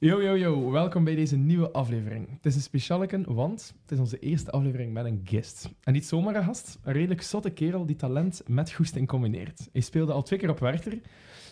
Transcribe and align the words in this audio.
Yo, 0.00 0.22
yo, 0.22 0.36
yo, 0.36 0.70
welkom 0.70 1.04
bij 1.04 1.14
deze 1.14 1.36
nieuwe 1.36 1.70
aflevering. 1.70 2.30
Het 2.30 2.46
is 2.46 2.54
een 2.54 2.60
specialeken, 2.60 3.34
want 3.34 3.74
het 3.82 3.90
is 3.90 3.98
onze 3.98 4.18
eerste 4.18 4.50
aflevering 4.50 4.92
met 4.92 5.04
een 5.04 5.20
guest. 5.24 5.68
En 5.82 5.92
niet 5.92 6.06
zomaar 6.06 6.36
een 6.36 6.44
gast, 6.44 6.78
een 6.82 6.92
redelijk 6.92 7.22
zotte 7.22 7.50
kerel 7.50 7.86
die 7.86 7.96
talent 7.96 8.42
met 8.46 8.72
goesting 8.72 9.08
combineert. 9.08 9.68
Hij 9.72 9.80
speelde 9.80 10.12
al 10.12 10.22
twee 10.22 10.38
keer 10.38 10.50
op 10.50 10.58
Werchter, 10.58 11.00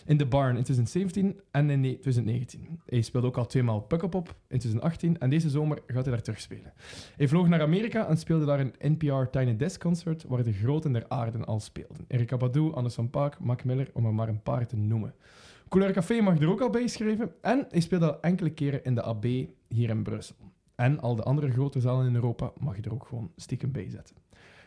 in 0.05 0.17
The 0.17 0.25
Barn 0.25 0.57
in 0.57 0.63
2017 0.63 1.41
en 1.51 1.69
in 1.69 1.81
2019. 1.81 2.79
Hij 2.85 3.01
speelde 3.01 3.27
ook 3.27 3.37
al 3.37 3.45
tweemaal 3.45 3.81
Pukkelpop 3.81 4.27
in 4.27 4.59
2018 4.59 5.17
en 5.19 5.29
deze 5.29 5.49
zomer 5.49 5.79
gaat 5.87 6.05
hij 6.05 6.13
daar 6.13 6.23
terugspelen. 6.23 6.73
Hij 7.15 7.27
vloog 7.27 7.47
naar 7.47 7.61
Amerika 7.61 8.07
en 8.07 8.17
speelde 8.17 8.45
daar 8.45 8.59
een 8.59 8.73
NPR 8.79 9.29
Tiny 9.31 9.55
Desk 9.55 9.81
Concert 9.81 10.23
waar 10.23 10.43
de 10.43 10.53
groten 10.53 10.91
der 10.91 11.05
aarde 11.07 11.45
al 11.45 11.59
speelden. 11.59 12.05
Erika 12.07 12.37
Badu, 12.37 12.73
Anderson 12.73 13.09
Paak, 13.09 13.39
Mac 13.39 13.63
Miller, 13.63 13.89
om 13.93 14.05
er 14.05 14.13
maar 14.13 14.29
een 14.29 14.43
paar 14.43 14.67
te 14.67 14.77
noemen. 14.77 15.13
Couleur 15.69 15.91
Café 15.91 16.21
mag 16.21 16.39
er 16.39 16.49
ook 16.49 16.61
al 16.61 16.69
bij 16.69 16.87
schrijven. 16.87 17.31
En 17.41 17.65
hij 17.69 17.79
speelde 17.79 18.11
al 18.11 18.21
enkele 18.21 18.49
keren 18.49 18.83
in 18.83 18.95
de 18.95 19.01
AB 19.01 19.25
hier 19.67 19.89
in 19.89 20.03
Brussel. 20.03 20.35
En 20.75 20.99
al 20.99 21.15
de 21.15 21.23
andere 21.23 21.51
grote 21.51 21.79
zalen 21.79 22.07
in 22.07 22.15
Europa 22.15 22.51
mag 22.59 22.75
je 22.75 22.81
er 22.81 22.93
ook 22.93 23.05
gewoon 23.07 23.31
stiekem 23.35 23.71
bij 23.71 23.89
zetten. 23.89 24.15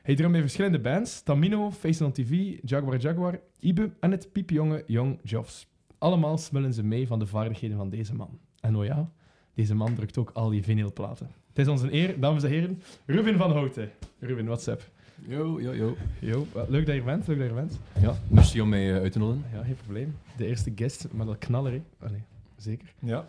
Hij 0.02 0.14
drumt 0.14 0.32
bij 0.32 0.40
verschillende 0.40 0.80
bands: 0.80 1.22
Tamino, 1.22 1.70
Face 1.70 2.04
on 2.04 2.12
TV, 2.12 2.58
Jaguar 2.62 2.96
Jaguar, 2.96 3.40
Ibe 3.58 3.90
en 4.00 4.10
het 4.10 4.32
piepjonge 4.32 4.82
Young 4.86 5.18
Joffs. 5.22 5.68
Allemaal 5.98 6.38
smullen 6.38 6.74
ze 6.74 6.82
mee 6.82 7.06
van 7.06 7.18
de 7.18 7.26
vaardigheden 7.26 7.76
van 7.76 7.90
deze 7.90 8.14
man. 8.14 8.38
En 8.60 8.76
oh 8.76 8.84
ja, 8.84 9.12
deze 9.54 9.74
man 9.74 9.94
drukt 9.94 10.18
ook 10.18 10.30
al 10.30 10.48
die 10.48 10.62
vinylplaten. 10.62 11.30
Het 11.48 11.58
is 11.58 11.68
ons 11.68 11.82
een 11.82 11.94
eer, 11.94 12.20
dames 12.20 12.42
en 12.42 12.50
heren, 12.50 12.82
Ruben 13.06 13.36
van 13.36 13.52
Houten. 13.52 13.90
Ruben, 14.18 14.44
what's 14.44 14.66
up? 14.66 14.90
Yo, 15.26 15.60
yo, 15.60 15.74
yo. 15.74 15.96
Yo, 16.20 16.46
wat 16.52 16.68
leuk 16.68 16.86
dat 16.86 16.94
je 16.94 17.00
er 17.00 17.06
bent, 17.06 17.26
leuk 17.26 17.38
dat 17.38 17.46
je 17.46 17.54
er 17.54 17.60
bent. 17.60 17.80
Ja, 18.00 18.14
merci 18.28 18.60
om 18.60 18.68
mij 18.68 18.94
eh, 18.94 19.00
uit 19.00 19.12
te 19.12 19.18
nodigen. 19.18 19.50
Ja, 19.52 19.64
geen 19.64 19.76
probleem. 19.76 20.16
De 20.36 20.46
eerste 20.46 20.72
guest 20.74 21.06
met 21.12 21.26
dat 21.26 21.38
knaller, 21.38 21.72
hè? 21.72 21.82
Allee, 21.98 22.22
zeker. 22.56 22.94
Ja. 22.98 23.28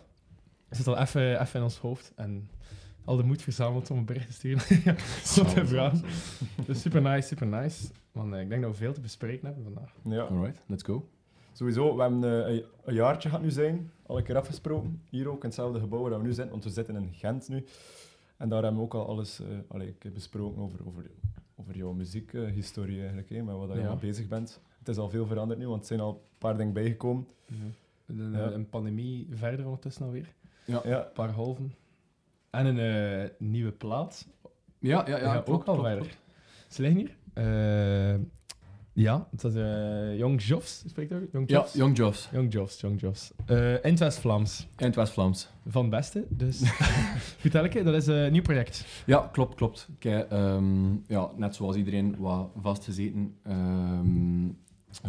Het 0.68 0.76
zit 0.76 0.86
al 0.86 0.98
even 0.98 1.40
even 1.40 1.58
in 1.58 1.62
ons 1.62 1.78
hoofd 1.78 2.12
en 2.16 2.50
al 3.04 3.16
de 3.16 3.22
moed 3.22 3.42
verzameld 3.42 3.90
om 3.90 3.98
een 3.98 4.04
bericht 4.04 4.26
te 4.26 4.32
sturen. 4.32 4.62
ja, 4.84 4.94
zo 5.24 5.44
te 5.44 5.66
vragen. 5.66 6.02
Dus 6.66 6.80
super 6.80 7.02
nice, 7.02 7.28
super 7.28 7.46
nice. 7.46 7.90
Want 8.12 8.34
eh, 8.34 8.40
ik 8.40 8.48
denk 8.48 8.62
dat 8.62 8.70
we 8.70 8.76
veel 8.76 8.92
te 8.92 9.00
bespreken 9.00 9.46
hebben 9.46 9.64
vandaag. 9.64 9.94
ja. 10.02 10.22
Alright, 10.22 10.62
let's 10.66 10.82
go. 10.82 11.08
Sowieso, 11.52 11.96
we 11.96 12.02
hebben 12.02 12.24
eh, 12.24 12.54
een, 12.54 12.64
een 12.84 12.94
jaartje 12.94 13.28
gaat 13.28 13.42
nu 13.42 13.50
zijn, 13.50 13.90
al 14.06 14.18
een 14.18 14.24
keer 14.24 14.36
afgesproken. 14.36 15.02
Hier 15.08 15.28
ook 15.28 15.42
in 15.42 15.48
hetzelfde 15.48 15.80
gebouw 15.80 16.08
waar 16.08 16.18
we 16.18 16.26
nu 16.26 16.32
zijn, 16.32 16.48
want 16.48 16.64
we 16.64 16.70
zitten 16.70 16.96
in 16.96 17.10
Gent 17.12 17.48
nu. 17.48 17.64
En 18.36 18.48
daar 18.48 18.62
hebben 18.62 18.80
we 18.80 18.86
ook 18.86 18.94
al 18.94 19.06
alles 19.06 19.40
eh, 19.40 19.46
allee, 19.68 19.88
ik 19.88 20.02
heb 20.02 20.14
besproken 20.14 20.62
over, 20.62 20.86
over, 20.86 21.10
over 21.62 21.76
jouw 21.76 21.92
muziekhistorie 21.92 22.98
eigenlijk, 22.98 23.28
hè, 23.28 23.42
met 23.42 23.54
wat 23.56 23.68
dat 23.68 23.76
je 23.76 23.82
Ja. 23.82 23.88
mee 23.88 23.98
bezig 23.98 24.28
bent. 24.28 24.60
Het 24.78 24.88
is 24.88 24.96
al 24.96 25.08
veel 25.10 25.26
veranderd 25.26 25.58
nu, 25.60 25.68
want 25.68 25.80
er 25.80 25.86
zijn 25.86 26.00
al 26.00 26.10
een 26.12 26.38
paar 26.38 26.56
dingen 26.56 26.72
bijgekomen. 26.72 27.26
Een, 28.06 28.32
Ja. 28.32 28.50
een 28.52 28.68
pandemie 28.68 29.26
verder 29.30 29.64
ondertussen 29.64 30.04
alweer. 30.04 30.34
Ja, 30.64 30.84
Een 30.84 31.12
paar 31.12 31.30
halven. 31.30 31.74
En 32.50 32.66
een 32.66 32.78
eh, 33.22 33.30
nieuwe 33.38 33.72
plaat. 33.72 34.28
Ja, 34.78 35.08
ja, 35.08 35.18
ja. 35.18 35.34
Ja, 35.34 35.42
ook 35.46 35.64
al 35.64 35.80
verder. 35.82 36.18
Ze 36.68 36.82
liggen 36.82 37.00
hier. 37.00 37.16
Eh, 37.34 38.20
ja, 38.92 39.28
dat 39.30 39.44
is 39.54 39.60
eh 39.60 40.18
Young 40.18 40.42
Joffs, 40.42 40.84
spreekt 40.86 41.10
dat? 41.10 41.20
Young 41.32 41.50
Ja, 41.50 41.56
Joffs? 41.56 41.74
Young 41.74 41.96
Joffs. 41.96 42.28
Young 42.32 42.52
Joffs, 42.52 42.80
Young 42.80 43.00
Joffs. 43.00 43.32
Eh 43.46 43.72
in 43.72 43.90
het 43.90 43.98
West-Vlaams. 43.98 44.68
In 44.76 44.86
het 44.86 44.94
West-Vlaams. 44.94 45.48
Van 45.66 45.82
het 45.82 45.90
beste, 45.90 46.26
dus... 46.28 46.60
Vertel 47.44 47.64
ik, 47.64 47.84
dat 47.84 47.94
is 47.94 48.06
een 48.06 48.32
nieuw 48.32 48.42
project. 48.42 49.02
Ja, 49.06 49.28
klopt, 49.32 49.54
klopt. 49.54 49.88
Kijk, 49.98 50.30
ehm, 50.30 50.92
ja, 51.06 51.30
net 51.36 51.54
zoals 51.54 51.76
iedereen, 51.76 52.16
wat 52.18 52.50
vastgezeten 52.60 53.34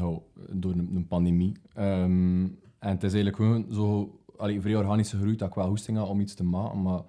oh, 0.01 0.17
door 0.51 0.71
een, 0.71 0.89
een 0.95 1.07
pandemie. 1.07 1.53
Ehm, 1.73 2.43
en 2.79 2.89
het 2.89 3.03
is 3.03 3.13
eigenlijk 3.13 3.35
gewoon 3.35 3.65
zo 3.71 4.17
allee, 4.37 4.61
vrij 4.61 4.75
organisch 4.75 5.09
gegroeid 5.09 5.39
dat 5.39 5.47
ik 5.47 5.53
wel 5.53 5.67
hoesting 5.67 5.97
had 5.97 6.07
om 6.07 6.19
iets 6.19 6.33
te 6.33 6.43
maken, 6.43 6.81
maar 6.81 7.01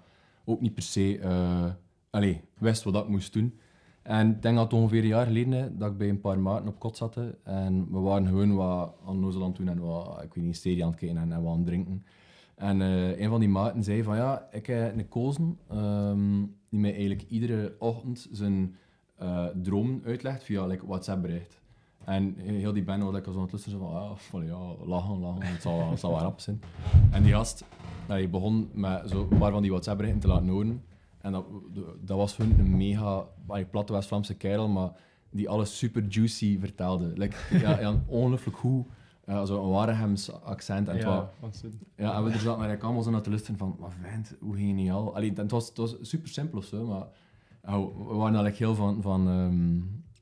ook 0.44 0.60
niet 0.60 0.74
per 0.74 0.82
se 0.82 1.18
uh, 1.18 1.70
allee, 2.10 2.40
wist 2.58 2.82
wat 2.82 2.94
ik 2.96 3.08
moest 3.08 3.32
doen. 3.32 3.58
En 4.04 4.30
ik 4.30 4.42
denk 4.42 4.56
dat 4.56 4.64
het 4.64 4.80
ongeveer 4.80 5.02
een 5.02 5.06
jaar 5.06 5.26
geleden 5.26 5.78
dat 5.78 5.90
ik 5.90 5.98
bij 5.98 6.08
een 6.08 6.20
paar 6.20 6.38
maten 6.38 6.68
op 6.68 6.78
kot 6.78 6.96
zat. 6.96 7.18
En 7.42 7.86
we 7.90 7.98
waren 7.98 8.26
gewoon 8.26 8.54
wat 8.54 8.94
aan 9.06 9.24
het 9.24 9.56
doen 9.56 9.68
en 9.68 9.80
wat, 9.80 10.22
ik 10.22 10.34
weet 10.34 10.44
niet, 10.44 10.82
aan 10.82 10.88
het 10.88 10.98
kijken 10.98 11.16
en, 11.16 11.42
wat 11.42 11.52
aan 11.52 11.58
het 11.58 11.66
drinken. 11.66 12.04
En 12.54 12.82
eh, 12.82 13.20
een 13.20 13.28
van 13.28 13.40
die 13.40 13.48
maten 13.48 13.84
zei 13.84 14.02
van 14.02 14.16
ja, 14.16 14.48
ik 14.50 14.66
heb 14.66 14.98
een 14.98 15.08
kozen 15.08 15.58
ehm, 15.68 16.42
die 16.68 16.80
mij 16.80 16.90
eigenlijk 16.90 17.22
iedere 17.28 17.74
ochtend 17.78 18.28
zijn 18.32 18.76
eh 19.18 19.46
droom 19.62 20.00
uitlegt 20.04 20.44
via 20.44 20.66
like, 20.66 20.86
WhatsApp-bericht. 20.86 21.60
En 22.04 22.34
heel 22.36 22.72
die 22.72 22.84
band 22.84 23.02
was 23.02 23.16
ik 23.16 23.24
zo 23.24 23.32
aan 23.32 23.40
het 23.40 23.52
luisteren 23.52 23.78
van 23.78 24.40
ah, 24.40 24.46
ja, 24.46 24.86
lachen, 24.86 25.18
lachen, 25.18 25.42
het 25.42 25.62
zal, 25.62 25.90
het 25.90 26.00
zal 26.00 26.10
wel 26.10 26.20
rap 26.20 26.40
zijn. 26.40 26.60
En 27.10 27.22
die 27.22 27.32
gast, 27.32 27.64
die 28.08 28.28
begon 28.28 28.70
met 28.72 29.10
zo 29.10 29.28
een 29.30 29.38
paar 29.38 29.52
van 29.52 29.62
die 29.62 29.70
WhatsApp-berichten 29.70 30.20
te 30.20 30.28
laten 30.28 30.48
horen. 30.48 30.82
En 31.24 31.32
dat, 31.32 31.44
dat 32.00 32.16
was 32.16 32.34
gewoon 32.34 32.58
een 32.58 32.76
mega 32.76 33.26
platte 33.70 33.92
West-Vlaamse 33.92 34.34
kerel, 34.34 34.68
maar 34.68 34.90
die 35.30 35.48
alles 35.48 35.78
super 35.78 36.04
juicy 36.08 36.58
vertelde. 36.58 37.12
Like, 37.14 37.36
ja, 37.58 37.80
ja, 37.84 38.02
ongelooflijk 38.06 38.56
goed. 38.56 38.86
Uh, 39.28 39.44
zo 39.44 39.64
een 39.64 39.70
Warehems 39.70 40.32
accent. 40.42 40.88
En 40.88 40.94
het 40.94 41.04
wa- 41.16 41.30
want 41.40 41.56
ze- 41.56 41.70
ja, 41.96 42.14
en 42.16 42.24
we 42.24 42.28
er 42.30 42.34
zaten 42.36 42.50
eigenlijk 42.50 42.82
allemaal 42.82 43.02
zo 43.02 43.10
naar 43.10 43.22
te 43.22 43.28
luisteren 43.30 43.58
van, 43.58 43.76
wat 43.78 43.92
vent, 44.00 44.36
hoe 44.40 44.56
geniaal. 44.56 45.14
Allee, 45.14 45.32
het, 45.34 45.50
was, 45.50 45.68
het 45.68 45.76
was 45.76 45.96
super 46.00 46.28
simpel 46.28 46.58
of 46.58 46.64
zo, 46.64 46.86
maar 46.86 47.06
ja, 47.62 47.80
we 47.80 48.04
waren 48.04 48.22
eigenlijk 48.24 48.56
heel 48.56 48.74
van, 48.74 49.02
van 49.02 49.28
ehm, 49.28 49.76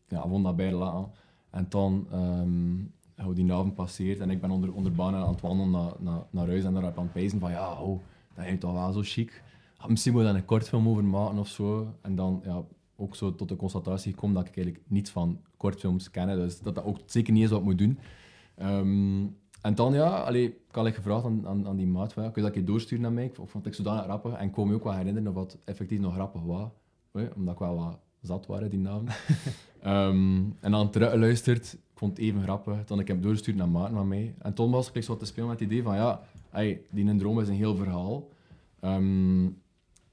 ja, 0.08 0.22
we 0.22 0.28
vonden 0.28 0.42
dat 0.42 0.56
beide 0.56 0.76
laten. 0.76 1.10
En 1.50 1.66
dan, 1.68 2.06
ehm 2.10 3.24
hoe 3.24 3.34
die 3.34 3.52
avond 3.52 3.74
passeert 3.74 4.20
en 4.20 4.30
ik 4.30 4.40
ben 4.40 4.50
onder, 4.50 4.72
onder 4.72 4.92
banen 4.92 5.20
aan 5.20 5.28
het 5.32 5.40
wandelen 5.40 5.70
naar, 5.70 5.92
naar, 5.98 6.22
naar 6.30 6.46
huis 6.46 6.64
en 6.64 6.72
daar 6.74 6.82
heb 6.82 6.92
ik 6.92 6.98
aan 6.98 7.04
het 7.04 7.12
pijzen 7.12 7.40
van, 7.40 7.50
ja, 7.50 7.80
oh, 7.80 8.00
dat 8.34 8.44
is 8.46 8.58
toch 8.58 8.72
wel 8.72 8.92
zo 8.92 9.00
chic. 9.04 9.42
Misschien 9.86 10.12
moet 10.12 10.22
je 10.22 10.28
daar 10.28 10.36
een 10.36 10.44
kortfilm 10.44 10.88
over 10.88 11.04
maken 11.04 11.38
of 11.38 11.48
zo. 11.48 11.94
En 12.00 12.14
dan, 12.14 12.40
ja, 12.44 12.64
ook 12.96 13.16
zo 13.16 13.34
tot 13.34 13.48
de 13.48 13.56
constatatie 13.56 14.12
gekomen 14.12 14.36
dat 14.36 14.46
ik 14.46 14.56
eigenlijk 14.56 14.84
niets 14.88 15.10
van 15.10 15.40
kortfilms 15.56 16.10
ken, 16.10 16.26
dus 16.26 16.60
dat 16.60 16.74
dat 16.74 16.84
ook 16.84 16.98
zeker 17.06 17.32
niet 17.32 17.42
is 17.42 17.50
wat 17.50 17.58
ik 17.58 17.64
moet 17.64 17.78
doen. 17.78 17.98
Ehm, 18.54 19.26
en 19.62 19.74
dan 19.74 19.92
ja, 19.92 20.18
allee, 20.20 20.46
ik 20.46 20.74
had 20.74 20.94
gevraagd 20.94 21.24
aan, 21.24 21.46
aan, 21.46 21.66
aan 21.66 21.76
die 21.76 21.86
maat, 21.86 22.12
van, 22.12 22.22
ja, 22.22 22.30
kun 22.30 22.42
je 22.42 22.48
dat 22.48 22.56
keer 22.56 22.66
doorsturen 22.66 23.02
naar 23.02 23.12
mij? 23.12 23.24
Ik 23.24 23.34
vond 23.44 23.66
ik 23.66 23.74
zodanig 23.74 24.04
grappig 24.04 24.32
en 24.32 24.46
ik 24.46 24.52
kon 24.52 24.68
me 24.68 24.74
ook 24.74 24.84
wel 24.84 24.92
herinneren 24.92 25.28
of 25.28 25.34
wat 25.34 25.58
effectief 25.64 26.00
nog 26.00 26.14
grappig 26.14 26.42
was. 26.42 26.68
Omdat 27.12 27.54
ik 27.54 27.58
wel 27.58 27.76
wat 27.76 27.98
zat 28.20 28.46
waren 28.46 28.70
die 28.70 28.78
naam. 28.78 29.04
Ehm, 29.80 30.42
en 30.60 30.70
dan 30.70 30.90
teruggeluisterd, 30.90 31.72
ik 31.72 31.98
vond 31.98 32.16
het 32.16 32.26
even 32.26 32.42
grappig. 32.42 32.84
Toen 32.84 33.00
ik 33.00 33.08
hem 33.08 33.20
doorgestuurd 33.20 33.56
naar 33.56 33.68
maat 33.68 33.90
van 33.90 34.08
mij. 34.08 34.34
En 34.38 34.54
toen 34.54 34.70
was 34.70 34.92
ik 34.92 35.02
zo 35.02 35.16
te 35.16 35.24
spelen 35.24 35.48
met 35.48 35.60
het 35.60 35.68
idee 35.68 35.82
van, 35.82 35.94
ja, 35.94 36.20
hey, 36.50 36.82
die 36.90 37.06
een 37.06 37.18
droom 37.18 37.40
is 37.40 37.48
een 37.48 37.54
heel 37.54 37.76
verhaal. 37.76 38.28
Ehm, 38.80 39.44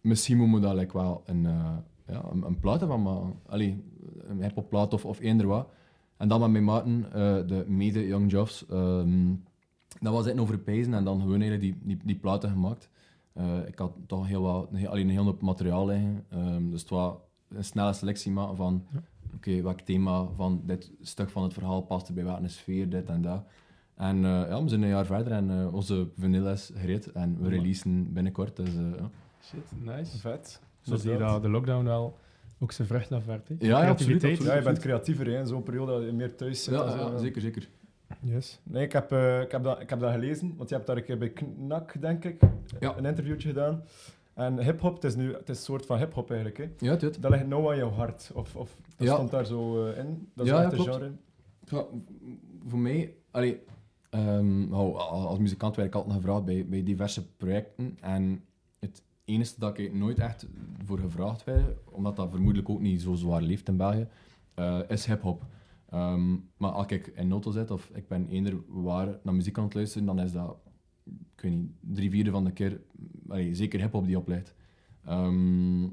misschien 0.02 0.38
moeten 0.38 0.60
we 0.60 0.66
daar 0.66 0.76
like, 0.76 0.98
wel 0.98 1.22
een, 1.26 1.46
eh, 1.46 1.78
ja, 2.08 2.24
een, 2.32 2.44
een 2.46 2.60
plaat 2.60 2.84
van 2.84 3.02
maken. 3.02 3.34
Allee, 3.46 3.84
een 4.28 4.42
hip 4.42 4.66
plaat 4.70 4.94
of, 4.94 5.06
of 5.06 5.20
eender 5.20 5.48
wat. 5.48 5.70
En 6.18 6.28
dan 6.28 6.40
met 6.40 6.50
mijn 6.50 6.64
maten, 6.64 7.06
eh, 7.06 7.48
de 7.48 7.66
mede 7.68 8.08
Young 8.08 8.32
Joffs, 8.32 8.66
ehm, 8.66 9.34
dat 10.00 10.14
was 10.14 10.26
het 10.26 10.40
over 10.40 10.58
pijzen 10.58 10.94
en 10.94 11.04
dan 11.04 11.22
gewoon 11.22 11.42
eigenlijk 11.42 11.62
die, 11.62 11.76
die, 11.82 11.98
die 12.06 12.16
platen 12.16 12.50
gemaakt. 12.50 12.90
Eh, 13.34 13.68
ik 13.68 13.80
had 13.80 13.92
toch 14.08 14.28
heel 14.28 14.42
wat, 14.42 14.68
een 14.72 14.78
heel- 14.78 14.90
alleen 14.90 15.06
een 15.08 15.14
heel 15.14 15.24
hoop 15.24 15.42
materiaal 15.42 15.86
liggen. 15.86 16.26
Ehm, 16.30 16.70
dus 16.70 16.82
het 16.82 16.90
was 16.90 17.14
een 17.50 17.64
snelle 17.64 17.94
selectie 17.94 18.32
maken 18.32 18.56
van, 18.56 18.86
oké, 19.36 19.62
welk 19.62 19.80
thema 19.82 20.26
van 20.36 20.62
dit 20.66 20.92
stuk 21.02 21.30
van 21.30 21.44
het 21.44 21.54
verhaal 21.54 21.82
past 21.82 22.08
er 22.08 22.14
bij 22.14 22.24
welke 22.24 22.48
sfeer, 22.48 22.90
dit 22.90 23.10
en 23.10 23.22
dat. 23.22 23.44
En 23.96 24.18
ja, 24.22 24.64
we 24.64 24.70
zijn 24.70 24.82
een 24.82 24.88
jaar 24.90 25.06
verder 25.06 25.34
en 25.34 25.72
onze 25.74 26.10
vanilla 26.18 26.52
is 26.52 26.72
gereed 26.76 27.12
en 27.12 27.42
we 27.42 27.50
releasen 27.50 28.14
binnenkort. 28.14 28.56
Dus, 28.56 28.74
ja. 28.74 29.10
Shit, 29.42 29.72
nice. 29.84 30.18
Vet. 30.18 30.60
Zo 30.82 30.96
zie 30.96 31.12
je 31.12 31.18
dat 31.18 31.42
de 31.42 31.50
lockdown 31.50 31.86
wel 31.86 32.18
ook 32.60 32.72
zijn 32.72 32.88
vruchten 32.88 33.18
afwerpt. 33.18 33.50
hè. 33.50 33.56
Ja, 33.60 33.84
ja, 33.84 33.90
absoluut. 33.90 34.22
Ja, 34.22 34.56
je 34.56 34.62
bent 34.62 34.80
creatiever 34.80 35.26
hè, 35.26 35.40
in 35.40 35.48
zo'n 35.48 35.64
periode 35.64 35.92
dat 35.92 36.04
je 36.06 36.12
meer 36.12 36.36
thuis 36.36 36.64
zit. 36.64 36.74
Ja, 36.74 36.84
en 36.86 36.92
zo. 36.92 36.98
ja, 36.98 37.18
zeker, 37.18 37.42
zeker. 37.42 37.70
Yes. 38.22 38.60
Nee, 38.64 38.84
ik 38.86 38.92
heb, 38.92 39.12
eh, 39.12 39.42
ik, 39.42 39.52
heb 39.52 39.64
dat, 39.64 39.80
ik 39.82 39.90
heb 39.90 40.00
dat 40.00 40.12
gelezen, 40.12 40.54
want 40.58 40.70
je 40.70 40.76
hebt 40.76 40.88
daar 40.88 40.98
een 40.98 41.04
keer 41.04 41.18
bij 41.18 41.30
Knak, 41.30 42.02
denk 42.02 42.26
ik, 42.26 42.42
Ja. 42.80 42.98
een 42.98 43.06
interviewtje 43.06 43.48
gedaan. 43.48 43.84
En 44.34 44.64
hip-hop, 44.64 44.94
het 44.96 45.04
is 45.04 45.16
nu 45.16 45.34
het 45.34 45.50
is 45.50 45.58
een 45.58 45.64
soort 45.64 45.86
van 45.86 45.98
hip-hop 45.98 46.30
eigenlijk. 46.32 46.58
Hè. 46.58 46.70
Ja, 46.78 46.96
dit. 46.96 47.22
Dat 47.22 47.32
ligt 47.32 47.48
nou 47.48 47.70
aan 47.72 47.78
jouw 47.78 47.90
hart. 47.92 48.32
Of, 48.34 48.56
of 48.56 48.76
dat 48.98 49.08
Ja. 49.08 49.14
stond 49.14 49.32
daar 49.32 49.46
zo 49.46 49.86
eh, 49.86 49.98
in. 49.98 50.30
Dat 50.36 50.46
is 50.46 50.52
Ja, 50.52 50.62
ja, 50.62 50.70
klopt. 50.70 50.90
genre. 50.90 51.12
Ja, 51.66 51.84
voor 52.68 52.80
mij, 52.80 53.14
allee, 53.32 53.62
ehm, 54.10 54.70
nou, 54.70 54.96
als 54.98 55.40
muzikant 55.40 55.76
werd 55.76 55.88
ik 55.88 55.96
altijd 55.96 56.16
gevraagd 56.16 56.46
bij, 56.46 56.66
bij 56.70 56.84
diverse 56.84 57.28
projecten. 57.36 57.98
En 58.02 58.44
enige 59.30 59.54
dat 59.58 59.78
ik 59.78 59.94
nooit 59.94 60.20
echt 60.20 60.48
voor 60.86 61.00
gevraagd 61.00 61.44
werd, 61.44 61.78
omdat 61.86 62.16
dat 62.16 62.30
vermoedelijk 62.30 62.70
ook 62.70 62.80
niet 62.80 63.02
zo 63.02 63.14
zwaar 63.14 63.42
leeft 63.42 63.68
in 63.68 63.78
België, 63.78 64.08
eh, 64.54 64.80
is 64.88 65.06
hip-hop. 65.06 65.46
Ehm, 65.90 66.36
maar 66.58 66.72
als 66.72 66.88
ik 66.88 67.08
in 67.08 67.32
auto 67.32 67.52
zit 67.52 67.72
of 67.72 67.90
ik 67.94 68.08
ben 68.08 68.28
eender 68.28 68.56
waar 68.68 69.20
naar 69.24 69.34
muziek 69.34 69.58
aan 69.58 69.64
het 69.64 69.74
luisteren, 69.74 70.06
dan 70.06 70.20
is 70.20 70.32
dat, 70.32 70.58
ik 71.06 71.42
weet 71.42 71.52
niet, 71.52 71.72
drie 71.80 72.10
vierde 72.10 72.32
van 72.32 72.44
de 72.44 72.52
keer, 72.52 72.82
allee, 73.28 73.56
zeker 73.56 73.80
hip-hop 73.80 74.06
die 74.06 74.18
opleidt. 74.18 74.56
Ehm, 75.06 75.88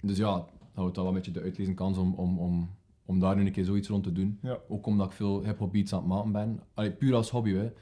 dus 0.00 0.16
ja, 0.16 0.32
dat 0.32 0.50
houdt 0.72 0.94
dat 0.94 1.04
wel 1.04 1.06
een 1.06 1.14
beetje 1.14 1.40
de 1.40 1.42
uitlezen 1.42 1.74
kans 1.74 1.98
om, 1.98 2.14
om, 2.14 2.38
om, 2.38 2.70
om 3.04 3.20
daar 3.20 3.36
nu 3.36 3.46
een 3.46 3.52
keer 3.52 3.64
zoiets 3.64 3.88
rond 3.88 4.04
te 4.04 4.12
doen. 4.12 4.38
Ja. 4.42 4.58
Ook 4.68 4.86
omdat 4.86 5.06
ik 5.06 5.12
veel 5.12 5.44
hip-hop 5.44 5.72
beats 5.72 5.92
aan 5.92 5.98
het 5.98 6.08
maken 6.08 6.32
ben. 6.32 6.60
Allee, 6.74 6.92
puur 6.92 7.14
als 7.14 7.30
hobby, 7.30 7.52
hè. 7.52 7.72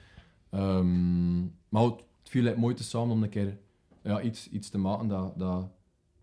Ehm, 0.51 1.41
maar 1.69 1.83
het 1.83 2.05
viel 2.23 2.57
mooi 2.57 2.75
te 2.75 2.85
samen 2.85 3.15
om 3.15 3.23
een 3.23 3.29
keer 3.29 3.59
ja, 4.07 4.21
iets, 4.21 4.49
iets 4.51 4.69
te 4.69 4.79
maken 4.79 5.09
dat... 5.09 5.39
dat 5.39 5.69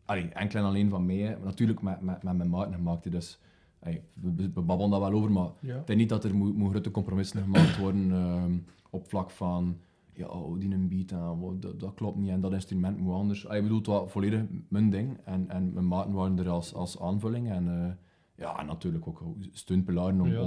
allee, 0.05 0.29
enkel 0.29 0.59
en 0.59 0.65
alleen 0.65 0.89
van 0.89 1.05
mij, 1.05 1.17
hè, 1.17 1.37
natuurlijk 1.43 1.81
met, 1.81 2.01
met, 2.01 2.23
met 2.23 2.37
mijn 2.37 2.49
maat 2.49 2.73
gemaakt. 2.73 3.11
Dus 3.11 3.39
allee, 3.79 4.01
we, 4.21 4.49
babbelen 4.49 4.89
daar 4.89 4.99
wel 4.99 5.11
over, 5.11 5.31
maar 5.31 5.49
Ja. 5.59 5.75
ik 5.75 5.87
denk 5.87 5.99
niet 5.99 6.09
dat 6.09 6.23
er 6.23 6.35
moet, 6.35 6.55
moet 6.55 6.69
grote 6.69 6.91
compromissen 6.91 7.41
gemaakt 7.41 7.77
worden 7.77 8.11
ehm, 8.11 8.57
op 8.89 9.09
vlak 9.09 9.29
van 9.31 9.77
ja, 10.13 10.27
oh, 10.27 10.59
die 10.59 10.73
een 10.73 10.87
beat 10.87 11.13
aan, 11.13 11.39
wow, 11.39 11.61
dat, 11.61 11.79
dat 11.79 11.93
klopt 11.93 12.17
niet 12.17 12.29
en 12.29 12.41
dat 12.41 12.53
instrument 12.53 12.97
moet 12.97 13.13
anders. 13.13 13.47
Ah, 13.47 13.55
ik 13.55 13.61
bedoel, 13.61 13.77
het 13.77 13.87
was 13.87 14.11
volledig 14.11 14.41
mijn 14.67 14.89
ding 14.89 15.17
en, 15.23 15.49
en 15.49 15.73
mijn 15.73 15.87
maten 15.87 16.13
waren 16.13 16.39
er 16.39 16.49
als, 16.49 16.73
als 16.73 16.99
aanvulling 16.99 17.49
en 17.49 17.67
eh, 17.67 17.91
ja, 18.35 18.59
en 18.59 18.65
natuurlijk 18.65 19.07
ook 19.07 19.21
steunpilaren 19.51 20.21
om, 20.21 20.27
Ja, 20.27 20.45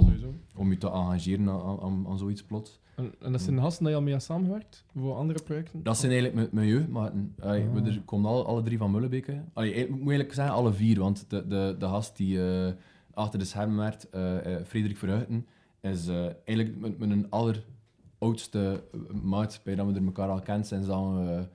om, 0.55 0.71
je 0.71 0.77
te 0.77 0.89
engageren 0.89 1.49
aan, 1.49 1.79
aan, 1.79 2.07
aan 2.07 2.17
zoiets 2.17 2.43
plots. 2.43 2.79
En, 2.95 3.13
en 3.19 3.31
dat 3.31 3.41
zijn 3.41 3.59
gasten 3.59 3.83
dat 3.83 3.91
je 3.91 3.97
al 3.97 4.03
mee 4.03 4.13
hebt 4.13 4.25
samengewerkt 4.25 4.85
voor 4.95 5.15
andere 5.15 5.43
projecten? 5.43 5.83
Dat 5.83 5.97
zijn 5.97 6.11
eigenlijk 6.11 6.51
mijn, 6.51 6.67
jeugdmaten. 6.67 7.35
Allee, 7.39 7.67
Ah. 7.67 7.73
we 7.73 7.81
er 7.81 8.01
komen 8.01 8.29
alle, 8.29 8.43
alle 8.43 8.61
drie 8.61 8.77
van 8.77 8.91
Mullenbeke. 8.91 9.43
Allee, 9.53 9.73
ik 9.73 9.89
moet 9.89 9.99
eigenlijk 9.99 10.33
zeggen 10.33 10.55
alle 10.55 10.73
vier, 10.73 10.99
want 10.99 11.29
de, 11.29 11.47
de, 11.47 11.75
de 11.79 11.85
gast 11.85 12.17
die 12.17 12.47
eh, 12.47 12.73
achter 13.13 13.39
de 13.39 13.45
schermen 13.45 13.77
werkt, 13.77 14.09
eh, 14.09 14.55
eh, 14.55 14.65
Frederik 14.65 14.97
Verhuiten, 14.97 15.45
is 15.81 16.07
eigenlijk 16.07 16.77
mijn, 16.77 16.95
mijn 16.97 17.29
alleroudste 17.29 18.83
maat, 19.23 19.61
bij 19.63 19.75
dat 19.75 19.85
we 19.85 19.93
er 19.93 20.05
elkaar 20.05 20.29
al 20.29 20.41
kent 20.41 20.67
sinds 20.67 20.87
dat 20.87 21.13
we 21.13 21.47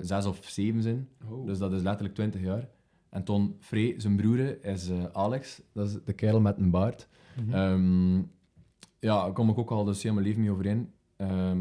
zes 0.00 0.26
of 0.26 0.38
zeven 0.42 0.82
zijn. 0.82 1.08
Oh. 1.30 1.46
Dus 1.46 1.58
dat 1.58 1.72
is 1.72 1.82
letterlijk 1.82 2.14
20 2.14 2.40
jaar. 2.40 2.68
En 3.10 3.24
Ton 3.24 3.56
Frey, 3.60 3.94
zijn 4.00 4.16
broer, 4.16 4.64
is 4.64 4.88
eh, 4.88 5.04
Alex. 5.12 5.60
Dat 5.72 5.86
is 5.88 5.96
de 6.04 6.12
kerel 6.12 6.40
met 6.40 6.58
een 6.58 6.70
baard. 6.70 7.08
Mhm. 7.36 7.54
Ehm, 7.54 8.16
ja, 8.98 9.22
daar 9.22 9.32
kom 9.32 9.48
ik 9.50 9.58
ook 9.58 9.70
al 9.70 9.84
dus 9.84 10.02
heel 10.02 10.12
mijn 10.12 10.26
leven 10.26 10.40
mee 10.40 10.50
overeen. 10.50 10.92
Ehm 11.16 11.58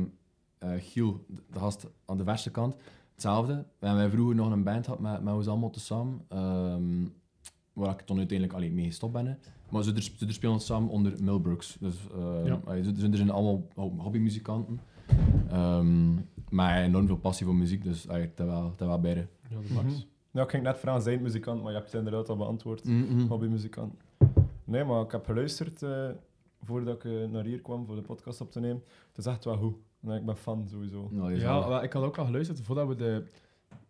eh, 0.58 0.70
Giel, 0.78 1.26
de 1.52 1.60
gast 1.60 1.88
aan 2.06 2.18
de 2.18 2.24
verste 2.24 2.52
kant, 2.52 2.76
hetzelfde. 3.14 3.66
We 3.80 3.88
hebben 3.88 4.12
vroeger 4.12 4.36
nog 4.36 4.52
een 4.52 4.64
band 4.64 4.86
gehad 4.86 5.00
met, 5.00 5.24
met 5.24 5.34
ons 5.34 5.48
allemaal 5.48 5.70
tezamen. 5.70 6.22
ehm 6.30 7.06
waar 7.74 7.92
ik 7.94 8.02
toen 8.02 8.18
uiteindelijk 8.18 8.58
alleen 8.58 8.74
mee 8.74 8.86
gestopt 8.86 9.14
ben. 9.14 9.40
Maar 9.70 9.84
ze, 9.84 9.94
ze 10.18 10.26
er 10.26 10.34
spelen 10.34 10.60
samen 10.60 10.90
onder 10.90 11.14
Milbrooks. 11.24 11.78
Dus 11.80 11.96
Ja. 12.46 12.62
allee, 12.66 12.84
ze, 12.84 12.94
ze 12.98 13.16
zijn 13.16 13.30
allemaal 13.30 13.68
ho- 13.76 13.96
hobbymuzikanten. 13.98 14.80
Ehm 15.50 16.14
maar 16.50 16.82
enorm 16.84 17.08
veel 17.08 17.18
passie 17.18 17.46
voor 17.46 17.56
muziek, 17.56 17.84
dus 17.84 18.08
allee, 18.10 18.32
dat 18.36 18.48
wel, 18.48 18.74
dat 18.76 18.88
wel 18.88 19.00
beide. 19.00 19.28
Ja, 19.50 19.58
de 19.68 19.74
max. 19.74 20.08
Ja, 20.38 20.44
ik 20.44 20.50
ging 20.50 20.64
net 20.64 20.78
vragen, 20.78 21.02
zijn 21.02 21.14
het 21.14 21.24
muzikant, 21.24 21.62
maar 21.62 21.72
je 21.72 21.78
hebt 21.78 21.92
het 21.92 22.00
inderdaad 22.00 22.30
al 22.30 22.38
beantwoord. 22.38 22.84
Mhm. 22.84 23.28
Hobbymuzikant. 23.28 23.94
Nee, 24.64 24.84
maar 24.84 25.02
ik 25.02 25.12
heb 25.12 25.26
geluisterd 25.26 25.84
eh, 25.84 26.10
voordat 26.62 26.96
ik 26.96 27.04
eh, 27.04 27.28
naar 27.30 27.44
hier 27.44 27.62
kwam 27.62 27.86
voor 27.86 27.96
de 27.96 28.02
podcast 28.02 28.42
op 28.42 28.52
te 28.52 28.60
nemen. 28.60 28.84
Het 29.08 29.18
is 29.18 29.26
echt 29.26 29.46
wel 29.46 29.58
goed. 29.58 29.76
Nee, 30.00 30.20
ik 30.20 30.26
ben 30.26 30.38
fan 30.38 30.68
sowieso. 30.68 31.08
Nou, 31.12 31.36
Ja, 31.36 31.68
wel, 31.68 31.84
ik 31.84 31.94
had 31.94 32.04
ook 32.04 32.18
al 32.18 32.26
geluisterd 32.26 32.62
voordat 32.62 32.88
we, 32.88 32.96
de, 32.96 33.24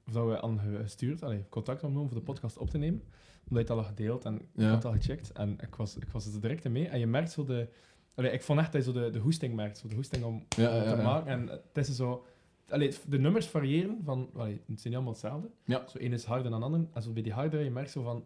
voordat 0.06 0.28
we 0.28 0.42
aan 0.42 0.60
gestuurd, 0.60 1.24
allee, 1.24 1.46
contact 1.50 1.84
opgenomen 1.84 2.10
voor 2.10 2.18
de 2.20 2.24
podcast 2.26 2.58
op 2.58 2.70
te 2.70 2.78
nemen. 2.78 3.02
Omdat 3.50 3.50
je 3.50 3.58
het 3.58 3.70
al 3.70 3.78
had 3.78 3.86
gedeeld 3.86 4.26
en 4.26 4.36
ik 4.36 4.64
had 4.64 4.74
het 4.74 4.86
al 4.86 4.92
gecheckt. 4.92 5.32
En 5.32 5.58
ik 5.60 5.76
was, 5.76 5.98
ik 5.98 6.10
was 6.12 6.34
er 6.34 6.42
direct 6.42 6.70
mee. 6.70 6.88
En 6.88 7.00
je 7.00 7.08
merkt 7.08 7.32
zo 7.32 7.44
de... 7.44 7.70
Allee, 8.16 8.32
ik 8.32 8.42
vond 8.42 8.60
echt 8.60 8.72
dat 8.72 8.86
je 8.86 8.92
zo 8.92 9.00
de, 9.00 9.10
de 9.10 9.20
hoesting 9.20 9.56
merkt. 9.56 9.78
Zo 9.78 9.88
de 9.88 9.96
hoesting 9.96 10.24
om, 10.24 10.44
Ja, 10.58 10.70
om 10.70 10.76
ja, 10.84 10.92
te 10.92 10.98
ja. 10.98 11.04
maken. 11.04 11.32
En 11.32 11.50
het 11.74 11.88
is 11.88 11.96
zo... 11.96 12.26
Allee, 12.70 12.88
het- 12.88 13.06
de 13.10 13.20
nummers 13.20 13.46
variëren 13.46 13.98
van... 14.04 14.30
Allee, 14.36 14.52
het 14.54 14.62
zijn 14.66 14.78
niet 14.84 14.94
allemaal 14.94 15.12
hetzelfde. 15.12 15.50
Ja. 15.64 15.84
Zo 15.88 15.98
één 15.98 16.14
is 16.14 16.24
harder 16.24 16.52
dan 16.52 16.60
de 16.60 16.66
ander. 16.66 16.86
En 16.94 17.02
zo 17.02 17.12
bij 17.12 17.22
die 17.24 17.34
harder, 17.34 17.64
je 17.64 17.70
merkt 17.72 17.92
zo 17.92 18.04
van... 18.04 18.24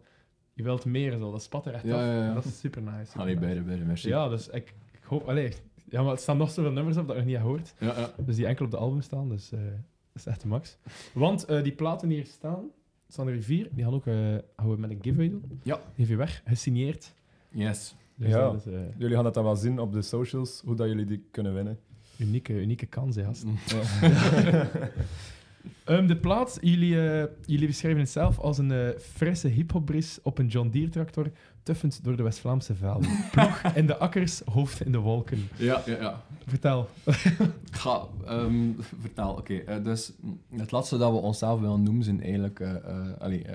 Je 0.54 0.62
wilt 0.62 0.84
meer, 0.84 1.12
zo. 1.18 1.30
Dat 1.30 1.42
spat 1.42 1.66
er 1.66 1.74
echt 1.74 1.84
Ja, 1.84 1.94
af. 1.94 2.26
ja, 2.28 2.34
dat 2.34 2.44
is 2.44 2.58
super 2.58 2.82
nice. 2.82 3.04
super 3.04 3.20
Allee, 3.20 3.34
nice. 3.34 3.46
beide, 3.46 3.62
beide, 3.62 3.84
merci. 3.84 4.08
Ja, 4.08 4.28
dus 4.28 4.48
ik, 4.48 4.74
ik 4.92 5.02
hoop... 5.04 5.28
Allee, 5.28 5.52
ja, 5.88 6.02
maar 6.02 6.12
er 6.12 6.18
staan 6.18 6.36
nog 6.36 6.50
zoveel 6.50 6.72
nummers 6.72 6.96
op 6.96 7.06
dat 7.06 7.16
ik 7.16 7.22
nog 7.22 7.26
niet 7.26 7.36
heb 7.36 7.44
gehoord. 7.44 7.74
ja, 7.78 8.00
ja. 8.00 8.24
Dus 8.24 8.36
die 8.36 8.46
enkel 8.46 8.64
op 8.64 8.70
de 8.70 8.76
album 8.76 9.00
staan, 9.00 9.28
dus 9.28 9.52
eh, 9.52 9.60
dat 9.60 9.70
is 10.14 10.26
echt 10.26 10.40
de 10.40 10.48
max. 10.48 10.76
Want 11.14 11.44
eh, 11.44 11.62
die 11.62 11.72
platen 11.72 12.08
die 12.08 12.16
hier 12.16 12.26
staan, 12.26 12.60
het 13.04 13.12
staan 13.12 13.28
er 13.28 13.42
vier, 13.42 13.68
die 13.72 13.84
gaan 13.84 13.92
ook 13.94 14.06
eh, 14.06 14.14
gaan 14.56 14.70
we 14.70 14.76
met 14.76 14.90
een 14.90 14.98
giveaway 15.02 15.30
doen. 15.30 15.60
Ja. 15.62 15.80
Geef 15.96 16.08
je 16.08 16.16
weg, 16.16 16.42
gesigneerd. 16.46 17.14
Yes. 17.48 17.94
Dus 18.16 18.28
Ja. 18.28 18.38
dat 18.50 18.66
is 18.66 18.72
eh, 18.72 18.80
Jullie 18.98 19.14
gaan 19.14 19.24
dat 19.24 19.34
dan 19.34 19.44
wel 19.44 19.56
zien 19.56 19.78
op 19.78 19.92
de 19.92 20.02
socials, 20.02 20.62
hoe 20.64 20.74
dat 20.74 20.88
jullie 20.88 21.04
die 21.06 21.24
kunnen 21.30 21.54
winnen. 21.54 21.78
Unieke, 22.22 22.60
unieke 22.60 22.86
kans, 22.86 23.16
hè, 23.16 23.24
gast. 23.24 23.44
Ja. 23.66 24.70
Ehm, 25.84 26.06
de 26.06 26.16
plaat, 26.16 26.58
jullie, 26.60 27.10
eh, 27.10 27.28
jullie 27.46 27.66
beschrijven 27.66 28.00
het 28.00 28.10
zelf 28.10 28.38
als 28.38 28.58
een 28.58 28.72
eh, 28.72 28.88
frisse 28.98 29.48
hip-hopbris 29.48 30.18
op 30.22 30.38
een 30.38 30.46
John 30.46 30.68
Deere 30.68 30.90
tractor, 30.90 31.30
tuffend 31.62 32.04
door 32.04 32.16
de 32.16 32.22
West-Vlaamse 32.22 32.74
velden. 32.74 33.10
Ploeg 33.32 33.62
in 33.74 33.86
de 33.86 33.96
akkers, 33.96 34.40
hoofd 34.40 34.84
in 34.84 34.92
de 34.92 34.98
wolken. 34.98 35.48
Ja, 35.56 35.82
ja, 35.86 35.96
ja. 36.00 36.22
Vertel. 36.46 36.88
Ga 37.70 38.06
ehm, 38.26 38.70
vertel. 39.00 39.32
Oké, 39.32 39.54
eh, 39.54 39.84
dus 39.84 40.12
mm, 40.20 40.40
het 40.56 40.70
laatste 40.70 40.98
dat 40.98 41.12
we 41.12 41.18
onszelf 41.18 41.60
willen 41.60 41.82
noemen 41.82 42.04
zijn 42.04 42.22
eigenlijk 42.22 42.62
allee, 43.18 43.46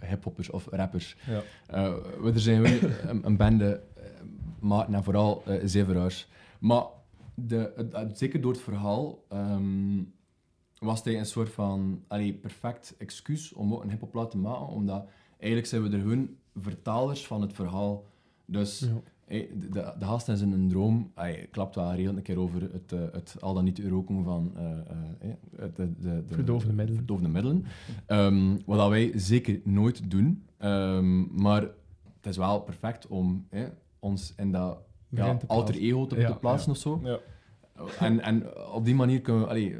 hiphoppers 0.00 0.50
of 0.50 0.66
rappers. 0.70 1.16
ja. 1.26 1.42
Eh, 1.66 1.94
we 2.20 2.32
er 2.32 2.40
zijn 2.40 2.62
we 2.62 3.02
een, 3.08 3.26
een 3.26 3.36
bende, 3.36 3.80
uh, 3.98 4.04
maten 4.58 4.94
en 4.94 5.04
vooral 5.04 5.42
uh, 5.48 5.60
zeveraars. 5.64 6.28
Maar 6.58 6.84
de, 7.36 7.72
het- 7.92 8.18
zeker 8.18 8.40
door 8.40 8.52
het 8.52 8.60
verhaal 8.60 9.24
ehm, 9.28 10.02
was 10.78 11.04
hij 11.04 11.18
een 11.18 11.26
soort 11.26 11.50
van 11.50 12.02
allee, 12.08 12.34
perfect 12.34 12.94
excuus 12.98 13.52
om 13.52 13.72
ook 13.74 13.82
een 13.82 13.90
hiphoplaat 13.90 14.30
te 14.30 14.38
maken, 14.38 14.66
omdat 14.66 15.08
eigenlijk 15.38 15.68
zijn 15.68 15.82
we 15.82 15.90
er 15.90 16.00
gewoon 16.00 16.28
vertalers 16.54 17.26
van 17.26 17.40
het 17.40 17.52
verhaal. 17.52 18.04
Dus 18.44 18.78
Ja. 18.80 19.00
Hey, 19.26 19.50
de, 19.58 19.68
de, 19.68 19.94
de 19.98 20.04
gast 20.04 20.28
is 20.28 20.40
in 20.40 20.52
een 20.52 20.68
droom. 20.68 21.10
Hij 21.14 21.48
klapt 21.50 21.74
wel 21.74 21.90
heel 21.90 22.16
een 22.16 22.22
keer 22.22 22.38
over 22.38 22.62
het, 22.72 22.92
eh, 22.92 23.00
het 23.12 23.36
al 23.40 23.54
dan 23.54 23.64
niet 23.64 23.78
roken 23.78 24.24
van 24.24 24.52
eh, 24.56 24.62
de, 25.74 25.74
de, 25.74 25.94
de, 26.00 26.22
Verdovende 26.34 26.74
middelen. 26.74 26.96
verdovende 27.04 27.30
middelen. 27.30 27.64
Ehm, 28.06 28.56
wat 28.66 28.88
wij 28.88 29.12
zeker 29.14 29.60
nooit 29.64 30.10
doen. 30.10 30.44
Ehm, 30.56 31.40
maar 31.42 31.60
het 31.62 32.26
is 32.26 32.36
wel 32.36 32.60
perfect 32.60 33.06
om 33.06 33.46
eh, 33.50 33.64
ons 33.98 34.34
in 34.36 34.52
dat 34.52 34.78
ja, 35.08 35.38
alter 35.46 35.74
ego 35.74 36.06
te, 36.06 36.16
Ja, 36.16 36.32
te 36.32 36.38
plaatsen 36.38 36.70
of 36.70 36.76
zo. 36.76 37.00
Ja. 37.04 37.18
En, 37.98 38.20
en 38.20 38.56
op 38.72 38.84
die 38.84 38.94
manier 38.94 39.20
kunnen 39.20 39.42
we... 39.42 39.48
Allee, 39.48 39.76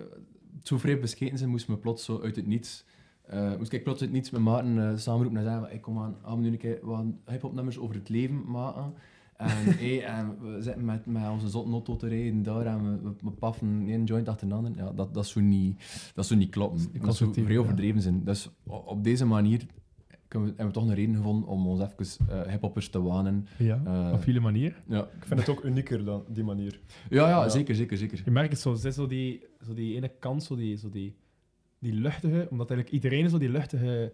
zou 0.62 0.81
vrij 0.81 1.00
bescheten 1.00 1.38
zijn, 1.38 1.50
moesten 1.50 1.75
we 1.75 1.81
plots 1.81 2.05
zo 2.05 2.20
uit 2.23 2.37
het 2.37 2.46
niets... 2.46 2.84
eh, 3.26 3.56
moest 3.56 3.73
ik 3.73 3.82
plots 3.82 4.00
uit 4.00 4.08
het 4.11 4.19
niets 4.19 4.31
met 4.31 4.40
Maarten 4.40 4.90
eh 4.90 4.96
samenroepen 4.96 5.38
en 5.38 5.44
zeggen 5.44 5.62
van, 5.62 5.70
hey, 5.70 5.81
kom 5.81 5.99
aan, 5.99 6.17
gaan 6.23 6.37
we 6.37 6.43
nu 6.43 6.50
een 6.50 6.58
keer 6.58 6.78
wat 6.82 7.05
hip-hop 7.26 7.55
nummers 7.55 7.78
over 7.78 7.94
het 7.94 8.08
leven 8.08 8.50
maken. 8.50 8.94
En, 9.37 9.64
hey, 9.82 10.05
en 10.05 10.38
we 10.40 10.62
zitten 10.62 10.84
met, 10.84 11.06
met 11.06 11.28
onze 11.31 11.49
zotnotto 11.49 11.96
te 11.96 12.08
rijden 12.08 12.43
daar 12.43 12.67
en 12.67 12.82
we, 12.82 13.08
we, 13.08 13.14
we 13.23 13.31
paffen 13.31 13.84
één 13.88 14.05
joint 14.05 14.28
achter 14.28 14.49
de 14.49 14.55
ander. 14.55 14.73
Ja, 14.76 14.93
dat, 14.93 15.14
dat 15.14 15.26
zou 15.26 15.44
niet, 15.44 16.11
dat 16.14 16.26
zou 16.26 16.38
niet 16.38 16.50
kloppen. 16.50 16.81
Dat 17.00 17.17
zou 17.17 17.32
vrij 17.32 17.52
ja. 17.52 17.58
overdreven 17.58 18.02
zijn. 18.02 18.25
Dus 18.25 18.50
op 18.64 19.04
deze 19.04 19.26
manier 19.26 19.66
kunnen 20.28 20.49
we, 20.49 20.54
hebben 20.56 20.75
we 20.75 20.80
toch 20.80 20.88
een 20.88 20.95
reden 20.95 21.16
gevonden 21.16 21.49
om 21.49 21.66
ons 21.66 21.80
even 21.80 22.28
eh 22.28 22.50
hiphoppers 22.52 22.88
te 22.88 23.02
wanen. 23.02 23.47
Ja, 23.59 23.80
Eh, 23.85 24.12
op 24.14 24.25
jullie 24.25 24.40
manier. 24.40 24.83
Ja, 24.88 25.02
Ik 25.02 25.26
vind 25.26 25.40
het 25.40 25.49
ook 25.49 25.64
unieker 25.64 26.04
dan 26.04 26.25
die 26.28 26.45
manier. 26.45 26.80
ja, 27.11 27.28
ja, 27.28 27.42
Ja. 27.42 27.49
zeker, 27.49 27.75
zeker, 27.75 27.97
zeker. 27.97 28.23
Je 28.25 28.30
merkt 28.30 28.50
het 28.52 28.61
zo, 28.61 28.75
zo 28.90 29.06
die, 29.06 29.45
zo 29.66 29.75
die 29.75 29.95
ene 29.97 30.11
kant, 30.18 30.42
zo 30.42 30.56
die, 30.56 30.76
zo 30.76 30.88
die, 30.88 31.16
die 31.78 31.92
luchtige, 31.92 32.47
omdat 32.50 32.71
eigenlijk 32.71 32.90
iedereen 33.02 33.30
zo 33.30 33.38
die 33.38 33.49
luchtige, 33.50 34.12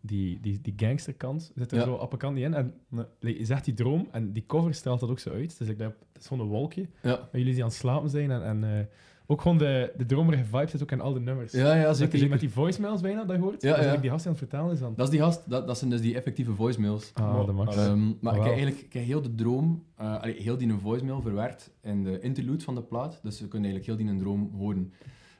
die, 0.00 0.40
die, 0.40 0.60
die 0.60 0.72
gangsterkant 0.76 1.52
zit 1.54 1.72
er 1.72 1.78
Ja. 1.78 1.84
zo 1.84 1.94
op 1.94 2.12
een 2.12 2.18
kant 2.18 2.34
niet 2.34 2.44
in. 2.44 2.54
En 2.54 2.74
je 3.20 3.44
zegt 3.44 3.64
die 3.64 3.74
droom, 3.74 4.08
en 4.10 4.32
die 4.32 4.44
cover 4.46 4.74
stelt 4.74 5.00
dat 5.00 5.10
ook 5.10 5.18
zo 5.18 5.30
uit. 5.30 5.50
Het 5.52 5.60
is, 5.60 5.66
like 5.66 5.82
dat, 5.82 5.92
het 6.12 6.22
is 6.22 6.26
gewoon 6.28 6.44
een 6.44 6.52
wolkje, 6.52 6.88
Ja, 7.02 7.18
en 7.32 7.38
jullie 7.38 7.52
die 7.54 7.62
aan 7.62 7.68
het 7.68 7.78
slapen 7.78 8.10
zijn. 8.10 8.30
En, 8.30 8.42
en 8.44 8.64
eh, 8.78 8.84
ook 9.30 9.40
gewoon 9.40 9.58
de, 9.58 9.92
de 9.96 10.06
dromerige 10.06 10.44
vibe 10.44 10.66
zit 10.66 10.82
ook 10.82 10.90
in 10.90 11.00
al 11.00 11.12
de 11.12 11.20
nummers. 11.20 11.52
ja, 11.52 11.74
ja 11.74 11.92
zeker, 11.92 12.10
die, 12.10 12.10
zeker. 12.10 12.28
met 12.28 12.40
die 12.40 12.50
voicemails 12.50 13.00
bijna, 13.00 13.24
dat 13.24 13.36
je 13.36 13.42
hoort. 13.42 13.62
Ja, 13.62 13.76
ik 13.76 14.00
die 14.00 14.10
gast 14.10 14.24
aan 14.26 14.30
het 14.30 14.40
vertellen 14.40 14.72
is 14.72 14.78
dan... 14.78 14.92
Dat 14.96 15.04
is 15.06 15.10
die 15.12 15.20
gast, 15.20 15.42
dat, 15.50 15.66
dat 15.66 15.78
zijn 15.78 15.90
dus 15.90 16.00
die 16.00 16.14
effectieve 16.14 16.54
voicemails. 16.54 17.10
Ah, 17.14 17.46
de 17.46 17.52
max. 17.52 17.76
Ah, 17.76 17.84
Ehm, 17.84 18.06
maar 18.06 18.12
ik 18.14 18.20
Wauw. 18.20 18.34
heb 18.42 18.46
eigenlijk 18.46 18.80
ik 18.80 18.92
heb 18.92 19.04
heel 19.04 19.22
de 19.22 19.34
droom, 19.34 19.84
eh, 19.96 20.20
allee, 20.20 20.42
heel 20.42 20.56
die 20.56 20.72
voicemail 20.72 21.20
verwerkt 21.20 21.70
in 21.82 22.04
de 22.04 22.20
interlude 22.20 22.64
van 22.64 22.74
de 22.74 22.82
plaat. 22.82 23.20
Dus 23.22 23.40
we 23.40 23.48
kunnen 23.48 23.70
eigenlijk 23.70 23.98
heel 23.98 24.06
die 24.06 24.14
een 24.16 24.22
droom 24.22 24.50
horen. 24.56 24.92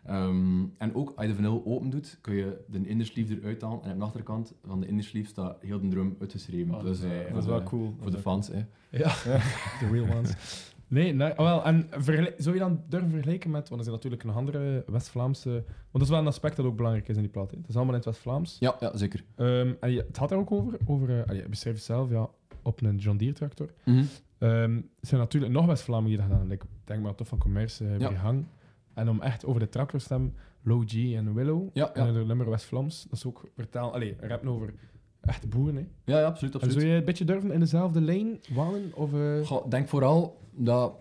Ehm, 0.04 0.64
en 0.78 0.94
ook 0.94 1.12
als 1.16 1.24
je 1.24 1.30
de 1.30 1.34
vinyl 1.34 1.62
open 1.64 1.90
doet, 1.90 2.18
kun 2.20 2.34
je 2.34 2.64
de 2.66 2.86
innersleeve 2.86 3.38
eruit 3.40 3.62
halen. 3.62 3.82
En 3.82 3.92
op 3.92 3.98
de 3.98 4.04
achterkant 4.04 4.54
van 4.66 4.80
de 4.80 4.86
innersleeve 4.86 5.28
staat 5.28 5.56
heel 5.60 5.80
de 5.80 5.88
droom 5.88 6.16
uitgeschreven. 6.20 6.74
Oh, 6.74 6.82
dus, 6.82 7.00
dat 7.00 7.10
is, 7.10 7.16
eh, 7.16 7.32
Dat 7.32 7.42
is 7.42 7.48
wel 7.48 7.62
cool. 7.62 7.94
Voor 8.00 8.10
de 8.10 8.18
fans, 8.18 8.48
hè. 8.48 8.64
Ja, 8.90 9.08
de 9.80 9.88
real 9.92 10.16
ones. 10.16 10.32
Nee, 10.88 11.30
oh, 11.30 11.36
wel, 11.36 11.64
en 11.64 11.88
zou 12.36 12.54
je 12.54 12.60
dan 12.60 12.82
durven 12.88 13.10
vergelijken 13.10 13.50
met, 13.50 13.68
want 13.68 13.80
er 13.80 13.86
zijn 13.86 13.94
natuurlijk 13.96 14.24
nog 14.24 14.36
andere 14.36 14.84
West-Vlaamse, 14.86 15.50
want 15.50 15.64
dat 15.92 16.02
is 16.02 16.08
wel 16.08 16.18
een 16.18 16.26
aspect 16.26 16.56
dat 16.56 16.66
ook 16.66 16.76
belangrijk 16.76 17.08
is 17.08 17.16
in 17.16 17.22
die 17.22 17.30
plaat. 17.30 17.50
hè. 17.50 17.56
Het 17.56 17.68
is 17.68 17.74
allemaal 17.76 17.94
in 17.94 18.00
het 18.00 18.08
West-Vlaams. 18.08 18.56
Ja, 18.60 18.76
ja, 18.80 18.96
zeker. 18.96 19.24
Ehm, 19.34 19.72
en 19.80 19.90
je, 19.90 20.04
het 20.06 20.16
had 20.16 20.30
er 20.30 20.38
ook 20.38 20.52
over, 20.52 20.78
over 20.86 21.24
eh, 21.24 21.36
je 21.36 21.48
beschrijft 21.48 21.78
het 21.78 21.86
zelf, 21.86 22.10
ja, 22.10 22.28
op 22.62 22.80
een 22.82 22.96
John 22.96 23.16
Deere 23.16 23.34
tractor. 23.34 23.68
Mhm. 23.84 24.02
Ehm, 24.38 24.76
er 24.76 24.82
zijn 25.00 25.20
natuurlijk 25.20 25.52
nog 25.52 25.66
West-Vlamingen 25.66 26.08
die 26.18 26.26
dat 26.26 26.26
gedaan. 26.36 26.48
Like, 26.48 26.66
denk 26.84 27.02
maar 27.02 27.14
toch 27.14 27.28
van 27.28 27.38
Commerce, 27.38 27.84
uh, 27.84 27.98
Ja. 27.98 28.12
Hang. 28.12 28.44
En 28.94 29.08
om 29.08 29.20
echt 29.20 29.44
over 29.44 29.60
de 29.60 29.68
tractor 29.68 29.98
te 29.98 30.04
stemmen, 30.04 30.34
Low 30.62 30.82
G 30.88 30.94
en 31.14 31.34
Willow. 31.34 31.68
Ja, 31.72 31.94
En 31.94 32.12
de 32.12 32.24
nummer 32.24 32.50
West-Vlaams. 32.50 33.02
Dat 33.02 33.12
is 33.18 33.26
ook 33.26 33.50
vertaal, 33.56 33.92
allee, 33.94 34.16
rappen 34.20 34.48
over 34.48 34.74
echte 35.20 35.46
boeren. 35.48 35.74
Hè. 35.76 36.12
ja, 36.12 36.18
ja, 36.20 36.26
absoluut. 36.26 36.54
En 36.54 36.60
absoluut. 36.60 36.80
zou 36.82 36.92
je 36.92 36.98
een 36.98 37.04
beetje 37.04 37.24
durven 37.24 37.52
in 37.52 37.60
dezelfde 37.60 38.00
lijn 38.00 38.40
wandelen? 38.54 38.90
Of, 38.94 39.12
eh, 39.14 39.46
Goh, 39.46 39.70
denk 39.70 39.88
vooral 39.88 40.40
dat 40.54 40.92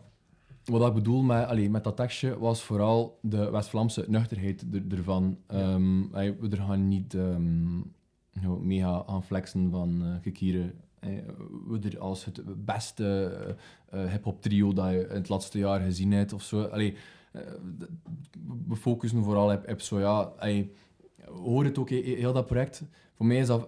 wat 0.66 0.88
ik 0.88 0.94
bedoel 0.94 1.22
met, 1.22 1.46
allee, 1.46 1.70
met 1.70 1.84
dat 1.84 1.96
tekstje 1.96 2.40
was 2.40 2.64
vooral 2.64 3.20
de 3.22 3.50
West-Vlaamse 3.52 4.06
nuchterheid 4.08 4.66
er, 4.74 4.84
ervan. 4.98 5.38
Ehm, 5.48 6.04
allee, 6.12 6.34
we 6.40 6.50
er 6.50 6.58
gaan 6.58 6.88
niet 6.88 7.18
zo 8.44 8.60
mega 8.60 9.04
gaan 9.08 9.24
flexen 9.24 9.72
van 9.72 10.02
eh 10.04 10.16
gekieren. 10.22 10.74
Eh, 11.00 11.10
we 11.68 11.80
er 11.90 12.00
als 12.00 12.26
het 12.26 12.66
beste 12.66 13.32
hip-hop 13.92 14.42
trio 14.42 14.74
dat 14.74 14.90
je 14.92 15.00
in 15.10 15.16
het 15.16 15.30
laatste 15.30 15.58
jaar 15.58 15.80
gezien 15.80 16.12
hebt 16.12 16.34
of 16.34 16.42
zo. 16.44 16.62
Allee, 16.64 16.96
we 18.68 18.76
focussen 18.76 19.24
vooral 19.24 19.52
op, 19.54 19.70
op 19.70 19.82
zo, 19.82 20.00
ja. 20.00 20.20
Allee, 20.38 20.72
hoor 21.26 21.64
het 21.64 21.78
ook, 21.78 21.90
he- 21.90 22.02
he- 22.04 22.16
heel 22.16 22.34
dat 22.34 22.46
project. 22.46 22.84
Voor 23.16 23.26
mij 23.26 23.38
is 23.38 23.48
dat, 23.48 23.68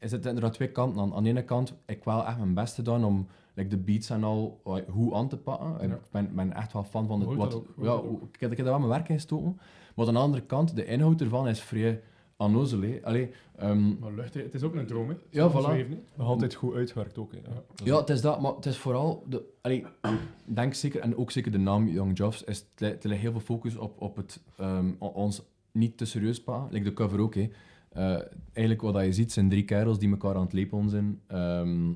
is 0.00 0.12
het 0.12 0.26
inderdaad 0.26 0.52
twee 0.52 0.70
kanten. 0.70 1.00
Aan, 1.02 1.14
aan 1.14 1.22
de 1.22 1.28
ene 1.28 1.44
kant, 1.44 1.74
ik 1.86 2.04
wel 2.04 2.26
echt 2.26 2.38
mijn 2.38 2.54
best 2.54 2.74
gedaan 2.74 3.04
om 3.04 3.26
like, 3.54 3.68
de 3.68 3.76
beats 3.76 4.10
en 4.10 4.24
al 4.24 4.60
goed 4.90 5.12
aan 5.12 5.28
te 5.28 5.36
pakken. 5.36 5.80
En 5.80 5.88
Ja. 5.88 5.94
Ik 5.94 6.10
ben, 6.10 6.34
ben 6.34 6.52
echt 6.52 6.72
wel 6.72 6.84
fan 6.84 7.06
van 7.06 7.20
het 7.20 7.34
wat. 7.34 7.54
ook, 7.54 7.66
ja, 7.82 7.90
ook. 7.90 8.22
ik, 8.34 8.40
heb, 8.40 8.50
ik 8.50 8.56
heb 8.56 8.66
daar 8.66 8.78
wel 8.78 8.86
mijn 8.88 8.98
werk 8.98 9.08
in 9.08 9.14
gestoken. 9.14 9.60
Maar 9.94 10.06
aan 10.06 10.14
de 10.14 10.20
andere 10.20 10.42
kant, 10.42 10.76
de 10.76 10.84
inhoud 10.84 11.20
ervan 11.20 11.48
is 11.48 11.60
vrij 11.60 12.00
onnozel. 12.36 12.80
hè. 12.80 12.98
Allee, 13.02 13.30
ehm, 13.56 13.98
Maar 13.98 14.12
lucht, 14.12 14.34
het 14.34 14.54
is 14.54 14.62
ook 14.62 14.74
een 14.74 14.86
droom, 14.86 15.08
hè. 15.08 15.14
Ja, 15.30 15.50
voilà. 15.50 15.54
zweven, 15.60 15.90
hè. 15.90 15.98
Nog 16.14 16.26
altijd 16.26 16.54
goed 16.54 16.74
uitgewerkt 16.74 17.18
ook. 17.18 17.32
hè. 17.32 17.38
Ja. 17.38 17.62
Ja, 17.84 17.96
het 18.00 18.08
is 18.10 18.20
dat, 18.20 18.40
maar 18.40 18.54
het 18.54 18.66
is 18.66 18.76
vooral... 18.78 19.24
De, 19.28 19.42
allee, 19.60 19.78
ik 20.02 20.18
denk 20.44 20.74
zeker, 20.74 21.00
en 21.00 21.16
ook 21.16 21.30
zeker 21.30 21.52
de 21.52 21.58
naam 21.58 21.88
Young 21.88 22.18
Jobs, 22.18 22.44
is, 22.44 22.64
er 22.78 22.96
ligt 23.02 23.20
heel 23.20 23.30
veel 23.32 23.40
focus 23.40 23.76
op, 23.76 24.00
op 24.00 24.16
het 24.16 24.40
ehm, 24.56 24.90
ons 24.98 25.42
niet 25.72 25.96
te 25.96 26.04
serieus 26.04 26.42
pakken. 26.42 26.72
Like 26.72 26.84
de 26.84 26.92
cover 26.92 27.20
ook, 27.20 27.34
hè. 27.34 27.50
Eh, 27.90 28.18
eigenlijk 28.52 28.80
wat 28.80 29.04
je 29.04 29.12
ziet, 29.12 29.32
zijn 29.32 29.48
drie 29.48 29.64
kerels 29.64 29.98
die 29.98 30.10
elkaar 30.10 30.34
aan 30.34 30.42
het 30.42 30.52
lepelen 30.52 30.88
zijn. 30.90 31.20
Ehm, 31.26 31.92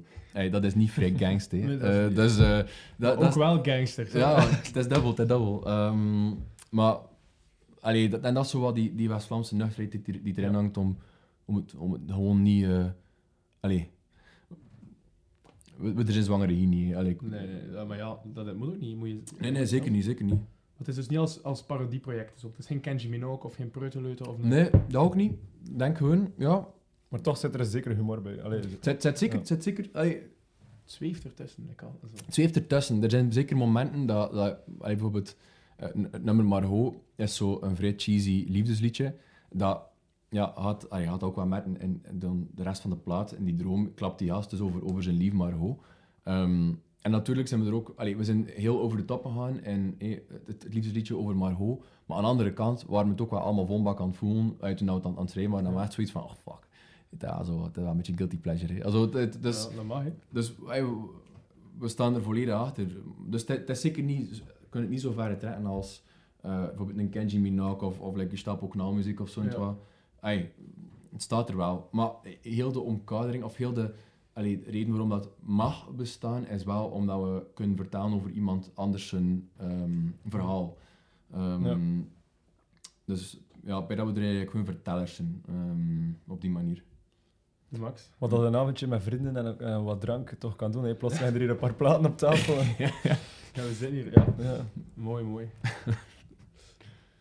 dat 0.51 0.65
is 0.65 0.75
niet 0.75 0.91
vrij 0.91 1.15
gangster. 1.25 1.59
Nee, 1.59 1.77
dat 1.79 2.15
dus, 2.15 2.39
eh, 2.39 2.59
dat, 2.99 3.17
ook 3.17 3.35
wel 3.35 3.63
gangsters. 3.63 4.13
hè. 4.13 4.19
Ja, 4.19 4.49
het 4.49 4.77
is 4.77 4.89
dubbel, 4.89 5.11
het 5.11 5.19
is 5.19 5.27
dubbel. 5.27 5.67
Ehm, 5.67 6.29
maar, 6.71 6.97
allee, 7.81 8.09
dat, 8.09 8.21
en 8.21 8.35
dat 8.35 8.45
is 8.45 8.51
zo 8.51 8.61
wat 8.61 8.75
die, 8.75 8.95
die 8.95 9.09
West-Vlaamse 9.09 9.55
nuchterheid 9.55 10.05
die, 10.05 10.23
die 10.23 10.35
erin 10.37 10.51
Ja. 10.51 10.57
hangt 10.57 10.77
om, 10.77 10.97
om, 11.45 11.57
het, 11.57 11.75
om 11.75 11.93
het 11.93 12.03
gewoon 12.07 12.43
niet... 12.43 12.67
allee, 13.61 13.91
we, 15.77 15.93
we 15.95 16.05
er 16.05 16.13
zijn 16.13 16.25
zwangere 16.25 16.53
hier 16.53 16.67
niet. 16.67 16.95
Allee, 16.95 17.17
Nee, 17.21 17.47
nee, 17.73 17.85
maar 17.85 17.97
ja, 17.97 18.19
dat, 18.25 18.47
dat 18.47 18.57
moet 18.57 18.69
ook 18.69 18.81
niet. 18.81 18.97
Moet 18.97 19.09
je, 19.09 19.21
nee, 19.39 19.51
nee, 19.51 19.67
zeker 19.67 19.91
niet, 19.91 20.05
zeker 20.05 20.25
niet. 20.25 20.39
Het 20.77 20.89
is 20.89 20.95
dus 20.95 21.09
niet 21.09 21.19
als, 21.19 21.43
als 21.43 21.63
parodieproject. 21.63 22.35
Dus 22.35 22.45
ook. 22.45 22.51
Het 22.51 22.61
is 22.61 22.67
geen 22.67 22.81
Kenji 22.81 23.09
Minogue 23.09 23.45
of 23.45 23.55
geen 23.55 23.71
Preuteleuter 23.71 24.29
of... 24.29 24.39
Nee, 24.39 24.71
dat 24.89 25.03
ook 25.03 25.15
niet. 25.15 25.33
Ik 25.69 25.79
denk 25.79 25.97
gewoon, 25.97 26.33
ja... 26.37 26.67
Maar 27.09 27.21
toch 27.21 27.37
zit 27.39 27.55
er 27.55 27.61
een 27.61 27.67
zekere 27.67 27.95
humor 27.95 28.23
bij. 28.23 28.43
Allee, 28.43 28.61
Het 28.61 28.79
zit, 28.81 29.03
zit 29.03 29.19
zeker, 29.19 29.39
Ja. 29.39 29.45
zit 29.45 29.63
zeker... 29.63 29.89
allee, 29.93 30.13
Het 30.13 30.93
zweeft 30.93 31.25
ertussen. 31.25 31.69
Ik 31.71 31.81
zo. 31.81 32.09
Het 32.25 32.35
zweeft 32.35 32.57
ertussen. 32.57 33.03
Er 33.03 33.11
zijn 33.11 33.33
zeker 33.33 33.57
momenten 33.57 34.07
dat, 34.07 34.33
dat 34.33 34.59
allee, 34.79 34.95
bijvoorbeeld 34.95 35.37
eh, 35.77 35.89
het 36.11 36.25
nummer 36.25 36.45
Margot 36.45 36.95
is 37.17 37.37
zo 37.37 37.59
een 37.61 37.77
vrij 37.77 37.95
cheesy 37.97 38.45
liefdesliedje. 38.49 39.15
Dat 39.51 39.83
ja, 40.29 40.53
had, 40.55 40.91
allee, 40.91 41.07
had 41.07 41.23
ook 41.23 41.37
wel 41.37 41.47
met 41.47 41.65
en, 41.65 42.01
en 42.03 42.19
dan 42.19 42.49
de 42.55 42.63
rest 42.63 42.81
van 42.81 42.91
de 42.91 42.97
plaat 42.97 43.33
in 43.33 43.45
die 43.45 43.57
droom 43.57 43.95
klapt 43.95 44.19
die 44.19 44.29
gast 44.31 44.51
dus 44.51 44.61
over, 44.61 44.85
over 44.85 45.03
zijn 45.03 45.17
lief 45.17 45.33
Margot. 45.33 45.79
Ehm, 46.23 46.73
en 47.05 47.11
natuurlijk 47.11 47.49
zijn 47.49 47.61
we 47.61 47.67
er 47.67 47.75
ook, 47.75 47.93
allee, 47.97 48.17
we 48.17 48.25
zijn 48.25 48.47
heel 48.47 48.81
over 48.81 48.97
de 48.97 49.05
top 49.05 49.25
gegaan 49.25 49.61
en 49.61 49.95
het, 49.99 50.63
het 50.63 50.75
liefdesliedje 50.75 51.17
over 51.17 51.37
Margot. 51.37 51.85
Maar 52.07 52.17
aan 52.17 52.23
de 52.23 52.29
andere 52.29 52.53
kant 52.53 52.85
waren 52.89 53.07
we 53.07 53.13
het 53.13 53.21
ook 53.21 53.31
wel 53.31 53.41
allemaal 53.41 53.67
vonbak 53.67 54.01
aan 54.01 54.09
het 54.09 54.17
voelen. 54.17 54.57
Uit 54.61 54.81
we 54.81 54.93
het 54.93 55.05
aan, 55.05 55.17
aan 55.17 55.23
het 55.23 55.31
schrijven 55.31 55.53
waren, 55.53 55.67
dan 55.67 55.75
was 55.75 55.85
echt 55.85 55.93
zoiets 55.93 56.13
van, 56.13 56.23
oh 56.23 56.31
fuck. 56.31 56.69
Ja, 57.19 57.45
zo, 57.45 57.63
het 57.65 57.77
is 57.77 57.83
wel 57.83 57.91
een 57.91 57.97
beetje 57.97 58.17
guilty 58.17 58.39
pleasure. 58.39 58.85
Also, 58.85 59.03
het, 59.03 59.13
het, 59.13 59.43
dus, 59.43 59.69
Ja, 59.71 59.77
dat 59.77 59.85
mag, 59.85 60.05
dus 60.29 60.55
we 61.79 61.89
staan 61.89 62.15
er 62.15 62.23
volledig 62.23 62.55
achter. 62.55 62.87
Dus 63.27 63.41
het 63.41 63.59
het 63.59 63.69
is 63.69 63.81
zeker 63.81 64.03
niet, 64.03 64.43
kunnen 64.69 64.89
het 64.89 64.91
niet 64.91 65.01
zo 65.01 65.13
ver 65.13 65.39
trekken 65.39 65.67
als 65.67 66.03
eh, 66.41 66.65
bijvoorbeeld 66.65 66.99
een 66.99 67.09
Kenji 67.09 67.41
Minogue 67.41 67.89
of, 67.89 68.01
of 68.01 68.17
like 68.17 68.31
Gestapo 68.31 68.67
knalmuziek 68.67 69.21
of 69.21 69.29
zo. 69.29 69.43
Ja. 69.43 69.77
Ja. 70.31 70.43
Het 71.13 71.23
staat 71.23 71.49
er 71.49 71.57
wel. 71.57 71.89
Maar 71.93 72.11
heel 72.41 72.73
de 72.73 72.81
omkadering, 72.81 73.45
of 73.45 73.57
heel 73.57 73.73
de 73.73 73.95
allee, 74.35 74.61
de 74.63 74.71
reden 74.71 74.91
waarom 74.91 75.09
dat 75.09 75.29
mag 75.41 75.91
bestaan, 75.91 76.47
is 76.47 76.65
wel 76.65 76.87
omdat 76.87 77.21
we 77.23 77.47
kunnen 77.55 77.77
vertellen 77.77 78.13
over 78.15 78.31
iemand 78.31 78.71
anders 78.75 79.09
zijn 79.09 79.49
ehm, 79.57 80.07
verhaal. 80.29 80.77
Ehm, 81.33 81.67
Ja. 81.67 81.77
Dus 83.05 83.39
ja, 83.65 83.83
bij 83.83 83.97
dat 83.97 84.07
we 84.07 84.13
er 84.13 84.21
eigenlijk 84.21 84.51
gewoon 84.51 84.67
vertellers 84.67 85.15
zijn, 85.15 85.43
ehm, 85.49 86.33
op 86.33 86.41
die 86.41 86.51
manier. 86.51 86.85
Max. 87.69 88.11
Wat 88.19 88.31
dat 88.31 88.43
een 88.43 88.57
avondje 88.57 88.87
met 88.87 89.03
vrienden 89.03 89.37
en, 89.37 89.59
en 89.61 89.85
wat 89.85 90.01
drank 90.01 90.31
toch 90.39 90.57
kan 90.57 90.73
doen. 90.73 90.85
Hè. 90.85 90.95
Plots 90.95 91.17
zijn 91.17 91.35
er 91.35 91.41
hier 91.41 91.51
een 91.51 91.57
paar 91.57 91.75
platen 91.75 92.07
op 92.07 92.17
tafel. 92.19 92.55
Ja, 93.55 93.63
we 93.63 93.75
zitten 93.75 93.97
hier. 93.97 94.13
Ja. 94.13 94.27
ja. 94.39 94.57
Mooi, 94.95 95.25
mooi. 95.25 95.51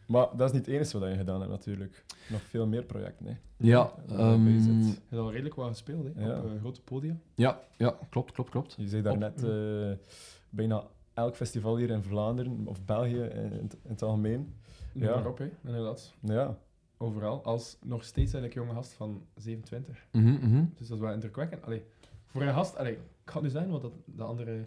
Maar 0.07 0.27
dat 0.37 0.47
is 0.47 0.51
niet 0.55 0.65
het 0.65 0.75
enige 0.75 0.99
wat 0.99 1.09
je 1.09 1.15
gedaan 1.17 1.39
hebt 1.39 1.51
natuurlijk. 1.51 2.05
Nog 2.29 2.41
veel 2.41 2.67
meer 2.67 2.83
projecten. 2.83 3.25
Hè. 3.25 3.31
Ja, 3.57 3.93
Ja, 4.07 4.15
ehm. 4.17 4.47
Je 4.47 4.93
hebt 5.09 5.21
al 5.21 5.31
redelijk 5.31 5.55
wat 5.55 5.67
gespeeld, 5.67 6.05
hè. 6.15 6.25
Ja. 6.25 6.39
Op 6.39 6.45
eh, 6.45 6.59
grote 6.59 6.81
podia. 6.81 7.17
ja, 7.35 7.59
ja, 7.77 7.97
klopt, 8.09 8.31
klopt, 8.31 8.49
klopt. 8.49 8.73
Je 8.77 8.87
zei 8.87 9.01
daar 9.01 9.13
Op- 9.13 9.19
net 9.19 9.43
eh, 9.43 10.05
bijna 10.49 10.83
elk 11.13 11.35
festival 11.35 11.77
hier 11.77 11.89
in 11.89 12.03
Vlaanderen 12.03 12.67
of 12.67 12.85
België 12.85 13.21
in, 13.21 13.51
het- 13.51 13.73
in 13.83 13.89
het 13.89 14.01
algemeen. 14.01 14.53
Noem 14.93 15.03
Ja. 15.03 15.15
maar 15.15 15.27
op, 15.27 15.37
hè. 15.37 15.49
Inderdaad. 15.63 16.13
Ja, 16.21 16.57
Overal. 16.97 17.43
Als 17.43 17.77
nog 17.81 18.03
steeds 18.03 18.33
eigenlijk 18.33 18.53
jonge 18.53 18.73
gast 18.73 18.93
van 18.93 19.25
27. 19.35 20.07
Mhm, 20.11 20.25
mhm. 20.31 20.65
Dus 20.77 20.87
dat 20.87 20.97
is 20.97 21.03
wel 21.03 21.13
indrukwekkend. 21.13 21.65
Allee, 21.65 21.83
voor 22.25 22.41
een 22.41 22.53
gast... 22.53 22.75
Allee, 22.77 22.93
ik 22.93 22.99
ga 23.31 23.39
nu 23.41 23.49
zeggen 23.49 23.71
wat 23.71 23.81
dat 23.81 23.91
de 24.05 24.23
andere 24.23 24.65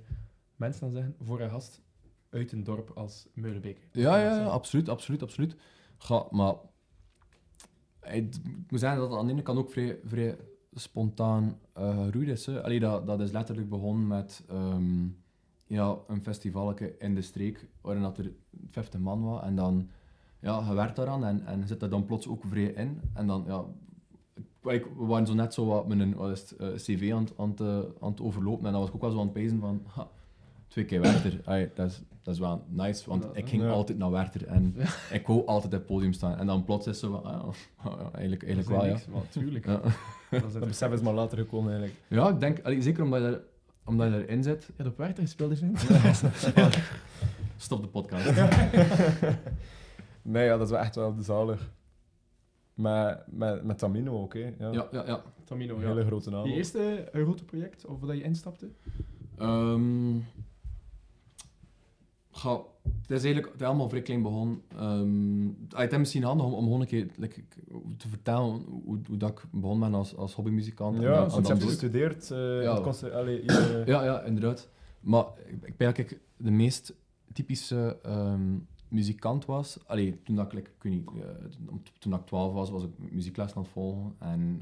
mensen 0.56 0.80
dan 0.80 0.90
zeggen. 0.90 1.14
Voor 1.20 1.40
een 1.40 1.50
gast 1.50 1.82
uit 2.30 2.52
een 2.52 2.64
dorp 2.64 2.90
als 2.94 3.28
Meulenbeek. 3.34 3.88
Ja, 3.92 4.18
ja, 4.18 4.36
ja, 4.38 4.44
absoluut, 4.44 4.88
absoluut, 4.88 5.22
absoluut. 5.22 5.56
Ga, 5.98 6.26
maar 6.30 6.54
het- 8.06 8.40
moet 8.70 8.80
zeggen 8.80 8.98
dat 9.00 9.10
het 9.10 9.18
aan 9.18 9.26
de 9.26 9.32
ene 9.32 9.42
kant 9.42 9.58
ook 9.58 9.70
vrij, 9.70 9.98
vrij 10.04 10.36
spontaan 10.72 11.58
eh 11.72 12.04
geroeid 12.04 12.28
is. 12.28 12.44
Dat, 12.80 13.06
dat 13.06 13.20
is 13.20 13.30
letterlijk 13.30 13.68
begonnen 13.68 14.06
met 14.06 14.44
ehm, 14.48 15.06
ja, 15.66 15.96
een 16.06 16.22
festivaletje 16.22 16.94
in 16.98 17.14
de 17.14 17.22
streek, 17.22 17.66
waarin 17.80 18.02
dat 18.02 18.18
er 18.18 18.32
50 18.70 19.00
man 19.00 19.22
was. 19.24 19.42
En 19.42 19.56
dan, 19.56 19.88
ja, 20.40 20.64
je 20.68 20.74
werkt 20.74 20.96
daaraan 20.96 21.24
en, 21.24 21.46
en 21.46 21.66
zit 21.66 21.82
er 21.82 21.90
dan 21.90 22.04
plots 22.04 22.28
ook 22.28 22.44
vrij 22.44 22.64
in. 22.72 23.00
En 23.14 23.26
dan, 23.26 23.44
ja, 23.46 23.64
ik- 24.72 24.86
we 24.96 25.04
waren 25.04 25.26
zo 25.26 25.34
net 25.34 25.54
zo 25.54 25.66
wat 25.66 25.88
met 25.88 26.00
een 26.00 26.14
eh, 26.18 26.32
cv 26.74 27.12
aan, 27.14 27.48
het, 27.50 27.60
eh, 27.60 27.78
aan 28.00 28.10
het 28.10 28.20
overlopen. 28.20 28.66
En 28.66 28.72
dan 28.72 28.80
was 28.80 28.92
ook 28.92 29.00
wel 29.00 29.10
zo 29.10 29.18
aan 29.18 29.24
het 29.24 29.32
pezen 29.32 29.60
van, 29.60 29.82
twee 30.68 30.84
keer. 30.84 31.40
Allee, 31.44 31.70
dat, 31.74 31.90
is, 31.90 32.02
dat 32.22 32.34
is 32.34 32.40
wel 32.40 32.64
nice, 32.68 33.08
want 33.08 33.22
Ja, 33.24 33.30
ik 33.32 33.48
ging 33.48 33.62
ja. 33.62 33.68
altijd 33.68 33.98
naar 33.98 34.10
Werchter 34.10 34.46
en 34.46 34.74
ik 35.12 35.26
wou 35.26 35.46
altijd 35.46 35.72
op 35.72 35.78
het 35.78 35.86
podium 35.86 36.12
staan. 36.12 36.38
En 36.38 36.46
dan 36.46 36.64
plots 36.64 36.86
is 36.86 36.98
zo 36.98 37.10
van, 37.10 37.24
ah, 37.24 37.32
ja, 37.32 37.90
ah, 37.90 38.00
ja, 38.00 38.10
eigenlijk, 38.12 38.42
eigenlijk 38.42 38.68
wel, 38.82 38.86
ja. 38.86 38.98
Tuurlijk. 39.28 39.66
Ja, 39.66 39.80
Dat 40.30 40.44
is 40.44 40.52
dat 40.52 40.66
besef 40.66 40.92
is 40.92 41.00
maar 41.00 41.14
later 41.14 41.38
gekomen 41.38 41.70
eigenlijk. 41.70 42.00
ja 42.08 42.28
ik 42.28 42.40
denk, 42.40 42.60
allee, 42.62 42.82
zeker 42.82 43.02
omdat 43.04 43.20
je, 43.20 43.26
er, 43.26 43.42
omdat 43.84 44.08
je 44.12 44.26
erin 44.26 44.42
zit. 44.42 44.64
Je 44.64 44.72
hebt 44.76 44.88
op 44.88 44.96
Werchter 44.96 45.22
gespeeld, 45.22 45.50
is 45.50 45.60
het? 45.66 46.78
Stop 47.56 47.82
de 47.82 47.88
podcast. 47.88 48.30
Nee, 50.22 50.44
ja, 50.44 50.56
dat 50.56 50.66
is 50.66 50.70
wel 50.72 50.80
echt 50.80 50.94
wel 50.94 51.16
zalig. 51.20 51.70
Met, 52.74 53.22
met, 53.26 53.64
met 53.64 53.78
Tamino 53.78 54.20
ook, 54.22 54.34
hè. 54.34 54.54
Ja. 54.58 54.72
Ja, 54.72 54.88
ja, 54.92 55.06
ja. 55.06 55.22
Tamino, 55.44 55.74
Een 55.74 55.80
ja. 55.80 55.86
hele 55.88 56.04
grote 56.04 56.30
naam. 56.30 56.46
Je 56.46 56.54
eerste 56.54 56.94
eh, 57.12 57.22
grote 57.22 57.44
project, 57.44 57.84
of 57.86 58.00
dat 58.00 58.16
je 58.16 58.22
instapte? 58.22 58.68
Ehm, 59.38 60.16
ga, 62.36 62.62
het 62.82 63.10
is 63.10 63.24
eigenlijk 63.24 63.52
het 63.52 63.60
is 63.60 63.66
allemaal 63.66 63.88
vrij 63.88 64.02
klein 64.02 64.22
begonnen. 64.22 64.62
Ehm, 64.76 65.46
ah, 65.70 65.80
het 65.80 65.92
is 65.92 65.98
misschien 65.98 66.22
handig 66.22 66.46
om, 66.46 66.52
om 66.52 66.64
gewoon 66.64 66.80
een 66.80 66.86
keer 66.86 67.06
like, 67.16 67.44
te 67.96 68.08
vertellen 68.08 68.64
hoe, 68.84 69.00
hoe 69.06 69.16
dat 69.16 69.30
ik 69.30 69.44
begon 69.50 69.80
ben 69.80 69.94
als, 69.94 70.16
als 70.16 70.34
hobbymuzikant. 70.34 70.96
En 70.96 71.02
Ja, 71.02 71.28
want 71.28 71.46
je 71.46 71.52
hebt 71.52 71.64
gestudeerd. 71.64 72.30
eh 72.30 72.62
Ja. 72.62 72.92
allee, 73.12 73.40
hier, 73.40 73.80
eh, 73.80 73.86
Ja, 73.86 74.04
ja, 74.04 74.22
inderdaad. 74.22 74.68
Maar 75.00 75.24
ik, 75.46 75.76
ben 75.76 75.86
eigenlijk 75.86 76.20
de 76.36 76.50
meest 76.50 76.94
typische 77.32 77.98
ehm, 78.02 78.58
muzikant 78.88 79.44
was. 79.44 79.78
Allee, 79.86 80.22
toen 80.22 80.36
dat 80.36 80.46
ik, 80.46 80.52
like, 80.52 80.70
ik 80.88 81.10
eh, 81.10 81.28
toen 81.98 82.10
dat 82.10 82.20
ik 82.20 82.26
12 82.26 82.52
was, 82.52 82.70
was 82.70 82.82
ik 82.82 82.90
muziekles 83.12 83.54
aan 83.54 83.62
het 83.62 83.70
volgen. 83.70 84.14
En 84.18 84.60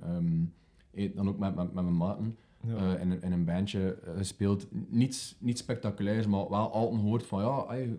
eh, 0.93 1.15
dan 1.15 1.29
ook 1.29 1.39
met, 1.39 1.55
met, 1.55 1.73
met 1.73 1.85
mijn 1.85 1.97
maten 1.97 2.37
ja. 2.67 2.95
eh, 2.95 3.01
in, 3.01 3.33
een- 3.33 3.45
bandje 3.45 3.95
eh, 4.05 4.17
gespeeld. 4.17 4.67
Niets, 4.89 5.37
niet 5.39 5.59
spectaculairs, 5.59 6.27
maar 6.27 6.49
wel 6.49 6.71
altijd 6.73 7.01
gehoord 7.01 7.27
van 7.27 7.43
ja, 7.43 7.75
je 7.75 7.99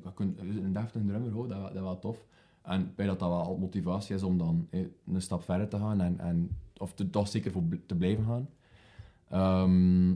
een 0.62 0.74
deftige 0.74 1.06
drummer, 1.06 1.32
hoor, 1.32 1.48
dat, 1.48 1.74
dat 1.74 1.84
wel 1.84 2.00
tof. 2.00 2.26
En 2.62 2.94
bij 2.96 3.06
dat 3.06 3.20
dat 3.20 3.30
wel 3.30 3.58
motivatie 3.58 4.16
is 4.16 4.24
om 4.24 4.38
dan 4.38 4.68
eh, 4.70 4.86
een 5.14 5.22
stap 5.22 5.44
verder 5.44 5.68
te 5.68 5.78
gaan 5.78 6.02
en, 6.02 6.20
en 6.20 6.58
of 6.78 6.94
te, 6.94 7.10
toch 7.10 7.28
zeker 7.28 7.52
voor 7.52 7.64
te 7.86 7.96
blijven 7.96 8.26
gaan. 8.26 8.50
Ehm, 9.30 10.14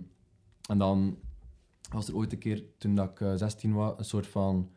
en 0.69 0.77
dan 0.77 1.17
was 1.91 2.07
er 2.07 2.15
ooit 2.15 2.31
een 2.31 2.39
keer, 2.39 2.63
toen 2.77 2.95
dat 2.95 3.09
ik 3.09 3.21
eh, 3.21 3.33
16 3.35 3.73
was, 3.73 3.93
een 3.97 4.05
soort 4.05 4.27
van 4.27 4.69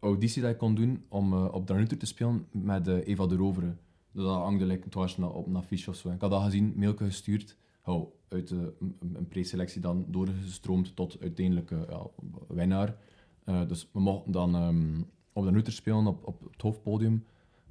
auditie 0.00 0.42
dat 0.42 0.50
ik 0.50 0.58
kon 0.58 0.74
doen 0.74 1.04
om 1.08 1.32
eh, 1.32 1.48
op 1.52 1.66
Dranuter 1.66 1.98
te 1.98 2.06
spelen 2.06 2.46
met 2.50 2.86
Eva 2.86 3.26
de 3.26 3.36
Rovere. 3.36 3.74
Dat 4.12 4.26
hangde 4.36 4.64
like, 4.66 4.98
op 5.32 5.46
een 5.46 5.56
affiche 5.56 5.90
of 5.90 5.96
zo. 5.96 6.10
Ik 6.10 6.20
had 6.20 6.30
dat 6.30 6.42
gezien, 6.42 6.72
mailje 6.76 7.04
gestuurd. 7.04 7.56
Oh, 7.84 8.12
uit 8.28 8.50
eh, 8.50 8.58
een, 8.80 8.96
een 9.14 9.28
preselectie 9.28 9.80
dan 9.80 10.04
doorgestroomd 10.08 10.96
tot 10.96 11.16
uiteindelijk 11.20 11.70
eh, 11.70 11.78
ja, 11.88 12.06
winnaar. 12.48 12.96
Eh, 13.44 13.68
dus 13.68 13.88
we 13.92 14.00
mochten 14.00 14.32
dan 14.32 14.54
ehm, 14.54 15.00
op 15.32 15.44
de 15.44 15.50
Nutter 15.50 15.72
spelen 15.72 16.06
op, 16.06 16.26
op 16.26 16.40
het 16.52 16.62
hoofdpodium. 16.62 17.24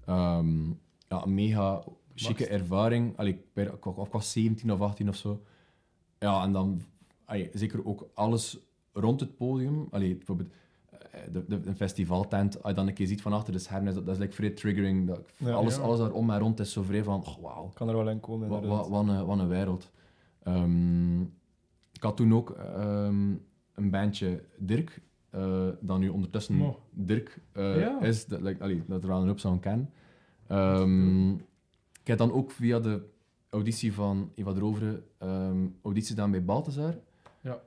Ehm, 0.06 0.68
ja, 1.08 1.24
een 1.24 1.34
mega 1.34 1.84
chique 2.16 2.48
ervaring. 2.48 3.18
Allee, 3.18 3.34
ik, 3.34 3.42
ben- 3.54 3.74
ik, 3.74 3.84
was- 3.84 4.06
ik 4.08 4.12
was 4.12 4.32
17 4.32 4.72
of 4.72 4.82
18 4.82 5.10
of 5.10 5.16
zo. 5.16 5.42
Ja, 6.20 6.44
en 6.44 6.52
dan 6.52 6.82
allee, 7.26 7.50
zeker 7.54 7.86
ook 7.86 8.10
alles 8.14 8.58
rond 8.94 9.20
het 9.20 9.36
podium. 9.38 9.88
Allee, 9.92 10.16
bijvoorbeeld 10.16 10.50
eh, 10.90 11.22
de, 11.32 11.46
de, 11.48 11.62
een 11.66 11.76
festivaltent, 11.76 12.62
als 12.64 12.70
je 12.72 12.78
dan 12.78 12.88
een 12.88 12.94
keer 12.94 13.08
ziet 13.08 13.22
van 13.22 13.34
achter 13.34 13.54
de 13.54 13.60
schermen, 13.60 13.88
is 13.88 13.94
dat, 13.96 14.06
dat 14.06 14.16
is 14.16 14.22
like 14.22 14.34
vrij 14.36 14.50
triggering. 14.50 15.08
Dat, 15.08 15.22
Ja. 15.38 15.52
alles, 15.54 15.76
Ja. 15.76 15.82
alles 15.82 16.00
daar 16.00 16.12
om 16.12 16.30
en 16.30 16.40
rond 16.40 16.60
is 16.60 16.72
zo 16.72 16.82
vrij 16.84 17.04
van, 17.04 17.26
oh, 17.26 17.38
wauw. 17.42 17.72
Kan 17.74 17.90
er 17.90 17.96
wel 17.96 18.10
in 18.10 18.20
komen. 18.20 18.48
Wat, 18.48 18.66
wat, 18.66 18.90
wat, 18.90 19.08
een, 19.08 19.26
wat 19.26 19.40
een 19.40 19.48
wereld. 19.48 19.92
Ehm, 20.48 21.22
ik 21.92 22.02
had 22.04 22.18
toen 22.18 22.34
ook 22.34 22.50
ehm, 22.52 23.34
een 23.74 23.90
bandje 23.90 24.44
Dirk, 24.58 25.02
eh 25.30 25.70
dat 25.82 26.00
nu 26.00 26.10
ondertussen. 26.10 26.58
Dirk 26.92 27.40
eh, 27.52 27.80
Ja. 27.80 28.02
is, 28.02 28.26
dat, 28.26 28.42
like, 28.42 28.64
allee, 28.64 28.84
dat 28.88 29.02
er 29.02 29.08
wel 29.08 29.22
een 29.22 29.28
hoop 29.28 29.40
zou 29.40 29.60
kennen. 29.60 29.90
Ehm, 30.48 31.32
ik 32.02 32.08
heb 32.08 32.18
dan 32.18 32.32
ook 32.32 32.52
via 32.52 32.80
de 32.80 33.02
auditie 33.50 33.94
van 33.94 34.32
Eva 34.36 34.54
Drovere 34.54 35.04
ehm 35.18 35.68
auditie 35.82 36.10
gedaan 36.10 36.32
bij 36.32 36.46
Balthazar. 36.46 36.96
Ja. 37.42 37.62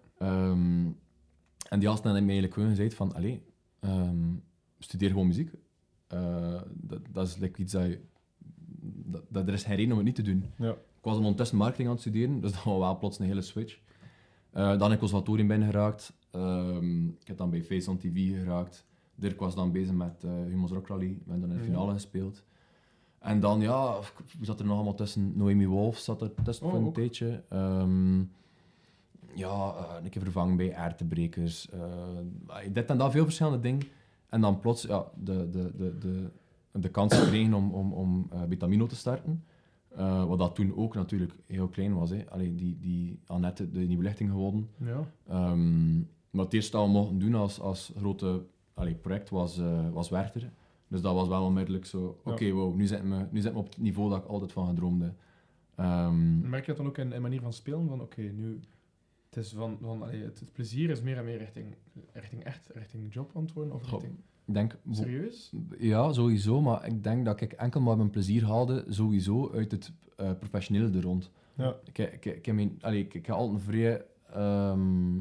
En 1.69 1.79
die 1.79 1.89
hebben 1.89 2.13
mij 2.13 2.21
eigenlijk 2.21 2.55
gewoon 2.55 2.69
gezegd 2.69 2.95
van, 2.95 3.15
allee, 3.15 3.43
studeer 4.79 5.09
gewoon 5.09 5.27
muziek. 5.27 5.51
Eh, 6.07 6.61
dat, 6.75 7.01
dat 7.13 7.27
is 7.27 7.37
like 7.37 7.61
iets 7.61 7.73
dat 7.73 7.87
je... 7.87 8.01
Dat, 9.05 9.23
dat, 9.29 9.49
er 9.49 9.55
is 9.55 9.63
geen 9.65 9.77
reden 9.77 9.91
om 9.91 9.97
het 9.97 10.07
niet 10.07 10.15
te 10.15 10.23
doen. 10.23 10.45
Ja. 10.57 10.77
Ik 11.01 11.07
was 11.07 11.17
ondertussen 11.17 11.57
marketing 11.57 11.89
aan 11.89 11.93
het 11.95 12.03
studeren, 12.03 12.41
dus 12.41 12.53
dat 12.55 12.63
was 12.63 12.79
wel 12.79 12.99
plots 12.99 13.19
een 13.19 13.27
hele 13.27 13.43
switch. 13.43 13.79
Eh, 14.53 14.69
dan 14.69 14.81
heb 14.83 14.93
ik 14.93 14.99
conservatorium 14.99 15.47
binnen 15.49 15.69
geraakt. 15.71 16.13
Ehm, 16.31 17.07
ik 17.09 17.27
heb 17.27 17.37
dan 17.37 17.51
bij 17.51 17.63
Face 17.65 17.91
on 17.91 17.99
TV 17.99 18.39
geraakt. 18.39 18.87
Dirk 19.15 19.41
was 19.41 19.55
dan 19.55 19.73
bezig 19.73 19.95
met 19.95 20.23
uh, 20.25 20.31
Humo's 20.49 20.71
Rock 20.71 20.87
Rally. 20.89 21.19
We 21.25 21.31
hebben 21.31 21.41
dan 21.41 21.51
in 21.51 21.57
de 21.57 21.63
Ja. 21.65 21.71
finale 21.71 21.93
gespeeld. 21.93 22.45
En 23.19 23.41
dan, 23.41 23.61
ja, 23.61 23.99
wie 24.37 24.45
zat 24.47 24.61
er 24.61 24.67
nog 24.67 24.75
allemaal 24.75 24.95
tussen? 24.95 25.33
Noemi 25.37 25.67
Wolf 25.67 25.99
zat 25.99 26.23
er 26.23 26.33
tussen 26.45 26.65
Oh, 26.67 26.71
voor 26.71 26.81
een 26.81 26.87
ook. 26.87 26.95
tijdje. 26.95 27.43
Ehm, 27.49 28.19
ja, 29.35 29.75
eh, 29.77 30.05
een 30.05 30.11
keer 30.11 30.23
vervangen 30.23 30.57
bij 30.57 30.75
Aartebrekers. 30.77 31.69
eh, 31.71 32.73
dit 32.73 32.91
en 32.91 32.99
dat, 32.99 33.11
veel 33.13 33.25
verschillende 33.25 33.61
dingen. 33.61 33.83
En 34.29 34.41
dan 34.41 34.61
plots 34.61 34.83
ja, 34.83 35.11
de, 35.17 35.51
de, 35.51 35.73
de, 35.77 35.99
de, 35.99 36.31
de 36.81 36.89
kans 36.89 37.15
gekregen 37.15 37.55
om, 37.55 37.71
om, 37.75 37.93
om 37.93 38.27
eh, 38.33 38.45
Betamino 38.45 38.87
te 38.87 38.97
starten. 38.97 39.45
Eh, 39.97 40.25
wat 40.25 40.39
dat 40.39 40.55
toen 40.55 40.77
ook 40.77 40.95
natuurlijk 40.95 41.33
heel 41.47 41.69
klein 41.69 41.95
was. 41.95 42.11
Hè. 42.11 42.31
Allee, 42.31 42.55
die, 42.55 42.79
die 42.81 43.21
Annette, 43.27 43.71
de 43.71 43.79
nieuwe 43.81 44.03
lichting 44.03 44.31
gewonnen. 44.31 44.69
Ja. 44.77 45.13
Ehm, 45.29 45.99
maar 46.31 46.45
het 46.45 46.53
eerste 46.53 46.77
dat 46.77 46.87
we 46.87 46.93
mochten 46.93 47.19
doen 47.19 47.35
als, 47.35 47.61
als 47.61 47.93
grote 47.97 48.45
allee, 48.75 48.95
project 48.95 49.31
was, 49.31 49.59
eh, 49.59 49.91
was 49.91 50.09
Werchter. 50.09 50.53
Dus 50.89 51.01
dat 51.01 51.15
was 51.15 51.29
wel 51.29 51.45
onmiddellijk 51.45 51.85
zo, 51.87 52.21
oké, 52.25 52.45
Ja. 52.45 52.53
wow, 52.53 52.75
nu 52.75 52.87
zitten, 52.87 53.11
we, 53.11 53.17
nu 53.17 53.41
zitten 53.41 53.53
we 53.53 53.59
op 53.59 53.69
het 53.69 53.79
niveau 53.79 54.11
dat 54.11 54.19
ik 54.19 54.29
altijd 54.29 54.53
van 54.53 54.67
gedroomde. 54.69 55.15
Ehm, 55.77 56.49
Merk 56.49 56.61
je 56.67 56.69
dat 56.73 56.77
dan 56.77 56.87
ook 56.87 56.99
in, 56.99 57.13
in 57.13 57.23
manier 57.23 57.41
van 57.41 57.53
spelen? 57.53 57.89
Van 57.89 58.01
oké, 58.01 58.21
nu... 58.21 58.61
Het, 59.31 59.37
is 59.45 59.53
van, 59.53 59.79
van, 59.81 60.03
allee, 60.03 60.23
het, 60.23 60.41
het 60.41 60.53
plezier 60.53 60.91
is 60.91 61.03
meer 61.03 61.17
en 61.19 61.25
meer 61.25 61.39
richting, 61.39 61.75
richting 62.13 62.45
echt, 62.45 62.69
richting 62.75 63.13
job 63.15 63.31
antwoorden 63.35 63.75
of 63.75 63.91
richting 63.91 64.15
denk, 64.55 64.77
serieus? 64.91 65.53
ja, 65.79 66.13
sowieso, 66.13 66.61
maar 66.61 66.87
ik 66.87 67.03
denk 67.05 67.25
dat 67.25 67.41
ik 67.41 67.53
enkel 67.53 67.81
maar 67.81 67.97
mijn 67.97 68.11
plezier 68.11 68.45
haalde, 68.47 68.85
sowieso 68.89 69.51
uit 69.53 69.71
het 69.71 69.93
eh, 70.17 70.31
professionele 70.39 70.91
er 70.97 71.03
rond. 71.03 71.31
Ja. 71.55 71.77
Ik, 71.85 71.99
ik, 71.99 72.25
ik, 72.25 72.47
heb 72.47 72.55
mijn- 72.55 72.79
allee, 72.81 73.01
ik, 73.01 73.15
ik 73.15 73.27
heb 73.27 73.37
altijd 73.37 73.59
een 73.59 73.65
vrij 73.65 74.05
ehm, 74.33 75.19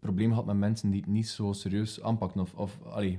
probleem 0.00 0.28
gehad 0.28 0.46
met 0.46 0.56
mensen 0.56 0.90
die 0.90 1.00
het 1.00 1.10
niet 1.10 1.28
zo 1.28 1.52
serieus 1.52 2.02
aanpakken. 2.02 2.40
Of, 2.40 2.54
of, 2.54 2.78
allee, 2.82 3.18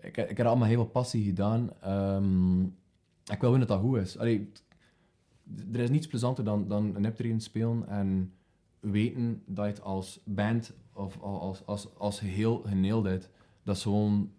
ik, 0.00 0.16
ik 0.16 0.36
heb 0.36 0.46
allemaal 0.46 0.68
heel 0.68 0.82
veel 0.82 0.90
passie 0.90 1.24
gedaan. 1.24 1.70
Ehm, 1.80 2.62
ik 3.32 3.40
wil 3.40 3.50
willen 3.50 3.58
dat 3.66 3.68
dat 3.68 3.80
goed 3.80 3.96
is. 3.98 4.18
Allee, 4.18 4.50
t- 4.52 4.64
er 5.72 5.80
is 5.80 5.90
niets 5.90 6.06
plezanter 6.06 6.44
dan, 6.44 6.68
dan 6.68 6.94
een 6.96 7.06
optreden 7.06 7.40
spelen 7.40 7.88
en 7.88 8.32
weten 8.80 9.42
dat 9.46 9.64
je 9.64 9.70
het 9.70 9.82
als 9.82 10.20
band 10.24 10.72
of 10.92 11.20
als, 11.20 11.66
als, 11.66 11.94
als 11.98 12.18
geheel 12.18 12.62
geneeld 12.66 13.04
hebt. 13.04 13.30
Dat 13.62 13.76
is 13.76 13.82
gewoon... 13.82 14.30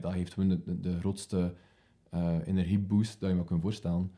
Dat 0.00 0.12
heeft 0.12 0.32
gewoon 0.32 0.48
de, 0.48 0.62
de, 0.64 0.80
de 0.80 0.98
grootste 0.98 1.54
eh, 2.10 2.36
energieboost 2.46 3.20
dat 3.20 3.30
je 3.30 3.36
me 3.36 3.44
kunt 3.44 3.60
voorstellen. 3.62 4.12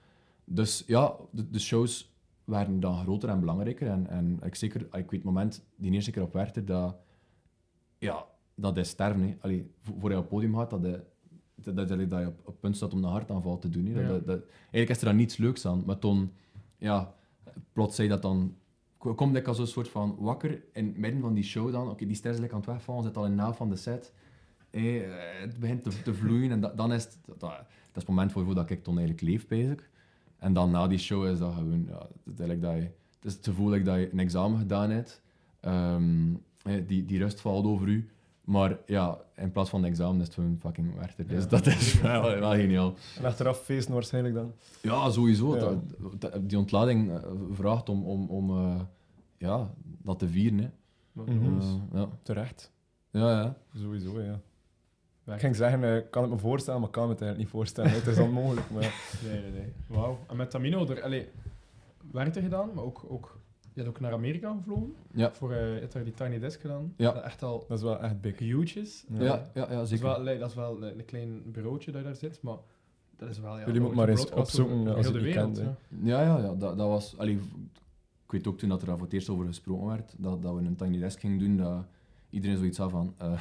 Dus 0.45 0.85
ja, 0.87 1.15
de, 1.31 1.51
de 1.51 1.59
shows 1.59 2.15
werden 2.45 2.81
dan 2.81 3.03
groter 3.03 3.29
en 3.29 3.41
belangrijker. 3.41 3.89
En, 3.89 4.07
en 4.07 4.39
ik, 4.43 4.55
zeker, 4.55 4.81
ik 4.81 4.91
weet 4.93 5.11
het 5.11 5.23
moment, 5.23 5.65
die 5.77 5.93
eerste 5.93 6.11
keer 6.11 6.23
op 6.23 6.33
Werchter, 6.33 6.65
dat, 6.65 6.97
ja, 7.99 8.25
dat 8.55 8.77
is 8.77 8.89
sterven. 8.89 9.23
Hè. 9.23 9.37
Allee, 9.41 9.71
voor, 9.81 10.11
je 10.11 10.17
op 10.17 10.23
het 10.23 10.31
podium 10.31 10.57
gaat, 10.57 10.71
dat, 10.71 10.83
je- 10.83 11.05
dat, 11.55 11.77
dat, 11.77 11.89
dat, 11.89 11.99
je 12.21 12.27
op 12.27 12.39
op 12.39 12.47
het 12.47 12.61
punt 12.61 12.77
staat 12.77 12.93
om 12.93 13.05
een 13.05 13.11
hartaanval 13.11 13.59
te 13.59 13.69
doen. 13.69 13.87
Hè. 13.87 13.93
Dat, 13.95 14.03
Ja. 14.03 14.09
dat, 14.09 14.27
dat- 14.27 14.43
eigenlijk 14.61 14.91
is 14.91 14.99
er 14.99 15.05
dan 15.05 15.17
niets 15.17 15.37
leuks 15.37 15.67
aan. 15.67 15.83
Maar 15.87 15.99
toen, 15.99 16.33
ja, 16.79 17.15
plots 17.73 17.97
zei 17.97 18.09
dat 18.09 18.23
dan... 18.23 18.55
ko- 18.99 19.15
Kom 19.15 19.37
ik 19.37 19.47
als 19.49 19.59
een 19.59 19.67
soort 19.67 19.89
van 19.89 20.17
wakker 20.19 20.63
in 20.73 20.87
het 20.87 20.97
midden 20.97 21.21
van 21.21 21.35
die 21.35 21.45
show 21.45 21.73
dan. 21.73 21.91
Oké, 21.91 22.07
die 22.07 22.17
ster 22.17 22.31
is 22.33 22.39
lekker 22.39 22.57
aan 22.57 22.63
het 22.63 22.71
wegvallen, 22.73 23.03
zit 23.05 23.17
al 23.17 23.25
in 23.25 23.31
de 23.31 23.37
naam 23.37 23.55
van 23.55 23.69
de 23.69 23.77
set. 23.77 24.13
Eh, 24.71 25.03
het 25.41 25.59
begint 25.59 25.83
te, 25.83 26.03
te 26.03 26.15
vloeien 26.15 26.51
en 26.51 26.61
da- 26.61 26.73
dan 26.77 26.93
is 26.93 27.05
het... 27.05 27.19
Dat, 27.27 27.41
dat 27.41 27.51
is 27.95 27.95
het 27.95 28.07
moment 28.09 28.33
voor 28.33 28.55
dat 28.55 28.71
ik 28.71 28.83
toen 28.83 28.99
eigenlijk 28.99 29.29
leef, 29.29 29.47
bezig. 29.47 29.89
En 30.39 30.53
dan 30.53 30.71
na 30.71 30.87
die 30.87 30.99
show 30.99 31.27
is 31.27 31.39
dat 31.39 31.55
gewoon... 31.55 31.85
Ja, 31.89 32.07
het, 32.25 32.41
is 32.41 32.61
dat 32.61 32.61
je, 32.61 32.67
het 33.15 33.25
is 33.25 33.33
het 33.35 33.45
gevoel 33.47 33.71
dat 33.71 33.85
je 33.85 34.09
een 34.13 34.19
examen 34.19 34.59
gedaan 34.59 34.91
hebt. 34.91 35.23
Hè, 36.63 36.87
die, 36.87 37.05
die 37.05 37.19
rust 37.19 37.41
valt 37.41 37.65
over 37.67 37.89
u. 37.89 38.09
Maar 38.45 38.79
ja, 38.87 39.19
in 39.37 39.51
plaats 39.51 39.71
van 39.71 39.83
een 39.85 39.91
examen 39.91 40.21
is 40.21 40.27
het 40.27 40.35
gewoon 40.35 40.57
fucking 40.61 40.95
werchter. 40.95 41.27
Dus 41.27 41.43
Ja. 41.43 41.49
dat 41.49 41.67
is 41.67 42.01
wel, 42.01 42.23
wel 42.23 42.53
geniaal. 42.55 42.95
En 43.19 43.25
achteraf 43.25 43.59
feesten 43.63 43.95
waarschijnlijk 43.95 44.35
dan. 44.35 44.53
Ja, 44.83 45.11
sowieso. 45.11 45.55
Ja. 45.55 45.61
Dat- 45.61 46.21
dat- 46.21 46.49
die 46.49 46.59
ontlading 46.59 47.11
eh, 47.11 47.19
vraagt 47.51 47.89
om, 47.89 48.05
om, 48.05 48.29
om 48.29 48.51
eh, 48.51 48.81
ja, 49.39 49.71
dat 50.03 50.19
te 50.19 50.29
vieren. 50.29 50.59
Hè. 50.59 50.69
Ja. 51.93 52.09
Terecht. 52.23 52.73
Ja, 53.11 53.31
ja. 53.41 53.57
Sowieso, 53.75 54.21
ja. 54.23 54.41
Weg. 55.31 55.39
Ik 55.39 55.45
ging 55.45 55.57
zeggen, 55.57 55.85
eh, 55.97 56.03
kan 56.11 56.23
het 56.23 56.31
me 56.33 56.39
voorstellen, 56.39 56.81
maar 56.81 56.89
ik 56.89 56.95
kan 56.95 57.09
het 57.09 57.21
eigenlijk 57.21 57.39
niet 57.39 57.49
voorstellen. 57.61 57.91
Het 57.91 58.07
is 58.07 58.19
onmogelijk. 58.29 58.71
Maar. 58.71 58.95
Nee, 59.25 59.41
nee, 59.41 59.51
nee. 59.51 59.73
Wauw. 59.87 60.19
En 60.29 60.37
met 60.37 60.51
Tamino, 60.51 60.87
er, 60.89 61.03
allee, 61.03 61.29
Werchter 62.13 62.43
gedaan, 62.43 62.71
maar 62.75 62.85
ook, 62.85 63.05
ook, 63.09 63.39
je 63.61 63.81
hebt 63.83 63.89
ook 63.89 64.01
naar 64.01 64.13
Amerika 64.13 64.55
gevlogen. 64.57 64.95
Ja. 65.15 65.33
Voor, 65.33 65.53
eh, 65.53 65.75
je 65.75 65.81
hebt 65.81 65.93
daar 65.93 66.05
die 66.05 66.15
Tiny 66.15 66.39
Desk 66.39 66.61
gedaan. 66.61 66.93
Ja. 66.97 67.13
Dat 67.13 67.23
echt 67.23 67.43
al 67.43 67.65
dat 67.69 67.79
is 67.79 67.85
wel 67.85 68.01
echt 68.01 68.21
big. 68.21 68.39
huge 68.39 68.81
is. 68.81 69.05
Ja. 69.09 69.23
Ja, 69.25 69.51
ja, 69.55 69.61
ja, 69.63 69.67
Dat 69.67 69.83
is 69.83 69.89
zeker. 69.89 70.25
wel, 70.25 70.39
dat 70.39 70.49
is 70.49 70.55
wel 70.55 70.83
een, 70.83 70.99
een 70.99 71.05
klein 71.05 71.43
bureautje 71.53 71.91
dat 71.93 72.01
je 72.01 72.07
daar 72.07 72.17
zit, 72.17 72.43
maar 72.43 72.57
dat 73.17 73.29
is 73.29 73.39
wel... 73.39 73.59
Ja, 73.59 73.65
Jullie 73.67 73.81
moeten 73.81 73.99
maar 73.99 74.09
eens 74.09 74.31
opzoeken 74.31 74.95
als 74.95 75.07
heel 75.07 75.15
je 75.15 75.19
de 75.19 75.25
wereld. 75.25 75.59
kent, 75.59 75.77
ja. 76.03 76.21
Ja, 76.21 76.23
ja, 76.39 76.55
dat, 76.55 76.61
dat 76.79 76.89
was... 76.89 77.19
Allee, 77.19 77.35
ik 78.25 78.31
weet 78.37 78.47
ook 78.47 78.59
toen 78.59 78.69
dat 78.69 78.83
er 78.83 78.89
voor 78.89 79.01
het 79.01 79.13
eerst 79.13 79.29
over 79.29 79.47
gesproken 79.47 79.87
werd, 79.87 80.15
dat, 80.19 80.43
dat 80.43 80.55
we 80.55 80.61
een 80.61 80.77
Tiny 80.77 80.99
Desk 80.99 81.21
gingen 81.21 81.39
doen, 81.39 81.57
dat 81.57 81.85
iedereen 82.31 82.57
zoiets 82.57 82.79
had 82.79 82.91
van... 82.91 83.15
eh, 83.19 83.41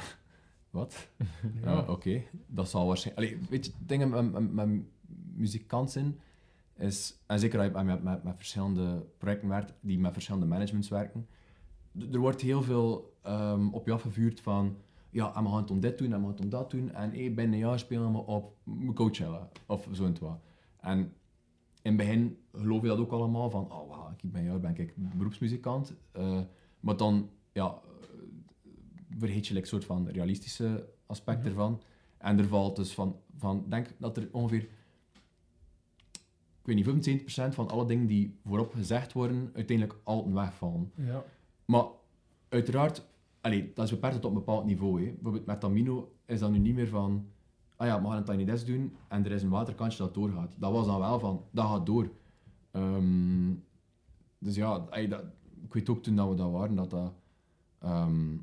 wat? 0.70 1.08
Ja. 1.16 1.26
Ja, 1.70 1.84
Oké, 1.88 2.22
dat 2.46 2.68
zal 2.68 2.86
waarschijnlijk... 2.86 3.26
Allee, 3.26 3.48
weet 3.50 3.66
je, 3.66 3.72
dingen 3.78 4.08
met, 4.08 4.32
met, 4.32 4.52
met 4.52 4.82
muzikant 5.34 5.90
zijn, 5.90 6.18
is... 6.76 7.18
En 7.26 7.38
zeker 7.38 7.58
als 7.58 7.68
je 7.68 7.84
met, 7.84 8.02
met, 8.02 8.22
met 8.24 8.36
verschillende 8.36 9.06
projecten 9.18 9.48
werkt, 9.48 9.74
die 9.80 9.98
met 9.98 10.12
verschillende 10.12 10.46
managements 10.46 10.88
werken, 10.88 11.26
er 12.12 12.18
wordt 12.18 12.40
heel 12.40 12.62
veel 12.62 13.16
ehm, 13.22 13.68
op 13.68 13.86
je 13.86 13.92
afgevuurd 13.92 14.40
van... 14.40 14.76
Ja, 15.10 15.34
en 15.34 15.42
we 15.42 15.48
gaan 15.48 15.60
het 15.60 15.70
om 15.70 15.80
dit 15.80 15.98
doen, 15.98 16.12
en 16.12 16.18
we 16.18 16.22
gaan 16.22 16.32
het 16.32 16.40
om 16.40 16.50
dat 16.50 16.70
doen, 16.70 16.92
en 16.92 17.10
hey, 17.10 17.34
binnen 17.34 17.52
een 17.52 17.66
jaar 17.66 17.78
spelen 17.78 18.12
we 18.12 18.18
op 18.18 18.56
Coachella, 18.94 19.48
of 19.66 19.88
zo 19.92 20.04
en 20.04 20.16
wat. 20.20 20.40
En 20.80 20.98
in 21.82 21.96
het 21.96 21.96
begin 21.96 22.38
geloof 22.52 22.82
je 22.82 22.88
dat 22.88 22.98
ook 22.98 23.10
allemaal, 23.10 23.50
van... 23.50 23.72
Oh, 23.72 23.88
wow, 23.88 24.12
ik 24.16 24.32
ben, 24.32 24.44
jaar 24.44 24.60
ben 24.60 24.76
ik 24.78 24.94
beroepsmuzikant. 24.96 25.94
Eh, 26.12 26.40
maar 26.80 26.96
dan, 26.96 27.30
ja... 27.52 27.80
vergeet 29.18 29.46
je 29.46 29.54
like, 29.54 29.66
soort 29.66 29.84
van 29.84 30.08
realistische 30.08 30.88
aspect 31.06 31.38
Mhm. 31.38 31.48
ervan. 31.48 31.80
En 32.18 32.38
er 32.38 32.46
valt 32.48 32.76
dus 32.76 32.94
van, 32.94 33.16
van, 33.38 33.64
denk 33.68 33.86
dat 33.98 34.16
er 34.16 34.28
ongeveer, 34.32 34.62
ik 36.62 36.66
weet 36.66 36.76
niet, 36.76 36.84
75% 36.84 37.54
van 37.54 37.68
alle 37.68 37.86
dingen 37.86 38.06
die 38.06 38.38
voorop 38.44 38.72
gezegd 38.74 39.12
worden, 39.12 39.50
uiteindelijk 39.54 39.98
altijd 40.04 40.34
wegvallen. 40.34 40.92
Ja. 40.94 41.24
Maar 41.64 41.84
uiteraard, 42.48 43.06
allee, 43.40 43.72
dat 43.74 43.84
is 43.84 43.90
beperkt 43.90 44.14
tot 44.14 44.24
op 44.24 44.30
een 44.30 44.44
bepaald 44.44 44.64
niveau. 44.64 45.00
Hè. 45.04 45.10
Bijvoorbeeld 45.12 45.46
met 45.46 45.60
Tamino 45.60 46.12
is 46.26 46.40
dat 46.40 46.50
nu 46.50 46.58
niet 46.58 46.74
meer 46.74 46.88
van, 46.88 47.26
ah 47.76 47.86
ja, 47.86 48.02
we 48.02 48.08
gaan 48.08 48.16
een 48.16 48.24
tiny 48.24 48.44
desk 48.44 48.66
doen 48.66 48.94
en 49.08 49.24
er 49.24 49.32
is 49.32 49.42
een 49.42 49.48
waterkantje 49.48 49.98
dat 49.98 50.14
doorgaat. 50.14 50.54
Dat 50.58 50.72
was 50.72 50.86
dan 50.86 50.98
wel 51.00 51.18
van, 51.18 51.44
dat 51.50 51.66
gaat 51.66 51.86
door. 51.86 52.10
Ehm, 52.70 53.52
dus 54.38 54.54
ja, 54.54 54.66
allee, 54.66 55.08
dat, 55.08 55.24
ik 55.64 55.72
weet 55.74 55.88
ook 55.88 56.02
toen 56.02 56.16
dat 56.16 56.28
we 56.28 56.34
dat 56.34 56.50
waren, 56.50 56.74
dat 56.76 56.90
dat... 56.90 57.12
ehm, 57.78 58.36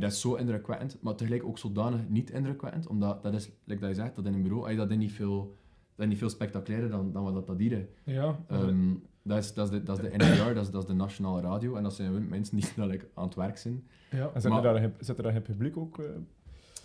dat 0.00 0.12
is 0.12 0.20
zo 0.20 0.34
indrukwekkend, 0.34 0.96
maar 1.00 1.14
tegelijk 1.14 1.44
ook 1.44 1.58
zodanig 1.58 2.08
niet 2.08 2.30
indrukwekkend, 2.30 2.86
omdat 2.86 3.22
dat 3.22 3.34
is, 3.34 3.50
like 3.64 3.80
dat 3.80 3.88
je 3.90 3.94
zegt, 3.96 4.14
dat 4.16 4.26
in 4.26 4.34
een 4.34 4.42
bureau, 4.42 4.76
dat 4.76 4.90
is 4.90 4.96
niet 4.96 5.12
veel, 5.12 5.56
dat 5.94 6.04
is 6.04 6.06
niet 6.06 6.18
veel 6.18 6.28
spectaculairder 6.28 6.90
dan, 6.90 7.12
dan 7.12 7.24
wat 7.24 7.34
dat, 7.34 7.46
dat 7.46 7.58
hier 7.58 7.72
is. 7.72 7.84
Ja. 8.14 8.38
Ehm, 8.48 8.94
dat, 9.22 9.38
is, 9.38 9.54
dat, 9.54 9.64
is 9.66 9.70
de, 9.78 9.82
dat 9.82 10.02
is 10.02 10.10
de 10.10 10.16
NPR, 10.16 10.54
dat 10.54 10.64
is, 10.64 10.70
dat 10.70 10.82
is 10.82 10.88
de 10.88 10.94
nationale 10.94 11.40
radio, 11.40 11.74
en 11.76 11.82
dat 11.82 11.94
zijn 11.94 12.28
mensen 12.28 12.56
die 12.56 12.66
like, 12.86 13.08
aan 13.14 13.24
het 13.24 13.34
werk 13.34 13.58
zijn. 13.58 13.84
ja. 14.10 14.30
En 14.34 14.40
zit, 14.40 14.50
Maar- 14.50 14.64
er 14.64 14.72
daar, 14.72 14.80
geen- 14.82 14.94
zit 14.98 15.16
er 15.16 15.22
daar 15.22 15.32
geen 15.32 15.42
publiek 15.42 15.76
ook? 15.76 15.98
eh? 15.98 16.04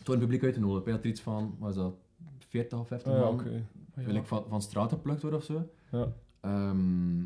Toen 0.04 0.14
een 0.14 0.20
publiek 0.22 0.44
uitgenodigd. 0.44 0.86
Ik 0.86 0.92
had 0.94 1.04
er 1.04 1.10
iets 1.10 1.22
van, 1.22 1.56
wat 1.60 1.70
is 1.70 1.76
dat, 1.76 1.94
40 2.38 2.80
of 2.80 2.88
50 2.88 3.12
Ah, 3.12 3.18
ja, 3.18 3.24
man. 3.26 3.34
oké. 3.34 3.50
Ja. 3.96 4.04
Wil 4.06 4.16
ik 4.16 4.26
van, 4.26 4.44
van 4.50 4.62
straat 4.62 4.90
geplukt 4.92 5.22
worden 5.22 5.40
of 5.40 5.46
zo. 5.46 5.70
Ja. 5.92 6.08
Ehm, 6.42 7.22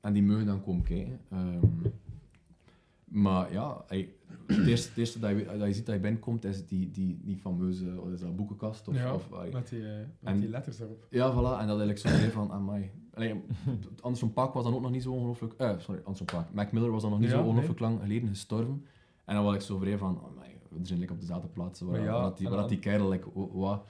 en 0.00 0.12
die 0.12 0.22
mogen 0.22 0.46
dan 0.46 0.62
komen 0.62 0.82
kijken. 0.84 1.20
Ehm, 1.30 1.58
maar 3.04 3.52
ja, 3.52 3.84
ey, 3.88 4.14
het 4.46 4.66
eerste, 4.66 4.88
het 4.88 4.98
eerste 4.98 5.18
dat, 5.18 5.30
je, 5.30 5.44
dat 5.44 5.66
je 5.66 5.72
ziet 5.72 5.86
dat 5.86 5.94
je 5.94 6.00
binnenkomt 6.00 6.44
is 6.44 6.66
die, 6.66 6.90
die, 6.90 7.20
die 7.22 7.36
fameuze 7.36 7.94
wat 7.94 8.12
is 8.12 8.20
dat, 8.20 8.36
boekenkast. 8.36 8.88
Of, 8.88 8.96
Ja, 8.96 9.14
of, 9.14 9.32
ey, 9.32 9.50
met 9.52 9.68
die, 9.68 9.86
eh, 9.88 9.96
met 9.96 10.06
En- 10.34 10.40
die 10.40 10.48
letters 10.48 10.80
erop. 10.80 11.06
ja, 11.10 11.32
voilà. 11.32 11.34
En 11.60 11.66
dat 11.66 11.78
eigenlijk 11.80 11.98
zo 11.98 12.08
weer 12.08 12.30
van, 12.30 12.52
amai. 12.52 12.90
Allee, 13.14 13.42
Anderson 14.00 14.32
Paak 14.32 14.52
was 14.52 14.64
dan 14.64 14.74
ook 14.74 14.80
nog 14.82 14.90
niet 14.90 15.02
zo 15.02 15.12
ongelooflijk... 15.12 15.52
Eh, 15.52 15.78
sorry, 15.78 16.00
Anderson 16.00 16.26
Paak. 16.26 16.52
Mac 16.52 16.72
Miller 16.72 16.90
was 16.90 17.02
dan 17.02 17.10
nog 17.10 17.20
niet 17.20 17.30
Ja, 17.30 17.36
zo 17.36 17.44
ongelooflijk 17.44 17.80
lang 17.80 18.00
geleden 18.00 18.28
gestorven. 18.28 18.84
En 19.24 19.34
dan 19.34 19.44
was 19.44 19.54
ik 19.54 19.60
zo 19.60 19.78
vrij 19.78 19.98
van, 19.98 20.20
amai, 20.24 20.48
we 20.70 20.78
zijn 20.86 20.98
like, 20.98 21.12
op 21.12 21.20
dezelfde 21.20 21.48
plaats 21.48 21.80
waar, 21.80 22.00
ja, 22.00 22.12
waar, 22.12 22.22
dat 22.22 22.36
die, 22.38 22.48
waar 22.48 22.56
dat 22.58 22.68
die 22.68 22.78
kerel, 22.78 23.08
like, 23.08 23.28
wat... 23.52 23.84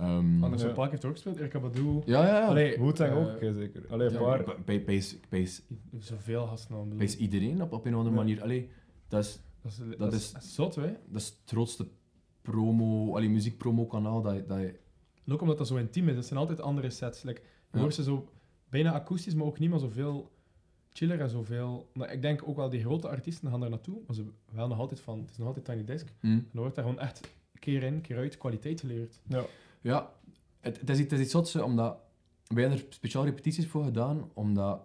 ehm, 0.00 0.44
Anderson 0.44 0.68
Ja. 0.68 0.74
Paak 0.74 0.90
heeft 0.90 1.04
ook 1.04 1.12
gespeeld, 1.12 1.36
Erika 1.38 1.60
Badu. 1.60 1.82
ja, 2.04 2.26
ja, 2.26 2.26
ja. 2.26 2.46
Allee, 2.46 2.78
Wu-Tang 2.78 3.10
eh, 3.10 3.18
ook, 3.18 3.40
ja, 3.40 3.52
zeker. 3.52 3.86
Allee, 3.88 4.06
een 4.06 4.12
Ja, 4.12 4.18
paar... 4.20 4.44
bij- 4.44 4.56
bij, 4.64 4.84
bij, 4.84 5.02
bij, 5.28 5.48
Zoveel 5.98 6.46
gasten 6.46 6.76
aan 6.76 6.96
bij 6.96 7.14
iedereen 7.18 7.62
op, 7.62 7.72
op 7.72 7.84
een 7.86 7.92
of 7.92 7.98
andere 7.98 8.16
Ja. 8.16 8.22
manier. 8.22 8.42
Allee, 8.42 8.68
dat 9.08 9.24
is, 9.24 9.40
Dat 9.62 9.72
is, 9.72 9.78
dat 9.78 9.98
dat 9.98 10.12
is, 10.12 10.32
zot, 10.54 10.74
hè? 10.74 10.92
dat 11.08 11.20
is 11.20 11.26
het 11.28 11.38
grootste 11.50 11.86
promo, 12.42 13.14
allee, 13.16 13.28
muziekpromo-kanaal 13.28 14.22
dat, 14.22 14.48
dat 14.48 14.58
je... 14.58 14.78
Ook 15.28 15.40
omdat 15.40 15.58
dat 15.58 15.66
zo 15.66 15.76
intiem 15.76 16.08
is. 16.08 16.14
Dat 16.14 16.26
zijn 16.26 16.38
altijd 16.38 16.60
andere 16.60 16.90
sets. 16.90 17.22
Like, 17.22 17.40
je 17.40 17.46
Ja. 17.76 17.80
hoort 17.80 17.94
ze 17.94 18.02
zo 18.02 18.28
bijna 18.68 18.92
akoestisch, 18.92 19.34
maar 19.34 19.46
ook 19.46 19.58
niet 19.58 19.70
meer 19.70 19.78
zoveel 19.78 20.30
chiller 20.92 21.20
en 21.20 21.30
zoveel... 21.30 21.90
Maar 21.94 22.12
ik 22.12 22.22
denk 22.22 22.42
ook 22.48 22.56
wel 22.56 22.68
die 22.70 22.80
grote 22.80 23.08
artiesten 23.08 23.50
gaan 23.50 23.60
daar 23.60 23.70
naartoe, 23.70 23.98
maar 24.06 24.16
ze 24.16 24.24
wel 24.52 24.68
nog 24.68 24.78
altijd 24.78 25.00
van... 25.00 25.20
Het 25.20 25.30
is 25.30 25.36
nog 25.36 25.46
altijd 25.46 25.64
Tiny 25.64 25.84
Desk. 25.84 26.08
Hm. 26.20 26.26
En 26.26 26.48
er 26.52 26.60
wordt 26.60 26.74
daar 26.74 26.84
gewoon 26.84 27.00
echt 27.00 27.20
keer 27.58 27.82
in, 27.82 28.00
keer 28.00 28.16
uit 28.16 28.38
kwaliteit 28.38 28.80
geleerd. 28.80 29.20
Ja. 29.26 29.44
Ja, 29.80 30.12
het, 30.60 30.80
het, 30.80 30.90
is, 30.90 30.98
iets- 30.98 31.10
het 31.10 31.18
is 31.18 31.24
iets 31.24 31.30
zotse, 31.34 31.64
omdat 31.64 31.96
wij 32.46 32.62
hebben 32.62 32.80
er 32.80 32.92
speciaal 32.92 33.24
repetities 33.24 33.66
voor 33.66 33.84
gedaan, 33.84 34.30
omdat, 34.34 34.80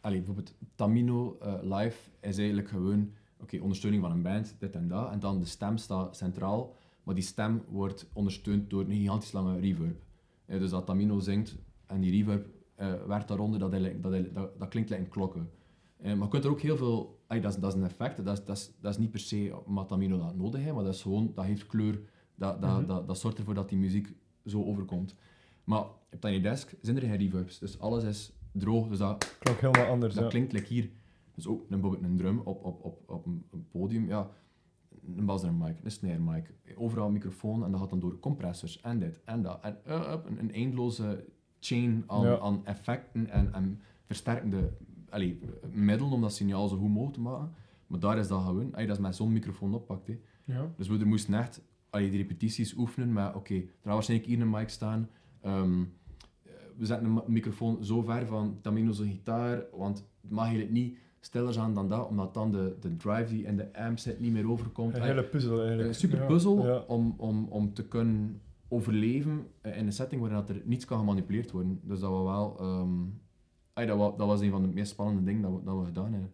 allee, 0.00 0.16
bijvoorbeeld 0.18 0.54
Tamino 0.74 1.38
eh, 1.40 1.54
live 1.62 2.10
is 2.20 2.38
eigenlijk 2.38 2.68
gewoon, 2.68 3.10
oké, 3.40 3.58
ondersteuning 3.60 4.02
van 4.02 4.12
een 4.12 4.22
band, 4.22 4.56
dit 4.58 4.74
en 4.74 4.88
dat, 4.88 5.10
en 5.10 5.20
dan 5.20 5.38
de 5.40 5.46
stem 5.46 5.76
staat 5.76 6.16
centraal, 6.16 6.74
maar 7.02 7.14
die 7.14 7.24
stem 7.24 7.62
wordt 7.68 8.08
ondersteund 8.12 8.70
door 8.70 8.80
een 8.84 8.90
gigantisch 8.96 9.32
lange 9.32 9.58
reverb. 9.60 10.02
Eh, 10.46 10.58
dus 10.58 10.70
dat 10.70 10.86
Tamino 10.86 11.18
zingt 11.18 11.56
en 11.86 12.00
die 12.00 12.10
reverb 12.10 12.46
eh 12.74 12.92
werkt 13.06 13.28
daaronder, 13.28 13.58
dat, 13.60 13.70
dat, 14.02 14.34
dat, 14.34 14.58
dat 14.58 14.68
klinkt 14.68 14.90
een 14.90 15.08
klokken. 15.08 15.50
Eh, 15.96 16.12
maar 16.14 16.22
je 16.24 16.28
kunt 16.28 16.44
er 16.44 16.50
ook 16.50 16.60
heel 16.60 16.76
veel, 16.76 17.20
dat, 17.26 17.44
is, 17.44 17.56
dat 17.56 17.72
is 17.74 17.78
een 17.80 17.84
effect, 17.86 18.24
dat 18.24 18.38
is, 18.38 18.44
dat, 18.44 18.56
is, 18.56 18.70
dat 18.80 18.90
is 18.92 18.98
niet 18.98 19.10
per 19.10 19.20
se 19.20 19.60
omdat 19.66 19.88
Tamino 19.88 20.18
dat 20.18 20.36
nodig 20.36 20.60
heeft, 20.60 20.74
maar 20.74 20.84
dat 20.84 20.94
is 20.94 21.02
gewoon, 21.02 21.32
dat 21.34 21.44
heeft 21.44 21.66
kleur, 21.66 22.00
dat, 22.34 22.62
dat, 22.62 22.70
Mhm. 22.78 22.86
dat, 22.86 23.06
dat 23.06 23.18
zorgt 23.18 23.38
ervoor 23.38 23.54
dat 23.54 23.68
die 23.68 23.78
muziek 23.78 24.14
zo 24.50 24.64
overkomt. 24.64 25.14
Maar 25.64 25.80
op 25.80 26.20
Tiny 26.20 26.40
Desk 26.40 26.74
zijn 26.80 26.96
er 26.96 27.02
geen 27.02 27.16
reverbs, 27.16 27.58
dus 27.58 27.78
alles 27.78 28.04
is 28.04 28.32
droog, 28.52 28.88
dus 28.88 28.98
dat, 28.98 29.36
Klonk 29.38 29.60
helemaal 29.60 29.92
anders, 29.92 30.14
dat 30.14 30.22
ja. 30.24 30.30
klinkt 30.30 30.52
like 30.52 30.66
hier. 30.66 30.90
Dus 31.34 31.46
ook 31.46 31.60
een, 31.60 31.66
bijvoorbeeld 31.68 32.04
een 32.04 32.16
drum 32.16 32.38
op, 32.38 32.64
op, 32.64 32.84
op, 32.84 33.02
op 33.10 33.26
een, 33.26 33.66
podium, 33.70 34.06
ja, 34.06 34.30
een 35.16 35.24
basdrum 35.24 35.58
mic, 35.58 35.76
een 35.82 35.90
snare 35.90 36.18
mic, 36.18 36.52
overal 36.76 37.06
een 37.06 37.12
microfoon 37.12 37.64
en 37.64 37.70
dat 37.70 37.80
gaat 37.80 37.90
dan 37.90 38.00
door 38.00 38.18
compressors 38.18 38.80
en 38.80 38.98
dit 38.98 39.20
en 39.24 39.42
dat. 39.42 39.60
En 39.62 39.78
uh, 39.86 40.12
up, 40.12 40.26
een, 40.26 40.38
een 40.38 40.52
eindeloze 40.52 41.24
chain 41.60 42.04
aan, 42.06 42.22
Ja. 42.22 42.38
aan 42.38 42.66
effecten 42.66 43.30
en, 43.30 43.52
en 43.52 43.80
versterkende 44.04 44.72
allee, 45.08 45.40
middelen 45.70 46.12
om 46.12 46.20
dat 46.20 46.32
signaal 46.32 46.68
zo 46.68 46.76
goed 46.76 46.88
mogelijk 46.88 47.14
te 47.14 47.20
maken. 47.20 47.54
Maar 47.86 48.00
daar 48.00 48.18
is 48.18 48.28
dat 48.28 48.42
gewoon, 48.42 48.72
als 48.72 48.80
je 48.80 48.86
dat 48.86 48.98
met 48.98 49.16
zo'n 49.16 49.32
microfoon 49.32 49.74
oppakt. 49.74 50.10
Ja. 50.44 50.72
Dus 50.76 50.88
we 50.88 50.98
er 50.98 51.06
moesten 51.06 51.34
echt 51.34 51.62
allee, 51.98 52.10
die 52.10 52.20
repetities 52.22 52.76
oefenen 52.76 53.12
met, 53.12 53.34
oké, 53.34 53.54
er 53.54 53.60
gaat 53.82 53.92
waarschijnlijk 53.92 54.30
hier 54.30 54.40
een 54.40 54.50
mic 54.50 54.68
staan. 54.68 55.08
ehm, 55.40 55.80
eh, 56.42 56.52
we 56.76 56.86
zetten 56.86 57.06
een 57.06 57.22
microfoon 57.32 57.84
zo 57.84 58.02
ver 58.02 58.26
van 58.26 58.58
Tamino 58.62 58.92
zijn 58.92 59.10
gitaar, 59.10 59.62
want 59.76 59.98
het 60.20 60.30
mag 60.30 60.44
eigenlijk 60.44 60.72
niet 60.72 60.98
stiller 61.20 61.52
zijn 61.52 61.74
dan 61.74 61.88
dat, 61.88 62.08
omdat 62.08 62.34
dan 62.34 62.52
de, 62.52 62.76
de 62.80 62.96
drive 62.96 63.34
die 63.34 63.44
in 63.44 63.56
de 63.56 63.72
amp 63.74 63.98
zit 63.98 64.20
niet 64.20 64.32
meer 64.32 64.50
overkomt. 64.50 64.94
Een 64.94 65.00
Allee, 65.00 65.14
hele 65.14 65.26
puzzel, 65.28 65.60
een 65.60 65.66
eigenlijk. 65.66 65.94
super 65.94 66.18
Ja. 66.18 66.26
puzzel 66.26 66.66
Ja. 66.66 66.84
om, 66.86 67.14
om, 67.16 67.46
om 67.48 67.72
te 67.74 67.88
kunnen 67.88 68.40
overleven 68.68 69.46
in 69.62 69.86
een 69.86 69.92
setting 69.92 70.20
waarin 70.20 70.38
dat 70.38 70.48
er 70.56 70.62
niets 70.64 70.84
kan 70.84 70.98
gemanipuleerd 70.98 71.50
worden. 71.50 71.80
Dus 71.82 72.00
dat 72.00 72.10
was 72.10 72.22
wel... 72.24 72.56
ehm, 72.60 72.90
allee, 73.72 73.88
dat, 73.88 73.98
was, 73.98 74.16
dat 74.16 74.26
was 74.26 74.40
een 74.40 74.50
van 74.50 74.62
de 74.62 74.68
meest 74.68 74.90
spannende 74.90 75.22
dingen 75.24 75.42
dat 75.42 75.52
we, 75.52 75.62
dat 75.64 75.78
we 75.78 75.84
gedaan 75.84 76.12
hebben. 76.12 76.30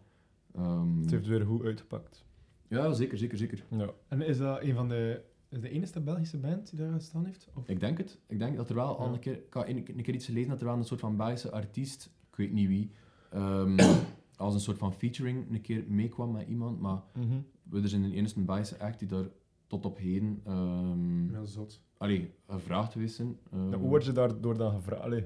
Ehm, 0.55 1.00
Het 1.00 1.11
heeft 1.11 1.27
weer 1.27 1.44
goed 1.46 1.62
uitgepakt. 1.64 2.24
Ja, 2.68 2.92
zeker, 2.92 3.18
zeker, 3.18 3.38
zeker. 3.38 3.64
Ja. 3.70 3.90
En 4.09 4.22
is 4.22 4.38
dat 4.38 4.62
een 4.62 4.74
van 4.74 4.88
de... 4.88 5.20
Is 5.55 5.61
de 5.61 5.69
enige 5.71 6.01
Belgische 6.01 6.38
band 6.38 6.71
die 6.71 6.79
daar 6.79 7.01
staan 7.01 7.25
heeft? 7.25 7.49
Of? 7.55 7.69
Ik 7.69 7.81
denk 7.81 7.99
het. 7.99 8.19
Ik 8.27 8.38
denk 8.38 8.57
dat 8.57 8.69
er 8.69 8.75
wel 8.75 8.99
al 8.99 9.12
een 9.12 9.19
keer... 9.19 9.33
Ik 9.33 9.53
had 9.55 9.69
een, 9.69 9.77
een 9.97 10.03
keer 10.03 10.14
iets 10.14 10.25
gelezen 10.25 10.51
dat 10.51 10.61
er 10.61 10.67
wel 10.67 10.77
een 10.77 10.85
soort 10.85 11.01
van 11.01 11.17
Belgische 11.17 11.51
artiest, 11.51 12.11
ik 12.31 12.37
weet 12.37 12.53
niet 12.53 12.69
wie, 12.69 12.90
ehm, 13.31 13.79
als 14.37 14.55
een 14.55 14.61
soort 14.61 14.79
van 14.79 14.93
featuring 14.95 15.51
een 15.51 15.61
keer 15.61 15.85
meekwam 15.88 16.33
met 16.33 16.49
iemand, 16.49 16.81
maar 16.81 17.03
Mhm. 17.14 17.38
we 17.62 17.81
er 17.83 17.88
zijn 17.88 18.03
de 18.03 18.14
enige 18.14 18.40
Belgische 18.40 18.79
act 18.79 18.99
die 18.99 19.09
daar 19.09 19.25
tot 19.67 19.85
op 19.85 19.99
heden 19.99 20.40
ehm 20.45 21.31
Ja, 21.33 21.45
zot. 21.45 21.81
allee, 21.97 22.35
gevraagd 22.49 22.93
geweest 22.93 23.14
zijn. 23.14 23.38
Ehm, 23.53 23.71
Ja, 23.71 23.77
hoe 23.79 23.88
word 23.88 24.05
je 24.05 24.12
daardoor 24.12 24.57
dan 24.59 24.73
gevraagd? 24.75 25.03
Allee, 25.03 25.25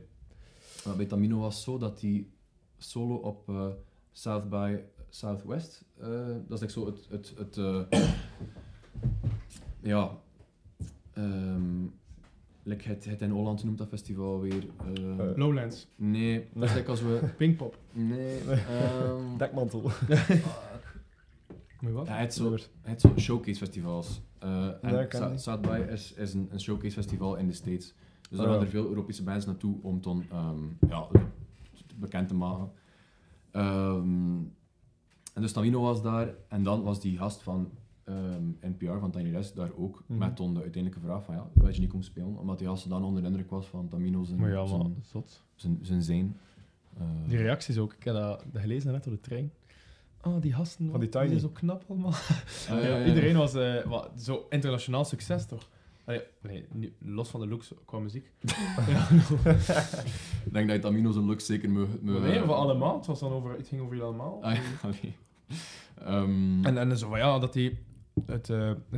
maar 0.84 0.96
bij 0.96 1.06
Tamino 1.06 1.38
was 1.38 1.54
het 1.54 1.64
zo 1.64 1.78
dat 1.78 2.00
hij 2.00 2.26
solo 2.76 3.14
op 3.14 3.48
eh, 3.48 3.66
South 4.12 4.48
by 4.48 4.76
Southwest, 5.08 5.84
eh, 5.98 6.26
dat 6.46 6.52
is 6.52 6.60
like 6.60 6.72
zo 6.72 6.86
het, 6.86 7.06
het, 7.08 7.34
het 7.36 7.56
eh, 7.56 7.82
ja, 9.82 10.18
ehm 11.12 11.84
like 12.62 12.88
het, 12.88 13.04
het 13.04 13.20
in 13.22 13.30
Holland 13.30 13.64
noemt 13.64 13.78
dat 13.78 13.88
festival 13.88 14.40
weer. 14.40 14.66
eh, 14.94 15.18
Eh, 15.30 15.36
Lowlands. 15.36 15.86
nee, 15.96 16.48
dat 16.54 16.68
is 16.68 16.74
like 16.74 16.90
als 16.90 17.00
we, 17.02 17.20
Pinkpop. 17.38 17.78
nee, 17.92 18.38
ehm, 18.40 19.36
dekmantel. 19.38 19.80
Moet 19.80 19.90
je 21.80 21.92
wat? 21.92 22.06
ja, 22.06 22.14
het 22.16 22.34
zo, 22.34 22.56
het 22.82 23.00
zo 23.00 23.12
showcase 23.16 23.58
festivals. 23.58 24.20
Eh, 24.38 24.84
en 24.84 25.06
Sa-. 25.10 25.36
South 25.36 25.60
by 25.60 25.86
is, 25.90 26.12
is 26.12 26.34
een, 26.34 26.48
een 26.50 26.60
showcase 26.60 26.94
festival 26.94 27.36
in 27.36 27.46
de 27.46 27.52
States. 27.52 27.94
Dus 28.28 28.38
daar 28.38 28.46
gaan 28.46 28.56
ja. 28.56 28.60
er 28.62 28.68
veel 28.68 28.88
Europese 28.88 29.22
bands 29.22 29.46
naartoe 29.46 29.76
om 29.82 30.00
dan 30.00 30.24
ehm, 30.30 30.62
ja, 30.88 31.06
bekend 31.96 32.28
te 32.28 32.34
maken. 32.34 32.70
Ehm, 33.50 34.36
en 35.34 35.40
dus 35.40 35.52
Tamino 35.52 35.80
was 35.80 36.02
daar 36.02 36.34
en 36.48 36.62
dan 36.62 36.82
was 36.82 37.00
die 37.00 37.18
gast 37.18 37.42
van 37.42 37.70
ehm, 38.08 38.72
NPR, 38.72 38.98
van 38.98 39.10
Tiny 39.10 39.30
Desk, 39.30 39.54
daar 39.54 39.70
ook. 39.76 40.02
Mhm. 40.06 40.18
Met 40.18 40.36
dan 40.36 40.54
de 40.54 40.60
uiteindelijke 40.62 41.04
vraag 41.06 41.24
van 41.24 41.34
ja, 41.34 41.46
wil 41.54 41.68
je 41.68 41.80
niet 41.80 41.88
komen 41.90 42.04
spelen? 42.04 42.38
Omdat 42.38 42.58
die 42.58 42.66
gast 42.66 42.88
dan 42.88 43.04
onder 43.04 43.22
de 43.22 43.28
indruk 43.28 43.50
was 43.50 43.66
van 43.66 43.88
Tamino 43.88 44.24
zijn, 44.24 44.40
Maar 44.40 44.50
ja, 44.50 44.58
maar 44.58 44.68
zijn, 44.68 44.96
zot. 45.02 45.42
zijn, 45.54 45.78
zijn 45.82 46.02
zijn. 46.02 46.36
Eh, 46.98 47.04
Die 47.26 47.36
reacties 47.38 47.78
ook. 47.78 47.92
Ik 47.94 48.04
heb 48.04 48.14
dat, 48.14 48.44
dat 48.52 48.62
gelezen 48.62 48.92
net 48.92 49.06
op 49.06 49.12
de 49.12 49.20
trein. 49.20 49.52
Oh, 50.22 50.40
die 50.40 50.52
gasten. 50.52 50.90
Van 50.90 51.00
die 51.00 51.08
Tiny. 51.08 51.26
zijn 51.26 51.40
zo 51.40 51.48
knap 51.48 51.84
allemaal. 51.88 52.12
ah, 52.12 52.20
ja, 52.68 52.78
ja, 52.78 52.96
ja. 52.96 53.06
Iedereen 53.06 53.36
was 53.36 53.54
eh, 53.54 53.84
wat, 53.84 54.10
zo 54.16 54.46
internationaal 54.50 55.04
succes, 55.04 55.46
toch? 55.46 55.68
Allee, 56.04 56.22
nee, 56.42 56.92
los 56.98 57.28
van 57.28 57.40
de 57.40 57.46
looks 57.46 57.72
qua 57.84 57.98
muziek. 57.98 58.32
ja, 58.88 59.08
Ik 60.44 60.52
denk 60.52 60.66
dat 60.66 60.76
je 60.76 60.78
Tamino 60.82 61.10
zijn 61.12 61.24
look 61.24 61.40
zeker 61.40 61.70
me... 61.70 61.86
me 62.02 62.20
nee, 62.20 62.40
voor 62.42 62.54
allemaal. 62.54 62.96
Het, 62.96 63.06
was 63.06 63.20
dan 63.20 63.32
over, 63.32 63.50
het 63.56 63.68
ging 63.68 63.80
over 63.80 63.94
jullie 63.96 64.08
allemaal. 64.08 64.42
Ah, 64.42 64.54
ja. 64.54 64.60
Ehm, 66.04 66.64
En, 66.64 66.78
en 66.78 66.98
zo 66.98 67.08
van 67.08 67.18
ja, 67.18 67.38
dat 67.38 67.52
die 67.52 67.78
het, 68.26 68.50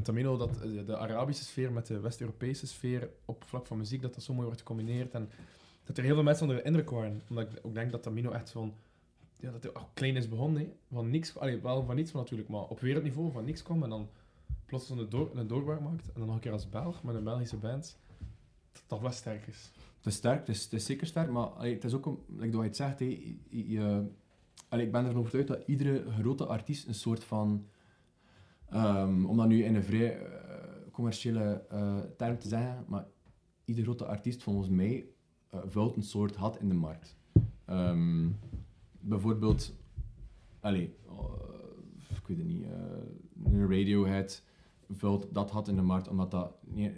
Tamino, 0.05 0.37
dat 0.37 0.61
eh, 0.61 0.87
de 0.87 0.97
Arabische 0.97 1.45
sfeer 1.45 1.73
met 1.73 1.87
de 1.87 2.01
West-Europese 2.01 2.67
sfeer 2.67 3.11
op 3.25 3.45
vlak 3.45 3.67
van 3.67 3.79
muziek, 3.79 4.03
dat 4.03 4.15
dat 4.15 4.23
zo 4.23 4.33
mooi 4.33 4.45
wordt 4.47 4.61
gecombineerd. 4.61 5.13
En 5.15 5.31
dat 5.85 5.99
er 5.99 6.05
heel 6.05 6.15
veel 6.15 6.23
mensen 6.23 6.43
onder 6.47 6.63
de 6.63 6.69
indruk 6.69 6.91
waren. 6.91 7.23
Omdat 7.29 7.53
ik 7.53 7.59
ook 7.63 7.75
denk 7.75 7.91
dat 7.91 8.03
Tamino 8.03 8.31
echt 8.31 8.51
van... 8.51 8.75
Ja, 9.41 9.51
dat 9.51 9.63
hij 9.63 9.73
klein 9.95 10.17
is 10.17 10.29
begonnen, 10.29 10.73
van 10.93 11.11
niks, 11.11 11.39
allee, 11.39 11.61
wel 11.61 11.85
van 11.85 11.97
niets 11.97 12.11
van 12.11 12.21
natuurlijk, 12.21 12.49
maar 12.49 12.63
op 12.63 12.81
wereldniveau 12.81 13.33
van 13.33 13.45
niks 13.45 13.63
kwam 13.63 13.83
en 13.83 13.91
dan 13.91 14.09
plots 14.67 14.91
een, 14.91 15.09
door, 15.09 15.47
doorbraak 15.47 15.81
maakt. 15.81 16.07
En 16.07 16.13
dan 16.15 16.27
nog 16.27 16.35
een 16.35 16.41
keer 16.41 16.53
als 16.53 16.69
Belg, 16.69 17.03
met 17.03 17.15
een 17.15 17.25
Belgische 17.25 17.57
band, 17.57 17.99
dat 18.73 18.83
dat 18.87 19.01
wel 19.01 19.11
sterk 19.11 19.47
is. 19.47 19.71
Het 19.97 20.07
is 20.07 20.15
sterk, 20.15 20.39
het 20.39 20.49
is, 20.49 20.65
het 20.65 20.73
is 20.73 20.85
zeker 20.85 21.07
sterk, 21.07 21.31
maar 21.31 21.47
allee, 21.47 21.75
het 21.75 21.85
is 21.85 21.95
ook, 21.95 22.07
like 22.37 22.51
dat 22.51 22.61
je 22.61 22.67
het 22.67 22.77
zegt, 22.77 22.99
je- 22.99 24.07
allee, 24.69 24.87
ik 24.87 24.93
ben 24.93 25.05
ervan 25.05 25.19
overtuigd 25.21 25.49
dat 25.49 25.63
iedere 25.67 26.05
grote 26.19 26.47
artiest 26.47 26.87
een 26.87 26.95
soort 26.95 27.25
van, 27.25 27.67
ehm, 28.71 29.25
om 29.25 29.37
dat 29.37 29.49
nu 29.49 29.65
in 29.65 29.75
een 29.75 29.83
vrij 29.85 30.19
eh, 30.19 30.29
commerciële 30.93 31.65
eh, 31.69 31.99
term 32.17 32.39
te 32.39 32.49
zeggen, 32.49 32.85
maar 32.89 33.07
iedere 33.65 33.87
grote 33.87 34.05
artiest 34.07 34.43
volgens 34.43 34.69
mij 34.69 35.07
eh, 35.51 35.61
vult 35.67 35.97
een 35.97 36.03
soort 36.03 36.37
gat 36.37 36.59
in 36.61 36.69
de 36.69 36.75
markt. 36.75 37.17
Ehm, 37.65 38.29
bijvoorbeeld, 39.01 39.75
allee, 40.61 40.95
eh, 41.09 42.17
ik 42.17 42.27
weet 42.27 42.37
het 42.39 42.47
niet, 42.47 42.65
een 43.45 43.61
Radiohead 43.71 44.43
vult 44.93 45.27
dat 45.35 45.51
had 45.51 45.69
in 45.69 45.77
de 45.77 45.83
markt, 45.83 46.09
omdat 46.09 46.31
dat 46.31 46.53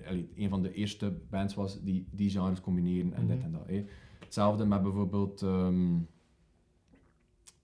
allee, 0.06 0.30
een 0.36 0.48
van 0.48 0.62
de 0.62 0.72
eerste 0.72 1.10
bands 1.30 1.54
was 1.54 1.82
die 1.82 2.06
die 2.10 2.30
genres 2.30 2.60
combineren 2.60 3.12
en 3.12 3.26
dit 3.26 3.36
Mhm. 3.36 3.46
en 3.46 3.52
dat. 3.52 3.84
Hetzelfde 4.18 4.64
met 4.66 4.82
bijvoorbeeld, 4.82 5.42
ehm, 5.42 5.94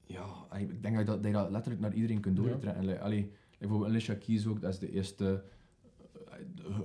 ja, 0.04 0.24
ik 0.58 0.82
denk 0.82 0.94
dat 0.96 1.04
je 1.06 1.10
dat, 1.10 1.22
dat 1.22 1.26
je 1.26 1.32
dat 1.38 1.50
letterlijk 1.50 1.82
naar 1.82 1.94
iedereen 1.94 2.20
kunt 2.20 2.36
doortrekken. 2.36 3.00
Allee, 3.00 3.32
bijvoorbeeld 3.58 3.90
Alicia 3.90 4.14
Keys 4.14 4.46
ook, 4.46 4.60
dat 4.60 4.72
is 4.72 4.78
de 4.78 4.90
eerste, 4.92 5.44
eh, 6.28 6.34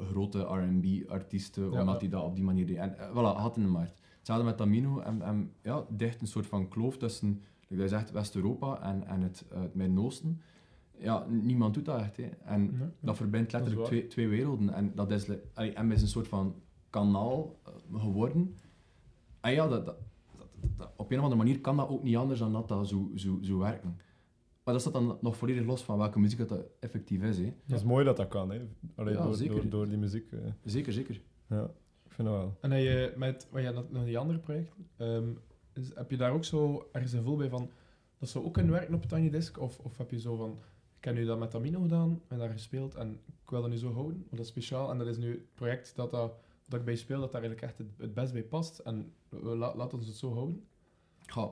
grote 0.09 0.39
R&B-artiesten, 0.39 1.63
Ja, 1.71 1.79
omdat 1.79 1.93
ja. 1.93 1.99
hij 1.99 2.09
dat 2.09 2.23
op 2.23 2.35
die 2.35 2.43
manier 2.43 2.65
deed. 2.65 2.77
En 2.77 2.97
eh, 2.97 3.09
voilà, 3.09 3.37
had 3.37 3.57
in 3.57 3.63
de 3.63 3.69
markt. 3.69 4.01
Hetzelfde 4.17 4.45
met 4.45 4.57
Tamino, 4.57 4.99
en, 4.99 5.21
en 5.21 5.51
ja, 5.61 5.85
dicht 5.89 6.21
een 6.21 6.27
soort 6.27 6.47
van 6.47 6.67
kloof 6.67 6.97
tussen, 6.97 7.41
like 7.67 7.87
zegt, 7.87 8.11
West-Europa 8.11 8.81
en, 8.81 9.07
en 9.07 9.21
het, 9.21 9.45
eh, 9.51 9.61
het 9.61 9.75
Midden-Oosten. 9.75 10.41
Ja, 10.97 11.25
niemand 11.29 11.73
doet 11.73 11.85
dat 11.85 11.99
echt. 11.99 12.17
Hè. 12.17 12.29
En 12.45 12.63
Ja, 12.63 12.77
ja. 12.79 12.91
dat 12.99 13.15
verbindt 13.17 13.51
Dat 13.51 13.61
letterlijk 13.61 13.87
twee, 13.89 14.07
twee 14.07 14.27
werelden. 14.27 14.73
En 14.73 14.91
dat 14.95 15.11
is, 15.11 15.27
allee, 15.53 15.79
M 15.81 15.91
is 15.91 16.01
een 16.01 16.07
soort 16.07 16.27
van 16.27 16.55
kanaal 16.89 17.59
geworden. 17.93 18.55
En 19.41 19.51
ja, 19.53 19.67
dat, 19.67 19.85
dat, 19.85 19.95
dat- 20.37 20.47
dat- 20.77 20.91
op 20.95 21.11
een 21.11 21.17
of 21.17 21.23
andere 21.23 21.43
manier 21.43 21.61
kan 21.61 21.77
dat 21.77 21.89
ook 21.89 22.03
niet 22.03 22.15
anders 22.15 22.39
dan 22.39 22.51
dat 22.51 22.67
dat 22.67 22.87
zo, 22.87 23.11
zo, 23.15 23.37
zo 23.41 23.57
werken. 23.57 23.97
Maar 24.63 24.73
dat 24.73 24.81
staat 24.81 24.93
dan 24.93 25.17
nog 25.21 25.37
volledig 25.37 25.65
los 25.65 25.83
van 25.83 25.97
welke 25.97 26.19
muziek 26.19 26.37
dat, 26.37 26.49
dat 26.49 26.65
effectief 26.79 27.21
is. 27.21 27.37
Hè. 27.37 27.43
Het 27.43 27.75
is 27.75 27.83
mooi 27.83 28.05
dat 28.05 28.17
dat 28.17 28.27
kan, 28.27 28.51
hè. 28.51 28.61
Allee, 28.95 29.13
Ja, 29.13 29.23
door, 29.23 29.33
zeker. 29.35 29.55
Door, 29.55 29.69
door 29.69 29.87
die 29.89 29.97
muziek. 29.97 30.31
eh. 30.31 30.39
Zeker, 30.65 30.93
zeker. 30.93 31.21
ja, 31.49 31.63
ik 32.05 32.11
vind 32.11 32.27
dat 32.27 32.37
wel. 32.37 32.57
En 32.61 32.71
heb 32.71 32.81
je 32.81 33.13
met 33.17 33.47
wat 33.51 33.63
je 33.63 33.69
nog 33.71 33.91
nog 33.91 34.03
die 34.05 34.17
andere 34.17 34.39
projecten, 34.39 34.87
ehm, 34.97 35.27
is, 35.73 35.91
heb 35.95 36.11
je 36.11 36.17
daar 36.17 36.31
ook 36.31 36.43
zo 36.45 36.87
ergens 36.91 37.11
een 37.13 37.19
gevoel 37.19 37.37
bij 37.37 37.49
van 37.49 37.69
dat 38.19 38.29
zou 38.29 38.45
ook 38.45 38.53
kunnen 38.53 38.71
werken 38.71 38.93
op 38.93 39.05
Tiny 39.05 39.29
Disc? 39.29 39.59
Of, 39.59 39.79
of 39.79 39.97
heb 39.97 40.11
je 40.11 40.19
zo 40.19 40.35
van, 40.35 40.57
ik 40.97 41.03
heb 41.05 41.15
nu 41.15 41.25
dat 41.25 41.39
met 41.39 41.51
Tamino 41.51 41.81
gedaan 41.81 42.21
en 42.27 42.37
daar 42.37 42.49
gespeeld 42.49 42.95
en 42.95 43.19
ik 43.43 43.49
wil 43.49 43.61
dat 43.61 43.69
nu 43.69 43.77
zo 43.77 43.91
houden, 43.93 44.17
want 44.17 44.29
dat 44.31 44.39
is 44.39 44.47
speciaal 44.47 44.91
en 44.91 44.97
dat 44.97 45.07
is 45.07 45.17
nu 45.17 45.31
het 45.31 45.53
project 45.55 45.95
dat, 45.95 46.11
dat, 46.11 46.33
dat 46.65 46.79
ik 46.79 46.85
bij 46.85 46.95
speel, 46.95 47.19
dat 47.19 47.31
daar 47.31 47.41
eigenlijk 47.41 47.69
echt 47.71 47.77
het, 47.77 47.87
het 47.97 48.13
best 48.13 48.33
bij 48.33 48.43
past 48.43 48.79
en 48.79 49.11
we, 49.29 49.37
la, 49.55 49.75
laten 49.75 49.97
ons 49.97 50.07
het 50.07 50.15
zo 50.15 50.33
houden. 50.33 50.63
Ja, 51.35 51.51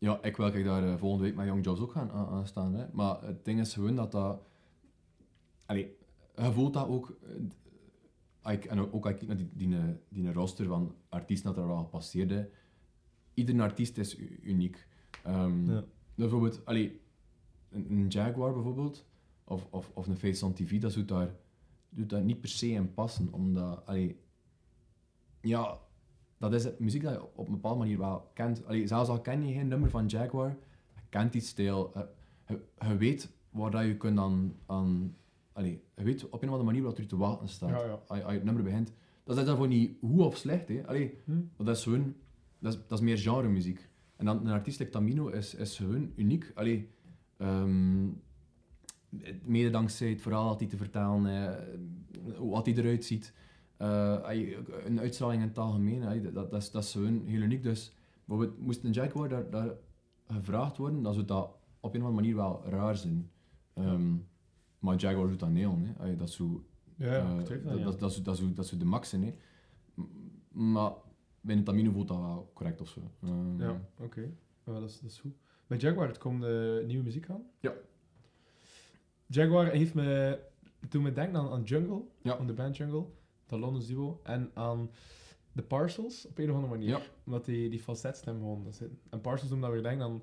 ja 0.00 0.22
ik 0.22 0.36
wil 0.36 0.46
ik 0.46 0.64
daar 0.64 0.84
eh, 0.88 0.96
volgende 0.96 1.24
week 1.24 1.34
met 1.36 1.46
Young 1.46 1.64
Jobs 1.64 1.80
ook 1.80 1.92
gaan 1.92 2.10
aan, 2.10 2.26
aan 2.26 2.46
staan. 2.46 2.74
Hè. 2.74 2.86
Maar 2.92 3.22
het 3.22 3.44
ding 3.44 3.60
is 3.60 3.74
gewoon 3.74 3.94
dat 3.96 4.12
dat... 4.12 4.42
Allee, 5.66 5.96
je 6.36 6.52
voelt 6.52 6.72
dat 6.74 6.86
ook... 6.88 7.16
eh, 8.42 8.52
ik- 8.52 8.64
en 8.64 8.78
ook 8.80 9.04
als 9.04 9.12
ik 9.12 9.18
kijk 9.18 9.26
naar 9.26 9.36
die, 9.36 9.50
die, 9.52 9.76
die, 10.08 10.32
roster 10.32 10.66
van 10.66 10.94
artiesten 11.08 11.54
dat 11.54 11.64
er 11.64 11.70
al 11.70 11.82
gepasseerd 11.84 12.30
is. 12.30 12.44
Iedere 13.34 13.62
artiest 13.62 13.98
is 13.98 14.18
uniek. 14.42 14.86
Ehm, 15.24 15.70
Ja. 15.70 15.84
Bijvoorbeeld, 16.14 16.64
allee, 16.64 17.00
een, 17.70 17.90
een 17.90 18.08
Jaguar 18.08 18.52
bijvoorbeeld, 18.52 19.04
of, 19.44 19.66
of, 19.70 19.90
of 19.94 20.06
een 20.06 20.16
Face 20.16 20.44
on 20.46 20.52
TV, 20.52 20.80
dat 20.80 20.92
doet 20.92 21.08
daar, 21.08 21.34
doet 21.88 22.10
daar 22.10 22.22
niet 22.22 22.40
per 22.40 22.48
se 22.48 22.68
in 22.68 22.94
passen. 22.94 23.32
Omdat, 23.32 23.86
allee, 23.86 24.20
ja, 25.40 25.78
dat 26.40 26.52
is 26.54 26.66
muziek 26.78 27.02
dat 27.02 27.12
je 27.12 27.22
op 27.34 27.46
een 27.46 27.52
bepaalde 27.52 27.78
manier 27.78 27.98
wel 27.98 28.30
kent. 28.34 28.66
Allee, 28.66 28.86
zelfs 28.86 29.08
al 29.08 29.20
ken 29.20 29.46
je 29.46 29.54
geen 29.54 29.68
nummer 29.68 29.90
van 29.90 30.06
Jaguar, 30.06 30.48
je 30.94 31.00
kent 31.08 31.32
die 31.32 31.40
stijl, 31.40 31.92
je, 32.46 32.60
je, 32.88 32.96
weet 32.96 33.30
waar 33.50 33.70
dat 33.70 33.84
je 33.84 33.96
kunt 33.96 34.18
aan, 34.18 34.54
aan 34.66 35.16
allee, 35.52 35.82
je 35.96 36.04
weet 36.04 36.24
op 36.24 36.32
een 36.32 36.48
of 36.48 36.54
andere 36.54 36.64
manier 36.64 36.82
wat 36.82 36.98
er 36.98 37.06
te 37.06 37.16
wachten 37.16 37.48
staat. 37.48 37.70
Ja, 37.70 37.84
ja. 37.84 38.00
Als, 38.06 38.18
je, 38.18 38.24
als 38.24 38.32
je 38.32 38.38
het 38.38 38.44
nummer 38.44 38.62
begint. 38.62 38.92
Dat 39.24 39.38
is 39.38 39.44
daarvoor 39.44 39.68
niet 39.68 39.96
goed 40.00 40.20
of 40.20 40.36
slecht, 40.36 40.68
hè. 40.68 40.86
Allee, 40.86 41.18
Hm? 41.24 41.40
dat 41.56 41.76
is 41.76 41.82
gewoon, 41.82 42.14
dat 42.58 42.72
is, 42.72 42.78
dat 42.86 42.98
is 42.98 43.04
meer 43.04 43.18
genre 43.18 43.48
muziek. 43.48 43.88
En 44.16 44.24
dan 44.24 44.46
een 44.46 44.52
artiest 44.52 44.78
like 44.78 44.90
Tamino 44.90 45.28
is, 45.28 45.54
is 45.54 45.76
gewoon 45.76 46.12
uniek. 46.16 46.52
Allee, 46.54 46.88
ehm, 47.36 48.06
mede 49.42 49.70
dankzij 49.70 50.08
het 50.08 50.20
verhaal 50.20 50.48
dat 50.48 50.60
hij 50.60 50.68
te 50.68 50.76
vertellen, 50.76 51.26
eh, 51.26 51.54
wat 52.38 52.66
hij 52.66 52.74
eruit 52.74 53.04
ziet. 53.04 53.32
Eh, 53.80 54.18
een 54.84 55.00
uitstraling 55.00 55.42
in 55.42 55.48
het 55.48 55.58
algemeen, 55.58 56.22
dat, 56.32 56.50
dat, 56.50 56.62
is, 56.62 56.70
dat 56.70 56.82
is 56.84 56.92
gewoon 56.92 57.22
heel 57.26 57.40
uniek. 57.40 57.62
Dus 57.62 57.92
bijvoorbeeld, 58.24 58.58
moest 58.60 58.84
een 58.84 58.90
Jaguar 58.92 59.28
daar, 59.28 59.50
daar 59.50 59.70
gevraagd 60.28 60.76
worden, 60.76 61.02
dan 61.02 61.14
zou 61.14 61.26
dat 61.26 61.44
op 61.80 61.94
een 61.94 62.00
of 62.00 62.06
andere 62.06 62.12
manier 62.14 62.34
wel 62.36 62.62
raar 62.64 62.96
zijn. 62.96 63.30
Ehm, 63.74 64.14
maar 64.78 64.96
Jaguar 64.96 65.28
doet 65.28 65.38
dat 65.40 65.48
hè. 65.82 65.92
Allee, 65.98 66.16
dat 66.16 66.28
is 66.28 66.34
zo 66.34 66.64
Ja, 66.96 67.14
ja, 67.14 67.36
eh, 67.36 67.42
twijfel 67.42 67.82
dat, 67.82 67.98
dat, 68.00 68.20
dat, 68.24 68.40
dat, 68.54 68.74
de 68.78 68.84
max, 68.84 69.10
hè. 69.12 69.34
M- 69.94 70.02
Maar 70.72 70.92
binnen 71.40 71.64
Tamino 71.64 71.90
voelt 71.90 72.08
dat 72.08 72.18
wel 72.18 72.50
correct 72.54 72.80
of 72.80 72.88
zo. 72.88 73.00
Ehm, 73.22 73.60
Ja, 73.62 73.80
oké. 73.98 74.20
Ja, 74.66 74.72
dat, 74.80 74.90
is, 74.90 75.00
dat 75.00 75.10
is 75.10 75.18
goed. 75.20 75.34
Met 75.66 75.80
Jaguar, 75.80 76.08
het 76.08 76.18
komt 76.18 76.40
de 76.40 76.84
nieuwe 76.86 77.04
muziek 77.04 77.28
aan. 77.30 77.42
Ja. 77.60 77.72
Jaguar 79.26 79.66
heeft 79.70 79.94
me 79.94 80.38
toen 80.88 81.02
me 81.02 81.12
denken 81.12 81.38
aan, 81.40 81.50
aan 81.50 81.62
Jungle, 81.62 82.02
Ja. 82.22 82.38
aan 82.38 82.46
de 82.46 82.52
band 82.52 82.76
Jungle, 82.76 83.04
dat 83.50 83.60
London 83.60 83.86
Duo, 83.86 84.20
en 84.22 84.50
aan 84.54 84.90
The 85.54 85.62
Parcels 85.62 86.26
op 86.26 86.38
een 86.38 86.48
of 86.50 86.54
andere 86.54 86.72
manier. 86.72 86.88
Ja. 86.88 87.00
Omdat 87.24 87.44
die, 87.44 87.70
die 87.70 87.80
falsetstem 87.80 88.38
gewoon 88.38 88.64
dat 88.64 88.74
zit. 88.74 88.90
En 89.10 89.20
Parcels 89.20 89.50
doen 89.50 89.60
dat 89.60 89.70
weer 89.70 89.82
denken 89.82 90.04
aan, 90.06 90.22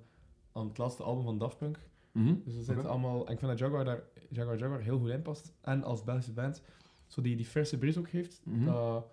aan 0.52 0.68
het 0.68 0.78
laatste 0.78 1.04
album 1.04 1.24
van 1.24 1.38
Daft 1.38 1.58
Punk. 1.58 1.80
Mhm. 2.12 2.36
Dus 2.44 2.56
er 2.56 2.64
zit 2.64 2.86
allemaal... 2.86 3.26
En 3.26 3.34
ik 3.34 3.40
vind 3.40 3.52
dat 3.52 3.60
Jaguar 3.60 3.86
daar 3.86 4.04
Jaguar 4.30 4.58
Jaguar 4.58 4.80
heel 4.80 5.00
goed 5.00 5.10
in 5.10 5.22
past. 5.22 5.54
En 5.62 5.84
als 5.84 6.04
Belgische 6.04 6.34
band, 6.34 6.62
zo 7.08 7.22
die, 7.22 7.36
die 7.36 7.48
verse 7.48 7.78
bris 7.78 7.98
ook 7.98 8.10
heeft. 8.10 8.42
Mhm. 8.44 8.66
dat, 8.66 9.08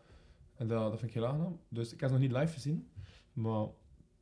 en 0.54 0.68
dat, 0.68 0.90
dat 0.90 0.98
vind 0.98 1.10
ik 1.10 1.16
heel 1.16 1.26
aangenaam. 1.26 1.60
Dus 1.68 1.92
ik 1.92 2.00
heb 2.00 2.08
ze 2.08 2.14
nog 2.14 2.24
niet 2.24 2.36
live 2.36 2.52
gezien. 2.52 2.88
Maar 3.32 3.66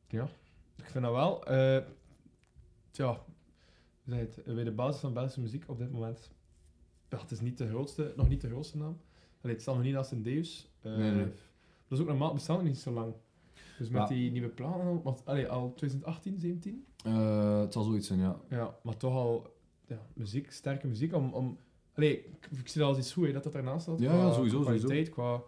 ja, 0.09 0.29
ik 0.77 0.91
vind 0.91 1.05
dat 1.05 1.13
wel... 1.13 1.45
eh 1.47 1.85
tja, 2.91 3.25
zeg 4.05 4.19
je 4.19 4.25
het, 4.25 4.55
bij 4.55 4.65
de 4.65 4.73
basis 4.73 5.01
van 5.01 5.13
Belgische 5.13 5.41
muziek 5.41 5.65
op 5.67 5.79
dit 5.79 5.93
moment... 5.93 6.33
Ja, 7.09 7.21
het 7.21 7.31
is 7.31 7.41
niet 7.41 7.59
de 7.59 7.69
grootste, 7.69 8.13
nog 8.17 8.29
niet 8.29 8.41
de 8.41 8.49
grootste 8.49 8.77
naam. 8.77 9.01
Allee, 9.43 9.55
het 9.55 9.63
staat 9.63 9.75
nog 9.75 9.85
niet 9.85 9.95
naast 9.95 10.11
een 10.13 10.23
Deus. 10.23 10.71
Eh, 10.81 10.97
Nee, 10.97 11.11
nee. 11.11 11.25
Dat 11.89 11.99
is 11.99 12.01
ook 12.01 12.07
normaal, 12.07 12.27
het 12.29 12.37
bestaat 12.37 12.57
nog 12.57 12.67
niet 12.67 12.79
zo 12.79 12.91
lang. 12.93 13.15
Dus 13.79 13.89
met 13.89 14.09
die 14.09 14.31
nieuwe 14.31 14.49
plannen, 14.49 15.03
want, 15.03 15.25
allee, 15.25 15.49
al 15.49 15.73
2018, 15.75 16.39
17? 16.39 16.85
Eh, 17.05 17.61
het 17.61 17.73
zal 17.73 17.83
zoiets 17.83 18.07
zijn, 18.07 18.19
ja. 18.19 18.41
Ja, 18.49 18.77
maar 18.83 18.97
toch 18.97 19.15
al 19.15 19.55
ja, 19.87 19.99
muziek, 20.13 20.51
sterke 20.51 20.87
muziek. 20.87 21.15
Om, 21.15 21.33
om, 21.33 21.59
allee, 21.95 22.19
ik, 22.19 22.49
ik 22.59 22.69
zie 22.69 22.81
dat 22.81 22.91
als 22.91 22.99
iets 22.99 23.13
goed, 23.13 23.27
hè, 23.27 23.33
dat 23.33 23.43
dat 23.45 23.55
ernaast 23.55 23.83
staat. 23.83 23.99
Ja, 23.99 24.09
qua, 24.09 24.17
ja, 24.27 24.33
sowieso, 24.33 24.61
qua 24.61 24.71
kwaliteit, 24.71 25.09
Qua, 25.09 25.43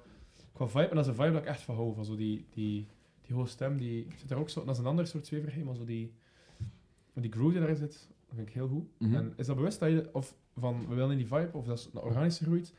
qua 0.53 0.67
vibe. 0.69 0.89
En 0.89 0.97
dat 0.97 1.05
is 1.05 1.11
een 1.11 1.17
vibe 1.17 1.33
dat 1.33 1.43
ik 1.43 1.49
echt 1.49 1.63
van 1.63 1.75
hou. 1.75 1.95
Van 1.95 2.05
zo 2.05 2.17
die, 2.17 2.47
die, 2.51 2.87
die 3.23 3.37
hoge 3.37 3.49
stem, 3.49 3.77
die 3.77 4.07
zit 4.17 4.29
daar 4.29 4.39
ook 4.39 4.51
zo... 4.51 4.65
Dat 4.65 4.75
is 4.75 4.81
een 4.81 4.87
ander 4.87 5.07
soort 5.07 5.27
zweverigheid, 5.27 5.67
maar 5.67 5.75
zo 5.75 5.85
die, 5.85 6.13
die 7.15 7.33
groove 7.33 7.51
die 7.51 7.59
daarin 7.59 7.77
zit, 7.77 8.09
dat 8.27 8.35
vind 8.35 8.49
ik 8.49 8.55
heel 8.55 8.69
goed. 8.69 8.85
Mhm. 8.99 9.15
En 9.15 9.33
is 9.37 9.47
dat 9.47 9.57
bewust 9.57 9.79
dat 9.81 9.91
je, 9.91 10.09
of 10.13 10.35
van, 10.57 10.89
we 10.89 10.95
willen 10.95 11.11
in 11.11 11.17
die 11.17 11.27
vibe, 11.27 11.51
of 11.53 11.65
dat 11.67 11.79
is 11.79 11.89
een 11.93 12.01
organische 12.01 12.45
groeit, 12.45 12.75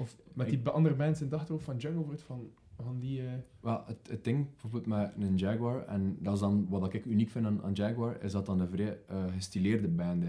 of 0.00 0.16
met 0.32 0.48
die 0.48 0.68
andere 0.68 0.94
bands 0.94 1.20
in 1.20 1.26
het 1.26 1.34
achterhoofd 1.34 1.64
van 1.64 1.76
Jungle 1.76 2.04
wordt 2.04 2.22
van, 2.22 2.50
van 2.76 2.98
die... 2.98 3.22
Wel, 3.60 3.82
het, 3.86 4.08
het 4.08 4.24
ding 4.24 4.50
bijvoorbeeld 4.50 4.86
met 4.86 5.12
een 5.18 5.36
Jaguar, 5.36 5.84
en 5.86 6.16
dat 6.20 6.34
is 6.34 6.40
dan 6.40 6.68
wat 6.68 6.94
ik 6.94 7.04
uniek 7.04 7.30
vind 7.30 7.46
aan, 7.46 7.62
aan 7.62 7.72
Jaguar, 7.72 8.22
is 8.22 8.32
dat 8.32 8.46
dan 8.46 8.60
een 8.60 8.68
vrij 8.68 8.98
eh, 9.06 9.24
gestileerde 9.32 9.88
band. 9.88 10.24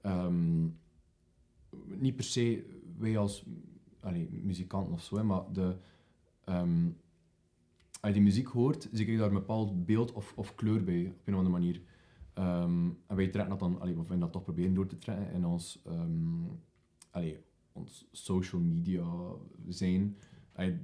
Ehm, 0.00 0.68
niet 1.86 2.16
per 2.16 2.24
se 2.24 2.64
wij 2.98 3.18
als 3.18 3.44
allee, 4.00 4.28
muzikanten 4.42 4.92
of 4.92 5.02
zo, 5.02 5.16
hè, 5.16 5.22
maar 5.22 5.42
de, 5.52 5.76
ehm, 6.44 6.86
als 8.00 8.10
je 8.10 8.12
die 8.12 8.22
muziek 8.22 8.46
hoort, 8.46 8.88
zie 8.92 9.06
ik 9.06 9.18
daar 9.18 9.28
een 9.28 9.34
bepaald 9.34 9.86
beeld 9.86 10.12
of, 10.12 10.32
of 10.36 10.54
kleur 10.54 10.84
bij, 10.84 11.06
op 11.06 11.26
een 11.26 11.34
of 11.34 11.38
andere 11.38 11.58
manier. 11.58 11.80
Ehm, 12.34 12.88
en 13.06 13.16
wij 13.16 13.28
trekken 13.28 13.48
dat 13.48 13.58
dan, 13.58 13.80
allee, 13.80 13.98
of 13.98 14.08
wij 14.08 14.18
dat 14.18 14.32
toch 14.32 14.42
proberen 14.42 14.74
door 14.74 14.86
te 14.86 14.98
trekken 14.98 15.32
in 15.32 15.44
ons, 15.44 15.82
allee, 17.10 17.46
ons 17.78 18.08
social 18.12 18.60
media 18.60 19.04
zijn. 19.68 20.16
Allee, 20.52 20.78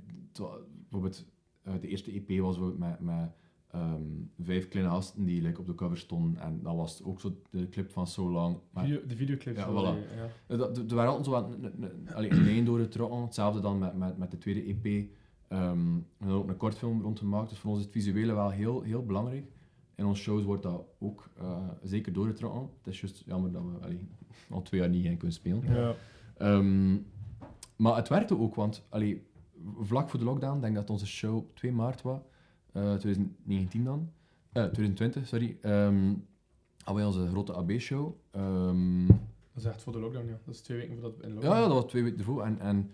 bijvoorbeeld, 0.81 1.25
eh, 1.63 1.75
de 1.81 1.89
eerste 1.89 2.11
EP 2.13 2.41
was 2.41 2.59
bijvoorbeeld 2.59 2.79
met, 2.79 3.01
met 3.01 3.31
ehm, 3.71 4.03
vijf 4.41 4.69
kleine 4.69 4.93
gasten 4.93 5.25
die 5.25 5.43
like, 5.43 5.61
op 5.61 5.67
de 5.67 5.75
cover 5.75 5.99
stonden. 5.99 6.41
En 6.43 6.61
dat 6.63 6.77
was 6.77 7.03
ook 7.03 7.21
zo 7.21 7.41
de 7.51 7.69
clip 7.69 7.91
van 7.91 8.07
So 8.07 8.31
Long. 8.31 8.59
Maar 8.71 8.85
video, 8.85 9.07
de 9.07 9.17
videoclips. 9.17 9.59
Ja, 9.59 9.71
voilà. 9.71 10.15
ja. 10.17 10.29
er 10.47 10.57
dat- 10.59 10.91
waren 10.91 11.11
altijd 11.11 11.27
zo 11.27 11.31
wat 11.31 11.51
een, 12.15 12.45
lijn 12.45 12.65
doorgetrokken. 12.65 13.23
Hetzelfde 13.23 13.61
dan 13.61 13.79
met, 13.79 13.95
met, 13.97 14.19
met 14.19 14.31
de 14.31 14.39
tweede 14.39 14.63
EP. 14.65 15.09
Ehm, 15.49 15.95
we 15.95 16.03
hebben 16.19 16.37
ook 16.37 16.49
een 16.49 16.57
kortfilm 16.57 17.03
rond 17.03 17.19
gemaakt. 17.19 17.49
Dus 17.49 17.59
voor 17.59 17.71
ons 17.71 17.79
is 17.79 17.85
het 17.85 17.95
visuele 17.95 18.35
wel 18.35 18.51
heel, 18.51 18.83
heel 18.83 19.05
belangrijk. 19.05 19.45
In 19.95 20.05
onze 20.05 20.23
shows 20.23 20.43
wordt 20.45 20.63
dat 20.63 20.85
ook 20.99 21.31
eh, 21.39 21.69
zeker 21.83 22.13
doorgetrokken. 22.13 22.61
Het 22.79 22.87
is 22.93 23.01
juist 23.01 23.23
jammer 23.27 23.53
dat 23.53 23.63
we 23.63 23.85
allee, 23.85 24.09
al 24.51 24.63
twee 24.63 24.81
jaar 24.81 24.91
niet 24.91 25.05
gaan 25.05 25.17
kunnen 25.17 25.37
spelen. 25.37 25.63
Ja. 25.73 25.95
Ehm, 26.37 26.97
maar 27.77 27.97
het 27.97 28.09
werkte 28.09 28.39
ook, 28.39 28.55
want 28.55 28.87
allee, 28.89 29.27
vlak 29.81 30.11
voor 30.11 30.19
de 30.19 30.25
lockdown, 30.25 30.57
ik 30.57 30.63
denk 30.63 30.75
dat 30.75 30.91
onze 30.91 31.07
show 31.07 31.37
op 31.37 31.57
2 31.57 31.73
maart 31.73 32.03
was, 32.03 32.21
eh, 32.73 32.95
2019 32.95 33.85
dan, 33.85 34.11
eh, 34.53 34.65
2020, 34.65 35.27
sorry, 35.27 35.59
ehm 35.61 36.15
hadden 36.85 37.05
wij 37.05 37.15
onze 37.15 37.29
grote 37.31 37.53
AB-show. 37.53 38.15
Ehm, 38.31 39.07
Dat 39.07 39.63
is 39.63 39.65
echt 39.65 39.83
voor 39.83 39.93
de 39.93 39.99
lockdown, 39.99 40.27
ja. 40.27 40.39
Dat 40.45 40.55
is 40.55 40.61
twee 40.61 40.79
weken 40.79 40.95
voordat 40.95 41.17
we 41.17 41.23
in 41.23 41.29
ja, 41.29 41.35
lockdown 41.35 41.57
ja, 41.57 41.67
dat 41.69 41.83
was 41.83 41.91
twee 41.91 42.03
weken 42.03 42.19
ervoor. 42.19 42.43
En, 42.43 42.59
en 42.61 42.91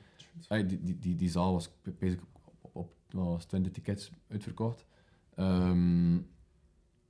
allee, 0.48 0.66
die, 0.66 0.82
die, 0.82 0.98
die, 0.98 1.14
die 1.14 1.28
zaal 1.28 1.52
was 1.52 1.70
bezig 1.98 2.20
op, 2.72 2.92
was 3.10 3.40
het, 3.40 3.48
20 3.48 3.72
tickets 3.72 4.10
uitverkocht. 4.28 4.86
Ehm, 5.34 6.18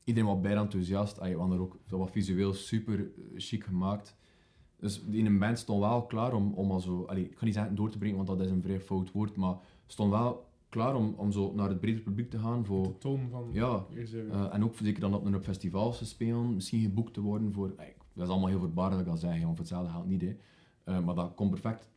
iedereen 0.05 0.29
was 0.29 0.41
bijna 0.41 0.61
enthousiast. 0.61 1.19
Allee, 1.19 1.33
we 1.33 1.41
hadden 1.41 1.57
er 1.59 1.63
ook, 1.65 1.79
dat 1.87 1.99
was 1.99 2.11
visueel 2.11 2.53
super 2.53 3.11
chic 3.37 3.65
gemaakt. 3.65 4.17
Dus 4.81 5.03
in 5.11 5.27
een 5.27 5.39
band 5.39 5.59
stond 5.59 5.81
wel 5.81 6.03
klaar 6.07 6.35
om, 6.35 6.53
om 6.55 6.71
al 6.71 6.81
zo... 6.81 7.05
Allee, 7.05 7.25
ik 7.25 7.39
ga 7.39 7.45
niet 7.45 7.55
zeggen 7.55 7.75
door 7.75 7.91
te 7.91 7.99
brengen, 7.99 8.17
want 8.17 8.29
dat 8.29 8.41
is 8.41 8.51
een 8.51 8.63
vrij 8.63 8.81
fout 8.81 9.13
woord, 9.13 9.37
maar 9.37 9.57
stond 9.87 10.11
wel 10.11 10.49
klaar 10.69 10.95
om, 10.95 11.15
om 11.17 11.33
zo 11.33 11.53
naar 11.55 11.69
het 11.69 11.81
brede 11.81 12.01
publiek 12.01 12.31
te 12.31 12.39
gaan 12.39 12.65
voor... 12.65 12.83
De 12.83 12.99
toon 12.99 13.29
van... 13.31 13.49
Ja, 13.53 13.85
eh, 13.95 14.55
en 14.55 14.65
ook 14.65 14.77
zeker 14.77 15.01
dan 15.01 15.15
op 15.15 15.25
een 15.25 15.35
op 15.35 15.43
festivals 15.43 15.99
te 15.99 16.07
spelen, 16.07 16.55
misschien 16.55 16.83
geboekt 16.83 17.15
te 17.15 17.21
worden 17.21 17.53
voor... 17.53 17.73
ey, 17.77 17.95
dat 18.13 18.25
is 18.25 18.31
allemaal 18.31 18.49
heel 18.49 18.59
voorbaardig 18.59 18.99
als 18.99 19.07
ik 19.07 19.13
dat 19.13 19.21
zeg, 19.21 19.33
want 19.33 19.57
voor 19.57 19.59
hetzelfde 19.59 19.91
geld 19.91 20.07
niet. 20.07 20.21
Hè. 20.21 20.37
Eh, 20.85 21.05
maar 21.05 21.15
dat 21.15 21.35
komt 21.35 21.51
perfect 21.51 21.91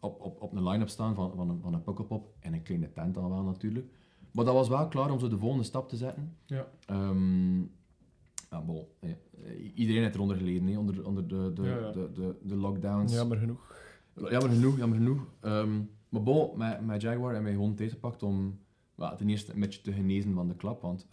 op, 0.00 0.20
op, 0.20 0.42
op 0.42 0.52
een 0.52 0.68
line-up 0.68 0.88
staan 0.88 1.14
van, 1.14 1.32
van, 1.36 1.48
een, 1.48 1.60
van 1.60 1.74
een 1.74 1.82
pukkelpop 1.82 2.34
en 2.40 2.52
een 2.52 2.62
kleine 2.62 2.92
tent 2.92 3.14
dan 3.14 3.28
wel 3.28 3.42
natuurlijk. 3.42 3.86
Maar 4.30 4.44
dat 4.44 4.54
was 4.54 4.68
wel 4.68 4.88
klaar 4.88 5.10
om 5.10 5.18
zo 5.18 5.28
de 5.28 5.38
volgende 5.38 5.64
stap 5.64 5.88
te 5.88 5.96
zetten. 5.96 6.36
Ja. 6.44 6.68
Ehm, 6.86 7.62
ja, 8.50 8.62
bon, 8.62 8.84
eh, 9.00 9.10
iedereen 9.74 10.02
heeft 10.02 10.14
eronder 10.14 10.36
geleden, 10.36 10.76
onder, 10.76 11.06
onder 11.06 11.28
de, 11.28 11.50
de, 11.54 11.62
Ja, 11.62 11.78
ja. 11.78 11.90
De, 11.90 12.10
de, 12.12 12.36
de 12.42 12.56
lockdowns. 12.56 13.12
Jammer 13.14 13.38
genoeg. 13.38 13.74
Jammer 14.30 14.50
genoeg, 14.50 14.76
jammer 14.76 14.98
genoeg. 14.98 15.26
Ehm, 15.40 15.80
maar 16.08 16.22
bon, 16.22 16.58
met, 16.58 16.86
met 16.86 17.00
Jaguar 17.02 17.32
hebben 17.32 17.42
wij 17.44 17.52
gewoon 17.52 17.74
tijd 17.74 17.90
gepakt 17.90 18.22
om 18.22 18.58
well, 18.94 19.16
ten 19.16 19.28
eerste 19.28 19.54
een 19.54 19.60
beetje 19.60 19.80
te 19.80 19.92
genezen 19.92 20.34
van 20.34 20.48
de 20.48 20.54
klap. 20.56 20.80
Want 20.82 21.06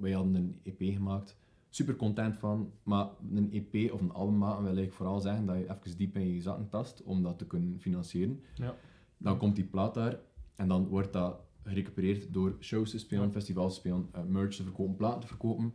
wij 0.00 0.12
hadden 0.12 0.34
een 0.34 0.60
EP 0.62 0.94
gemaakt, 0.94 1.36
super 1.68 1.96
content 1.96 2.36
van. 2.36 2.72
Maar 2.82 3.06
een 3.34 3.52
EP 3.52 3.92
of 3.92 4.00
een 4.00 4.12
album 4.12 4.38
maken 4.38 4.64
wil 4.64 4.76
ik 4.76 4.92
vooral 4.92 5.20
zeggen 5.20 5.46
dat 5.46 5.56
je 5.56 5.62
even 5.84 5.98
diep 5.98 6.16
in 6.16 6.34
je 6.34 6.40
zakken 6.40 6.68
tast 6.68 7.02
om 7.02 7.22
dat 7.22 7.38
te 7.38 7.46
kunnen 7.46 7.80
financieren. 7.80 8.40
Ja. 8.54 8.74
Dan 9.18 9.38
komt 9.38 9.56
die 9.56 9.64
plaat 9.64 9.94
daar 9.94 10.18
en 10.54 10.68
dan 10.68 10.86
wordt 10.86 11.12
dat 11.12 11.40
gerecupereerd 11.62 12.32
door 12.32 12.56
shows 12.60 12.90
te 12.90 12.98
spelen, 12.98 13.24
Ja. 13.24 13.30
festivals 13.30 13.74
te 13.74 13.80
spelen, 13.80 14.08
eh, 14.12 14.22
merch 14.24 14.54
te 14.56 14.62
verkopen, 14.62 14.96
platen 14.96 15.20
te 15.20 15.26
verkopen. 15.26 15.74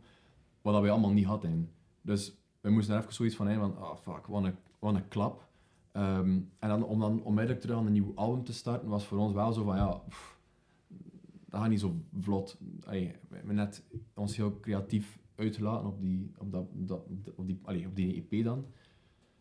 Wat 0.62 0.80
wij 0.80 0.90
allemaal 0.90 1.12
niet 1.12 1.26
hadden. 1.26 1.70
Dus 2.00 2.36
we 2.60 2.70
moesten 2.70 2.94
er 2.94 3.00
even 3.00 3.14
zoiets 3.14 3.36
van 3.36 3.46
hebben 3.46 3.72
van, 3.72 3.82
ah 3.82 3.96
fuck, 3.96 4.26
wat 4.26 4.44
een, 4.44 4.56
een 4.80 5.08
klap. 5.08 5.48
Ehm, 5.92 6.40
en 6.58 6.68
dan, 6.68 6.84
om 6.84 7.00
dan 7.00 7.22
onmiddellijk 7.22 7.60
terug 7.60 7.76
aan 7.76 7.86
een 7.86 7.92
nieuw 7.92 8.12
album 8.14 8.44
te 8.44 8.52
starten, 8.52 8.88
was 8.88 9.04
voor 9.04 9.18
ons 9.18 9.32
wel 9.32 9.52
zo 9.52 9.64
van, 9.64 9.76
ja, 9.76 10.02
dat 11.46 11.60
gaat 11.60 11.68
niet 11.68 11.80
zo 11.80 11.94
vlot. 12.20 12.58
Allee, 12.84 13.14
we 13.28 13.36
hebben 13.36 13.54
net 13.54 13.82
ons 14.14 14.36
heel 14.36 14.60
creatief 14.60 15.18
uitgelaten 15.34 15.86
op 15.86 16.00
die, 16.00 16.30
op 16.38 16.52
dat, 16.52 16.66
op 17.36 17.46
die, 17.46 17.60
allee, 17.62 17.86
op 17.86 17.96
die 17.96 18.26
EP 18.28 18.44
dan. 18.44 18.64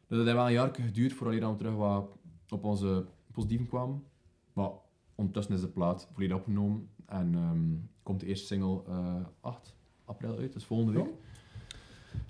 Dus 0.07 0.17
dat 0.17 0.25
heeft 0.25 0.37
wel 0.37 0.45
een 0.45 0.51
jaar 0.51 0.75
geduurd 0.75 1.13
voordat 1.13 1.51
we 1.51 1.57
terug 1.57 1.75
wat 1.75 2.17
op 2.49 2.63
onze 2.63 3.05
positieven 3.31 3.67
kwamen. 3.67 4.03
Maar 4.53 4.71
ondertussen 5.15 5.53
is 5.53 5.61
de 5.61 5.67
plaat 5.67 6.09
volledig 6.11 6.37
opgenomen 6.37 6.89
en 7.05 7.35
ehm, 7.35 7.75
komt 8.03 8.19
de 8.19 8.25
eerste 8.25 8.45
single 8.45 8.83
8 9.41 9.75
april 10.11 10.37
uit, 10.37 10.53
dus 10.53 10.65
volgende 10.65 10.91
week. 10.91 11.09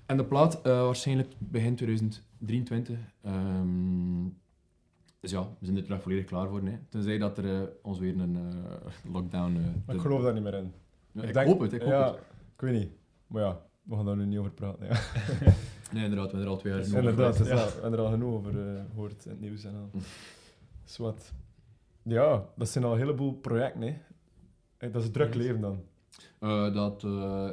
En 0.06 0.16
de 0.16 0.24
plaat 0.24 0.62
eh, 0.62 0.80
waarschijnlijk 0.80 1.32
begin 1.38 1.74
2023. 1.74 2.98
Ehm, 3.22 4.24
dus 5.20 5.30
ja, 5.30 5.42
we 5.58 5.64
zijn 5.64 5.76
er 5.76 5.84
terug 5.84 6.02
volledig 6.02 6.24
klaar 6.24 6.48
voor. 6.48 6.62
Hè. 6.62 6.78
Tenzij 6.88 7.18
dat 7.18 7.38
er 7.38 7.54
eh, 7.54 7.68
ons 7.82 7.98
weer 7.98 8.20
een 8.20 8.36
eh, 8.36 9.12
lockdown... 9.12 9.82
Maar 9.86 9.94
ik 9.94 10.00
geloof 10.00 10.22
daar 10.22 10.34
niet 10.34 10.42
meer 10.42 10.54
in. 10.54 10.72
Ja, 11.12 11.22
ik 11.22 11.32
denk- 11.32 11.46
hoop 11.46 11.60
het, 11.60 11.72
ik 11.72 11.80
hoop 11.80 11.90
ja, 11.90 12.06
het. 12.06 12.16
Ik 12.54 12.60
weet 12.60 12.78
niet. 12.78 12.90
Maar 13.26 13.42
ja, 13.42 13.60
we 13.82 13.96
gaan 13.96 14.04
daar 14.04 14.16
nu 14.16 14.24
niet 14.24 14.38
over 14.38 14.50
praten. 14.50 14.86
Ja. 14.86 15.00
Nee, 15.92 16.04
inderdaad, 16.04 16.30
we 16.30 16.36
hebben 16.36 16.46
er 16.46 16.54
al 16.54 16.60
twee 16.60 16.72
jaar 16.72 16.82
genoeg 16.82 16.98
Inderdaad, 16.98 17.40
over 17.40 17.54
ja, 17.54 17.66
we 17.74 17.80
hebben 17.80 17.92
er 17.98 18.04
al 18.04 18.10
genoeg 18.10 18.34
over 18.34 18.76
eh, 18.76 18.82
gehoord 18.90 19.24
in 19.24 19.30
het 19.30 19.40
nieuws. 19.40 19.64
En 19.64 19.74
al. 19.74 20.00
Zwat. 20.84 21.32
Ja, 22.02 22.46
dat 22.56 22.68
zijn 22.68 22.84
al 22.84 22.92
een 22.92 22.98
heleboel 22.98 23.32
projecten. 23.32 23.82
Hè. 23.82 24.90
Dat 24.90 25.00
is 25.00 25.06
een 25.06 25.12
druk 25.12 25.34
leven 25.34 25.60
dan. 25.60 25.82
Eh, 26.38 26.74
dat, 26.74 27.04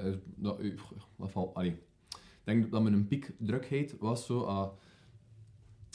is, 0.03 0.15
dat, 0.35 0.59
eh, 0.59 0.71
dat 1.17 1.31
valt, 1.31 1.53
allee. 1.53 1.71
Ik 2.09 2.55
denk 2.55 2.71
dat 2.71 2.81
met 2.81 2.93
een 2.93 3.07
piek 3.07 3.33
drukheid 3.37 3.95
was 3.99 4.25
zo. 4.25 4.41
ah, 4.41 4.69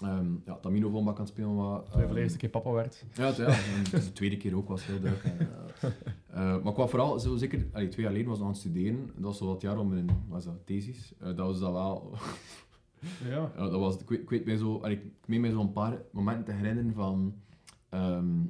ehm, 0.03 0.33
ja, 0.45 0.55
Tamino 0.57 0.91
Vonbak 0.91 1.15
aan 1.15 1.21
het 1.21 1.29
spelen. 1.29 1.49
Toen 1.57 1.67
je 1.67 1.91
voor 1.91 2.01
ehm, 2.01 2.15
de 2.15 2.21
eerste 2.21 2.39
keer 2.39 2.49
papa 2.49 2.71
werd. 2.71 3.05
Ja, 3.15 3.27
het, 3.27 3.37
ja, 3.37 3.99
de 3.99 4.13
tweede 4.13 4.37
keer 4.37 4.57
ook 4.57 4.69
was 4.69 4.87
heel 4.87 5.01
druk. 5.01 5.23
En, 6.35 6.41
eh, 6.41 6.63
maar 6.63 6.73
qua 6.73 6.87
vooral, 6.87 7.19
zo 7.21 7.37
zeker 7.37 7.67
allee, 7.73 7.89
twee 7.89 8.05
jaar 8.05 8.15
geleden 8.15 8.31
was 8.31 8.39
ik 8.39 8.45
aan 8.45 8.51
het 8.51 8.61
studeren. 8.61 9.07
Dat 9.15 9.25
was 9.25 9.39
zo 9.39 9.47
wat 9.47 9.61
jaar 9.61 9.79
om 9.79 9.89
mijn 9.89 10.25
was 10.29 10.45
dat, 10.45 10.67
thesis. 10.67 11.13
Dat 11.19 11.37
was 11.37 11.61
dat 11.61 11.73
wel. 11.73 12.13
Ja. 13.25 13.53
ja, 13.57 13.69
dat 13.69 13.81
was, 13.81 13.99
ik, 13.99 14.09
weet, 14.09 14.21
ik 14.21 14.31
weet 14.31 14.45
mij 14.45 14.57
zo, 14.57 14.79
allee, 14.79 14.97
ik 14.97 15.27
meen 15.27 15.41
mij 15.41 15.51
zo'n 15.51 15.73
paar 15.73 16.03
momenten 16.11 16.45
te 16.45 16.53
herinneren 16.53 16.95
van 16.95 17.35
ehm, 17.89 18.41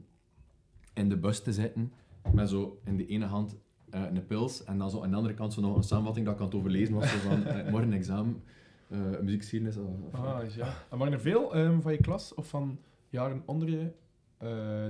in 0.94 1.08
de 1.08 1.16
bus 1.16 1.42
te 1.42 1.52
zitten 1.52 1.92
met 2.32 2.48
zo 2.48 2.80
in 2.84 2.96
de 2.96 3.06
ene 3.06 3.24
hand 3.24 3.56
eh, 3.94 4.02
een 4.14 4.26
pils 4.26 4.64
en 4.64 4.78
dan 4.78 4.90
zo 4.90 5.02
aan 5.02 5.10
de 5.10 5.16
andere 5.16 5.34
kant 5.34 5.52
zo 5.52 5.60
nog 5.60 5.76
een 5.76 5.82
samenvatting 5.82 6.26
dat 6.26 6.34
ik 6.34 6.40
aan 6.40 6.46
het 6.46 6.56
overlezen 6.56 6.94
was. 6.94 7.10
Zo 7.10 7.18
van, 7.18 7.44
eh, 7.44 7.70
morgen 7.70 7.92
examen, 7.92 8.42
eh 8.88 8.98
muziekgeschiedenis. 9.22 9.76
of- 9.76 9.88
of- 10.06 10.14
Ah, 10.20 10.50
ja. 10.50 10.74
En 10.90 10.98
waren 10.98 11.12
er 11.12 11.20
veel 11.20 11.54
ehm, 11.54 11.80
van 11.80 11.92
je 11.92 11.98
klas 11.98 12.34
of 12.34 12.48
van 12.48 12.78
jaren 13.08 13.42
onder 13.46 13.68
je, 13.70 13.92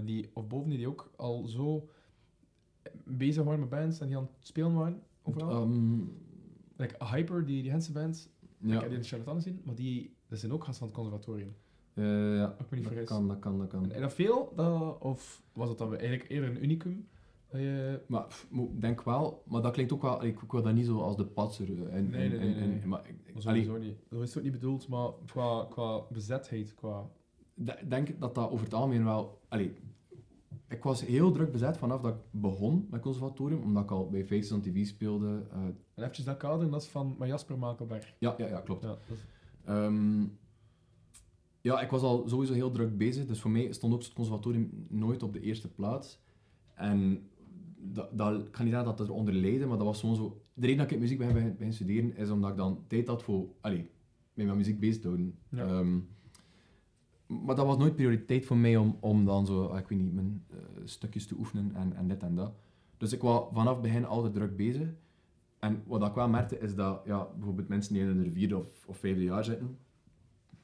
die, 0.05 0.31
of 0.33 0.47
boven 0.47 0.71
je, 0.71 0.77
die 0.77 0.89
ook 0.89 1.11
al 1.17 1.47
zo 1.47 1.89
bezig 3.05 3.45
waren 3.45 3.61
met 3.61 3.69
bands 3.69 4.01
en 4.01 4.07
die 4.07 4.17
aan 4.17 4.23
het 4.23 4.47
spelen 4.47 4.75
waren? 4.75 5.03
Overal? 5.23 5.51
Ehm, 5.51 5.99
like 6.77 7.05
Hyper, 7.05 7.45
die, 7.45 7.63
die 7.63 7.71
Gentse 7.71 7.93
band, 7.93 8.31
ja, 8.59 8.75
ik 8.75 8.81
heb 8.81 8.89
die 8.89 8.99
in 8.99 9.05
Charlatan 9.05 9.35
gezien, 9.35 9.61
maar 9.65 9.75
die, 9.75 10.15
dat 10.29 10.39
zijn 10.39 10.53
ook 10.53 10.65
gasten 10.65 10.79
van 10.79 10.87
het 10.89 10.97
conservatorium. 10.97 11.55
ja, 12.37 12.47
niet 12.47 12.59
dat 12.59 12.93
vergis. 12.93 13.09
kan, 13.09 13.29
dat 13.29 13.39
kan, 13.39 13.59
dat 13.59 13.69
kan. 13.69 13.91
En 13.93 14.01
dat 14.01 14.13
veel, 14.15 14.53
dat, 14.57 14.99
of 14.99 15.43
was 15.53 15.69
dat 15.69 15.79
dan 15.79 15.97
eigenlijk 15.97 16.31
eerder 16.31 16.51
een 16.51 16.65
unicum? 16.65 17.07
Je... 17.61 18.01
Maar 18.09 18.27
ik 18.51 18.81
denk 18.81 19.03
wel, 19.03 19.43
maar 19.47 19.63
dat 19.63 19.73
klinkt 19.73 19.93
ook 19.93 20.03
wel, 20.03 20.25
ik, 20.25 20.43
ik 20.43 20.53
wil 20.53 20.63
dat 20.63 20.75
niet 20.75 20.87
zo 20.87 21.01
als 21.01 21.17
de 21.17 21.25
patser. 21.27 21.87
eh, 21.89 21.95
En, 21.97 22.11
Nee, 22.11 22.29
nee, 22.29 22.39
nee, 22.39 22.55
nee. 22.69 22.87
maar 22.87 23.09
ik- 23.09 23.45
allee, 23.47 23.71
niet. 23.79 23.97
Dat 24.09 24.23
is 24.23 24.37
ook 24.37 24.43
niet 24.43 24.53
bedoeld, 24.53 24.89
maar 24.89 25.11
qua, 25.27 25.67
qua 25.71 26.01
bezetheid, 26.13 26.75
qua... 26.75 27.11
Ik 27.55 27.91
denk 27.91 28.21
dat 28.21 28.35
dat 28.35 28.51
over 28.51 28.65
het 28.65 28.75
algemeen 28.75 29.05
wel... 29.05 29.41
Allee, 29.49 29.73
ik 30.69 30.83
was 30.83 31.05
heel 31.07 31.33
druk 31.33 31.53
bezet 31.53 31.77
vanaf 31.77 32.01
dat 32.01 32.15
ik 32.15 32.21
begon 32.31 32.87
met 32.91 33.01
conservatorium, 33.01 33.63
omdat 33.63 33.83
ik 33.83 33.91
al 33.91 34.09
bij 34.11 34.25
Faces 34.25 34.53
on 34.53 34.61
TV 34.61 34.87
speelde. 34.87 35.43
eh, 35.53 35.59
En 35.59 35.77
eventjes 35.95 36.25
dat 36.25 36.37
kader, 36.37 36.71
dat 36.71 36.83
is 36.83 36.89
van 36.89 37.17
Jasper 37.25 37.59
Makelberg. 37.59 38.15
ja, 38.19 38.35
ja, 38.39 38.47
ja, 38.47 38.61
klopt. 38.61 38.83
Ja, 38.83 38.97
is- 39.13 39.27
Ehm, 39.65 40.25
ja, 41.61 41.81
ik 41.81 41.91
was 41.91 42.03
al 42.03 42.29
sowieso 42.29 42.53
heel 42.53 42.71
druk 42.71 42.97
bezig, 42.99 43.27
dus 43.27 43.41
voor 43.41 43.51
mij 43.51 43.73
stond 43.73 43.95
ook 43.95 44.03
het 44.03 44.13
conservatorium 44.13 44.87
nooit 44.89 45.23
op 45.23 45.33
de 45.33 45.41
eerste 45.41 45.69
plaats. 45.73 46.23
En 46.75 47.29
dat, 47.93 48.19
dat, 48.19 48.47
ik 48.47 48.57
ga 48.57 48.63
niet 48.63 48.73
zeggen 48.73 48.97
dat 48.97 49.09
eronder 49.09 49.35
leidde, 49.35 49.67
maar 49.67 49.77
dat 49.77 49.87
was 49.87 50.01
gewoon 50.01 50.17
zo... 50.17 50.43
De 50.55 50.67
reden 50.67 50.83
dat 50.83 50.91
ik 50.91 50.99
muziek 50.99 51.19
ben 51.19 51.33
beginnen 51.33 51.73
studeren, 51.73 52.17
is 52.17 52.31
omdat 52.31 52.51
ik 52.51 52.57
dan 52.57 52.85
tijd 52.87 53.09
had 53.09 53.23
voor... 53.23 53.47
Allee, 53.61 53.91
met 54.35 54.47
mijn 54.47 54.59
muziek 54.59 54.81
bezig 54.81 55.01
te 55.01 55.07
houden. 55.07 55.39
Ja. 55.49 55.67
Ehm, 55.67 55.99
maar 57.45 57.57
dat 57.57 57.67
was 57.67 57.77
nooit 57.77 57.97
prioriteit 57.97 58.47
voor 58.47 58.57
mij 58.57 58.77
om, 58.77 58.97
om 59.01 59.25
dan 59.25 59.47
zo, 59.47 59.65
ah, 59.65 59.79
ik 59.79 59.89
weet 59.89 59.99
niet, 59.99 60.15
mijn 60.15 60.45
eh, 60.51 60.57
stukjes 60.85 61.27
te 61.27 61.35
oefenen 61.35 61.75
en, 61.75 61.97
en 61.97 62.09
dit 62.09 62.23
en 62.23 62.35
dat. 62.35 62.53
Dus 62.97 63.13
ik 63.13 63.21
was 63.21 63.49
vanaf 63.53 63.73
het 63.73 63.83
begin 63.83 64.05
altijd 64.05 64.35
druk 64.35 64.57
bezig. 64.57 64.89
En 65.59 65.83
wat 65.87 66.07
ik 66.07 66.15
wel 66.15 66.29
merkte 66.29 66.59
is 66.59 66.75
dat 66.75 67.03
ja, 67.05 67.29
bijvoorbeeld 67.35 67.69
mensen 67.69 67.95
die 67.95 68.03
in 68.03 68.23
de 68.23 68.33
vierde 68.33 68.59
of, 68.59 68.87
of 68.87 68.99
vijfde 68.99 69.23
jaar 69.23 69.45
zitten, 69.45 69.79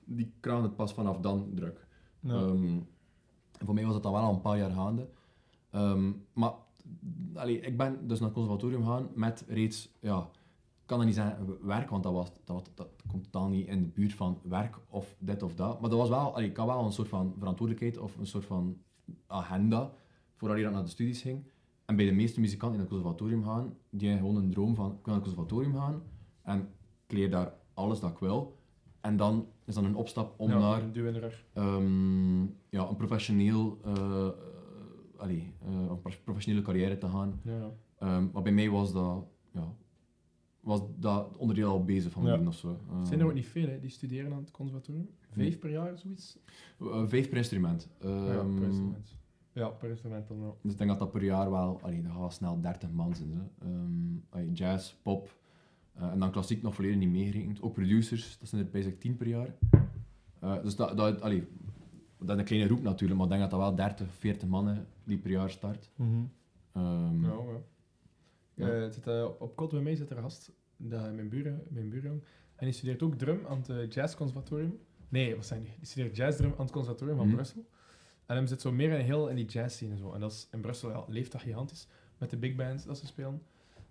die 0.04 0.32
krijgen 0.40 0.62
het 0.62 0.76
pas 0.76 0.94
vanaf 0.94 1.18
dan 1.18 1.50
druk. 1.54 1.86
Ja. 2.20 2.34
Ehm, 2.34 2.78
voor 3.64 3.74
mij 3.74 3.84
was 3.84 3.94
het 3.94 4.02
dan 4.02 4.12
wel 4.12 4.22
al 4.22 4.34
een 4.34 4.40
paar 4.40 4.58
jaar 4.58 4.70
gaande. 4.70 5.08
Ehm, 5.70 6.12
maar 6.32 6.52
allee, 7.34 7.60
ik 7.60 7.76
ben 7.76 8.06
dus 8.06 8.18
naar 8.18 8.28
het 8.28 8.38
conservatorium 8.38 8.82
gegaan 8.84 9.08
met 9.14 9.44
reeds, 9.48 9.90
ja, 10.00 10.18
ik 10.80 10.86
kan 10.86 10.98
dat 10.98 11.06
niet 11.06 11.16
zeggen 11.16 11.66
werk, 11.66 11.90
want 11.90 12.02
dat, 12.02 12.12
was, 12.12 12.32
dat, 12.44 12.70
dat 12.74 12.88
komt 13.06 13.24
totaal 13.24 13.48
niet 13.48 13.66
in 13.66 13.82
de 13.82 13.88
buurt 13.88 14.14
van 14.14 14.38
werk 14.42 14.78
of 14.88 15.16
dit 15.18 15.42
of 15.42 15.54
dat. 15.54 15.80
Maar 15.80 15.90
dat 15.90 15.98
was 15.98 16.08
wel, 16.08 16.34
allee, 16.34 16.48
ik 16.48 16.56
had 16.56 16.66
wel 16.66 16.84
een 16.84 16.92
soort 16.92 17.08
van 17.08 17.34
verantwoordelijkheid 17.38 17.98
of 17.98 18.16
een 18.16 18.26
soort 18.26 18.44
van 18.44 18.76
agenda 19.26 19.92
voordat 20.36 20.58
ik 20.58 20.70
naar 20.70 20.82
de 20.82 20.88
studies 20.88 21.22
ging. 21.22 21.44
En 21.84 21.96
bij 21.96 22.04
de 22.04 22.12
meeste 22.12 22.40
muzikanten 22.40 22.78
die 22.78 22.88
naar 22.88 22.98
het 22.98 23.02
conservatorium 23.02 23.44
gaan, 23.44 23.76
die 23.90 24.08
hebben 24.08 24.26
gewoon 24.26 24.42
een 24.42 24.50
droom 24.50 24.74
van, 24.74 24.86
ik 24.86 25.04
wil 25.04 25.14
naar 25.14 25.14
het 25.14 25.22
conservatorium 25.22 25.74
gaan 25.74 26.02
en 26.42 26.68
ik 27.06 27.12
leer 27.12 27.30
daar 27.30 27.54
alles 27.74 28.00
dat 28.00 28.10
ik 28.10 28.18
wil. 28.18 28.58
En 29.00 29.16
dan 29.16 29.46
is 29.64 29.74
dan 29.74 29.84
een 29.84 29.94
opstap 29.94 30.34
om 30.40 30.50
ja, 30.50 30.58
naar 30.58 30.82
in 30.82 30.92
ehm, 31.52 32.42
ja, 32.68 32.88
een 32.88 32.96
professioneel, 32.96 33.78
eh, 33.84 34.28
allee, 35.20 35.52
eh, 35.64 35.72
een 35.90 36.00
pro- 36.00 36.12
professionele 36.24 36.64
carrière 36.64 36.98
te 36.98 37.08
gaan. 37.08 37.40
Ja. 37.44 37.70
Ehm, 37.98 38.26
maar 38.32 38.42
bij 38.42 38.52
mij 38.52 38.70
was 38.70 38.92
dat, 38.92 39.24
ja, 39.52 39.74
was 40.60 40.80
dat 40.98 41.36
onderdeel 41.36 41.70
al 41.70 41.84
bezig 41.84 42.12
van 42.12 42.24
Ja. 42.24 42.30
leven 42.32 42.46
of 42.46 42.54
zo. 42.54 42.78
Ehm, 42.90 43.04
zijn 43.04 43.20
er 43.20 43.26
ook 43.26 43.34
niet 43.34 43.46
veel 43.46 43.68
hè, 43.68 43.80
die 43.80 43.90
studeren 43.90 44.32
aan 44.32 44.38
het 44.40 44.50
conservatorium? 44.50 45.08
Vijf 45.30 45.58
per 45.58 45.70
jaar, 45.70 45.98
zoiets? 45.98 46.38
eh, 46.80 47.02
vijf 47.06 47.28
per 47.28 47.36
instrument. 47.36 47.88
ja, 48.00 48.08
Ehm, 48.08 48.54
per 48.54 48.64
instrument. 48.66 49.18
Ja, 49.52 49.68
per 49.68 49.88
instrument 49.90 50.28
dan 50.28 50.40
wel. 50.40 50.58
Dus 50.62 50.72
ik 50.72 50.78
denk 50.78 50.90
dat 50.90 50.98
dat 50.98 51.10
per 51.10 51.24
jaar 51.24 51.50
wel, 51.50 51.78
allee, 51.82 52.02
dat 52.02 52.10
gaat 52.10 52.20
wel 52.20 52.30
snel 52.30 52.60
30 52.60 52.90
man 52.90 53.14
zijn. 53.14 53.32
Hè. 53.32 53.66
Ehm, 53.68 54.16
allee, 54.28 54.52
jazz, 54.52 54.94
pop, 55.02 55.38
eh, 55.92 56.10
en 56.10 56.18
dan 56.18 56.30
klassiek 56.30 56.62
nog 56.62 56.74
volledig 56.74 56.98
niet 56.98 57.10
meegerekend. 57.10 57.62
Ook 57.62 57.72
producers, 57.72 58.38
dat 58.38 58.48
zijn 58.48 58.64
er 58.64 58.70
bijna 58.70 58.90
10 58.98 59.16
per 59.16 59.26
jaar. 59.26 59.54
Eh, 60.40 60.62
dus 60.62 60.76
dat, 60.76 60.96
dat, 60.96 61.20
allee, 61.20 61.46
dat 62.20 62.30
is 62.30 62.36
een 62.36 62.44
kleine 62.44 62.68
roep 62.68 62.82
natuurlijk, 62.82 63.20
maar 63.20 63.28
ik 63.28 63.38
denk 63.38 63.50
dat 63.50 63.60
dat 63.60 63.60
wel 63.68 63.74
30, 63.74 64.06
40 64.14 64.48
mannen 64.48 64.86
die 65.04 65.18
per 65.18 65.30
jaar 65.30 65.50
start. 65.50 65.90
Ehm, 66.72 67.24
Ja, 67.24 67.30
ja. 67.30 67.60
Ja. 68.54 68.68
Eh, 68.84 68.90
zit, 68.90 69.06
eh, 69.06 69.24
op- 69.38 69.56
kot 69.56 69.70
bij 69.70 69.80
mij 69.80 69.94
zit 69.94 70.10
er 70.10 70.16
een 70.16 70.22
gast, 70.22 70.50
dat, 70.76 71.12
mijn, 71.14 71.28
buren, 71.28 71.62
mijn 71.68 71.88
buurjong, 71.88 72.22
en 72.56 72.64
die 72.66 72.74
studeert 72.74 73.02
ook 73.02 73.14
drum 73.14 73.46
aan 73.48 73.58
het 73.58 73.68
eh, 73.68 73.88
jazzconservatorium. 73.88 74.78
Nee, 75.08 75.36
wat 75.36 75.46
zijn 75.46 75.62
die? 75.62 75.72
Die 75.78 75.86
studeert 75.86 76.16
jazzdrum 76.16 76.50
aan 76.52 76.60
het 76.64 76.70
conservatorium 76.70 77.16
van 77.16 77.26
Mhm. 77.26 77.34
Brussel. 77.34 77.64
En 78.26 78.36
hem 78.36 78.46
zit 78.46 78.60
zo 78.60 78.72
meer 78.72 78.98
in, 78.98 79.04
heel 79.04 79.28
in 79.28 79.36
die 79.36 79.44
jazzscene 79.44 79.92
en 79.92 79.98
zo. 79.98 80.12
En 80.12 80.20
dat 80.20 80.32
is 80.32 80.48
in 80.52 80.60
Brussel, 80.60 80.90
ja, 80.90 81.04
leeft 81.08 81.32
dat 81.32 81.40
gigantisch. 81.40 81.86
Met 82.18 82.30
de 82.30 82.36
big 82.36 82.54
bands 82.54 82.84
dat 82.84 82.98
ze 82.98 83.06
spelen. 83.06 83.42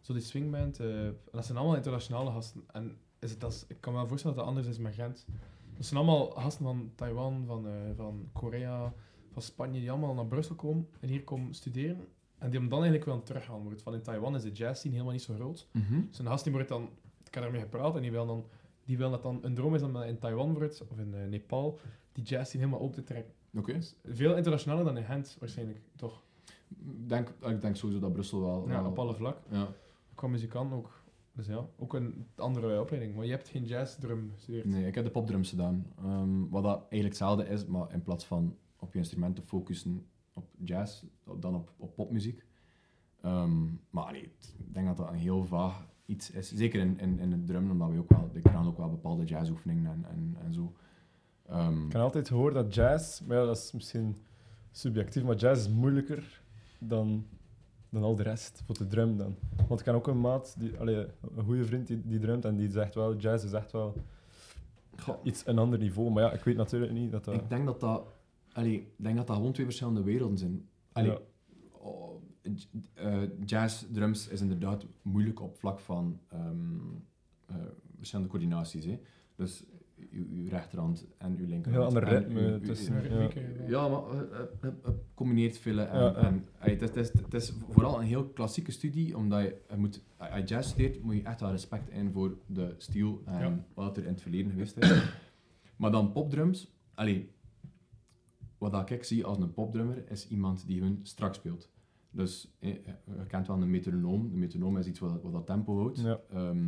Zo 0.01 0.13
die 0.13 0.21
swingband. 0.21 0.79
eh, 0.79 1.07
dat 1.31 1.45
zijn 1.45 1.57
allemaal 1.57 1.75
internationale 1.75 2.31
gasten. 2.31 2.63
En 2.71 2.97
is 3.19 3.31
het, 3.31 3.39
dat 3.39 3.51
is- 3.51 3.65
ik 3.67 3.77
kan 3.79 3.93
me 3.93 3.99
wel 3.99 4.07
voorstellen 4.07 4.35
dat 4.37 4.45
dat 4.45 4.55
anders 4.55 4.73
is 4.75 4.81
met 4.81 4.93
Gent. 4.93 5.25
Dat 5.79 5.87
zijn 5.87 5.99
allemaal 5.99 6.29
gasten 6.29 6.65
van 6.65 6.91
Taiwan, 6.95 7.43
van, 7.47 7.67
eh, 7.67 7.73
van 7.95 8.29
Korea, 8.33 8.93
van 9.31 9.41
Spanje, 9.41 9.79
die 9.79 9.91
allemaal 9.91 10.13
naar 10.13 10.25
Brussel 10.25 10.55
komen 10.55 10.87
en 10.99 11.09
hier 11.09 11.23
komen 11.23 11.53
studeren. 11.53 12.07
En 12.37 12.49
die 12.49 12.59
hem 12.59 12.69
dan 12.69 12.77
eigenlijk 12.79 13.09
willen 13.09 13.23
teruggaan. 13.23 13.63
Want 13.63 13.81
van 13.81 13.93
in 13.93 14.01
Taiwan 14.01 14.35
is 14.35 14.41
de 14.41 14.51
jazz 14.51 14.79
scene 14.79 14.93
helemaal 14.93 15.13
niet 15.13 15.23
zo 15.23 15.33
groot. 15.33 15.67
Mhm. 15.71 16.01
Dus 16.07 16.19
een 16.19 16.25
gast 16.25 16.43
die 16.43 16.53
wordt 16.53 16.67
dan, 16.69 16.89
ik 17.25 17.33
heb 17.33 17.43
daarmee 17.43 17.61
gepraat 17.61 17.95
en 17.95 18.01
die 18.01 18.11
wil 18.11 18.25
dan, 18.25 18.45
die 18.85 18.97
wil 18.97 19.09
dat 19.11 19.21
dan, 19.23 19.39
een 19.41 19.55
droom 19.55 19.75
is 19.75 19.81
dan 19.81 20.03
in 20.03 20.19
Taiwan 20.19 20.53
wordt, 20.53 20.81
of 20.89 20.97
in 20.97 21.13
eh, 21.13 21.27
Nepal, 21.27 21.79
die 22.11 22.23
jazz 22.23 22.49
scene 22.49 22.63
helemaal 22.63 22.85
open 22.85 22.95
te 22.95 23.03
trekken. 23.13 23.33
Oké. 23.57 23.73
Dus 23.73 23.95
veel 24.05 24.35
internationaler 24.35 24.85
dan 24.85 24.97
in 24.97 25.03
Gent 25.03 25.37
waarschijnlijk, 25.39 25.79
toch? 25.95 26.23
Ik 26.69 27.09
denk, 27.09 27.33
ik 27.41 27.61
denk 27.61 27.75
sowieso 27.75 28.01
dat 28.01 28.13
Brussel 28.13 28.41
wel... 28.41 28.67
Ja, 28.67 28.81
wel- 28.81 28.89
op 28.91 28.99
alle 28.99 29.13
vlak. 29.15 29.37
Ja. 29.49 29.67
Qua 30.15 30.27
muzikant 30.27 30.73
ook. 30.73 30.98
Dus 31.39 31.47
ja, 31.47 31.65
ook 31.77 31.93
een 31.93 32.25
andere 32.35 32.81
opleiding. 32.81 33.15
Maar 33.15 33.25
je 33.25 33.31
hebt 33.31 33.47
geen 33.47 33.65
jazz 33.65 33.95
drum 33.99 34.31
gestudeerd. 34.33 34.65
Nee, 34.65 34.85
ik 34.87 34.95
heb 34.95 35.03
de 35.03 35.11
popdrums 35.11 35.49
gedaan. 35.49 35.85
Ehm, 35.97 36.49
wat 36.49 36.63
dat 36.63 36.77
eigenlijk 36.77 37.03
hetzelfde 37.03 37.47
is, 37.47 37.65
maar 37.65 37.93
in 37.93 38.01
plaats 38.03 38.25
van 38.25 38.55
op 38.79 38.93
je 38.93 38.99
instrumenten 38.99 39.43
focussen 39.43 40.05
op 40.33 40.47
jazz, 40.63 41.03
dan 41.39 41.55
op, 41.55 41.71
op 41.77 41.95
popmuziek. 41.95 42.45
Ehm, 43.21 43.63
maar 43.89 44.13
het- 44.13 44.55
ik 44.67 44.73
denk 44.73 44.87
dat 44.87 44.97
dat 44.97 45.07
een 45.09 45.15
heel 45.15 45.45
vaag 45.45 45.87
iets 46.05 46.31
is. 46.31 46.53
Zeker 46.55 46.79
in, 46.81 46.99
in, 46.99 47.19
in 47.19 47.31
het 47.31 47.45
drum, 47.45 47.71
omdat 47.71 47.89
we 47.89 47.97
ook 47.99 48.09
wel, 48.09 48.29
we 48.33 48.39
krijgen 48.41 48.65
ook 48.67 48.77
wel 48.77 48.89
bepaalde 48.89 49.25
jazzoefeningen 49.25 49.91
en, 49.91 50.05
en, 50.09 50.35
en 50.43 50.53
zo. 50.53 50.73
Ehm, 51.47 51.85
Ik 51.85 51.91
heb 51.91 52.01
altijd 52.01 52.27
gehoord 52.27 52.53
dat 52.53 52.73
jazz, 52.73 53.21
maar 53.21 53.37
ja, 53.37 53.45
dat 53.45 53.57
is 53.57 53.71
misschien 53.71 54.17
subjectief, 54.71 55.23
maar 55.23 55.35
jazz 55.35 55.65
is 55.67 55.73
moeilijker 55.73 56.41
dan, 56.79 57.25
dan 57.89 58.03
al 58.03 58.15
de 58.15 58.23
rest, 58.23 58.61
voor 58.65 58.77
de 58.77 58.87
drum 58.87 59.17
dan. 59.17 59.35
Want 59.67 59.79
ik 59.79 59.85
ken 59.85 59.95
ook 59.95 60.07
een 60.07 60.21
maat, 60.21 60.55
die, 60.57 60.77
allee, 60.77 61.05
een 61.35 61.43
goede 61.43 61.65
vriend 61.65 61.87
die, 61.87 62.01
die 62.05 62.19
drumt 62.19 62.45
en 62.45 62.55
die 62.55 62.69
zegt 62.69 62.95
wel, 62.95 63.15
jazz 63.15 63.45
is 63.45 63.51
echt 63.51 63.71
wel 63.71 63.95
goh, 64.97 65.17
iets 65.23 65.47
een 65.47 65.57
ander 65.57 65.79
niveau. 65.79 66.11
Maar 66.11 66.23
ja, 66.23 66.31
ik 66.31 66.43
weet 66.43 66.55
natuurlijk 66.55 66.91
niet 66.91 67.11
dat 67.11 67.25
dat... 67.25 67.33
ik 67.33 67.49
denk 67.49 67.65
dat 67.65 67.79
dat, 67.79 68.03
allee, 68.51 68.75
ik 68.75 68.87
denk 68.95 69.17
dat 69.17 69.27
dat 69.27 69.35
gewoon 69.35 69.51
twee 69.51 69.65
verschillende 69.65 70.03
werelden 70.03 70.37
zijn. 70.37 70.67
Allee, 70.91 71.11
Ja. 71.11 71.19
oh, 71.71 72.21
jazz, 73.45 73.85
drums 73.91 74.27
is 74.27 74.41
inderdaad 74.41 74.85
moeilijk 75.01 75.41
op 75.41 75.57
vlak 75.57 75.79
van 75.79 76.19
ehm, 76.27 76.55
eh, 77.45 77.55
verschillende 77.97 78.29
coördinaties. 78.31 78.85
Hè. 78.85 78.99
Dus 79.35 79.63
uw, 80.11 80.25
uw 80.31 80.47
rechterhand 80.47 81.05
en 81.17 81.37
uw 81.37 81.45
linkerhand. 81.47 81.65
Een 81.95 82.03
heel 82.07 82.15
ander 82.17 82.27
ritme 82.27 82.59
tussen- 82.59 83.11
Een 83.11 83.21
ja. 83.21 83.29
ja. 83.61 83.67
Ja, 83.67 83.87
maar 83.87 84.01
eh, 84.31 84.39
eh, 84.61 84.69
eh, 84.83 84.91
combineert 85.13 85.57
veel. 85.57 85.79
En, 85.79 85.99
Ja, 85.99 86.13
ja. 86.21 86.69
het, 86.71 86.81
is, 86.81 86.87
het, 86.87 86.95
is, 86.95 87.11
het 87.21 87.33
is 87.33 87.53
vooral 87.69 87.99
een 87.99 88.05
heel 88.07 88.25
klassieke 88.25 88.71
studie, 88.71 89.17
omdat 89.17 89.41
je, 89.41 89.61
je 89.69 89.75
moet, 89.77 90.01
als 90.17 90.29
je 90.35 90.43
jazz 90.43 90.69
studeert, 90.69 91.01
moet 91.01 91.15
je 91.15 91.23
echt 91.23 91.39
wel 91.39 91.51
respect 91.51 91.89
in 91.89 92.11
voor 92.11 92.37
de 92.45 92.73
stijl 92.77 93.21
en 93.25 93.39
Ja. 93.39 93.63
wat 93.73 93.97
er 93.97 94.03
in 94.03 94.09
het 94.11 94.21
verleden 94.21 94.51
geweest 94.51 94.77
is. 94.77 95.03
maar 95.75 95.91
dan 95.91 96.11
popdrums, 96.11 96.73
allee, 96.93 97.29
wat 98.57 98.89
ik 98.91 99.03
zie 99.03 99.25
als 99.25 99.37
een 99.37 99.53
popdrummer, 99.53 100.03
is 100.11 100.27
iemand 100.27 100.67
die 100.67 100.81
hun 100.81 100.99
strak 101.03 101.33
speelt. 101.33 101.69
Dus 102.11 102.51
je 102.59 102.81
kent 103.27 103.47
wel 103.47 103.61
een 103.61 103.69
metronoom. 103.69 104.29
De 104.31 104.37
metronoom 104.37 104.77
is 104.77 104.87
iets 104.87 104.99
wat, 104.99 105.21
wat 105.21 105.31
dat 105.31 105.45
tempo 105.45 105.77
houdt. 105.77 105.99
Ja. 106.01 106.19
Ehm, 106.29 106.67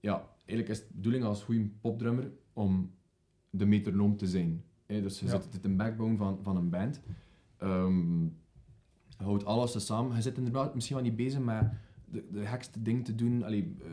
ja, 0.00 0.28
eigenlijk 0.46 0.68
is 0.68 0.78
de 0.86 0.94
bedoeling 0.94 1.24
als 1.24 1.42
goede 1.42 1.68
popdrummer 1.80 2.32
om 2.52 2.90
de 3.50 3.66
metronoom 3.66 4.16
te 4.16 4.26
zijn. 4.26 4.64
dus 4.86 5.20
je 5.20 5.26
Ja. 5.26 5.30
zit, 5.30 5.44
het 5.44 5.54
is 5.54 5.62
een 5.62 5.76
backbone 5.76 6.16
van, 6.16 6.38
van 6.42 6.56
een 6.56 6.70
band. 6.70 7.00
Ehm, 7.56 8.22
je 9.08 9.24
houdt 9.26 9.44
alles 9.44 9.86
samen. 9.86 10.16
Je 10.16 10.22
zit 10.22 10.36
inderdaad 10.36 10.74
misschien 10.74 10.96
wel 10.96 11.04
niet 11.04 11.16
bezig 11.16 11.40
met 11.40 11.70
de, 12.04 12.24
de 12.32 12.46
gekste 12.46 12.82
dingen 12.82 13.02
te 13.02 13.14
doen. 13.14 13.42
Allee, 13.42 13.76
eh, 13.82 13.88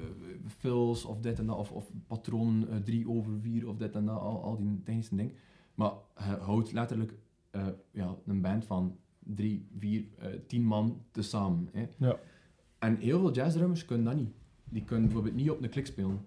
fills 0.47 1.05
of 1.05 1.19
dit 1.19 1.39
en 1.39 1.45
dat, 1.45 1.57
of, 1.57 1.71
of 1.71 1.91
patroon 2.07 2.67
3 2.83 3.09
over 3.09 3.39
4 3.41 3.67
of 3.67 3.77
dit 3.77 3.95
en 3.95 4.05
dat, 4.05 4.19
al, 4.19 4.43
al 4.43 4.57
die 4.57 4.83
technische 4.83 5.15
dingen. 5.15 5.33
Maar 5.75 5.91
je 6.17 6.23
houdt 6.39 6.71
letterlijk 6.71 7.13
eh, 7.49 7.67
ja, 7.91 8.15
een 8.25 8.41
band 8.41 8.65
van 8.65 8.97
3, 9.19 9.67
4, 9.77 10.05
10 10.47 10.63
man 10.63 11.01
tezamen. 11.11 11.69
Hè. 11.71 11.87
Ja. 11.97 12.19
En 12.79 12.97
heel 12.97 13.19
veel 13.19 13.31
jazzdrummers 13.33 13.85
kunnen 13.85 14.05
dat 14.05 14.15
niet. 14.15 14.33
Die 14.70 14.84
kunnen 14.84 15.05
bijvoorbeeld 15.05 15.36
niet 15.36 15.49
op 15.49 15.63
een 15.63 15.70
klik 15.70 15.86
spelen. 15.86 16.26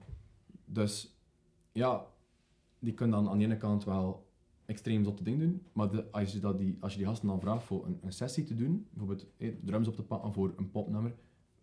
Dus 0.65 1.17
ja, 1.73 2.07
die 2.79 2.95
kunnen 2.95 3.17
dan 3.23 3.33
aan 3.33 3.39
de 3.39 3.45
ene 3.45 3.57
kant 3.57 3.85
wel 3.85 4.29
extreem 4.67 5.05
zotte 5.05 5.23
dingen 5.23 5.41
doen, 5.41 5.63
maar 5.73 5.91
de, 5.91 6.11
als, 6.11 6.33
je 6.33 6.39
dat 6.39 6.59
die, 6.59 6.77
als 6.81 6.93
je 6.93 6.99
die 6.99 7.07
gasten 7.07 7.29
dan 7.29 7.41
vraagt 7.41 7.65
voor 7.65 7.87
een, 7.87 7.99
een 8.03 8.13
sessie 8.13 8.45
te 8.45 8.55
doen, 8.55 8.87
bijvoorbeeld 8.91 9.27
drums 9.65 9.89
op 9.89 9.95
te 9.95 10.03
pakken 10.03 10.33
voor 10.33 10.53
een 10.57 10.71
popnummer, 10.71 11.15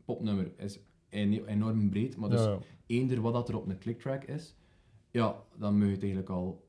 popnummer 0.06 0.52
is 0.58 0.80
enorm 1.10 1.90
breed, 1.90 2.18
maar 2.18 2.30
dus 2.30 2.44
ja, 2.44 2.52
ja. 2.52 2.60
eender 2.86 3.22
wat 3.22 3.34
dat 3.34 3.50
er 3.50 3.58
op 3.58 3.70
een 3.70 3.78
clicktrack 3.78 4.24
is, 4.24 4.56
ja, 5.12 5.44
dan 5.58 5.78
moet 5.78 5.86
je 5.86 5.92
het 5.92 6.02
eigenlijk 6.02 6.32
al 6.32 6.68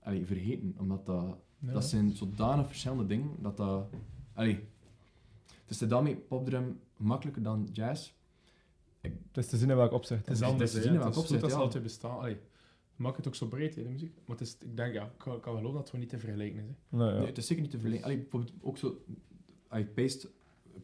allee, 0.00 0.26
vergeten, 0.26 0.74
omdat 0.78 1.06
dat, 1.06 1.38
Ja. 1.58 1.72
dat 1.72 1.84
zijn 1.84 2.10
zodanig 2.16 2.66
verschillende 2.66 3.06
dingen, 3.06 3.30
dat 3.38 3.56
dat... 3.56 3.88
Allee, 4.32 4.60
het 5.44 5.70
is 5.70 5.78
daarmee 5.78 6.16
popdrum 6.16 6.80
makkelijker 6.96 7.42
dan 7.42 7.68
jazz. 7.72 8.12
Het 9.00 9.36
is 9.36 9.48
te 9.48 9.56
zien 9.56 9.70
in 9.70 9.76
welk 9.76 9.92
opzicht. 9.92 10.26
Het 10.26 10.34
is 10.34 10.40
Het 10.40 10.48
is 10.48 10.52
anders. 10.52 10.70
te 10.70 10.76
hè. 10.76 10.82
zien 10.82 10.92
in 10.92 10.98
Het 10.98 11.04
welk 11.04 11.16
is 11.16 11.20
goed 11.20 11.30
opzicht, 11.30 11.40
dat 11.40 11.50
ze 11.50 11.56
ja. 11.56 11.62
altijd 11.62 11.82
bestaan. 11.82 12.18
Allee, 12.18 12.32
het 12.32 13.06
maakt 13.06 13.16
het 13.16 13.26
ook 13.26 13.34
zo 13.34 13.46
breed, 13.46 13.74
hè, 13.74 13.82
de 13.82 13.88
muziek. 13.88 14.14
Maar 14.26 14.36
het 14.36 14.46
is, 14.46 14.56
ik 14.60 14.76
denk, 14.76 14.94
ja, 14.94 15.04
ik 15.04 15.10
kan, 15.16 15.36
ik 15.36 15.40
kan 15.40 15.52
wel 15.52 15.60
geloven 15.60 15.78
dat 15.78 15.80
het 15.80 15.90
gewoon 15.90 16.00
niet 16.00 16.08
te 16.08 16.18
vergelijken 16.18 16.58
is. 16.58 16.66
Hè. 16.66 17.04
Ja. 17.04 17.18
Nee, 17.18 17.26
het 17.26 17.38
is 17.38 17.46
zeker 17.46 17.62
niet 17.62 17.70
te 17.70 17.78
vergelijken. 17.78 18.10
Allee, 18.10 18.22
bijvoorbeeld 18.22 18.52
ook 18.60 18.78
zo... 18.78 19.04
Hij 19.68 19.86
paste 19.86 20.30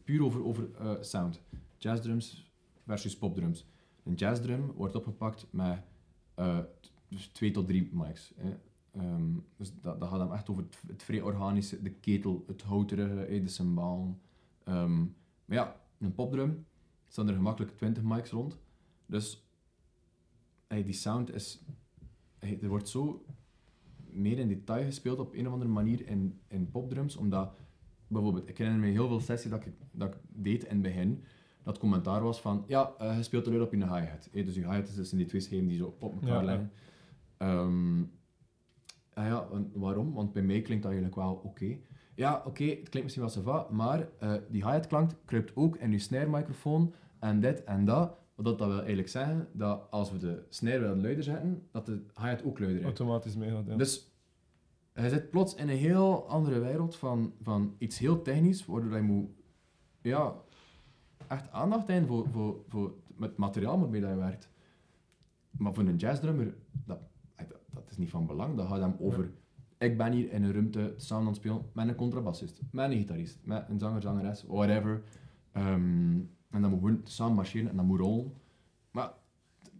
puur 0.03 0.23
over, 0.23 0.45
over 0.45 0.69
eh, 0.79 0.93
sound. 1.01 1.41
Jazzdrums 1.77 2.51
versus 2.85 3.17
popdrums. 3.17 3.65
Een 4.03 4.13
jazzdrum 4.13 4.71
wordt 4.71 4.95
opgepakt 4.95 5.47
met 5.49 5.79
eh, 6.35 6.59
dus 7.07 7.27
twee 7.27 7.51
tot 7.51 7.67
drie 7.67 7.89
mics. 7.93 8.33
Hè. 8.35 8.57
Ehm, 8.91 9.33
dus 9.57 9.71
dat, 9.81 9.99
dat 9.99 10.09
gaat 10.09 10.19
dan 10.19 10.33
echt 10.33 10.49
over 10.49 10.63
het, 10.63 10.81
het 10.87 11.03
vrij 11.03 11.21
organische, 11.21 11.81
de 11.81 11.91
ketel, 11.91 12.43
het 12.47 12.61
houterige, 12.61 13.13
hè, 13.13 13.41
de 13.41 13.47
cymbalen. 13.47 14.19
Ehm, 14.63 14.99
maar 15.45 15.57
ja, 15.57 15.81
een 15.97 16.13
popdrum 16.13 16.65
staan 17.15 17.27
er 17.27 17.35
gemakkelijk 17.35 17.77
20 17.77 18.03
mics 18.03 18.29
rond. 18.29 18.57
Dus 19.05 19.47
hey, 20.67 20.83
die 20.83 20.93
sound 20.93 21.33
is... 21.33 21.61
hey, 22.39 22.59
er 22.61 22.67
wordt 22.67 22.89
zo 22.89 23.25
meer 24.09 24.39
in 24.39 24.47
detail 24.47 24.85
gespeeld 24.85 25.19
op 25.19 25.33
een 25.33 25.47
of 25.47 25.53
andere 25.53 25.71
manier 25.71 26.07
in, 26.07 26.39
in 26.47 26.71
popdrums, 26.71 27.15
omdat 27.15 27.53
bijvoorbeeld, 28.07 28.49
ik 28.49 28.57
herinner 28.57 28.81
me 28.81 28.91
heel 28.91 29.07
veel 29.07 29.19
sessies 29.19 29.51
dat 29.51 29.65
ik, 29.65 29.73
dat 29.91 30.13
ik 30.13 30.19
deed 30.27 30.63
in 30.63 30.69
het 30.69 30.81
begin, 30.81 31.23
dat 31.63 31.77
commentaar 31.77 32.23
was 32.23 32.41
van, 32.41 32.63
ja, 32.67 32.93
eh, 32.97 33.17
je 33.17 33.23
speelt 33.23 33.45
er 33.45 33.51
weer 33.51 33.61
op 33.61 33.71
je 33.71 33.77
hi-hat. 33.77 34.29
hè. 34.31 34.43
dus 34.43 34.55
je 34.55 34.61
hi-hat 34.61 34.87
is 34.87 34.95
dus 34.95 35.11
in 35.11 35.17
die 35.17 35.27
twee 35.27 35.41
schijven 35.41 35.67
die 35.67 35.77
zo 35.77 35.95
op 35.99 36.13
elkaar 36.13 36.29
Ja, 36.29 36.39
ja. 36.39 36.45
liggen. 36.45 36.71
Ehm, 37.37 38.01
ah 39.13 39.25
ja, 39.25 39.47
waarom? 39.73 40.13
Want 40.13 40.33
bij 40.33 40.43
mij 40.43 40.61
klinkt 40.61 40.83
dat 40.83 40.91
eigenlijk 40.91 41.21
wel 41.21 41.41
oké. 41.43 41.77
Ja, 42.15 42.43
oké, 42.45 42.63
het 42.63 42.89
klinkt 42.89 43.03
misschien 43.03 43.21
wel 43.21 43.29
sava, 43.33 43.67
maar 43.71 44.07
eh, 44.19 44.33
die 44.49 44.63
hi-hat 44.65 44.87
klank 44.87 45.11
kruipt 45.25 45.55
ook 45.55 45.77
in 45.77 45.91
je 45.91 45.99
snare-microfoon 45.99 46.93
en 47.19 47.39
dit 47.39 47.63
en 47.63 47.85
dat. 47.85 48.17
Wat 48.35 48.45
dat 48.45 48.67
wil 48.67 48.77
eigenlijk 48.77 49.07
zeggen, 49.07 49.47
dat 49.53 49.87
als 49.89 50.11
we 50.11 50.17
de 50.17 50.45
snare 50.49 50.79
willen 50.79 51.01
luider 51.01 51.23
zetten, 51.23 51.67
dat 51.71 51.85
de 51.85 52.05
hi-hat 52.15 52.43
ook 52.43 52.59
luider 52.59 52.79
is. 52.79 52.85
Automatisch 52.85 53.35
meegaat, 53.35 53.65
ja. 53.65 53.75
Dus 53.75 54.15
hij 54.93 55.09
zit 55.09 55.29
plots 55.29 55.55
in 55.55 55.69
een 55.69 55.77
heel 55.77 56.27
andere 56.27 56.59
wereld 56.59 56.95
van, 56.95 57.33
van 57.41 57.75
iets 57.77 57.99
heel 57.99 58.21
technisch, 58.21 58.65
waardoor 58.65 58.91
hij 58.91 59.01
moet 59.01 59.29
ja, 60.01 60.35
echt 61.27 61.51
aandacht 61.51 61.87
hebben 61.87 62.07
voor, 62.07 62.27
voor, 62.29 62.63
voor 62.67 62.93
het 63.19 63.37
materiaal 63.37 63.79
waarmee 63.79 64.03
hij 64.03 64.17
werkt. 64.17 64.49
Maar 65.51 65.73
voor 65.73 65.83
een 65.83 65.95
jazzdrummer, 65.95 66.55
dat, 66.85 66.99
dat, 67.35 67.59
dat 67.71 67.89
is 67.89 67.97
niet 67.97 68.09
van 68.09 68.25
belang. 68.25 68.57
Dat 68.57 68.67
gaat 68.67 68.79
hem 68.79 68.95
over... 68.99 69.31
Ik 69.77 69.97
ben 69.97 70.11
hier 70.11 70.31
in 70.31 70.43
een 70.43 70.53
ruimte 70.53 70.93
samen 70.97 71.25
aan 71.25 71.31
het 71.31 71.41
spelen 71.41 71.65
met 71.73 71.87
een 71.87 71.95
contrabassist, 71.95 72.61
met 72.71 72.91
een 72.91 72.97
gitarist, 72.97 73.39
met 73.43 73.65
een 73.69 73.79
zanger, 73.79 74.01
zangeres, 74.01 74.43
whatever. 74.47 75.03
Ehm, 75.51 76.19
en 76.55 76.61
dan 76.61 76.69
moet 76.71 76.79
gewoon 76.79 77.01
samen 77.03 77.35
marcheren 77.35 77.69
en 77.69 77.75
dat 77.75 77.85
moet 77.85 77.99
rollen. 77.99 78.33
Maar 78.91 79.13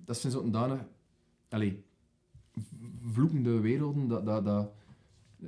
dat 0.05 0.17
zijn. 0.31 0.87
Allee, 1.49 1.83
v- 2.53 3.11
vloekende 3.13 3.59
werelden, 3.59 4.07
dat, 4.07 4.25
dat, 4.25 4.45
dat... 4.45 4.71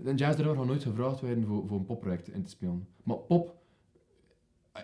Een 0.03 0.19
gaat 0.19 0.65
nooit 0.65 0.83
gevraagd 0.83 1.21
worden 1.21 1.45
voor, 1.45 1.67
voor 1.67 1.77
een 1.77 1.85
popproject 1.85 2.27
in 2.27 2.43
te 2.43 2.49
spelen. 2.49 2.87
Maar 3.03 3.17
pop, 3.17 3.55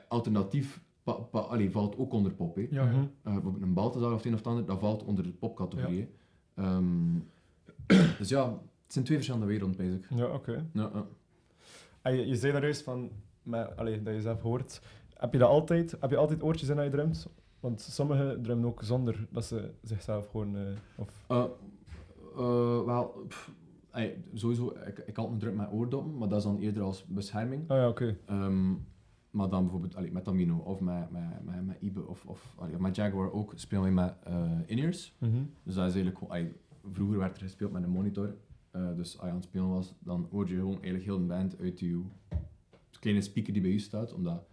alternatief, 0.07 0.83
pa, 1.03 1.13
pa, 1.13 1.39
allee, 1.39 1.71
valt 1.71 1.97
ook 1.97 2.13
onder 2.13 2.33
pop. 2.33 2.55
Hè. 2.55 2.67
Ja, 2.69 2.91
ja. 2.91 3.07
Eh, 3.23 3.37
een 3.61 3.73
Balthazar 3.73 4.11
of 4.11 4.17
het 4.17 4.25
een 4.25 4.33
of 4.33 4.43
ander, 4.43 4.65
dat 4.65 4.79
valt 4.79 5.03
onder 5.03 5.23
de 5.23 5.31
popcategorie. 5.31 6.09
Ehm, 6.53 7.19
dus 8.17 8.29
ja, 8.29 8.49
het 8.83 8.93
zijn 8.93 9.05
twee 9.05 9.17
verschillende 9.17 9.45
werelden, 9.47 9.77
bezig. 9.77 10.09
Ja, 10.09 10.25
oké. 10.25 10.69
Ja, 10.73 10.89
ja. 10.93 11.05
En 12.01 12.15
je, 12.15 12.27
je 12.27 12.35
zei 12.35 12.51
daar 12.51 12.61
juist 12.61 12.81
van, 12.83 13.11
met, 13.43 13.75
allee, 13.77 14.03
dat 14.03 14.13
je 14.13 14.21
zelf 14.21 14.41
hoort. 14.41 14.81
Heb 15.24 15.34
je 15.34 15.39
dat 15.39 15.49
altijd? 15.49 15.95
Heb 15.99 16.09
je 16.09 16.17
altijd 16.17 16.43
oortjes 16.43 16.69
in 16.69 16.76
als 16.76 16.86
je 16.86 16.91
drumt? 16.91 17.28
Want 17.59 17.82
sommigen 17.82 18.41
drummen 18.41 18.67
ook 18.67 18.84
zonder 18.84 19.28
dat 19.32 19.45
ze 19.45 19.71
zichzelf 19.82 20.28
gewoon... 20.30 20.55
eh, 20.55 20.61
of, 20.95 21.26
Eh, 21.28 21.43
eh, 22.38 22.84
wel, 22.86 23.28
ey, 23.91 24.24
sowieso, 24.34 24.76
ik, 24.88 24.97
ik 24.97 25.15
had 25.15 25.30
een 25.30 25.38
druk 25.38 25.55
met 25.55 25.71
oordoppen, 25.71 26.17
maar 26.17 26.28
dat 26.28 26.38
is 26.38 26.43
dan 26.43 26.59
eerder 26.59 26.84
als 26.84 27.05
bescherming. 27.05 27.61
oh 27.71 27.78
ja, 27.78 27.88
oké. 27.89 28.17
Ehm, 28.26 28.71
maar 29.30 29.49
dan 29.49 29.61
bijvoorbeeld 29.61 29.95
allee, 29.95 30.11
met 30.11 30.24
Tamino 30.24 30.57
of 30.57 30.80
met, 30.80 31.11
met, 31.11 31.43
met, 31.43 31.65
met 31.65 31.78
Ibe 31.80 32.07
of, 32.07 32.26
of, 32.26 32.53
allee, 32.57 32.80
met 32.80 32.95
Jaguar 32.95 33.32
ook 33.32 33.53
spelen 33.55 33.84
we 33.84 33.89
met 33.89 34.15
in-ears. 34.65 35.15
Mhm. 35.17 35.32
Dus 35.63 35.76
dat 35.76 35.88
is 35.88 35.93
eigenlijk 35.93 36.17
gewoon, 36.17 36.34
allee, 36.34 36.53
vroeger 36.91 37.17
werd 37.17 37.36
er 37.36 37.41
gespeeld 37.41 37.71
met 37.71 37.84
een 37.84 37.89
monitor. 37.89 38.36
Dus 38.71 39.17
als 39.17 39.26
je 39.26 39.30
aan 39.30 39.36
het 39.36 39.43
spelen 39.43 39.69
was, 39.69 39.95
dan 39.99 40.28
hoor 40.32 40.47
je 40.47 40.55
gewoon 40.55 40.74
eigenlijk 40.74 41.03
heel 41.03 41.15
een 41.15 41.28
band 41.28 41.59
uit 41.59 41.80
je 41.80 42.01
kleine 42.99 43.21
speaker 43.21 43.53
die 43.53 43.61
bij 43.61 43.71
je 43.71 43.80
staat. 43.80 44.13
Omdat 44.13 44.43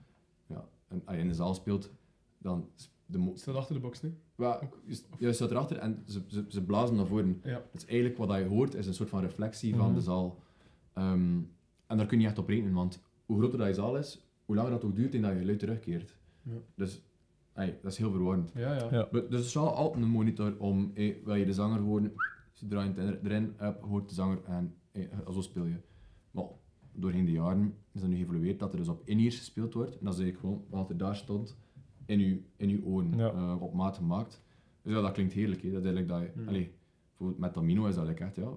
en 0.90 1.02
als 1.04 1.16
je 1.16 1.22
in 1.22 1.28
de 1.28 1.34
zaal 1.34 1.54
speelt, 1.54 1.90
dan 2.38 2.68
is 2.76 2.90
de 3.06 3.18
mo- 3.18 3.36
Staat 3.36 3.54
achter 3.54 3.74
de 3.74 3.80
box 3.80 4.02
nu? 4.02 4.14
Wel, 4.34 4.58
je, 4.84 5.00
je 5.18 5.32
staat 5.32 5.50
erachter 5.50 5.76
en 5.76 6.02
ze, 6.06 6.22
ze, 6.26 6.44
ze 6.48 6.64
blazen 6.64 6.96
naar 6.96 7.06
voren. 7.06 7.40
Ja. 7.44 7.62
Dus 7.72 7.84
eigenlijk 7.86 8.18
wat 8.18 8.38
je 8.38 8.44
hoort 8.44 8.74
is 8.74 8.86
een 8.86 8.94
soort 8.94 9.08
van 9.08 9.20
reflectie 9.20 9.74
van 9.74 9.86
Mhm. 9.86 9.94
de 9.94 10.00
zaal. 10.00 10.38
Ehm, 10.92 11.38
en 11.86 11.96
daar 11.96 12.06
kun 12.06 12.08
je 12.10 12.16
niet 12.16 12.26
echt 12.26 12.38
op 12.38 12.48
rekenen, 12.48 12.72
want 12.72 13.02
hoe 13.26 13.38
groter 13.38 13.58
dat 13.58 13.66
je 13.68 13.74
zaal 13.74 13.96
is, 13.96 14.26
hoe 14.44 14.56
langer 14.56 14.70
dat 14.70 14.84
ook 14.84 14.96
duurt 14.96 15.14
en 15.14 15.22
dat 15.22 15.32
je 15.32 15.38
geluid 15.38 15.58
terugkeert. 15.58 16.16
Ja. 16.42 16.52
Dus 16.74 17.02
ey, 17.52 17.78
dat 17.82 17.92
is 17.92 17.98
heel 17.98 18.10
verwarrend. 18.10 18.52
Ja, 18.54 18.74
ja. 18.74 18.88
Ja. 18.90 19.08
Maar 19.12 19.28
Dus 19.28 19.40
er 19.40 19.48
staat 19.48 19.74
altijd 19.74 20.04
een 20.04 20.10
monitor 20.10 20.58
om, 20.58 20.90
hey, 20.94 21.20
wil 21.24 21.34
je 21.34 21.44
de 21.44 21.52
zanger 21.52 21.80
horen, 21.80 22.12
ze 22.52 22.66
draaien 22.66 22.94
het 22.96 22.98
er- 22.98 23.18
erin, 23.24 23.54
up, 23.62 23.82
hoort 23.82 24.08
de 24.08 24.14
zanger 24.14 24.38
en 24.44 24.74
hey, 24.92 25.10
zo 25.32 25.40
speel 25.40 25.64
je. 25.64 25.76
Maar 26.30 26.44
doorheen 26.94 27.24
de 27.24 27.30
jaren 27.32 27.74
is 27.92 28.00
dat 28.00 28.10
nu 28.10 28.16
geëvolueerd 28.16 28.58
dat 28.58 28.72
er 28.72 28.78
dus 28.78 28.88
op 28.88 29.02
in-ears 29.04 29.38
gespeeld 29.38 29.74
wordt. 29.74 29.98
En 29.98 30.04
dat 30.04 30.14
is 30.14 30.20
eigenlijk 30.20 30.54
gewoon 30.54 30.64
wat 30.80 30.90
er 30.90 30.96
daar 30.96 31.16
stond 31.16 31.56
in 32.06 32.18
je, 32.20 32.40
in 32.56 32.68
uw 32.70 32.82
oren, 32.84 33.16
Ja. 33.16 33.30
eh, 33.32 33.62
op 33.62 33.74
maat 33.74 33.96
gemaakt. 33.96 34.42
Dus 34.82 34.92
ja, 34.94 35.00
dat 35.00 35.12
klinkt 35.12 35.32
heerlijk. 35.32 35.62
Hè. 35.62 35.70
Dat 35.70 35.84
is 35.84 35.86
eigenlijk 35.92 36.08
dat 36.08 36.34
je, 36.34 36.40
Mm. 36.40 36.48
allee, 36.48 36.70
bijvoorbeeld 37.08 37.38
met 37.40 37.52
Tamino 37.52 37.86
is 37.86 37.94
dat 37.94 38.06
like 38.06 38.24
echt, 38.24 38.36
ja, 38.36 38.48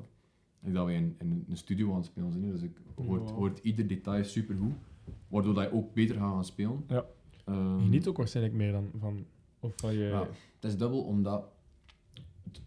dat 0.59 0.85
we 0.85 0.93
in, 0.93 1.15
in 1.19 1.45
een 1.49 1.57
studio 1.57 1.89
aan 1.89 1.95
het 1.95 2.05
spelen 2.05 2.31
zijn. 2.31 2.43
hè. 2.43 2.51
Dus 2.51 2.61
ik 2.61 2.77
hoort, 2.95 3.21
Wow. 3.21 3.29
hoort 3.37 3.59
ieder 3.59 3.87
detail 3.87 4.23
supergoed, 4.23 4.73
waardoor 5.27 5.53
dat 5.53 5.63
je 5.63 5.73
ook 5.73 5.93
beter 5.93 6.15
gaat 6.15 6.31
gaan 6.33 6.45
spelen. 6.45 6.83
Ja. 6.87 7.05
Ehm, 7.45 7.77
Je 7.77 7.83
geniet 7.83 8.07
ook 8.07 8.17
waarschijnlijk 8.17 8.55
meer 8.55 8.71
dan 8.71 8.89
van... 8.99 9.25
Of 9.59 9.73
van 9.75 9.93
je... 9.93 9.99
ja, 10.05 10.19
het 10.55 10.63
is 10.71 10.77
dubbel 10.77 11.01
omdat 11.03 11.45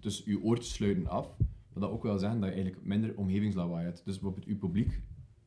dus 0.01 0.23
je 0.25 0.43
oortjes 0.43 0.73
sluiten 0.75 1.07
af, 1.07 1.35
maar 1.39 1.83
dat 1.83 1.91
ook 1.91 2.03
wel 2.03 2.19
zeggen 2.19 2.41
dat 2.41 2.49
je 2.49 2.55
eigenlijk 2.55 2.85
minder 2.87 3.17
omgevingslawaai 3.17 3.85
hebt. 3.85 4.03
Dus 4.05 4.15
bijvoorbeeld 4.15 4.47
je 4.47 4.55
publiek 4.55 5.01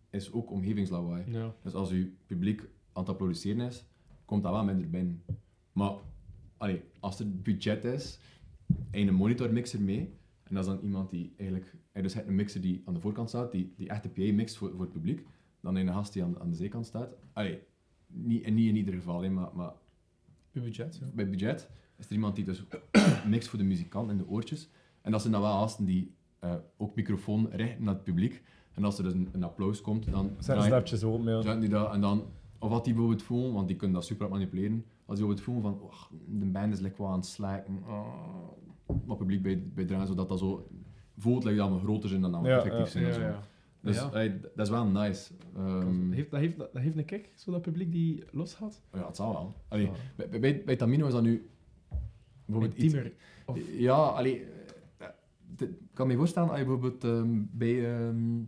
is 0.09 0.31
ook 0.31 0.51
omgevingslawaai. 0.51 1.31
Ja. 1.31 1.55
Dus 1.63 1.73
als 1.73 1.89
je 1.89 2.11
publiek 2.25 2.61
aan 2.93 3.01
het 3.01 3.09
applaudisseren 3.09 3.67
is, 3.67 3.85
komt 4.25 4.43
dat 4.43 4.51
wel 4.51 4.63
minder 4.63 4.89
binnen. 4.89 5.23
Maar 5.71 5.93
allee, 6.57 6.81
als 6.99 7.19
er 7.19 7.41
budget 7.41 7.83
is 7.83 8.19
en 8.91 8.99
je 8.99 9.07
een 9.07 9.13
monitormixer 9.13 9.81
mee, 9.81 10.17
en 10.43 10.55
dat 10.55 10.65
is 10.65 10.71
dan 10.71 10.79
iemand 10.83 11.09
die 11.09 11.33
eigenlijk, 11.37 11.75
hij 11.91 12.01
dus 12.01 12.13
hebt 12.13 12.27
een 12.27 12.35
mixer 12.35 12.61
die 12.61 12.81
aan 12.85 12.93
de 12.93 12.99
voorkant 12.99 13.29
staat, 13.29 13.51
die, 13.51 13.73
die 13.75 13.89
echt 13.89 14.03
de 14.03 14.09
PA 14.09 14.33
mixt 14.33 14.57
voor, 14.57 14.69
voor 14.71 14.81
het 14.81 14.91
publiek, 14.91 15.25
dan 15.61 15.75
je 15.75 15.81
een 15.81 15.93
gast 15.93 16.13
die 16.13 16.23
aan, 16.23 16.39
aan 16.39 16.49
de 16.49 16.55
zijkant 16.55 16.85
staat. 16.85 17.09
Allee, 17.33 17.59
niet, 18.07 18.43
en 18.43 18.53
niet 18.53 18.67
in 18.67 18.75
ieder 18.75 18.93
geval, 18.93 19.21
hè, 19.21 19.29
maar, 19.29 19.49
maar 19.55 19.73
Je 20.51 20.61
budget, 20.61 20.97
ja. 21.01 21.07
bij 21.13 21.29
budget 21.29 21.69
is 21.97 22.05
er 22.05 22.11
iemand 22.11 22.35
die 22.35 22.45
dus 22.45 22.63
mixt 23.27 23.47
voor 23.47 23.59
de 23.59 23.65
muzikant 23.65 24.09
in 24.09 24.17
de 24.17 24.27
oortjes. 24.27 24.69
En 25.01 25.11
dat 25.11 25.21
zijn 25.21 25.33
dan 25.33 25.41
wel 25.41 25.59
gasten 25.59 25.85
die 25.85 26.13
eh, 26.39 26.55
ook 26.77 26.95
microfoon 26.95 27.49
richten 27.51 27.83
naar 27.83 27.93
het 27.93 28.03
publiek. 28.03 28.43
En 28.79 28.85
als 28.85 28.97
er 28.97 29.03
dus 29.03 29.13
een, 29.13 29.29
een 29.31 29.43
applaus 29.43 29.81
komt, 29.81 30.11
dan 30.11 30.25
Zet 30.29 30.43
draaien- 30.45 30.61
een 30.63 30.67
snapjes 30.69 31.03
op, 31.03 31.23
ja. 31.23 31.55
die 31.55 31.69
dat. 31.69 31.93
En 31.93 32.01
dan, 32.01 32.23
of 32.59 32.69
wat 32.69 32.83
die 32.83 32.93
bijvoorbeeld 32.93 33.23
voelen, 33.23 33.53
want 33.53 33.67
die 33.67 33.75
kunnen 33.77 33.95
dat 33.95 34.05
super 34.05 34.29
manipuleren. 34.29 34.85
Als 35.05 35.17
die 35.19 35.27
bijvoorbeeld 35.27 35.41
voelen 35.41 35.63
van, 35.63 35.81
oh, 35.81 36.19
de 36.39 36.45
band 36.45 36.73
is 36.73 36.79
lekker 36.79 37.05
aan 37.05 37.13
het 37.15 37.25
slaken. 37.25 37.77
Oh, 37.87 38.07
wat 39.05 39.17
publiek 39.17 39.41
bij, 39.41 39.63
bij 39.73 39.85
draaien, 39.85 40.07
zodat 40.07 40.29
dat 40.29 40.39
zo 40.39 40.67
voelt 41.17 41.43
like 41.43 41.55
dat 41.57 41.71
we 41.71 41.79
groter 41.79 42.09
zijn 42.09 42.21
dan 42.21 42.31
dat 42.31 42.41
we 42.41 42.47
Ja, 42.47 42.55
effectief 42.57 42.79
ja. 42.83 42.89
zijn. 42.91 43.05
en 43.05 43.13
zo. 43.13 43.21
ja. 43.21 43.39
Dus 43.81 43.95
Ja. 43.95 44.09
dat 44.55 44.65
is 44.65 44.69
wel 44.69 44.85
nice. 44.85 45.33
Ehm, 45.55 46.11
heeft, 46.11 46.31
dat, 46.31 46.39
heeft, 46.39 46.57
dat 46.57 46.69
heeft 46.73 46.97
een 46.97 47.05
kick, 47.05 47.31
zo 47.35 47.51
dat 47.51 47.61
publiek 47.61 47.91
die 47.91 48.23
los 48.31 48.53
gaat. 48.53 48.81
ja, 48.93 49.05
het 49.07 49.15
zal 49.15 49.31
wel. 49.31 49.53
Allee, 49.67 49.85
Ja. 49.85 49.91
bij, 50.15 50.29
bij, 50.29 50.39
bij, 50.39 50.63
bij 50.65 50.75
Tamino 50.75 51.07
is 51.07 51.13
dat 51.13 51.21
nu 51.23 51.49
bijvoorbeeld 52.45 52.77
iets. 52.77 52.95
Of- 53.45 53.57
Ja, 53.77 53.93
allee, 53.95 54.43
eh, 54.97 55.07
ik 55.57 55.69
kan 55.93 56.07
me 56.07 56.15
voorstellen 56.15 56.49
als 56.49 56.59
je 56.59 56.65
bijvoorbeeld 56.65 57.03
ehm, 57.03 57.41
bij 57.51 57.95
ehm, 57.97 58.41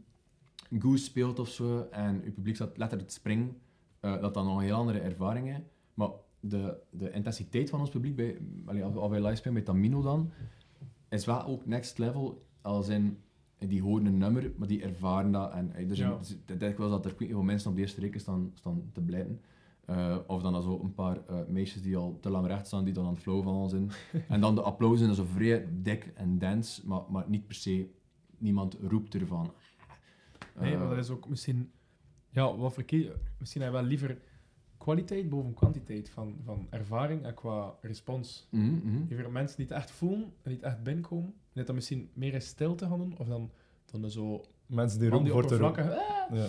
Goose 0.80 1.04
speelt 1.04 1.40
of 1.40 1.50
zo 1.50 1.88
en 1.92 2.22
je 2.24 2.32
publiek 2.32 2.56
staat 2.56 2.78
letterlijk 2.78 3.10
te 3.10 3.16
springen, 3.16 3.58
eh, 4.00 4.22
dat 4.22 4.34
dan 4.34 4.46
nog 4.46 4.58
een 4.58 4.64
heel 4.64 4.76
andere 4.76 5.00
ervaring 5.00 5.50
is. 5.50 5.60
Maar 5.94 6.10
de, 6.40 6.78
de 6.90 7.12
intensiteit 7.12 7.70
van 7.70 7.80
ons 7.80 7.90
publiek, 7.90 8.16
bij, 8.16 8.38
allee, 8.66 9.10
wij 9.10 9.22
live 9.22 9.36
spelen 9.36 9.54
bij 9.54 9.64
Tamino 9.64 10.02
dan, 10.02 10.32
is 11.10 11.26
wel 11.26 11.46
ook 11.46 11.66
next 11.66 11.98
level, 11.98 12.46
als 12.62 12.88
in, 12.88 13.18
die 13.58 13.82
horen 13.82 14.06
een 14.06 14.18
nummer, 14.18 14.52
maar 14.58 14.68
die 14.68 14.82
ervaren 14.84 15.32
dat. 15.32 15.52
En 15.52 15.74
eh, 15.74 15.90
er 15.90 15.96
zijn, 15.96 16.10
Ja. 16.10 16.20
ik 16.54 16.60
denk 16.60 16.78
wel 16.78 16.90
dat 16.90 17.06
er 17.06 17.14
veel 17.18 17.42
mensen 17.42 17.70
op 17.70 17.76
de 17.76 17.82
eerste 17.82 18.02
reken 18.02 18.20
staan, 18.20 18.52
staan 18.54 18.90
te 18.94 19.02
blijten. 19.02 19.42
Eh, 19.86 20.18
of 20.28 20.42
dan 20.42 20.62
zo 20.64 20.80
een 20.84 20.94
paar 20.94 21.18
eh, 21.28 21.36
meisjes 21.48 21.82
die 21.82 21.98
al 21.98 22.18
te 22.22 22.30
lang 22.30 22.48
recht 22.48 22.68
staan, 22.68 22.84
die 22.84 22.94
dan 22.94 23.06
aan 23.06 23.14
het 23.14 23.22
flow 23.22 23.44
van 23.44 23.70
zijn. 23.70 23.92
en 24.28 24.42
dan 24.42 24.56
de 24.56 24.62
applausen 24.62 25.04
zijn 25.06 25.16
zo 25.16 25.34
vrij 25.34 25.68
dik 25.82 26.12
en 26.16 26.38
dance, 26.40 26.88
maar, 26.88 27.02
maar 27.10 27.26
niet 27.28 27.48
per 27.48 27.56
se, 27.56 27.90
niemand 28.38 28.78
roept 28.82 29.16
ervan. 29.16 29.52
Nee, 30.60 30.74
Eh, 30.74 30.80
maar 30.80 30.90
dat 30.90 30.98
is 30.98 31.10
ook 31.10 31.30
misschien... 31.30 31.72
Ja, 32.30 32.56
wat 32.56 32.74
verkeer... 32.74 33.12
Misschien 33.38 33.62
heb 33.62 33.72
je 33.72 33.78
wel 33.78 33.88
liever 33.88 34.18
kwaliteit 34.78 35.30
boven 35.30 35.54
kwantiteit 35.54 36.10
van, 36.10 36.36
van 36.46 36.68
ervaring 36.70 37.24
en 37.24 37.34
qua 37.34 37.74
respons. 37.82 38.48
mhm, 38.50 38.66
mhm. 38.66 39.08
Liever 39.08 39.32
mensen 39.32 39.58
die 39.58 39.66
het 39.66 39.76
echt 39.76 39.92
voelen 39.92 40.34
en 40.42 40.52
niet 40.52 40.62
echt 40.62 40.84
binnenkomen. 40.84 41.34
Net 41.54 41.66
dan 41.66 41.76
misschien 41.76 42.10
meer 42.14 42.34
in 42.34 42.42
stilte 42.42 42.86
gaan 42.88 42.98
doen, 42.98 43.18
of 43.18 43.28
dan, 43.28 43.52
dan 43.86 44.12
zo... 44.12 44.44
Mensen 44.66 45.00
die 45.00 45.10
die 45.10 45.20
voor 45.20 45.28
te 45.28 45.54
oppervlakkige... 45.54 45.90
Ja. 46.34 46.48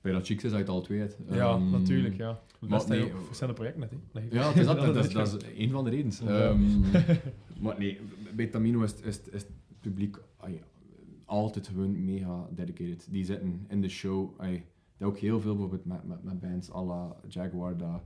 Bij 0.00 0.12
dat 0.12 0.26
chic 0.26 0.42
is 0.42 0.52
uit 0.52 0.68
al 0.68 0.80
twee 0.80 1.00
het. 1.00 1.16
Ja, 1.30 1.50
Ehm, 1.50 1.70
natuurlijk, 1.70 2.16
ja. 2.16 2.40
maar 2.60 2.70
Dat 2.70 2.82
is 2.82 2.88
nee, 2.88 3.00
nee, 3.00 3.12
verschillende 3.24 3.60
projecten 3.60 3.80
net, 3.80 3.90
hè. 3.90 3.96
Dat 4.12 4.22
Ja, 4.32 4.48
het 4.48 4.56
is 4.56 4.66
dat, 4.66 4.76
dat, 4.76 4.94
dat 4.94 5.04
is, 5.04 5.12
dat 5.12 5.42
is 5.42 5.48
een 5.56 5.70
van 5.70 5.84
de 5.84 5.90
redenen. 5.90 6.28
Ehm, 6.28 6.80
maar 7.64 7.78
nee, 7.78 8.00
bij 8.34 8.46
Tamino 8.46 8.82
is, 8.82 8.94
is, 8.94 9.20
is 9.20 9.42
het 9.42 9.50
publiek 9.80 10.16
ah 10.36 10.50
ja, 10.50 10.60
altijd 11.32 11.66
gewoon 11.66 12.04
mega 12.04 12.48
dedicated. 12.50 13.06
Die 13.10 13.24
zitten 13.24 13.64
in 13.68 13.80
de 13.80 13.88
show. 13.88 14.40
Ay, 14.40 14.66
dat 14.96 15.08
ook 15.08 15.18
heel 15.18 15.40
veel 15.40 15.52
bijvoorbeeld 15.52 15.84
met, 15.84 16.04
met, 16.04 16.22
met 16.22 16.40
bands 16.40 16.72
à 16.72 16.82
la 16.84 17.16
Jaguar. 17.28 17.76
Dat, 17.76 18.02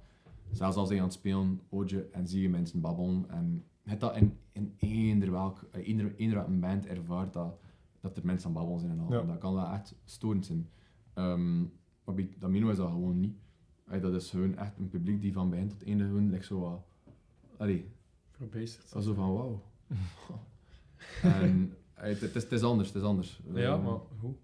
zelfs 0.51 0.77
als 0.77 0.89
ze 0.89 0.97
aan 0.97 1.03
het 1.03 1.13
spelen, 1.13 1.61
hoor 1.69 1.85
je 1.89 2.09
en 2.13 2.29
zie 2.29 2.43
je 2.43 2.49
mensen 2.49 2.81
babbelen. 2.81 3.25
En 3.29 3.65
het 3.83 4.01
dat 4.01 4.17
in, 4.17 4.39
in 4.53 4.75
eender 4.77 5.31
welk, 5.31 5.63
eh, 5.71 5.89
eender, 5.89 6.15
eender 6.17 6.37
welk 6.37 6.49
een 6.49 6.61
band 6.61 6.87
ervaart 6.87 7.33
dat, 7.33 7.59
dat 8.01 8.17
er 8.17 8.25
mensen 8.25 8.49
aan 8.49 8.55
babbelen 8.55 8.81
zijn 8.81 8.93
en 8.93 9.01
al. 9.01 9.13
Ja. 9.13 9.23
Dat 9.23 9.39
kan 9.39 9.55
wel 9.55 9.69
echt 9.69 9.95
storend 10.05 10.47
zijn. 10.47 10.69
Ehm, 11.15 11.61
maar 12.05 12.15
bij 12.15 12.29
is 12.71 12.77
dat 12.77 12.91
gewoon 12.91 13.21
niet. 13.21 13.37
Ay, 13.87 14.01
dat 14.01 14.15
is 14.15 14.31
gewoon 14.31 14.57
echt 14.57 14.79
een 14.79 14.89
publiek 14.89 15.21
die 15.21 15.33
van 15.33 15.51
begin 15.51 15.69
tot 15.69 15.85
einde 15.85 16.05
gewoon 16.05 16.31
like 16.31 16.45
zo 16.45 16.61
wat... 16.61 16.81
Allee, 17.57 17.89
zo 19.01 19.15
van 19.15 19.33
wauw. 19.33 19.63
en 21.41 21.73
het, 21.97 22.21
het 22.21 22.35
is, 22.35 22.43
het 22.43 22.53
is 22.53 22.63
anders, 22.63 22.89
het 22.89 22.97
is 22.97 23.03
anders. 23.03 23.41
Ja, 23.55 23.73
Ehm, 23.73 23.83
maar 23.83 23.99
hoe? 24.21 24.35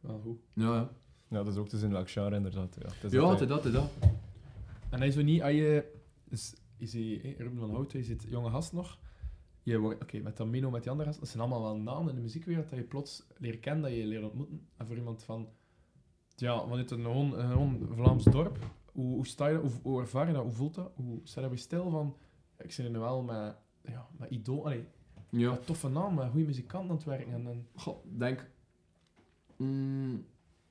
Wel 0.00 0.20
hoe? 0.20 0.36
Ja, 0.52 0.74
ja. 0.74 0.90
ja, 1.28 1.36
dat 1.42 1.52
is 1.52 1.56
ook 1.56 1.68
te 1.68 1.78
zien 1.78 1.90
welk 1.90 2.10
genre 2.10 2.36
inderdaad. 2.36 2.76
Ja, 2.80 2.88
het 2.88 3.04
is 3.04 3.12
Ja, 3.12 3.20
dat, 3.20 3.40
is 3.40 3.48
dat, 3.48 3.64
is 3.64 3.72
dat. 3.72 3.90
En 4.90 4.98
hij 4.98 5.10
zo 5.10 5.22
niet, 5.22 5.42
als 5.42 5.52
je... 5.52 5.96
Dus, 6.24 6.54
je 6.76 6.86
ziet, 6.86 7.22
hè, 7.22 7.34
Ruben 7.38 7.58
van 7.58 7.70
Hout, 7.70 7.92
je 7.92 8.02
zit 8.02 8.24
jonge 8.28 8.50
gast 8.50 8.72
nog. 8.72 8.98
Je 9.62 9.78
wordt, 9.78 10.02
oké, 10.02 10.18
met 10.18 10.36
Tamino, 10.36 10.70
met 10.70 10.82
die 10.82 10.90
andere 10.90 11.08
gasten, 11.08 11.24
dat 11.24 11.34
zijn 11.36 11.50
allemaal 11.50 11.72
wel 11.72 11.82
namen 11.82 12.08
in 12.08 12.14
de 12.14 12.20
muziekwereld, 12.20 12.68
dat 12.68 12.78
je 12.78 12.84
plots 12.84 13.26
leert 13.36 13.60
kennen, 13.60 13.82
dat 13.82 13.92
je 13.92 14.06
leert 14.06 14.24
ontmoeten. 14.24 14.68
En 14.76 14.86
voor 14.86 14.96
iemand 14.96 15.22
van, 15.22 15.48
ja, 16.36 16.60
vanuit 16.60 16.90
een 16.90 17.02
gewoon, 17.02 17.38
een 17.38 17.50
gewoon 17.50 17.88
Vlaams 17.90 18.24
dorp, 18.24 18.58
hoe, 18.92 19.14
hoe 19.14 19.26
sta 19.26 19.46
je 19.46 19.54
dat, 19.54 19.62
hoe, 19.62 19.80
hoe 19.82 20.00
ervaar 20.00 20.26
je 20.26 20.32
dat, 20.32 20.42
hoe 20.42 20.52
voelt 20.52 20.74
dat? 20.74 20.92
Hoe 20.94 21.20
sta 21.22 21.40
je 21.40 21.48
bij 21.48 21.56
stil 21.56 21.90
van, 21.90 22.16
ik 22.58 22.72
zit 22.72 22.84
er 22.84 22.90
nu 22.90 22.98
wel 22.98 23.22
met, 23.22 23.56
ja, 23.82 24.08
met 24.16 24.30
idool, 24.30 24.64
allee, 24.64 24.86
Ja. 25.28 25.50
met 25.50 25.66
toffe 25.66 25.88
naam, 25.88 26.14
met 26.14 26.30
goede 26.30 26.46
muzikanten 26.46 26.90
aan 26.90 26.96
het 26.96 27.04
werken. 27.04 27.32
En, 27.32 27.46
en, 27.46 27.66
Goh, 27.74 28.04
ik 28.04 28.18
denk 28.18 28.50
mm, 29.56 30.24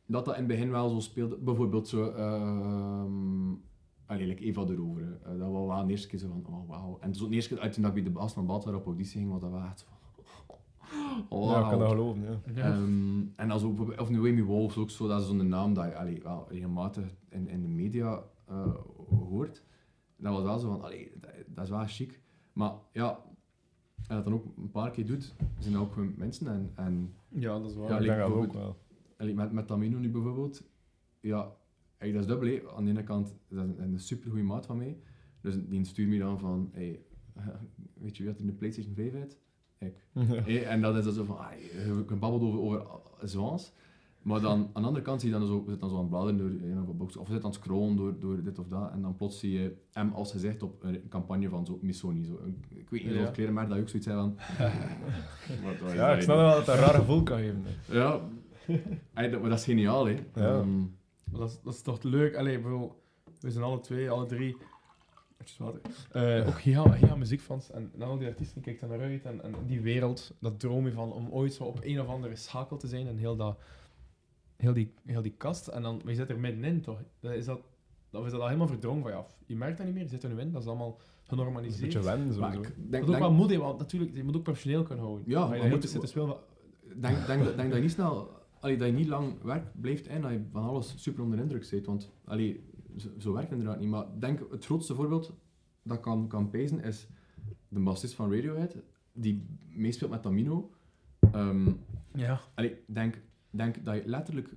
dat 0.06 0.26
dat 0.26 0.34
in 0.34 0.40
het 0.40 0.50
begin 0.50 0.72
wel 0.72 0.90
zo 0.90 1.00
speelde. 1.00 1.38
Bijvoorbeeld 1.38 1.88
zo... 1.88 2.10
ehm 2.12 3.66
allee, 4.08 4.28
like 4.28 4.44
Eva 4.44 4.64
de 4.66 4.76
Rovere. 4.76 5.20
Eh, 5.24 5.40
dat 5.40 5.52
was 5.52 5.68
wel 5.68 5.86
de 5.86 5.92
eerste 5.92 6.08
keer 6.08 6.20
zo 6.20 6.28
van, 6.28 6.46
oh 6.54 6.70
wauw. 6.70 6.98
En 7.00 7.16
zo 7.16 7.28
de 7.28 7.36
eerste 7.36 7.54
keer 7.54 7.64
uit 7.64 7.74
toen 7.74 7.86
ik 7.86 7.94
bij 7.94 8.04
de 8.04 8.10
Bas 8.10 8.34
van 8.34 8.46
Baltar 8.46 8.76
op 8.76 8.86
auditie 8.86 9.20
ging, 9.20 9.32
was 9.32 9.42
dat 9.42 9.52
wel 9.52 9.64
echt 9.64 9.86
van... 9.88 9.96
Oh, 11.30 11.52
Ja, 11.52 11.60
ik 11.64 11.70
kan 11.70 11.80
dat 11.80 11.90
geloven. 11.90 12.42
Ja. 12.56 12.62
Ehm, 12.64 13.22
en 13.36 13.52
als 13.52 13.64
ook, 13.64 14.00
of 14.00 14.10
nu 14.10 14.18
Amy 14.18 14.44
Wolf 14.44 14.78
ook 14.78 14.90
zo, 14.90 15.08
dat 15.08 15.22
is 15.22 15.28
zo'n 15.28 15.48
naam 15.48 15.74
dat 15.74 15.86
je 15.86 15.96
allee, 15.98 16.22
wel 16.24 16.46
regelmatig 16.50 17.16
in, 17.30 17.48
in 17.48 17.62
de 17.62 17.68
media 17.68 18.24
eh, 18.46 18.76
hoort. 19.10 19.64
Dat 20.18 20.34
was 20.34 20.44
wel 20.44 20.60
zo 20.60 20.70
van, 20.70 20.82
allee, 20.82 21.12
dat, 21.20 21.32
dat 21.48 21.64
is 21.64 21.70
wel 21.70 21.86
chic. 21.86 22.22
Maar 22.54 22.74
ja, 22.92 23.20
en 24.08 24.16
dat 24.16 24.24
dan 24.24 24.34
ook 24.34 24.46
een 24.58 24.72
paar 24.72 24.92
keer 24.92 25.06
doet, 25.06 25.36
zijn 25.60 25.74
dat 25.74 25.82
ook 25.82 25.94
gewoon 25.94 26.14
mensen. 26.18 26.48
En, 26.48 26.72
en 26.76 27.14
ja, 27.30 27.60
dat 27.60 27.70
is 27.70 27.76
waar. 27.76 27.90
Ja, 27.90 27.96
ik 27.96 28.02
like 28.02 28.18
dat 28.18 28.32
ook 28.32 28.54
wel. 28.54 28.78
met, 29.34 29.52
met 29.52 29.68
Tamino 29.68 29.98
nu 29.98 30.10
bijvoorbeeld, 30.10 30.64
ja, 31.20 31.56
dat 31.98 32.08
is 32.08 32.26
dubbel. 32.26 32.76
Aan 32.76 32.84
de 32.86 32.92
ene 32.92 33.04
kant, 33.04 33.36
dat 33.48 33.66
is 33.66 33.72
een, 33.72 33.82
een 33.82 34.00
super 34.00 34.30
goede 34.30 34.46
maat 34.46 34.66
van 34.66 34.78
mij. 34.78 34.98
Dus 35.42 35.56
die 35.68 35.86
stuurt 35.86 36.10
me 36.10 36.18
dan 36.18 36.40
van, 36.40 36.70
hey, 36.74 37.00
weet 38.02 38.18
je 38.18 38.24
wie 38.24 38.32
had 38.32 38.42
er 38.42 38.48
een 38.48 38.58
PlayStation 38.58 38.96
5 38.96 39.14
uit? 39.14 39.38
Ik. 39.78 40.06
Ja. 40.14 40.42
Hé, 40.44 40.58
en 40.58 40.82
dat 40.82 40.96
is 40.96 41.04
dan 41.04 41.14
zo 41.14 41.24
van, 41.24 41.38
ah, 41.38 41.52
je 41.60 42.16
babbelt 42.20 42.42
over, 42.42 42.60
over 42.60 43.28
zwans. 43.28 43.74
Maar 44.28 44.42
dan, 44.42 44.70
aan 44.74 44.82
de 44.82 44.88
andere 44.88 45.06
kant 45.06 45.22
zie 45.22 45.30
je 45.34 45.38
dan 45.40 45.48
zo, 45.48 45.64
zit 45.68 45.80
dan 45.80 45.90
zo 45.90 45.96
aan 45.96 46.02
het 46.02 46.10
bladeren 46.10 46.38
door 46.38 46.48
een 46.70 46.82
of, 46.88 46.96
box, 46.96 47.18
of 47.18 47.28
zit 47.28 47.40
aan 47.44 47.50
het 47.52 47.54
scrollen 47.60 47.96
door, 47.96 48.20
door 48.20 48.44
dit 48.44 48.60
of 48.60 48.68
dat, 48.68 48.92
en 48.92 49.02
dan 49.02 49.16
plots 49.16 49.40
zie 49.40 49.52
je 49.60 49.76
hem 49.92 50.12
als 50.14 50.32
gezegd 50.32 50.64
op 50.64 50.84
een 50.84 51.08
campagne 51.10 51.50
van 51.50 51.66
zo 51.66 51.80
Missoni. 51.82 52.24
Zo. 52.24 52.40
Ik 52.70 52.90
weet 52.90 53.04
niet 53.06 53.14
Ja. 53.14 53.24
of 53.24 53.32
klerenmerk 53.32 53.70
dat 53.70 53.78
ook 53.80 53.90
zoiets 53.90 54.08
zei 54.08 54.20
van... 54.20 54.36
Wat- 55.64 55.80
wat 55.80 55.90
is 55.90 55.96
Ja, 55.96 56.08
dat 56.08 56.16
ik 56.18 56.22
snap 56.24 56.36
wel 56.36 56.50
dat 56.50 56.58
het 56.58 56.68
een 56.68 56.82
raar 56.84 56.94
gevoel 56.94 57.24
kan 57.24 57.38
geven. 57.38 57.64
hè. 57.66 57.98
Ja, 57.98 58.22
Ey, 59.14 59.30
dat, 59.30 59.42
maar 59.42 59.50
dat 59.50 59.60
is 59.60 59.66
geniaal, 59.66 60.06
hè. 60.06 60.12
Ja. 60.36 60.60
Ehm, 60.60 60.78
Maar 60.78 61.40
Dat 61.40 61.50
is, 61.50 61.60
dat 61.64 61.74
is 61.74 61.82
toch 61.82 62.04
leuk. 62.04 62.36
Allee, 62.36 62.60
bro, 62.60 62.96
we 63.40 63.52
zijn 63.52 63.64
alle 63.64 63.80
twee, 63.80 64.10
alle 64.10 64.26
drie. 64.26 64.58
Water. 65.58 65.82
Eh, 66.12 66.48
ook 66.48 66.62
giga, 66.62 66.90
giga 66.90 67.16
muziekfans. 67.16 67.72
En, 67.72 67.92
en 67.96 68.02
al 68.02 68.18
die 68.18 68.28
artiesten 68.28 68.62
kijken 68.62 68.90
daar 68.90 68.98
naar 68.98 69.08
uit. 69.08 69.26
En, 69.26 69.44
en 69.44 69.54
die 69.66 69.82
wereld, 69.82 70.34
dat 70.40 70.60
droom 70.60 70.86
je 70.86 70.92
van 70.92 71.12
om 71.14 71.28
ooit 71.30 71.54
zo 71.54 71.64
op 71.64 71.80
een 71.82 72.02
of 72.02 72.08
andere 72.08 72.36
schakel 72.36 72.78
te 72.78 72.88
zijn. 72.88 73.08
En 73.08 73.18
heel, 73.18 73.36
dat, 73.36 73.58
heel, 74.58 74.74
die, 74.74 74.94
heel 75.06 75.22
die 75.22 75.34
kast. 75.38 75.68
En 75.68 75.82
dan, 75.82 75.96
maar 76.04 76.12
je 76.14 76.20
zit 76.20 76.30
er 76.30 76.40
middenin 76.40 76.82
toch? 76.82 77.02
Dat 77.20 77.32
is 77.34 77.46
dat, 77.46 77.60
dan 78.10 78.26
is 78.26 78.32
dat 78.32 78.40
al 78.42 78.46
helemaal 78.48 78.68
verdrongen 78.68 79.02
van 79.02 79.12
je 79.12 79.18
af. 79.18 79.38
Je 79.46 79.56
merkt 79.56 79.78
dat 79.78 79.86
niet 79.86 79.96
meer, 79.96 80.04
je 80.04 80.10
zit 80.10 80.24
er 80.24 80.30
nu 80.34 80.40
in. 80.40 80.52
Dat 80.52 80.62
is 80.62 80.68
allemaal 80.68 80.92
Dat 80.92 81.02
is 81.02 81.32
een 81.32 81.38
genormaliseerd. 81.38 81.94
beetje 81.94 82.04
wennen, 82.10 82.40
maar 82.40 82.54
sowieso. 82.54 82.62
ik 82.62 82.76
denk, 82.76 82.92
dat 82.92 82.94
is 82.94 83.00
ook 83.00 83.08
denk, 83.08 83.20
wel 83.20 83.34
moedig, 83.34 83.60
want 83.60 83.80
natuurlijk, 83.80 84.16
je 84.16 84.24
moet 84.24 84.36
ook 84.36 84.44
professioneel 84.44 84.84
kunnen 84.84 85.04
houden. 85.06 85.24
Ja, 85.28 85.48
maar 85.48 85.64
je 85.64 85.70
moet- 85.70 85.82
te 85.82 85.88
zitten 85.88 86.10
spelen. 86.10 86.28
van- 86.28 86.38
denk, 87.02 87.28
denk, 87.28 87.44
dat- 87.44 87.56
denk 87.56 87.68
dat 87.70 87.78
je 87.78 87.84
niet 87.84 87.92
snel... 87.92 88.36
Allee, 88.60 88.78
dat 88.78 88.88
je 88.88 88.94
niet 88.94 89.08
lang 89.08 89.42
werk 89.44 89.82
blijft 89.82 90.08
en 90.08 90.22
dat 90.22 90.32
je 90.32 90.42
van 90.52 90.64
alles 90.64 90.94
super 91.02 91.24
onder 91.24 91.38
de 91.38 91.44
indruk 91.44 91.64
zit. 91.64 91.86
Want 91.86 92.12
allee, 92.26 92.64
zo, 92.98 93.10
zo 93.18 93.34
werkt 93.34 93.50
het 93.50 93.58
inderdaad 93.60 93.82
niet. 93.82 93.90
Maar 93.90 94.06
denk, 94.20 94.52
het 94.52 94.66
grootste 94.66 94.96
voorbeeld 94.96 95.34
dat 95.84 95.98
ik 95.98 96.04
kan, 96.04 96.28
kan 96.28 96.50
pezen 96.50 96.84
is 96.84 97.08
de 97.68 97.80
bassist 97.80 98.14
van 98.14 98.34
Radiohead, 98.34 98.76
die 99.14 99.46
meespeelt 99.70 100.12
met 100.12 100.22
Tamino. 100.22 100.72
Ehm 101.32 101.72
Ja. 102.14 102.40
allee, 102.56 102.78
denk, 102.86 103.22
denk 103.50 103.86
dat 103.86 103.96
je 103.96 104.02
letterlijk 104.06 104.56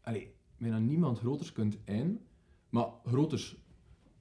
allee, 0.00 0.34
bijna 0.56 0.78
niemand 0.78 1.18
groters 1.18 1.52
kunt 1.52 1.78
in, 1.84 2.20
maar 2.68 2.86
groters, 3.04 3.56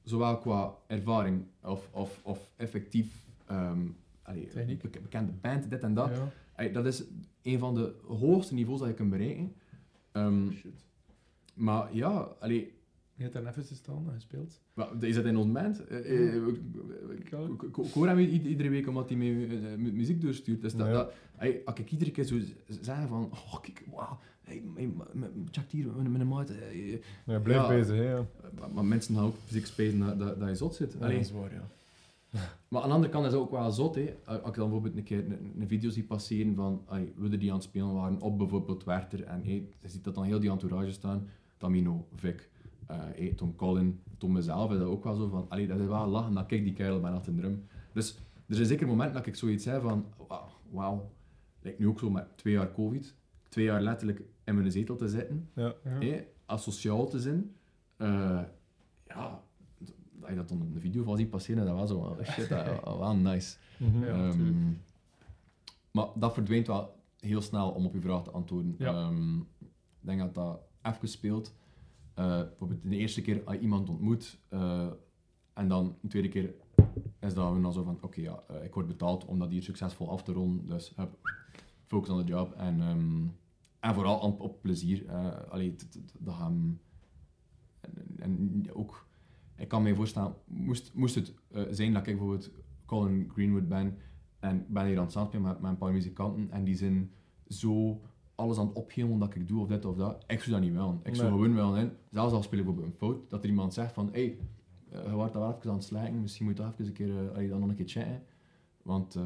zowel 0.04 0.38
qua 0.38 0.78
ervaring 0.88 1.46
of, 1.64 1.90
of, 1.92 2.20
of 2.24 2.52
effectief 2.56 3.26
allee, 4.22 4.50
bek- 4.78 5.02
bekende 5.02 5.32
band, 5.32 5.70
dit 5.70 5.84
en 5.84 5.94
dat. 5.94 6.16
ja. 6.16 6.32
Allee, 6.56 6.72
dat 6.72 6.86
is 6.86 7.04
een 7.42 7.60
van 7.60 7.76
de 7.76 7.96
hoogste 8.08 8.54
niveaus 8.54 8.80
dat 8.80 8.88
je 8.88 8.94
kunt 8.94 9.10
bereiken. 9.10 9.56
Shit. 10.54 10.86
maar 11.54 11.96
ja, 11.96 12.10
allee, 12.40 12.74
Je 13.22 13.28
hebt 13.28 13.40
daar 13.44 13.52
even 13.52 13.64
gestaan 13.64 14.04
en 14.08 14.14
gespeeld. 14.14 14.60
Is 15.00 15.16
dat 15.16 15.26
in 15.26 15.38
ons 15.38 15.52
band? 15.52 15.86
Eh, 15.88 15.98
eh, 16.36 16.48
ik- 17.10 17.94
hoor 17.94 18.08
hem 18.08 18.18
iedere 18.20 18.70
week 18.70 18.88
omdat 18.88 19.10
hij 19.10 19.18
mij 19.18 19.28
eh, 19.50 19.78
mu- 19.78 19.92
muziek 19.92 20.22
doorstuurt. 20.22 20.62
Dus 20.62 20.76
dat, 20.76 20.88
Ja. 20.88 20.94
dat, 20.94 21.14
hey, 21.36 21.62
als 21.66 21.80
ik 21.80 21.92
iedere 21.92 22.12
keer 22.12 22.24
zo 22.24 22.40
z- 22.40 22.78
zeggen 22.82 23.08
van, 23.08 23.30
oh 23.32 23.60
kijk, 23.62 23.84
wauw, 23.92 24.20
check 25.52 25.72
hier 25.72 25.86
met 25.96 26.12
mijn 26.12 26.28
maat. 26.28 26.52
Ja, 27.26 27.40
blijf 27.40 27.62
Ja. 27.62 27.68
bezig, 27.68 27.96
hè. 27.96 28.12
Ja. 28.12 28.26
Maar, 28.60 28.72
maar 28.74 28.86
mensen 28.86 29.16
gaan 29.16 29.24
ook 29.26 29.36
fysiek 29.46 29.66
spelen 29.66 30.00
dat, 30.00 30.20
dat, 30.20 30.40
dat 30.40 30.50
je 30.50 30.56
zot 30.56 30.76
zit. 30.76 31.00
Dat 31.00 31.12
is 31.12 31.32
waar, 31.32 31.54
ja. 31.54 31.68
maar 32.70 32.82
aan 32.82 32.88
de 32.90 32.94
andere 32.96 33.12
kant 33.12 33.26
is 33.26 33.32
het 33.32 33.42
ook 33.42 33.52
wel 33.52 33.72
zot, 33.72 33.96
hè. 33.96 34.16
Als 34.26 34.38
ik 34.38 34.44
dan 34.44 34.54
bijvoorbeeld 34.54 34.98
een 34.98 35.04
keer 35.04 35.26
een, 35.26 35.54
een 35.60 35.68
video 35.68 35.90
zie 35.90 36.04
passeren 36.04 36.56
van 36.56 36.82
we 37.16 37.38
die 37.38 37.50
aan 37.50 37.56
het 37.56 37.64
spelen 37.66 37.94
waren 37.94 38.22
op 38.22 38.38
bijvoorbeeld 38.38 38.84
Werther 38.84 39.24
en 39.24 39.42
hey, 39.44 39.68
je 39.82 39.90
ziet 39.90 40.04
dat 40.04 40.16
dan 40.16 40.24
heel 40.24 40.40
die 40.40 40.50
entourage 40.50 40.92
staan, 40.92 41.28
Tamino, 41.58 42.06
Vic, 42.16 42.50
hey, 42.98 43.34
Tom 43.36 43.56
Collin, 43.56 44.00
Tom 44.18 44.32
mezelf, 44.32 44.72
is 44.72 44.78
dat 44.78 44.88
ook 44.88 45.04
wel 45.04 45.16
zo 45.16 45.28
van, 45.28 45.46
allee, 45.50 45.68
dat 45.68 45.80
is 45.80 45.88
wel 45.88 46.08
lachen, 46.08 46.34
dat 46.34 46.46
kijk 46.46 46.64
die 46.64 46.74
kerel 46.74 47.00
maar 47.00 47.12
achter 47.14 47.36
de 47.36 47.42
drum. 47.42 47.66
Dus 47.94 48.16
er 48.48 48.56
zijn 48.56 48.68
zeker 48.68 48.88
momenten 48.88 49.16
dat 49.16 49.26
ik 49.26 49.36
zoiets 49.36 49.64
zei 49.64 49.82
van, 49.82 50.06
wauw, 50.28 50.48
wauw, 50.70 51.12
lijkt 51.62 51.80
nu 51.80 51.88
ook 51.88 52.00
zo 52.00 52.10
met 52.10 52.38
twee 52.38 52.54
jaar 52.54 52.72
covid, 52.72 53.16
twee 53.50 53.66
jaar 53.66 53.82
letterlijk 53.82 54.22
in 54.44 54.56
mijn 54.56 54.72
zetel 54.72 54.96
te 54.96 55.10
zitten, 55.10 55.50
Ja. 55.56 55.74
Ja. 55.84 55.90
hey, 55.90 56.28
asociaal 56.46 57.08
te 57.08 57.20
zijn, 57.20 57.56
eh, 57.98 58.42
ja, 59.08 59.44
dat 60.20 60.30
je 60.30 60.36
dat 60.36 60.50
dan 60.50 60.62
op 60.62 60.74
de 60.74 60.80
video 60.80 61.04
van 61.04 61.18
ziet 61.18 61.30
passeren, 61.30 61.66
dat 61.66 61.76
was 61.76 61.90
zo, 61.90 61.98
oh, 61.98 62.24
shit, 62.34 62.50
dat 62.50 62.84
was 62.84 62.98
wel 62.98 63.16
nice. 63.16 63.58
Mhm. 63.78 64.04
Ja, 64.04 64.08
Ehm, 64.14 64.72
maar 65.92 66.06
dat 66.16 66.34
verdwijnt 66.34 66.68
wel 66.68 66.96
heel 67.20 67.42
snel 67.42 67.70
om 67.70 67.86
op 67.86 67.94
je 67.94 68.02
vraag 68.02 68.24
te 68.24 68.32
antwoorden. 68.32 68.76
Ja. 68.78 68.88
Ehm, 68.94 69.38
ik 69.40 69.68
denk 70.00 70.20
dat 70.20 70.34
dat 70.34 70.60
even 70.82 71.08
speelt. 71.08 71.54
Eh, 72.22 72.28
bijvoorbeeld 72.28 72.82
de 72.84 72.98
eerste 72.98 73.22
keer 73.22 73.44
als 73.44 73.56
je 73.56 73.62
iemand 73.62 73.90
ontmoet 73.90 74.40
eh, 74.50 74.88
en 75.54 75.68
dan 75.68 75.96
de 76.02 76.08
tweede 76.08 76.28
keer 76.30 76.54
is 77.20 77.34
dat 77.34 77.54
we 77.54 77.62
dan 77.62 77.74
zo 77.74 77.84
van 77.84 77.98
oké 78.02 78.22
ja, 78.22 78.44
eh, 78.48 78.64
ik 78.64 78.74
word 78.74 78.88
betaald 78.88 79.26
om 79.26 79.40
dat 79.40 79.50
hier 79.50 79.64
succesvol 79.64 80.10
af 80.10 80.24
te 80.24 80.32
ronden, 80.32 80.66
dus 80.66 80.96
focus 81.88 82.10
on 82.10 82.20
the 82.20 82.32
job 82.32 82.54
en, 82.54 82.82
ehm, 82.82 83.28
en 83.80 83.94
vooral 83.94 84.20
op, 84.20 84.62
plezier. 84.62 85.12
allee, 85.50 85.76
t- 85.76 85.92
t- 85.92 86.14
dat 86.20 86.36
gaan 86.36 86.80
en, 87.82 88.16
en 88.20 88.74
ook, 88.74 89.08
ik 89.56 89.68
kan 89.68 89.84
me 89.84 89.96
voorstellen, 89.96 90.36
moest, 90.46 90.94
moest 90.94 91.16
het 91.16 91.34
zijn 91.70 91.94
dat 91.94 92.08
ik 92.08 92.18
bijvoorbeeld 92.18 92.52
Colin 92.86 93.30
Greenwood 93.34 93.68
ben 93.68 93.98
en 94.40 94.66
ben 94.70 94.86
hier 94.86 94.98
aan 94.98 95.04
het 95.04 95.12
samenspelen 95.12 95.48
met, 95.48 95.62
met 95.62 95.72
een 95.72 95.78
paar 95.78 95.94
muzikanten 95.94 96.52
en 96.52 96.64
die 96.64 96.76
zijn 96.76 97.12
zo 97.48 98.02
alles 98.42 98.58
aan 98.58 98.68
het 98.68 98.76
opgeven 98.76 99.20
dat 99.20 99.36
ik 99.36 99.48
doe 99.48 99.62
of 99.62 99.68
dit 99.68 99.86
of 99.86 99.96
dat. 99.96 100.24
Ik 100.28 100.40
zou 100.40 100.52
dat 100.52 100.62
niet 100.62 100.74
willen. 100.74 101.00
Ik 101.04 101.16
zou 101.16 101.30
Nee. 101.30 101.38
gewoon 101.40 101.56
willen, 101.56 101.78
in, 101.78 101.92
zelfs 102.12 102.34
al 102.34 102.44
speel 102.44 102.60
ik 102.60 102.66
bijvoorbeeld 102.66 102.94
een 102.94 103.08
fout, 103.08 103.30
dat 103.30 103.44
er 103.44 103.50
iemand 103.50 103.74
zegt 103.74 103.94
van 103.94 104.10
hey, 104.12 104.38
eh, 104.90 105.04
je 105.04 105.12
wordt 105.12 105.34
daar 105.34 105.42
wel 105.42 105.56
even 105.58 105.70
aan 105.70 105.76
het 105.76 105.86
slijken, 105.86 106.22
misschien 106.22 106.46
moet 106.46 106.58
je 106.58 106.64
toch 106.64 106.72
even 106.72 106.86
een 106.86 106.94
keer, 106.94 107.30
allee, 107.34 107.50
dan 107.50 107.60
nog 107.60 107.70
een 107.70 107.76
keer 107.76 107.88
chatten. 107.88 108.24
Want 108.82 109.16
eh, 109.16 109.24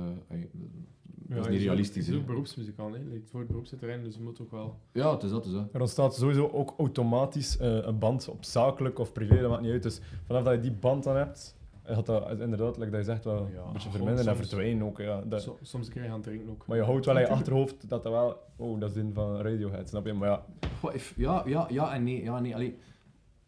dat 1.27 1.45
is 1.45 1.51
niet 1.51 1.61
realistisch. 1.61 2.05
Je 2.05 2.11
is 2.13 2.17
ook 2.19 2.25
beroepsmuzikant, 2.25 2.95
hè. 2.95 3.01
Voor 3.25 3.39
het 3.39 3.49
beroep 3.49 3.65
zit 3.65 3.81
erin, 3.81 4.03
dus 4.03 4.15
je 4.15 4.21
moet 4.21 4.41
ook 4.41 4.51
wel... 4.51 4.79
Ja, 4.91 5.11
het 5.11 5.23
is 5.23 5.29
dat, 5.29 5.45
het 5.45 5.53
is 5.53 5.59
dat. 5.59 5.73
Er 5.73 5.81
ontstaat 5.81 6.15
sowieso 6.15 6.49
ook 6.53 6.73
automatisch 6.77 7.57
eh, 7.57 7.85
een 7.85 7.99
band 7.99 8.29
op 8.29 8.43
zakelijk 8.43 8.99
of 8.99 9.11
privé, 9.11 9.41
dat 9.41 9.49
maakt 9.49 9.61
niet 9.61 9.71
uit. 9.71 9.83
Dus 9.83 10.01
vanaf 10.25 10.43
dat 10.43 10.53
je 10.53 10.59
die 10.59 10.71
band 10.71 11.03
dan 11.03 11.15
hebt, 11.15 11.55
gaat 11.85 12.05
dat 12.05 12.39
inderdaad, 12.39 12.77
like 12.77 12.91
dat 12.91 12.99
je 12.99 13.05
zegt, 13.05 13.23
wel 13.23 13.47
Ja, 13.53 13.61
een 13.65 13.73
beetje 13.73 13.89
verminderen 13.89 14.27
en 14.31 14.37
verdwijnen 14.37 14.85
ook. 14.87 14.97
Ja. 14.97 15.21
Dat, 15.21 15.41
So- 15.41 15.57
soms 15.61 15.87
een 15.87 15.93
keer 15.93 16.03
gaan 16.03 16.21
drinken 16.21 16.49
ook. 16.49 16.67
maar 16.67 16.77
je 16.77 16.83
houdt 16.83 17.05
wel 17.05 17.15
in 17.15 17.21
je 17.21 17.27
achterhoofd 17.27 17.89
dat 17.89 18.03
dat 18.03 18.11
wel, 18.11 18.37
oh, 18.55 18.79
dat 18.79 18.89
is 18.89 18.95
in 18.95 19.13
van 19.13 19.41
Radiohead, 19.41 19.89
snap 19.89 20.05
je? 20.05 20.13
Maar 20.13 20.29
ja, 20.29 20.45
Goh, 20.79 20.93
if- 20.93 21.13
ja, 21.17 21.43
ja, 21.45 21.67
ja 21.69 21.93
en 21.93 22.03
nee. 22.03 22.23
Ja, 22.23 22.39
nee. 22.39 22.53
Allee, 22.55 22.77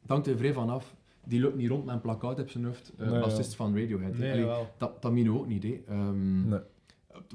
het 0.01 0.09
hangt 0.09 0.27
er 0.27 0.37
vrij 0.37 0.53
van 0.53 0.69
af. 0.69 0.95
Die 1.25 1.41
loopt 1.41 1.55
niet 1.55 1.69
rond 1.69 1.85
met 1.85 1.95
een 1.95 2.01
plakkaat 2.01 2.39
op 2.39 2.49
zijn 2.49 2.65
hoofd. 2.65 2.93
eh 2.97 3.09
Nee, 3.11 3.19
bassist 3.19 3.55
van 3.55 3.77
Radiohead. 3.77 4.17
Nee, 4.17 4.31
Allee, 4.31 4.65
dat, 4.77 5.01
dat 5.01 5.11
Mino 5.11 5.37
ook 5.37 5.47
niet. 5.47 5.63
Hè. 5.63 5.81
Ehm, 5.87 6.47
nee. 6.49 6.59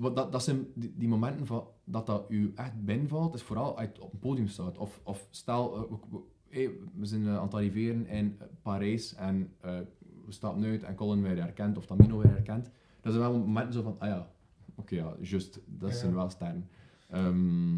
wat, 0.01 0.17
dat, 0.17 0.33
dat 0.33 0.43
zijn 0.43 0.67
die, 0.75 0.93
die 0.97 1.09
momenten 1.09 1.47
van, 1.47 1.67
dat 1.85 2.07
dat 2.07 2.25
u 2.29 2.53
echt 2.55 2.85
binnenvalt, 2.85 3.35
is 3.35 3.43
vooral 3.43 3.79
als 3.79 3.89
je 3.95 4.03
op 4.03 4.13
een 4.13 4.19
podium 4.19 4.47
staat. 4.49 4.79
Of, 4.79 5.01
of 5.03 5.27
stel, 5.31 5.75
eh, 5.77 5.81
we, 5.91 5.97
we- 6.11 6.19
hey, 6.49 6.71
we 6.95 7.07
zijn 7.07 7.27
eh, 7.27 7.37
aan 7.37 7.43
het 7.43 7.55
arriveren 7.55 8.07
in 8.07 8.39
Parijs 8.63 9.15
en 9.15 9.53
eh, 9.61 9.79
we 10.25 10.33
stappen 10.33 10.64
uit 10.64 10.83
en 10.83 10.95
Colin 10.95 11.23
weer 11.23 11.37
herkent 11.37 11.77
of 11.77 11.87
Tamino 11.87 12.18
weer 12.18 12.31
herkent. 12.31 12.70
Dat 13.01 13.12
zijn 13.12 13.25
wel 13.31 13.39
momenten 13.39 13.73
zo 13.73 13.83
van, 13.83 13.97
ah 13.99 14.09
ja, 14.09 14.31
oké, 14.75 14.95
ja, 14.95 15.14
juist, 15.20 15.61
dat 15.66 15.91
Ja. 15.91 15.97
zijn 15.97 16.14
wel 16.14 16.31
sterren. 16.31 16.68
Ehm, 17.11 17.77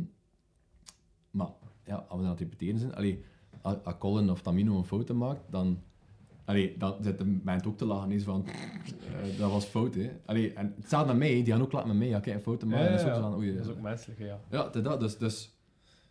maar 1.31 1.49
ja, 1.85 1.97
als 2.09 2.19
we 2.21 2.25
aan 2.25 2.31
het 2.33 2.41
repeteren 2.41 2.79
zijn, 2.79 2.95
allee, 2.95 3.25
als, 3.63 3.77
Colin 3.99 4.31
of 4.31 4.43
Tamino 4.43 4.77
een 4.79 4.85
foto 4.85 5.15
maakt, 5.15 5.41
dan, 5.51 5.83
allee, 6.45 6.77
dan 6.79 6.97
zit 7.01 7.19
de 7.19 7.25
band 7.25 7.67
ook 7.67 7.77
te 7.79 7.85
lachen 7.85 8.11
is 8.13 8.23
van, 8.25 8.47
eh, 8.47 9.39
dat 9.39 9.51
was 9.51 9.65
fout, 9.65 9.95
hè. 9.95 10.11
Allee, 10.25 10.53
en 10.53 10.73
het 10.77 10.87
staat 10.87 11.07
met 11.07 11.17
mij, 11.17 11.29
die 11.43 11.53
gaan 11.53 11.63
ook 11.63 11.73
lachen 11.73 11.89
met 11.89 11.99
mij, 11.99 12.09
ja, 12.09 12.21
kijk, 12.21 12.37
een 12.37 12.43
foto 12.43 12.67
maken, 12.67 12.91
dat 12.93 13.01
is 13.01 13.07
ook 13.07 13.21
van, 13.21 13.35
oei, 13.35 13.53
Dat 13.55 13.65
is 13.65 13.71
eh, 13.71 13.77
ook 13.77 13.83
menselijk, 13.83 14.19
ja. 14.21 14.41
ja, 14.51 14.69
dat, 14.69 15.01
dus, 15.01 15.19
dus 15.19 15.55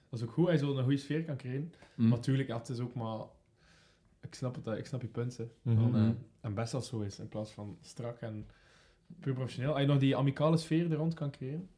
Dat 0.09 0.19
is 0.19 0.25
ook 0.25 0.31
goed, 0.33 0.49
je 0.51 0.57
zo 0.57 0.77
een 0.77 0.83
goede 0.83 0.97
sfeer 0.97 1.23
kan 1.23 1.37
creëren. 1.37 1.73
mm. 1.95 2.07
Maar 2.07 2.17
natuurlijk, 2.17 2.47
ja, 2.47 2.57
het 2.57 2.69
is 2.69 2.79
ook 2.79 2.93
maar... 2.95 3.19
Ik 4.33 4.39
snap, 4.39 4.55
het, 4.55 4.65
hè, 4.65 4.77
ik 4.77 4.85
snap 4.85 5.01
je 5.01 5.07
punt, 5.07 5.37
hè. 5.37 5.49
Mhm. 5.61 5.81
Van, 5.81 5.95
eh, 5.95 6.09
en 6.41 6.53
best 6.53 6.73
als 6.73 6.87
zo 6.87 6.99
is, 6.99 7.19
in 7.19 7.29
plaats 7.29 7.51
van 7.51 7.77
strak 7.81 8.19
en 8.19 8.47
puur 9.19 9.33
professioneel. 9.33 9.71
Als 9.71 9.81
je 9.81 9.87
nog 9.87 9.99
die 9.99 10.17
amicale 10.17 10.57
sfeer 10.57 10.91
er 10.91 10.97
rond 10.97 11.13
kan 11.13 11.31
creëren, 11.31 11.69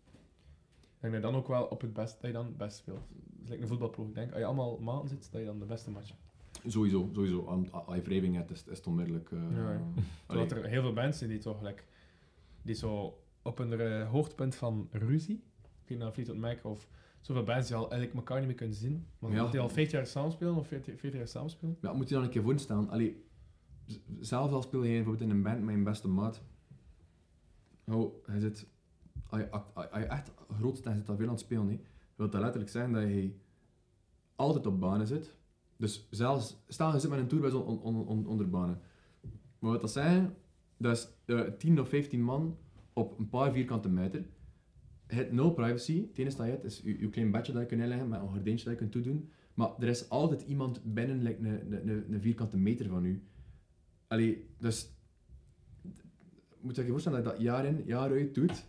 denk 1.00 1.14
dat 1.14 1.14
je 1.14 1.20
dan 1.20 1.36
ook 1.36 1.48
wel 1.48 1.64
op 1.64 1.82
het 1.82 1.94
best, 1.94 2.22
dat 2.22 2.30
je 2.30 2.36
dan 2.36 2.46
het 2.46 2.58
best 2.58 2.78
speelt. 2.78 3.08
Het 3.10 3.44
is 3.44 3.50
like 3.50 3.62
een 3.62 3.68
voetbalploeg. 3.68 4.08
Ik 4.08 4.16
denk, 4.16 4.30
als 4.30 4.40
je 4.40 4.46
allemaal 4.46 4.78
maanden 4.78 5.08
zit, 5.08 5.32
dat 5.32 5.42
je 5.42 5.48
dan 5.48 5.60
de 5.60 5.66
beste 5.66 5.92
match 5.92 6.14
sowieso, 6.68 7.10
sowieso, 7.14 7.68
als 7.72 7.96
je 7.96 8.02
wrijving 8.02 8.36
hebt, 8.36 8.52
is, 8.52 8.64
is 8.68 8.78
het 8.78 8.88
onmiddellijk, 8.88 9.32
eh, 9.32 9.40
Ja, 9.56 9.82
Terwijl 10.28 10.50
er 10.50 10.70
heel 10.70 10.82
veel 10.82 10.94
mensen 10.94 11.28
die 11.28 11.38
toch, 11.38 11.62
like, 11.62 11.84
die 12.62 12.76
zo 12.76 13.22
op 13.42 13.60
een 13.60 13.80
eh, 13.80 14.10
hoogtepunt 14.10 14.56
van 14.56 14.90
ruzie, 14.92 15.44
of 15.90 16.14
Fleetwood 16.14 16.38
Mac 16.38 16.66
of 16.66 16.88
zoveel 17.26 17.44
bands 17.44 17.68
die 17.68 17.76
al 17.76 17.90
eigenlijk 17.92 18.14
elkaar 18.14 18.38
niet 18.38 18.48
meer 18.48 18.56
kunnen 18.56 18.76
zien, 18.76 19.08
want 19.20 19.34
Ja. 19.34 19.40
dat 19.42 19.52
die 19.52 19.60
al 19.60 19.70
50 19.70 19.92
jaar 19.98 20.08
samenspelen 20.08 20.56
of 20.56 20.68
40, 20.68 21.00
40 21.00 21.20
jaar 21.20 21.28
samenspelen. 21.28 21.78
Ja, 21.82 21.94
moet 21.94 22.10
je 22.10 22.16
dan 22.16 22.24
een 22.24 22.30
keer 22.30 22.42
voorstellen. 22.44 22.90
Allee, 22.90 23.24
z- 23.86 23.98
zelfs 24.20 24.54
al 24.54 24.62
speel 24.62 24.84
je 24.84 24.94
bijvoorbeeld 24.96 25.30
in 25.30 25.36
een 25.36 25.44
band 25.44 25.64
met 25.64 25.76
een 25.76 25.84
beste 25.84 26.08
maat. 26.08 26.42
Oh, 27.88 28.14
hij 28.26 28.40
zit... 28.40 28.68
Als 29.30 29.42
je, 29.42 29.52
act- 29.52 29.76
als 29.76 30.02
je 30.02 30.06
echt 30.06 30.32
groot 30.60 30.78
je 30.84 30.94
zit 30.94 31.10
al 31.10 31.16
veel 31.16 31.26
aan 31.26 31.32
het 31.32 31.40
spelen, 31.42 31.82
wil 32.16 32.30
dat 32.30 32.42
letterlijk 32.42 32.72
zeggen 32.72 32.94
dat 32.94 33.04
je 33.04 33.34
altijd 34.36 34.66
op 34.66 34.80
banen 34.80 35.08
zit. 35.08 35.36
Dus 35.78 36.08
zelfs... 36.10 36.58
Stel, 36.68 36.94
je 36.94 37.00
zit 37.00 37.10
met 37.10 37.20
een 37.20 37.28
tourbus 37.28 37.54
on, 37.54 37.82
on, 37.82 38.08
on- 38.08 38.28
onder 38.28 38.50
banen. 38.50 38.82
Maar 39.60 39.72
wat 39.72 39.82
dat 39.82 39.92
zeggen, 39.92 40.36
dat 40.78 40.98
is 40.98 41.08
eh 41.36 41.42
10 41.42 41.80
of 41.80 41.90
15 41.90 42.22
man 42.24 42.58
op 42.94 43.20
een 43.20 43.30
paar 43.30 43.52
vierkante 43.52 43.90
meter. 43.90 44.26
Hebt 45.16 45.32
nul 45.32 45.52
privacy. 45.54 46.02
Het 46.08 46.18
enige 46.18 46.38
dat 46.38 46.46
je 46.46 46.52
hebt 46.52 46.64
is 46.64 46.82
je, 46.84 47.00
je 47.00 47.10
klein 47.10 47.32
bedje 47.32 47.54
dat 47.54 47.62
je 47.62 47.68
kunt 47.68 47.82
inleggen 47.82 48.10
met 48.10 48.20
een 48.22 48.28
gordijntje 48.28 48.66
dat 48.66 48.74
je 48.74 48.80
kunt 48.80 48.92
toedoen. 48.92 49.30
Maar 49.54 49.70
er 49.80 49.88
is 49.88 50.10
altijd 50.10 50.42
iemand 50.42 50.94
binnen 50.94 51.22
like, 51.22 51.40
een, 51.40 51.74
een, 51.74 51.90
een, 51.90 52.14
een 52.14 52.22
vierkante 52.22 52.58
meter 52.58 52.90
van 52.90 53.06
u. 53.06 53.24
Allee, 54.08 54.48
dus... 54.58 54.94
Moet 56.60 56.76
je 56.76 56.84
je 56.84 56.90
voorstellen 56.90 57.24
dat 57.24 57.32
je 57.32 57.38
dat 57.38 57.48
jaar 57.48 57.66
in, 57.66 57.84
jaar 57.86 58.12
uit 58.12 58.36
doet. 58.36 58.66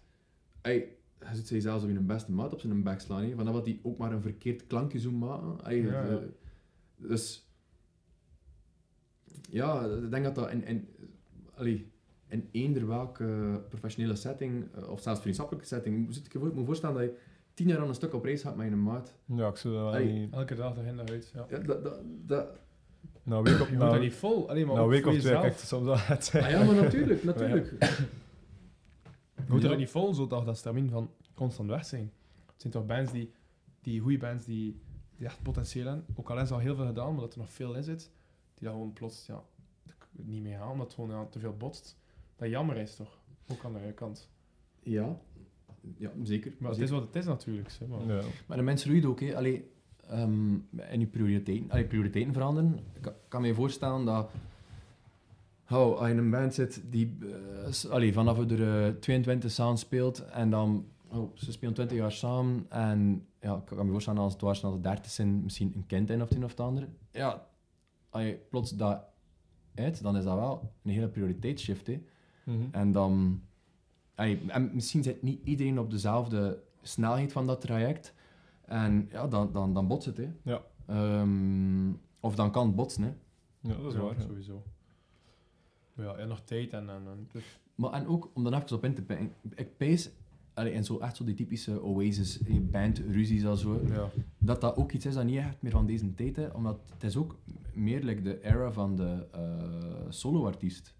Ey, 0.61 0.97
je 1.21 1.45
zit 1.45 1.63
zelfs 1.63 1.85
op 1.85 1.91
je 1.91 2.01
beste 2.01 2.33
maat 2.33 2.53
op 2.53 2.61
zijn 2.61 2.83
bek 2.83 3.01
slaan. 3.01 3.31
Vanaf 3.31 3.55
dat 3.55 3.67
hij 3.67 3.81
ook 3.83 3.99
maar 3.99 4.13
een 4.13 4.23
verkeerd 4.23 4.67
klankje 4.67 4.99
zou 4.99 5.15
maken. 5.15 5.77
Ja, 5.77 6.11
ja. 6.11 6.21
Dus... 6.97 7.51
Ja, 9.51 9.85
ik 9.85 10.11
denk 10.11 10.25
dat 10.25 10.35
dat 10.35 10.51
in... 10.51 10.65
in 10.65 10.89
allee, 11.55 11.93
in 12.29 12.49
eender 12.53 12.87
welke 12.87 13.61
professionele 13.69 14.17
setting, 14.17 14.75
eh, 14.75 14.89
of 14.89 15.01
zelfs 15.03 15.21
vriendschappelijke 15.21 15.69
setting, 15.69 16.05
moet 16.05 16.15
je 16.15 16.23
je 16.33 16.39
moet 16.39 16.67
voorstellen 16.67 16.97
dat 16.97 17.05
je 17.05 17.19
tien 17.55 17.69
jaar 17.69 17.79
aan 17.79 17.89
een 17.89 17.95
stuk 17.95 18.15
op 18.15 18.25
reis 18.25 18.43
gaat 18.43 18.57
met 18.57 18.73
een 18.73 18.83
maat. 18.83 19.15
Ja, 19.25 19.49
ik 19.49 19.57
zou 19.57 19.75
dat 19.75 19.93
wel 19.93 20.05
niet... 20.05 20.33
Elke 20.33 20.55
dag 20.55 20.75
daarin 20.75 20.95
naar 20.95 21.09
uit. 21.09 21.31
Ja. 21.35 21.47
Ja, 21.51 21.59
dat, 21.59 21.85
dat, 21.85 22.01
dat... 22.05 22.49
Een 23.25 23.43
week 23.43 23.61
op, 23.61 23.69
Je 23.69 23.77
dat 23.77 24.01
niet 24.01 24.15
vol. 24.15 24.49
Alleen 24.49 24.67
maar 24.67 24.79
ook 24.79 24.91
week 24.91 25.07
of 25.07 25.19
twee 25.19 25.41
kijkt 25.41 25.61
soms 25.61 25.85
wel 25.85 25.99
het 25.99 26.25
zijn. 26.25 26.45
Ah 26.45 26.51
ja, 26.51 26.65
maar 26.65 26.75
natuurlijk, 26.75 27.25
natuurlijk. 27.35 27.71
Je 29.35 29.43
moet 29.49 29.63
Ja. 29.63 29.71
er 29.71 29.77
niet 29.77 29.91
vol, 29.91 30.15
zodat 30.15 30.45
dat 30.47 30.57
stamien 30.57 30.91
van 30.91 31.11
constant 31.35 31.69
weg 31.69 31.85
zijn. 31.85 32.13
Het 32.47 32.61
zijn 32.61 32.73
toch 32.73 32.87
bands 32.87 33.13
die, 33.13 33.33
die 33.81 34.01
goede 34.01 34.19
bands 34.19 34.45
die, 34.45 34.81
die 35.17 35.27
echt 35.27 35.43
potentieel 35.43 35.87
hebben. 35.87 36.05
Ook 36.15 36.29
al 36.31 36.37
hebben 36.37 36.47
ze 36.47 36.55
al 36.55 36.61
heel 36.61 36.75
veel 36.75 36.87
gedaan, 36.87 37.13
maar 37.13 37.21
dat 37.21 37.33
er 37.33 37.39
nog 37.39 37.51
veel 37.51 37.75
in 37.75 37.83
zit, 37.83 38.11
die 38.55 38.65
dat 38.65 38.73
gewoon 38.73 38.93
plots 38.93 39.27
ja, 39.27 39.43
niet 40.11 40.43
meer 40.43 40.59
gaan, 40.59 40.71
omdat 40.71 40.87
het 40.87 40.95
gewoon 40.95 41.11
ja, 41.11 41.27
te 41.27 41.39
veel 41.39 41.57
botst. 41.57 41.97
Dat 42.37 42.49
jammer 42.49 42.77
is 42.77 42.97
toch? 42.97 43.19
Ook 43.49 43.65
aan 43.65 43.73
de 43.73 43.79
andere 43.79 43.95
kant. 43.95 44.31
Ja, 44.83 45.19
ja 45.97 46.11
zeker. 46.23 46.53
Maar 46.59 46.71
het 46.71 46.79
zeker. 46.79 46.95
is 46.95 47.01
wat 47.01 47.07
het 47.07 47.17
is 47.17 47.25
natuurlijk. 47.25 47.73
Hè, 47.79 47.87
maar. 47.87 48.17
Ja. 48.17 48.23
Maar 48.47 48.57
de 48.57 48.63
mensen 48.63 48.91
roeien 48.91 49.09
ook, 49.09 49.21
hè. 49.21 49.37
Allee, 49.37 49.71
ehm, 50.07 50.55
en 50.77 51.01
je 51.01 51.07
prioriteiten, 51.07 51.71
allee, 51.71 51.85
prioriteiten 51.85 52.33
veranderen. 52.33 52.79
Ik 52.93 53.03
kan, 53.03 53.13
kan 53.29 53.41
me 53.41 53.55
voorstellen 53.55 54.05
dat... 54.05 54.31
Oh, 55.71 55.99
als 55.99 56.07
je 56.07 56.13
in 56.13 56.19
een 56.19 56.31
band 56.31 56.55
zit 56.55 56.83
die 56.91 57.19
eh, 57.65 57.91
allee, 57.91 58.13
vanaf 58.13 58.37
we 58.37 58.57
er 58.57 58.87
eh, 58.87 58.95
22 59.01 59.51
samen 59.51 59.79
speelt 59.79 60.25
en 60.25 60.51
dan... 60.51 60.87
Oh, 61.09 61.37
ze 61.37 61.53
spelen 61.53 61.75
20 61.75 61.97
jaar 61.97 62.13
samen 62.13 62.67
en 62.69 63.27
ja, 63.41 63.57
ik 63.57 63.65
kan 63.65 63.87
me 63.87 63.93
voorstellen 63.93 64.21
als 64.21 64.33
het 64.33 64.43
was 64.43 64.65
als 64.65 64.81
30 64.81 65.11
zijn, 65.11 65.43
misschien 65.43 65.73
een 65.75 65.87
kind 65.87 66.11
in 66.11 66.23
of 66.23 66.29
het 66.29 66.39
een 66.39 66.45
of 66.45 66.51
het 66.51 66.61
andere. 66.61 66.89
Ja, 67.11 67.47
als 68.11 68.23
je 68.23 68.39
plots 68.51 68.71
dat 68.71 69.05
uit, 69.75 70.03
dan 70.03 70.17
is 70.17 70.25
dat 70.25 70.35
wel 70.35 70.73
een 70.83 70.91
hele 70.91 71.09
prioriteitsshift, 71.09 71.87
hè. 71.87 72.03
Mhm. 72.47 72.63
En 72.71 72.93
dan... 72.93 73.41
allee, 74.15 74.41
en 74.49 74.71
misschien 74.75 75.03
zit 75.03 75.23
niet 75.23 75.41
iedereen 75.45 75.79
op 75.79 75.91
dezelfde 75.91 76.63
snelheid 76.83 77.33
van 77.33 77.47
dat 77.47 77.61
traject. 77.61 78.15
En 78.65 79.09
ja, 79.13 79.27
dan, 79.27 79.53
dan, 79.53 79.75
dan 79.75 79.87
botst 79.87 80.07
het, 80.07 80.17
hè. 80.17 80.33
Ja. 80.43 80.63
Ehm, 80.87 81.93
of 82.21 82.35
dan 82.35 82.51
kan 82.51 82.67
het 82.67 82.77
botsen, 82.77 83.03
hè. 83.03 83.13
Ja, 83.61 83.75
dat 83.77 83.87
is 83.87 83.95
Ja, 83.95 84.01
waar. 84.01 84.15
ja. 84.15 84.21
Sowieso. 84.21 84.63
Maar 85.95 86.07
ja, 86.07 86.15
en 86.15 86.29
nog 86.29 86.41
tijd 86.41 86.73
en... 86.73 86.89
en, 86.91 87.03
en 87.07 87.29
dus, 87.33 87.61
Maar 87.75 87.93
en 87.93 88.07
ook, 88.07 88.31
om 88.35 88.45
daar 88.45 88.63
even 88.63 88.77
op 88.77 88.85
in 88.85 88.95
te 88.95 89.03
pikken, 89.03 89.33
ik 89.55 89.77
pees... 89.77 90.11
allee, 90.55 90.73
en 90.73 90.85
zo 90.85 90.99
echt 90.99 91.17
zo 91.17 91.25
die 91.25 91.35
typische 91.35 91.83
Oasis 91.83 92.43
eh, 92.43 92.59
band 92.61 92.99
ruzies 92.99 93.43
zo, 93.43 93.81
ja. 93.87 94.11
dat 94.39 94.61
dat 94.61 94.77
ook 94.77 94.93
iets 94.93 95.07
is 95.07 95.15
dat 95.15 95.25
niet 95.25 95.37
echt 95.37 95.63
meer 95.63 95.73
van 95.73 95.87
deze 95.87 96.15
tijd 96.15 96.39
is, 96.39 96.53
omdat 96.53 96.81
het 96.93 97.03
is 97.03 97.17
ook 97.17 97.37
meer 97.73 98.03
like 98.03 98.23
de 98.23 98.45
era 98.45 98.73
van 98.73 98.97
de 98.97 99.27
eh 99.33 100.07
solo-artiest 100.09 100.95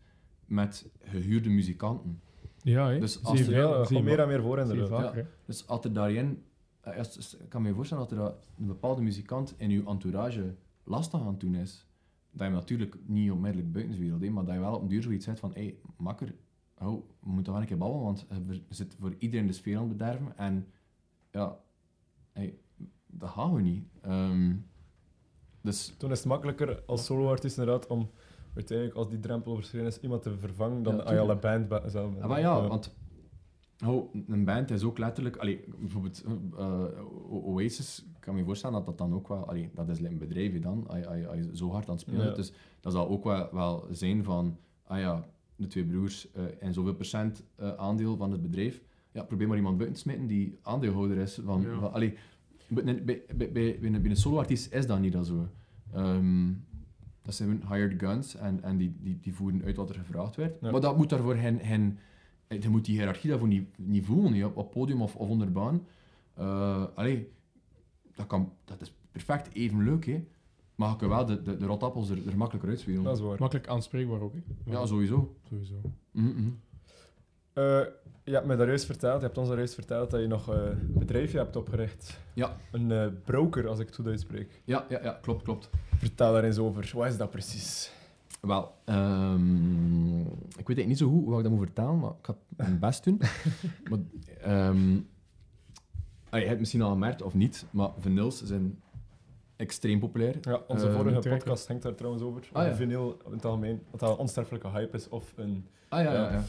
met 0.47 0.89
gehuurde 1.03 1.49
muzikanten. 1.51 2.21
Ja, 2.63 2.89
hè. 2.91 2.99
Dus 2.99 3.13
Zie 3.13 3.25
als 3.25 3.39
je 3.39 3.45
er- 3.45 3.51
veel- 3.51 3.79
Ja, 3.79 3.85
komt 3.85 4.05
meer 4.05 4.21
en 4.21 4.29
meer 4.29 4.43
voor 4.43 4.59
inderdaad. 4.59 4.89
vaker, 4.89 5.17
hè. 5.23 5.29
Dus 5.47 5.67
als 5.67 5.85
er 5.85 5.93
daarin, 5.93 6.43
eh, 6.81 6.97
als- 6.99 7.17
als- 7.17 7.37
ik 7.37 7.49
kan 7.49 7.63
me 7.63 7.75
voorstellen 7.75 8.09
dat 8.09 8.19
er 8.19 8.35
een 8.59 8.67
bepaalde 8.67 9.03
muzikant 9.03 9.55
in 9.57 9.71
uw 9.71 9.87
entourage 9.87 10.55
lastig 10.85 11.21
aan 11.21 11.27
het 11.27 11.41
doen 11.41 11.55
is, 11.55 11.87
dat 12.31 12.47
je 12.47 12.53
natuurlijk 12.53 12.97
niet 13.07 13.31
onmiddellijk 13.31 13.73
buiten 13.73 14.19
de 14.21 14.31
maar 14.31 14.45
dat 14.45 14.55
je 14.55 14.61
wel 14.61 14.75
op 14.75 14.83
een 14.83 14.89
duur 14.89 15.03
zoiets 15.03 15.25
zegt 15.25 15.41
van, 15.41 15.51
hé, 15.55 15.61
hey, 15.63 15.77
makker, 15.97 16.35
oh, 16.79 17.09
we 17.21 17.31
moeten 17.31 17.53
wel 17.53 17.61
een 17.63 17.69
keer 17.69 17.79
babbelen, 17.79 18.05
want 18.05 18.27
eh, 18.29 18.37
we 18.47 18.61
zitten 18.69 18.99
voor 18.99 19.15
iedereen 19.19 19.47
de 19.47 19.53
sfeer 19.53 19.77
aan 19.77 19.89
het 19.89 19.97
bederven 19.97 20.37
en 20.39 20.67
ja, 21.31 21.59
hey, 22.33 22.59
dat 23.07 23.29
gaan 23.31 23.55
we 23.55 23.61
niet. 23.61 23.85
Ehm, 24.03 24.55
dus 25.61 25.95
Toen 25.99 26.11
is 26.11 26.19
het 26.19 26.27
makkelijker 26.27 26.83
als 26.87 27.05
solo-artiest 27.05 27.59
inderdaad 27.59 27.87
om 27.87 28.11
uiteindelijk, 28.57 28.97
als 28.99 29.09
die 29.09 29.21
drempel 29.21 29.53
overschreden 29.53 29.89
is, 29.89 30.01
iemand 30.01 30.23
te 30.23 30.37
vervangen 30.39 30.83
dan 30.83 30.97
Ja, 30.97 31.03
al 31.19 31.31
een 31.31 31.41
band 31.41 31.69
ba- 31.69 31.89
zelf. 31.89 32.15
Ja, 32.19 32.27
maar 32.27 32.41
ja, 32.41 32.69
want 32.69 32.95
oh, 33.87 34.15
een 34.29 34.45
band 34.45 34.71
is 34.71 34.83
ook 34.83 34.99
letterlijk... 34.99 35.37
Allee, 35.37 35.65
bijvoorbeeld 35.79 36.25
eh, 36.59 36.85
Oasis, 37.31 38.05
ik 38.15 38.21
kan 38.21 38.35
me 38.35 38.45
voorstellen 38.45 38.77
dat 38.77 38.87
dat 38.87 38.99
dan 38.99 39.15
ook 39.15 39.29
wel... 39.29 39.49
Allee, 39.49 39.71
dat 39.75 39.89
is 39.89 40.01
een 40.01 40.19
bedrijf 40.19 40.61
dan, 40.61 40.87
als 40.89 40.99
je, 40.99 41.51
zo 41.53 41.71
hard 41.71 41.87
aan 41.89 41.95
het 41.95 42.01
spelen 42.01 42.27
Ja. 42.27 42.33
Dus 42.35 42.53
dat 42.81 42.93
zal 42.93 43.09
ook 43.09 43.25
wel, 43.25 43.49
wel 43.53 43.87
zijn 43.91 44.25
van... 44.25 44.57
Ah 44.85 44.99
ja, 44.99 45.25
de 45.57 45.67
twee 45.67 45.85
broers 45.85 46.33
eh 46.33 46.43
en 46.61 46.75
zoveel 46.75 46.95
procent 46.95 47.43
eh, 47.57 47.75
aandeel 47.77 48.17
van 48.17 48.31
het 48.33 48.43
bedrijf. 48.43 48.83
Ja, 49.13 49.23
probeer 49.23 49.47
maar 49.49 49.57
iemand 49.57 49.77
buiten 49.77 49.97
te 49.97 50.03
smitten 50.03 50.27
die 50.27 50.59
aandeelhouder 50.63 51.17
is. 51.19 51.41
Van, 51.45 51.61
Ja. 51.63 51.79
van, 51.79 51.93
allee, 51.93 52.15
bij, 52.69 52.85
bij, 52.85 53.03
bij, 53.05 53.27
bij, 53.37 53.53
bij 53.53 53.79
een, 53.83 54.03
bij 54.03 54.11
een 54.11 54.17
solo-artiest 54.17 54.73
is 54.73 54.87
dat 54.87 55.01
niet 55.01 55.13
dat 55.13 55.27
zo. 55.27 55.49
Ehm, 55.93 56.53
dat 57.27 57.35
zijn 57.35 57.63
hired 57.69 58.01
guns 58.01 58.37
en, 58.37 58.63
en 58.63 58.77
die, 58.77 58.97
die, 59.01 59.19
die 59.21 59.35
voeren 59.35 59.65
uit 59.65 59.77
wat 59.77 59.89
er 59.89 59.95
gevraagd 59.95 60.37
werd. 60.37 60.57
Ja. 60.61 60.71
Maar 60.71 60.81
dat 60.81 60.97
moet 60.97 61.11
daarvoor 61.11 61.37
hen, 61.37 61.59
hen, 61.59 61.99
eh, 62.47 62.63
je 62.63 62.69
moet 62.69 62.85
die 62.85 62.99
hiërarchie 62.99 63.31
daarvoor 63.31 63.49
niet, 63.49 63.79
niet 63.79 64.05
voelen, 64.05 64.33
niet, 64.33 64.45
op, 64.45 64.57
op 64.57 64.71
podium 64.71 65.03
of, 65.03 65.17
of 65.17 65.29
onder 65.29 65.53
baan. 65.53 65.87
Eh, 66.35 66.85
allee, 66.95 67.33
dat, 68.15 68.27
kan, 68.27 68.53
dat 68.65 68.81
is 68.81 68.95
perfect 69.13 69.55
even 69.55 69.83
leuk, 69.83 70.07
hè. 70.07 70.25
maar 70.75 70.91
je 70.91 70.97
kunt 70.97 71.11
wel 71.11 71.27
de, 71.27 71.43
de, 71.43 71.57
de 71.57 71.67
rotappels 71.67 72.11
er, 72.11 72.29
er 72.29 72.37
makkelijker 72.37 72.71
uitspelen. 72.71 73.03
Dat 73.03 73.17
is 73.17 73.23
waar. 73.23 73.37
Makkelijk 73.39 73.69
aanspreekbaar 73.69 74.21
ook, 74.21 74.33
hè. 74.35 74.73
Ja, 74.73 74.87
sowieso. 74.87 75.37
Sowieso. 75.49 75.81
Mhm, 76.11 76.27
mhm. 76.27 76.51
Eh, 77.53 77.81
je 78.27 78.33
hebt 78.33 78.47
me 78.47 78.57
daar 78.57 78.67
juist 78.67 78.85
verteld, 78.85 79.21
je 79.21 79.27
hebt 79.27 79.39
ons 79.39 79.49
daar 79.49 79.57
juist 79.57 79.75
verteld 79.75 80.11
dat 80.11 80.21
je 80.21 80.27
nog 80.27 80.55
eh, 80.55 80.65
een 80.65 80.93
bedrijfje 80.99 81.39
hebt 81.39 81.57
opgericht. 81.57 82.19
Ja. 82.35 82.57
Een 82.73 82.91
eh, 82.93 83.07
broker, 83.25 83.69
als 83.69 83.79
ik 83.79 83.87
het 83.87 83.95
goed 83.95 84.07
uitspreek. 84.07 84.63
Ja, 84.65 84.87
ja, 84.89 85.01
ja, 85.03 85.19
klopt, 85.23 85.43
klopt. 85.43 85.71
Vertel 85.97 86.33
daar 86.33 86.45
eens 86.45 86.59
over. 86.59 86.91
Wat 86.95 87.07
is 87.07 87.17
dat 87.17 87.31
precies? 87.31 87.93
Wel, 88.41 88.75
ehm, 88.85 90.21
ik 90.21 90.67
weet 90.67 90.77
eigenlijk 90.77 90.87
niet 90.87 90.99
zo 90.99 91.09
goed 91.09 91.25
hoe 91.25 91.37
ik 91.37 91.43
dat 91.43 91.53
moet 91.53 91.61
vertellen, 91.65 91.99
maar 91.99 92.11
ik 92.11 92.27
ga 92.27 92.37
mijn 92.57 92.79
best 92.79 93.05
doen. 93.05 93.21
maar, 93.91 93.99
ehm, 94.41 94.99
ah, 96.31 96.41
je 96.41 96.47
hebt 96.47 96.59
misschien 96.59 96.83
al 96.83 96.91
gemerkt 96.91 97.23
of 97.23 97.35
niet, 97.35 97.67
maar 97.71 97.91
vinyls 97.99 98.43
zijn 98.43 98.81
extreem 99.57 99.99
populair. 99.99 100.37
Ja, 100.41 100.61
onze 100.67 100.87
Eh, 100.89 100.95
vorige 100.95 101.29
podcast 101.29 101.69
hangt 101.69 101.83
daar 101.83 101.95
trouwens 101.95 102.23
over. 102.23 102.49
Ah, 102.53 102.67
ja. 102.67 102.75
Vinyl 102.75 103.19
in 103.27 103.33
het 103.33 103.45
algemeen. 103.45 103.83
Dat 103.91 104.01
dat 104.01 104.11
een 104.11 104.17
onsterfelijke 104.17 104.69
hype 104.69 104.97
is 104.97 105.09
of 105.09 105.33
een... 105.37 105.67
Ah 105.89 106.03
ja, 106.03 106.13
ja. 106.13 106.33
Ja. 106.33 106.43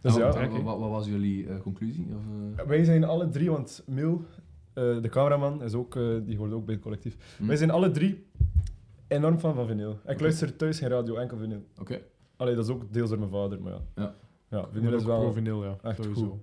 Dus 0.00 0.12
Ah, 0.12 0.18
ja, 0.18 0.48
wat, 0.50 0.62
wat, 0.62 0.78
wat 0.78 0.90
was 0.90 1.06
jullie 1.06 1.48
eh, 1.48 1.60
conclusie? 1.60 2.06
Of, 2.14 2.22
eh? 2.60 2.66
wij 2.66 2.84
zijn 2.84 3.04
alle 3.04 3.28
drie, 3.28 3.50
want 3.50 3.82
Mil, 3.86 4.24
eh, 4.72 5.02
de 5.02 5.08
cameraman, 5.08 5.62
is 5.62 5.74
ook, 5.74 5.96
eh, 5.96 6.02
die 6.24 6.36
hoort 6.36 6.52
ook 6.52 6.64
bij 6.64 6.74
het 6.74 6.82
collectief. 6.82 7.16
hm? 7.38 7.46
Wij 7.46 7.56
zijn 7.56 7.70
alle 7.70 7.90
drie 7.90 8.26
enorm 9.08 9.38
fan 9.38 9.54
van 9.54 9.66
vinyl. 9.66 9.98
Ik 10.06 10.20
luister 10.20 10.56
thuis 10.56 10.78
geen 10.78 10.88
radio, 10.88 11.14
enkel 11.14 11.36
vinyl. 11.38 11.64
Oké. 11.80 12.00
Allee, 12.36 12.54
dat 12.54 12.64
is 12.64 12.70
ook 12.70 12.92
deels 12.92 13.08
door 13.08 13.18
mijn 13.18 13.30
vader, 13.30 13.62
maar 13.62 13.72
ja. 13.72 13.80
Ja. 13.94 14.14
Ja, 14.50 14.68
vinyl 14.72 14.94
is 14.94 15.04
wel... 15.04 15.32
vinyl, 15.32 15.64
ja. 15.64 15.76
echt 15.82 15.96
Sowieso. 16.02 16.20
goed. 16.28 16.38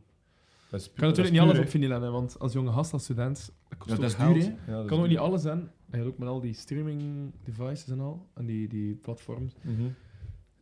Dat 0.69 0.79
is 0.81 0.91
kan 0.93 1.07
natuurlijk 1.07 1.35
niet 1.35 1.43
alles 1.43 1.59
op 1.59 1.67
vinyl 1.69 1.89
hebben, 1.91 2.11
want 2.11 2.39
als 2.39 2.53
jonge 2.53 2.71
gast, 2.71 2.93
als 2.93 3.03
student, 3.03 3.51
dat 3.69 3.77
kost 3.77 3.89
Ja, 3.89 3.95
dat 3.95 4.03
ook 4.05 4.09
is 4.11 4.15
geld. 4.15 4.33
duur. 4.33 4.55
Ja, 4.67 4.77
dat 4.77 4.85
kan 4.85 4.99
ook 4.99 5.07
niet 5.07 5.17
alles 5.17 5.41
zijn. 5.41 5.69
En 5.89 5.99
je 6.01 6.07
ook 6.07 6.17
met 6.17 6.27
al 6.27 6.39
die 6.41 6.53
streaming 6.53 7.31
devices 7.43 7.87
en 7.89 7.99
al, 7.99 8.27
en 8.33 8.45
die, 8.45 8.67
die 8.67 8.95
platforms. 8.95 9.53
Mhm. 9.61 9.81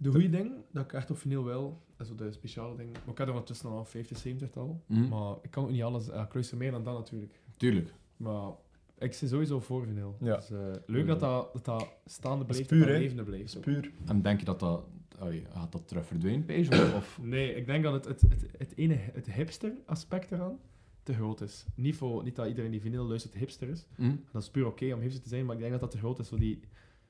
De 0.01 0.11
goede 0.11 0.29
ding, 0.29 0.51
dat 0.71 0.83
ik 0.83 0.93
echt 0.93 1.11
op 1.11 1.17
vinyl 1.17 1.43
wil, 1.43 1.81
is 1.99 2.07
zo 2.07 2.15
de 2.15 2.31
speciale 2.31 2.75
ding. 2.75 2.91
Maar 2.91 3.11
ik 3.11 3.17
heb 3.17 3.27
er 3.27 3.33
ondertussen 3.33 3.69
al 3.69 3.85
50, 3.85 4.17
70 4.17 4.49
tal. 4.49 4.83
Hm? 4.87 5.07
Maar 5.07 5.35
ik 5.41 5.51
kan 5.51 5.63
ook 5.63 5.69
niet 5.69 5.81
alles. 5.81 6.07
Ik 6.07 6.33
luister 6.33 6.57
meer 6.57 6.71
dan 6.71 6.83
dat 6.83 6.93
natuurlijk. 6.93 7.39
Tuurlijk. 7.57 7.93
Maar 8.17 8.51
ik 8.97 9.13
zit 9.13 9.29
sowieso 9.29 9.59
voor 9.59 9.83
vinyl. 9.83 10.15
Ja. 10.19 10.35
Dus, 10.35 10.51
eh, 10.51 10.57
leuk 10.85 11.07
dat 11.07 11.19
dat, 11.19 11.53
dat 11.53 11.65
dat 11.65 11.87
staande 12.05 12.45
blijft, 12.45 12.69
dat 12.69 12.79
levende 12.79 13.23
blijft. 13.23 13.61
puur. 13.61 13.91
En 14.05 14.21
denk 14.21 14.39
je 14.39 14.45
dat 14.45 14.59
dat... 14.59 14.83
allee, 15.19 15.45
gaat 15.49 15.71
dat 15.71 15.87
terug 15.87 16.05
verdwijnen, 16.05 16.45
Page? 16.45 16.69
Of, 16.69 16.95
of? 16.95 17.19
Nee, 17.21 17.55
ik 17.55 17.65
denk 17.65 17.83
dat 17.83 17.93
het, 17.93 18.05
het, 18.05 18.21
het, 18.21 18.45
het 18.57 18.77
ene, 18.77 18.93
het 18.95 19.31
hipster 19.31 19.73
aspect 19.85 20.31
eraan 20.31 20.59
te 21.03 21.13
groot 21.13 21.41
is. 21.41 21.65
Niet, 21.75 21.95
voor, 21.95 22.23
niet 22.23 22.35
dat 22.35 22.47
iedereen 22.47 22.71
die 22.71 22.81
vinyl 22.81 23.05
luistert 23.05 23.33
hipster 23.33 23.69
is. 23.69 23.87
Hm? 23.95 24.15
Dat 24.31 24.41
is 24.41 24.49
puur 24.49 24.65
oké 24.65 24.93
om 24.93 24.99
hipster 24.99 25.23
te 25.23 25.29
zijn, 25.29 25.45
maar 25.45 25.55
ik 25.55 25.61
denk 25.61 25.71
dat 25.71 25.81
dat 25.81 25.91
te 25.91 25.97
groot 25.97 26.19
is. 26.19 26.27
Zo 26.27 26.37
die, 26.37 26.59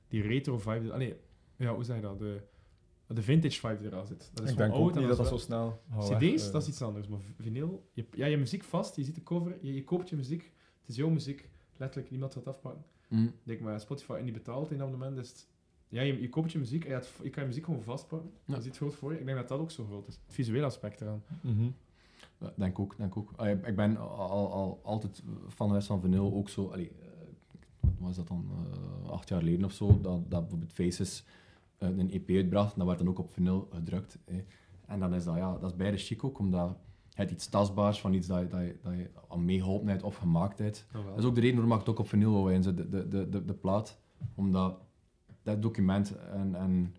die 0.08 0.22
retro 0.22 0.58
vibe. 0.58 0.92
Ah, 0.92 0.98
nee, 0.98 1.16
ja, 1.56 1.74
hoe 1.74 1.84
zeg 1.84 1.96
je 1.96 2.02
dat? 2.02 2.20
De, 2.20 2.42
de 3.14 3.22
vintage 3.22 3.59
vibe 3.59 3.86
eraan 3.86 4.07
zit. 4.07 4.32
Dat 4.34 4.43
is 4.43 4.51
Ik 4.51 4.57
gewoon 4.57 4.57
denk 4.57 4.82
ook 4.82 4.88
oud 4.88 4.95
niet 4.95 5.07
dat 5.07 5.18
dat 5.18 5.26
is 5.26 5.32
zo 5.32 5.38
snel 5.38 5.82
CD's, 5.99 6.51
dat 6.51 6.62
is 6.62 6.68
iets 6.68 6.82
anders. 6.82 7.07
Maar 7.07 7.20
vinyl, 7.39 7.89
je, 7.93 8.05
ja, 8.12 8.26
je 8.26 8.38
muziek 8.38 8.64
vast, 8.64 8.95
je 8.95 9.03
ziet 9.03 9.16
de 9.16 9.24
cover, 9.24 9.57
je, 9.62 9.74
je 9.74 9.84
koopt 9.84 10.09
je 10.09 10.16
muziek. 10.16 10.41
Het 10.80 10.89
is 10.89 10.95
jouw 10.95 11.09
muziek, 11.09 11.49
letterlijk 11.78 12.12
niemand 12.12 12.34
gaat 12.34 12.45
het 12.45 12.53
afpakken. 12.53 12.84
Hm? 13.07 13.24
Ik 13.24 13.32
denk 13.43 13.59
maar 13.59 13.80
Spotify 13.80 14.14
en 14.14 14.24
die 14.24 14.34
betaalt 14.34 14.72
in 14.72 14.82
abonnement, 14.82 15.16
dus 15.16 15.47
ja, 15.88 16.01
je, 16.01 16.22
je 16.22 16.30
koopt 16.30 16.51
je 16.51 16.59
muziek 16.59 16.86
en 16.86 17.03
je, 17.22 17.30
kan 17.30 17.41
je 17.43 17.47
muziek 17.47 17.66
gewoon 17.66 17.82
vastpakken. 17.82 18.32
Ja. 18.45 18.55
Je 18.55 18.62
ziet 18.62 18.72
het 18.72 18.78
groot 18.78 18.95
voor 18.95 19.12
je. 19.14 19.20
Ik 19.20 19.26
denk 19.26 19.38
dat 19.38 19.47
dat 19.47 19.59
ook 19.59 19.72
zo 19.72 19.86
groot 19.86 20.07
is. 20.07 20.14
Het 20.14 20.34
visuele 20.34 20.66
aspect 20.66 21.01
eraan. 21.01 21.24
Mhm. 21.41 21.70
Denk 22.55 22.80
ook, 22.80 22.97
denk 22.97 23.18
ook. 23.18 23.32
Allee, 23.36 23.55
ik 23.64 23.76
ben 23.76 23.97
al, 23.97 24.51
al, 24.51 24.80
altijd 24.84 25.24
fan 25.49 25.68
geweest 25.68 25.88
van 25.88 26.01
vinyl, 26.01 26.34
ook 26.34 26.49
zo, 26.49 26.68
allee, 26.68 26.89
eh, 26.89 27.07
wat 27.80 27.93
was 27.97 28.16
dat 28.16 28.28
dan, 28.28 28.45
eh, 29.03 29.09
acht 29.09 29.30
jaar 29.30 29.39
geleden 29.39 29.66
of 29.66 29.72
zo, 29.72 29.88
dat, 30.01 30.32
dat 30.32 30.41
bijvoorbeeld 30.41 30.74
Faces 30.74 31.24
een 31.82 32.11
EP 32.11 32.29
uitbracht, 32.29 32.77
dat 32.77 32.86
werd 32.88 32.99
dan 32.99 33.07
ook 33.09 33.19
op 33.19 33.32
vinyl 33.34 33.67
gedrukt. 33.73 34.17
hè. 34.25 34.43
En 34.86 34.99
dan 34.99 35.13
is 35.13 35.23
dat, 35.23 35.36
ja, 35.36 35.57
dat 35.57 35.69
is 35.71 35.75
beide 35.77 35.97
chic 35.97 36.23
ook, 36.23 36.39
omdat 36.39 36.77
het 37.13 37.32
iets 37.32 37.47
tastbaars 37.49 38.01
van 38.01 38.13
iets 38.13 38.27
dat 38.27 38.39
je, 38.39 38.47
dat 38.47 38.59
je, 38.61 38.77
dat 38.84 38.93
je 38.93 39.09
aan 39.29 39.45
meegeholpen 39.45 39.88
hebt 39.88 40.03
of 40.03 40.15
gemaakt 40.15 40.57
hebt. 40.59 40.88
Dat 40.91 41.17
is 41.17 41.23
ook 41.25 41.36
de 41.36 41.41
reden 41.41 41.55
waarom 41.55 41.73
ik 41.73 41.79
het 41.79 41.89
ook 41.89 41.99
op 41.99 42.07
vinyl 42.07 42.32
wil 42.32 42.43
wijzen, 42.45 42.75
de, 42.75 42.89
de, 42.89 43.07
de, 43.07 43.29
de, 43.29 43.45
de 43.45 43.53
plaat. 43.53 43.99
Omdat 44.36 44.79
dat 45.43 45.61
document 45.61 46.15
en, 46.17 46.55
en 46.55 46.95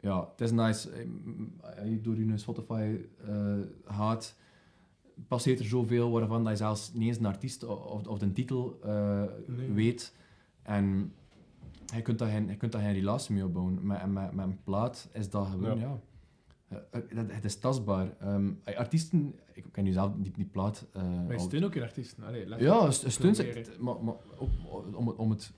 ja, 0.00 0.28
het 0.30 0.40
is 0.40 0.50
nice. 0.50 0.90
eh, 0.90 2.02
door 2.02 2.16
je 2.18 2.36
Spotify 2.36 2.96
eh 3.26 3.54
gaat, 3.84 4.36
passeert 5.28 5.58
er 5.58 5.64
zoveel 5.64 6.10
waarvan 6.10 6.42
dat 6.42 6.52
je 6.52 6.58
zelfs 6.58 6.92
niet 6.92 7.08
eens 7.08 7.18
een 7.18 7.26
artiest 7.26 7.64
of, 7.64 8.06
of 8.06 8.18
de 8.18 8.32
titel 8.32 8.78
eh, 8.82 9.22
Nee. 9.46 9.70
weet. 9.72 10.14
En 10.62 11.12
je 11.96 12.02
kunt, 12.02 12.18
daar 12.18 12.30
geen, 12.30 12.48
je 12.48 12.56
kunt 12.56 12.72
daar 12.72 12.82
geen 12.82 12.92
relatie 12.94 13.34
mee 13.34 13.44
opbouwen. 13.44 13.86
Met, 13.86 14.06
met, 14.06 14.32
met 14.32 14.44
een 14.46 14.58
plaat 14.64 15.08
is 15.12 15.30
dat 15.30 15.46
gewoon, 15.46 15.78
Ja. 15.78 15.98
ja. 16.68 16.82
eh, 16.90 17.00
eh, 17.18 17.24
het 17.28 17.44
is 17.44 17.58
tastbaar. 17.58 18.12
Ehm, 18.20 18.50
eh, 18.64 18.76
artiesten, 18.78 19.34
ik 19.52 19.64
ken 19.72 19.84
nu 19.84 19.92
zelf 19.92 20.12
die, 20.16 20.32
die 20.32 20.44
plaat. 20.44 20.86
eh, 20.92 21.02
Maar 21.02 21.32
je 21.32 21.38
steunt 21.38 21.64
ook 21.64 21.74
je 21.74 21.82
artiesten. 21.82 22.24
Allee, 22.24 22.48
ja, 22.48 22.56
je- 22.58 22.66
een 22.86 22.92
st- 22.92 23.04
een 23.04 23.10
steun 23.12 23.32
proberen. 23.32 23.64
zit, 23.64 23.78
maar, 23.78 24.04
maar 24.04 24.14
ook 24.38 24.48
om, 24.96 25.06
het- 25.08 25.16
om 25.16 25.30
het... 25.30 25.52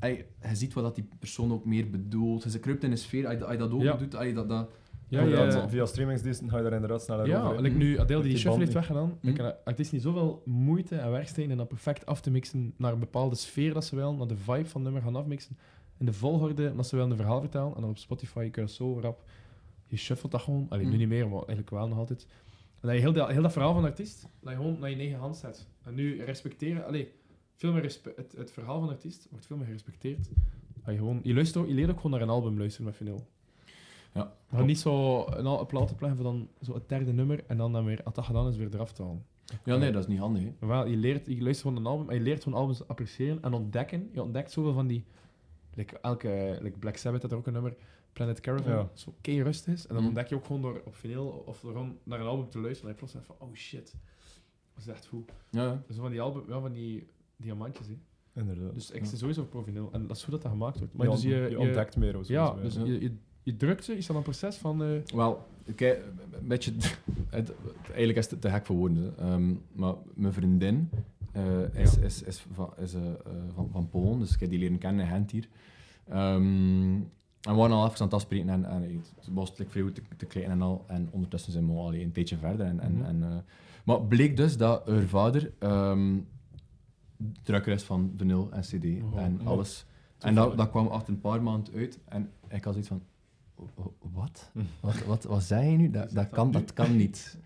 je 0.00 0.24
ziet 0.52 0.72
wat 0.72 0.84
dat 0.84 0.94
die 0.94 1.08
persoon 1.18 1.52
ook 1.52 1.64
meer 1.64 1.90
bedoelt. 1.90 2.42
Ze 2.42 2.58
kruipt 2.58 2.84
in 2.84 2.90
een 2.90 2.98
sfeer. 2.98 3.26
Als 3.26 3.50
je, 3.52 3.56
dat 3.56 3.70
ook 3.72 3.82
Ja. 3.82 3.96
doet, 3.96 4.10
dat, 4.34 4.48
dat, 4.48 4.70
Ja, 5.12 5.22
ja. 5.22 5.68
Via 5.68 5.86
streamingsdiensten 5.86 6.50
ga 6.50 6.56
je 6.56 6.62
daar 6.62 6.72
inderdaad 6.72 7.02
sneller 7.02 7.26
Ja, 7.26 7.42
over. 7.42 7.56
hè. 7.56 7.60
like 7.62 7.76
nu 7.76 7.98
Adele 7.98 8.20
die 8.22 8.28
die 8.30 8.38
shuffle 8.38 8.58
heeft 8.60 8.72
nu. 8.72 8.78
weggedaan. 8.78 9.18
Hm. 9.20 9.28
Ik 9.28 9.34
kan 9.34 9.54
artiesten 9.64 9.94
niet 9.96 10.04
zoveel 10.04 10.42
moeite 10.44 10.96
en 10.96 11.10
werk 11.10 11.28
steken 11.28 11.50
en 11.50 11.56
dat 11.56 11.68
perfect 11.68 12.06
af 12.06 12.20
te 12.20 12.30
mixen 12.30 12.74
naar 12.76 12.92
een 12.92 12.98
bepaalde 12.98 13.36
sfeer 13.36 13.74
dat 13.74 13.84
ze 13.84 13.96
willen, 13.96 14.16
naar 14.16 14.26
de 14.26 14.36
vibe 14.36 14.66
van 14.66 14.80
het 14.84 14.92
nummer 14.92 15.02
gaan 15.02 15.16
afmixen. 15.16 15.58
In 15.98 16.06
de 16.06 16.12
volgorde 16.12 16.74
dat 16.74 16.86
ze 16.86 16.96
willen 16.96 17.10
een 17.10 17.16
verhaal 17.16 17.40
vertellen. 17.40 17.74
En 17.74 17.80
dan 17.80 17.90
op 17.90 17.98
Spotify 17.98 18.50
kun 18.50 18.62
je 18.62 18.68
zo 18.68 18.98
rap... 19.00 19.22
Je 19.86 19.96
shuffelt 19.96 20.32
dat 20.32 20.40
gewoon. 20.40 20.66
Alleen 20.68 20.84
nu 20.86 20.92
Hm. 20.92 20.98
niet 20.98 21.08
meer, 21.08 21.24
maar 21.28 21.36
eigenlijk 21.38 21.70
wel 21.70 21.88
nog 21.88 21.98
altijd. 21.98 22.26
En 22.80 22.88
dat 22.88 22.92
je 22.96 23.00
heel, 23.02 23.12
dat, 23.12 23.28
heel 23.28 23.42
dat 23.42 23.52
verhaal 23.52 23.72
van 23.72 23.82
de 23.82 23.88
artiest, 23.88 24.28
dat 24.40 24.50
je 24.50 24.56
gewoon 24.56 24.76
naar 24.80 24.90
je 24.90 24.96
eigen 24.96 25.18
hand 25.18 25.36
zet. 25.36 25.66
En 25.82 25.94
nu 25.94 26.24
respecteren... 26.24 26.86
Allee, 26.86 27.12
veel 27.54 27.72
meer 27.72 27.82
respe- 27.82 28.12
het, 28.16 28.32
het 28.36 28.50
verhaal 28.52 28.78
van 28.78 28.88
de 28.88 28.94
artiest 28.94 29.26
wordt 29.30 29.46
veel 29.46 29.56
meer 29.56 29.66
gerespecteerd. 29.66 30.28
Dat 30.84 30.92
je, 30.94 30.96
gewoon, 30.96 31.20
je, 31.22 31.34
luistert 31.34 31.62
ook, 31.64 31.68
je 31.70 31.74
leert 31.76 31.90
ook 31.90 31.96
gewoon 31.96 32.10
naar 32.12 32.20
een 32.20 32.28
album 32.34 32.58
luisteren 32.58 32.86
met 32.86 32.96
vinyl. 32.96 33.26
Ja. 34.14 34.32
Gaan 34.50 34.66
niet 34.66 34.78
zo 34.78 35.24
een, 35.26 35.46
een 35.46 35.66
plaat 35.66 35.90
opleggen 35.92 36.18
voor 36.22 36.32
dan 36.32 36.48
zo 36.60 36.74
het 36.74 36.88
derde 36.88 37.12
nummer 37.12 37.44
en 37.46 37.56
dan, 37.56 37.72
dan 37.72 37.84
weer, 37.84 38.02
als 38.04 38.14
dat 38.14 38.24
gedaan 38.24 38.48
is, 38.48 38.56
weer 38.56 38.74
eraf 38.74 38.92
te 38.92 39.02
halen. 39.02 39.24
ja, 39.64 39.76
nee, 39.76 39.92
dat 39.92 40.02
is 40.02 40.08
niet 40.08 40.18
handig. 40.18 40.42
Hè. 40.42 40.52
Maar 40.58 40.68
wel, 40.68 40.86
je, 40.86 40.96
leert, 40.96 41.26
je 41.26 41.42
luistert 41.42 41.58
gewoon 41.60 41.76
een 41.76 41.86
album 41.92 42.08
en 42.10 42.14
je 42.16 42.20
leert 42.22 42.42
gewoon 42.42 42.58
albums 42.58 42.88
appreciëren 42.88 43.42
en 43.42 43.52
ontdekken. 43.52 44.08
Je 44.12 44.22
ontdekt 44.22 44.50
zoveel 44.50 44.72
van 44.72 44.86
die... 44.86 45.04
Like 45.74 45.98
elke, 46.00 46.58
like 46.60 46.78
Black 46.78 46.96
Sabbath 46.96 47.22
had 47.22 47.30
er 47.32 47.36
ook 47.38 47.46
een 47.46 47.52
nummer, 47.52 47.76
Planet 48.12 48.40
Caravan, 48.40 48.72
Ja. 48.72 48.90
zo 48.94 49.14
kei 49.20 49.42
rustig 49.42 49.72
is. 49.74 49.82
En 49.82 49.88
dan 49.88 49.96
Mhm. 49.98 50.06
ontdek 50.06 50.26
je 50.28 50.34
ook 50.34 50.44
gewoon 50.44 50.62
door 50.62 50.82
op 50.84 50.94
vinyl 50.94 51.26
of 51.46 51.60
door 51.60 51.72
gewoon 51.72 51.98
naar 52.02 52.20
een 52.20 52.26
album 52.26 52.48
te 52.48 52.58
luisteren 52.58 52.90
en 52.94 52.96
je 53.00 53.06
plots 53.12 53.26
van, 53.26 53.36
oh 53.48 53.54
shit, 53.54 53.94
dat 54.74 54.84
is 54.84 54.86
echt 54.86 55.06
goed. 55.06 55.30
Ja, 55.50 55.64
ja. 55.64 55.82
Dus 55.86 55.96
van 55.96 56.10
die 56.10 56.20
album, 56.20 56.42
ja, 56.48 56.60
van 56.60 56.72
die 56.72 57.06
diamantjes, 57.36 57.86
hè. 57.86 57.98
Inderdaad. 58.40 58.74
Dus 58.74 58.90
ik 58.90 59.00
Ja. 59.02 59.08
zit 59.08 59.18
sowieso 59.18 59.46
voor 59.50 59.64
vinyl. 59.64 59.88
En 59.92 60.06
dat 60.06 60.16
is 60.16 60.22
goed 60.22 60.32
dat 60.32 60.42
dat 60.42 60.50
gemaakt 60.50 60.78
wordt. 60.78 60.94
Maar 60.94 61.06
je, 61.06 61.12
dus 61.12 61.22
je, 61.22 61.28
je 61.28 61.50
je- 61.50 61.58
ontdekt 61.58 61.96
meer. 61.96 62.18
of 62.18 62.26
zo, 62.26 62.32
Ja, 62.32 62.54
dus 62.54 62.74
ja. 62.74 62.84
je, 62.84 63.00
je, 63.00 63.16
je 63.42 63.56
drukt 63.56 63.84
ze, 63.84 63.96
is 63.96 64.06
dat 64.06 64.16
een 64.16 64.22
proces 64.22 64.56
van... 64.56 64.82
eh, 64.82 64.88
Wel, 65.14 65.46
kijk, 65.74 66.00
een 66.40 66.46
beetje... 66.48 66.72
Het, 67.30 67.52
eigenlijk 67.86 68.18
is 68.18 68.30
het 68.30 68.40
te 68.40 68.50
gek 68.50 68.66
voor 68.66 68.76
woorden. 68.76 69.14
Ehm, 69.18 69.54
maar 69.72 69.94
mijn 70.14 70.32
vriendin 70.32 70.90
eh, 71.32 71.74
is, 71.74 71.96
is, 71.98 72.22
is, 72.22 72.46
van, 72.52 72.72
is 72.78 72.94
eh, 72.94 73.08
eh, 73.08 73.14
van, 73.54 73.68
van 73.72 73.88
Polen, 73.88 74.18
dus 74.18 74.34
ik 74.34 74.40
heb 74.40 74.50
die 74.50 74.58
leren 74.58 74.78
kennen 74.78 75.04
in 75.04 75.10
Gent 75.10 75.30
hier. 75.30 75.48
Ehm, 76.08 76.94
en 77.40 77.50
we 77.50 77.54
waren 77.54 77.76
al 77.76 77.84
even 77.86 77.98
aan 77.98 78.04
het 78.04 78.14
afspreken 78.14 78.48
en, 78.48 78.64
en 78.64 78.82
het 78.82 79.28
was 79.32 79.58
like, 79.58 79.70
vrij 79.70 79.82
goed 79.82 79.94
te, 79.94 80.02
te 80.16 80.26
klein 80.26 80.50
en 80.50 80.62
al. 80.62 80.84
En 80.88 81.08
ondertussen 81.10 81.52
zijn 81.52 81.66
we 81.66 81.72
al 81.72 81.94
een 81.94 82.12
tijdje 82.12 82.36
verder. 82.36 82.66
En, 82.66 82.80
en, 82.80 82.92
Mhm. 82.96 83.04
en, 83.22 83.44
maar 83.84 84.02
bleek 84.02 84.36
dus 84.36 84.56
dat 84.56 84.86
haar 84.88 85.02
vader 85.02 85.52
ehm 85.58 86.18
drukker 87.42 87.72
is 87.72 87.82
van 87.82 88.12
vinyl 88.16 88.48
en 88.52 88.60
cd 88.60 88.84
Oh, 88.84 89.20
en 89.20 89.40
alles. 89.44 89.84
En 90.18 90.34
dat, 90.34 90.56
dat 90.56 90.70
kwam 90.70 90.86
achter 90.86 91.12
een 91.12 91.20
paar 91.20 91.42
maanden 91.42 91.74
uit. 91.74 91.98
En 92.08 92.30
ik 92.48 92.64
had 92.64 92.72
zoiets 92.72 92.88
van... 92.88 93.02
"W- 93.56 93.62
w- 93.74 94.14
Wat? 94.14 94.50
Wat, 94.80 95.04
wat, 95.04 95.24
wat 95.24 95.42
zei 95.42 95.70
je 95.70 95.76
nu? 95.76 95.90
Dat, 95.90 96.10
dat, 96.12 96.28
kan, 96.30 96.50
dat 96.50 96.72
kan 96.72 96.96
niet. 96.96 97.38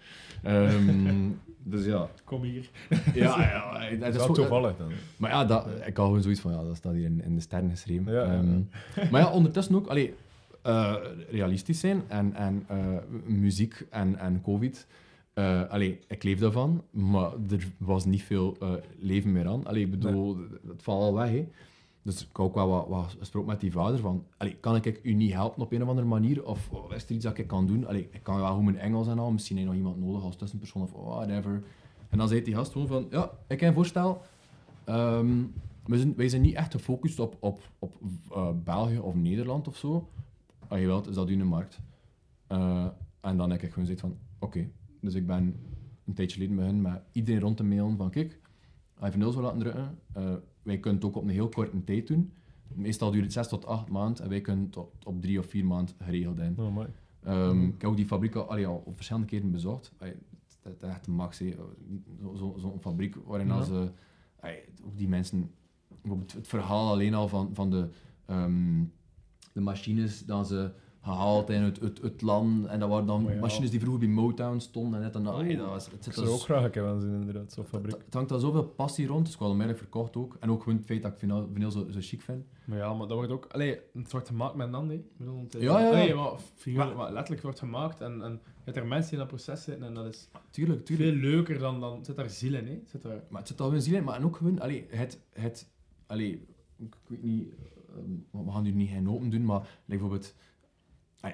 Ehm, 0.43 1.31
dus 1.63 1.85
ja. 1.85 2.09
Kom 2.25 2.43
hier. 2.43 2.71
Ja, 3.15 3.41
ja, 3.41 3.97
Dat 3.97 4.09
is 4.15 4.17
wel 4.17 4.33
toevallig 4.35 4.77
dan. 4.77 4.91
Maar 5.17 5.31
ja, 5.31 5.45
dat, 5.45 5.67
ik 5.67 5.97
had 5.97 6.07
gewoon 6.07 6.23
zoiets 6.23 6.41
van, 6.41 6.53
ja, 6.53 6.63
dat 6.65 6.77
staat 6.77 6.93
hier 6.93 7.05
in, 7.05 7.23
in 7.25 7.35
de 7.35 7.41
sterren 7.41 7.71
geschreven. 7.71 8.13
Ja, 8.13 8.23
ja, 8.25 8.33
ja. 8.33 8.39
Ehm, 8.39 9.11
maar 9.11 9.21
ja, 9.21 9.31
ondertussen 9.31 9.75
ook, 9.75 9.87
allee, 9.87 10.15
eh, 10.63 10.95
realistisch 11.31 11.81
zijn 11.81 12.03
en, 12.09 12.35
en 12.35 12.65
eh, 12.69 12.77
muziek 13.25 13.87
en, 13.91 14.19
en 14.19 14.41
covid. 14.43 14.87
Eh, 15.35 15.63
allee, 15.69 15.99
ik 16.09 16.23
leef 16.23 16.39
daarvan, 16.39 16.83
maar 16.91 17.31
er 17.51 17.67
was 17.79 18.05
niet 18.05 18.23
veel 18.23 18.57
eh, 18.61 18.73
leven 18.99 19.33
meer 19.33 19.47
aan. 19.49 19.67
Allee, 19.67 19.83
ik 19.85 19.91
bedoel, 19.91 20.37
het 20.69 20.83
valt 20.83 21.03
al 21.03 21.15
weg, 21.15 21.31
hè. 21.31 21.49
Dus 22.07 22.29
ik 22.29 22.39
ook 22.39 22.55
wel 22.55 22.69
wat, 22.69 22.89
wat 22.89 23.17
gesproken 23.19 23.49
met 23.49 23.61
die 23.61 23.73
vader 23.73 23.99
van, 23.99 24.25
kan 24.61 24.77
ik 24.77 25.01
u 25.03 25.13
niet 25.13 25.33
helpen 25.33 25.63
op 25.63 25.73
een 25.73 25.83
of 25.83 25.89
andere 25.89 26.07
manier? 26.07 26.45
Of 26.45 26.71
is 26.95 27.05
er 27.05 27.11
iets 27.11 27.25
dat 27.25 27.39
ik 27.39 27.47
kan 27.47 27.67
doen? 27.67 27.87
Allee, 27.87 28.09
ik 28.11 28.23
kan 28.23 28.37
wel 28.37 28.55
goed 28.55 28.65
mijn 28.65 28.79
Engels 28.79 29.09
en 29.09 29.19
al, 29.19 29.31
misschien 29.31 29.57
heb 29.57 29.65
je 29.67 29.73
nog 29.73 29.81
iemand 29.81 30.01
nodig 30.01 30.23
als 30.23 30.37
tussenpersoon 30.37 30.83
of 30.83 30.93
whatever. 30.93 31.63
En 32.09 32.19
dan 32.19 32.29
zei 32.29 32.43
die 32.43 32.55
gast 32.55 32.73
gewoon 32.73 32.87
van, 32.87 33.07
ja, 33.11 33.31
ik 33.49 33.61
heb 33.61 33.69
een 33.69 33.75
voorstel. 33.75 34.23
Ehm, 34.85 35.43
we 35.85 35.99
zijn, 35.99 36.15
wij 36.17 36.29
zijn 36.29 36.43
niet 36.43 36.55
echt 36.55 36.73
gefocust 36.73 37.19
op, 37.19 37.37
op, 37.41 37.61
op 37.79 37.95
eh, 38.31 38.51
België 38.65 38.99
of 38.99 39.15
Nederland 39.15 39.69
of 39.69 39.77
zo. 39.77 40.09
Als 40.69 40.81
je 40.81 40.87
wilt, 40.87 41.09
is 41.09 41.15
dat 41.15 41.29
uw 41.29 41.45
markt. 41.45 41.81
Eh, 42.47 42.87
en 43.21 43.37
dan 43.37 43.51
heb 43.51 43.63
ik 43.63 43.69
gewoon 43.69 43.87
gezegd 43.87 44.01
van, 44.01 44.17
oké. 44.39 44.69
Dus 45.01 45.15
ik 45.15 45.27
ben 45.27 45.57
een 46.05 46.15
tijdje 46.15 46.37
geleden 46.37 46.57
begonnen 46.57 46.83
met 46.83 47.03
iedereen 47.13 47.41
rond 47.41 47.57
te 47.57 47.65
mailen 47.65 47.97
van, 47.97 48.11
kijk, 48.11 48.41
je 49.03 49.11
vinyls 49.11 49.35
wil 49.35 49.45
laten 49.45 49.59
drukken, 49.59 49.99
eh, 50.13 50.35
wij 50.67 50.79
kunnen 50.79 51.01
het 51.01 51.09
ook 51.11 51.17
op 51.17 51.23
een 51.23 51.29
heel 51.29 51.49
korte 51.49 51.85
tijd 51.85 52.07
doen. 52.07 52.33
Meestal 52.75 53.11
duurt 53.11 53.25
het 53.25 53.33
6 53.33 53.49
tot 53.49 53.67
8 53.67 53.89
maanden 53.89 54.23
en 54.25 54.29
wij 54.31 54.41
kunnen 54.41 54.65
het 54.65 54.77
op, 54.77 54.95
op 55.05 55.21
3 55.23 55.39
of 55.39 55.47
4 55.47 55.65
maanden 55.67 55.95
geregeld 56.03 56.37
zijn. 56.37 56.55
Oh. 56.59 56.85
Ehm, 57.23 57.65
Ik 57.65 57.81
heb 57.81 57.91
ook 57.91 57.97
die 57.97 58.07
fabriek 58.07 58.35
al, 58.35 58.51
allee, 58.51 58.67
al 58.67 58.83
op 58.85 58.95
verschillende 58.97 59.27
keren 59.29 59.51
bezocht. 59.51 59.93
Allee, 59.99 60.15
Dat 60.63 60.73
is 60.83 60.89
echt 60.89 61.05
de 61.05 61.11
max. 61.11 61.39
hè. 61.39 61.55
Zo- 62.21 62.35
zo- 62.35 62.55
Zo'n 62.59 62.81
fabriek 62.81 63.15
waarin 63.25 63.51
als, 63.51 63.71
eh, 63.71 63.83
allee, 64.41 64.61
ook 64.85 64.97
die 64.99 65.09
mensen... 65.09 65.51
Het 66.33 66.49
verhaal 66.49 66.91
alleen 66.93 67.15
al 67.15 67.29
van, 67.29 67.51
van 67.55 67.71
de, 67.71 67.89
ehm, 68.27 68.85
de 69.53 69.61
machines 69.61 70.25
dat 70.25 70.49
ze 70.49 70.73
gehaald 71.07 71.51
in 71.51 71.63
het, 71.63 71.81
het, 71.81 72.03
het 72.03 72.23
land. 72.23 72.67
En 72.67 72.81
dat 72.81 72.89
waren 72.89 73.07
dan 73.07 73.25
ja. 73.29 73.41
machines 73.41 73.71
die 73.71 73.81
vroeger 73.81 74.01
bij 74.01 74.09
Motown 74.09 74.59
stonden. 74.59 74.95
En 74.99 75.05
net 75.05 75.15
en 75.15 75.23
dat, 75.23 75.33
Oh. 75.33 75.39
allee, 75.39 75.57
dat 75.57 75.67
was, 75.67 75.85
het 75.85 75.95
Ik 75.95 76.03
zit 76.03 76.15
zou 76.15 76.29
ook 76.29 76.41
graag 76.41 76.65
een 76.65 76.71
keer 76.71 76.95
zien, 77.01 77.13
inderdaad, 77.21 77.53
zo'n 77.53 77.65
fabriek. 77.65 78.03
het 78.05 78.15
hangt 78.15 78.29
daar 78.29 78.39
zoveel 78.39 78.65
passie 78.65 79.07
rond, 79.07 79.25
dus 79.25 79.35
ik 79.35 79.41
had 79.41 79.49
hem 79.49 79.61
eigenlijk 79.61 79.91
verkocht 79.91 80.17
ook. 80.17 80.37
En 80.41 80.51
ook 80.51 80.63
gewoon 80.63 80.79
het 80.79 80.87
feit 80.87 81.03
dat 81.03 81.13
ik 81.13 81.19
vinyl, 81.19 81.49
vinyl 81.53 81.71
zo, 81.71 81.87
zo 81.91 81.99
chic 82.01 82.21
vind. 82.21 82.45
Maar 82.65 82.79
ja, 82.79 82.95
maar 82.95 83.07
dat 83.07 83.17
wordt 83.17 83.33
ook... 83.33 83.47
Allee, 83.51 83.79
het 83.93 84.13
wordt 84.13 84.29
gemaakt 84.29 84.55
met 84.55 84.73
een 84.73 84.89
het 84.89 85.55
is- 85.55 85.63
Ja, 85.63 85.81
ja, 85.81 85.87
ja. 85.87 85.91
Allee, 85.91 86.15
maar, 86.75 86.97
maar 86.97 87.13
letterlijk 87.13 87.43
wordt 87.43 87.59
gemaakt 87.59 88.01
en, 88.01 88.23
en 88.23 88.33
je 88.33 88.63
hebt 88.65 88.77
er 88.77 88.87
mensen 88.87 89.11
die 89.11 89.13
in 89.21 89.27
dat 89.29 89.29
proces 89.35 89.63
zitten 89.65 89.87
en 89.87 89.95
dat 89.95 90.07
is 90.07 90.29
Tuurlijk, 90.51 90.85
tuurlijk. 90.85 91.11
veel 91.11 91.21
leuker 91.21 91.59
dan... 91.59 91.81
dan 91.81 92.05
zit 92.05 92.17
daar 92.17 92.31
ziel 92.31 92.55
in, 92.55 92.67
hè. 92.67 92.81
Zit 92.87 93.03
daar... 93.03 93.23
Maar 93.29 93.39
het 93.41 93.49
zit 93.49 93.61
al 93.61 93.73
in 93.73 93.83
ziel 93.83 93.97
in, 93.97 94.05
maar 94.05 94.17
en 94.17 94.25
ook 94.25 94.37
gewoon, 94.37 94.61
allee, 94.61 94.87
het, 94.91 95.21
het, 95.33 95.69
allee, 96.07 96.47
ik 96.79 96.95
weet 97.07 97.23
niet, 97.23 97.49
ehm, 97.97 98.45
we 98.47 98.51
gaan 98.53 98.63
nu 98.63 98.71
niet 98.71 98.91
geen 98.91 99.09
open 99.11 99.31
doen, 99.31 99.45
maar 99.45 99.61
like 99.61 99.69
bijvoorbeeld, 99.87 100.35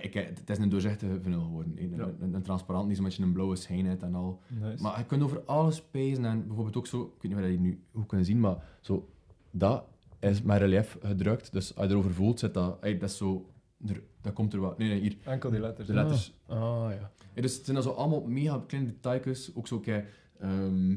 ik, 0.03 0.14
het 0.14 0.51
is 0.51 0.59
een 0.59 0.68
doorzichtige 0.68 1.20
vinyl 1.22 1.41
geworden, 1.43 1.72
een, 1.78 1.95
Ja. 1.97 2.11
een, 2.20 2.35
een 2.35 2.43
transparant, 2.43 2.89
niet 2.89 2.97
zo 2.97 3.03
met 3.03 3.18
een 3.18 3.33
blauwe 3.33 3.57
schijn 3.57 3.87
uit 3.87 4.03
en 4.03 4.14
al. 4.14 4.41
Nice. 4.61 4.83
Maar 4.83 4.99
je 4.99 5.05
kunt 5.07 5.22
over 5.22 5.41
alles 5.45 5.83
pezen 5.83 6.24
en 6.24 6.47
bijvoorbeeld 6.47 6.76
ook 6.76 6.87
zo, 6.87 7.03
ik 7.03 7.22
weet 7.22 7.30
niet 7.30 7.41
of 7.41 7.47
je 7.47 7.53
dat 7.57 7.61
nu 7.64 7.80
goed 7.95 8.07
kunt 8.07 8.26
zien, 8.26 8.41
maar 8.41 8.64
zo, 8.80 9.09
dat 9.51 9.85
is 10.20 10.43
met 10.43 10.59
relief 10.59 10.97
gedrukt, 11.03 11.53
dus 11.53 11.76
als 11.76 11.87
je 11.87 11.93
erover 11.93 12.14
voelt, 12.14 12.39
zit 12.39 12.55
dat, 12.55 12.78
ey, 12.80 12.99
dat 12.99 13.11
is 13.11 13.16
zo, 13.16 13.47
er, 13.87 14.03
dat 14.20 14.33
komt 14.33 14.53
er 14.53 14.61
wat, 14.61 14.78
nee, 14.78 14.89
nee, 14.89 15.01
hier, 15.01 15.16
Enkel 15.24 15.51
die 15.51 15.61
letters. 15.61 15.87
de 15.87 15.95
letters. 15.95 16.35
Ah, 16.47 16.57
ja. 16.91 17.11
Ja, 17.35 17.41
dus 17.43 17.55
het 17.55 17.64
zijn 17.64 17.76
dan 17.76 17.85
zo 17.85 17.91
allemaal 17.93 18.22
mega 18.26 18.64
kleine 18.66 18.91
details. 19.01 19.55
Ook 19.55 19.66
zo, 19.66 19.78
kijk, 19.80 20.09
ehm, 20.41 20.91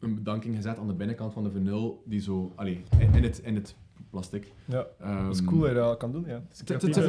een 0.00 0.14
bedanking 0.14 0.54
gezet 0.56 0.78
aan 0.78 0.86
de 0.86 0.94
binnenkant 0.94 1.32
van 1.32 1.42
de 1.44 1.50
vinyl, 1.50 2.02
die 2.06 2.20
zo, 2.20 2.52
allee, 2.54 2.82
in, 2.98 3.14
in 3.14 3.22
het, 3.22 3.38
in 3.38 3.54
het 3.54 3.76
plastic. 4.10 4.52
Ja, 4.64 4.86
Ehm, 5.00 5.24
dat 5.24 5.34
is 5.34 5.44
cool 5.44 5.60
dat 5.60 5.68
je 5.68 5.74
dat 5.74 5.96
kan 5.96 6.12
doen, 6.12 6.24
ja. 6.26 6.34
Het 6.34 6.52
is 6.52 6.58
een 6.58 6.66
creatieve, 6.66 7.00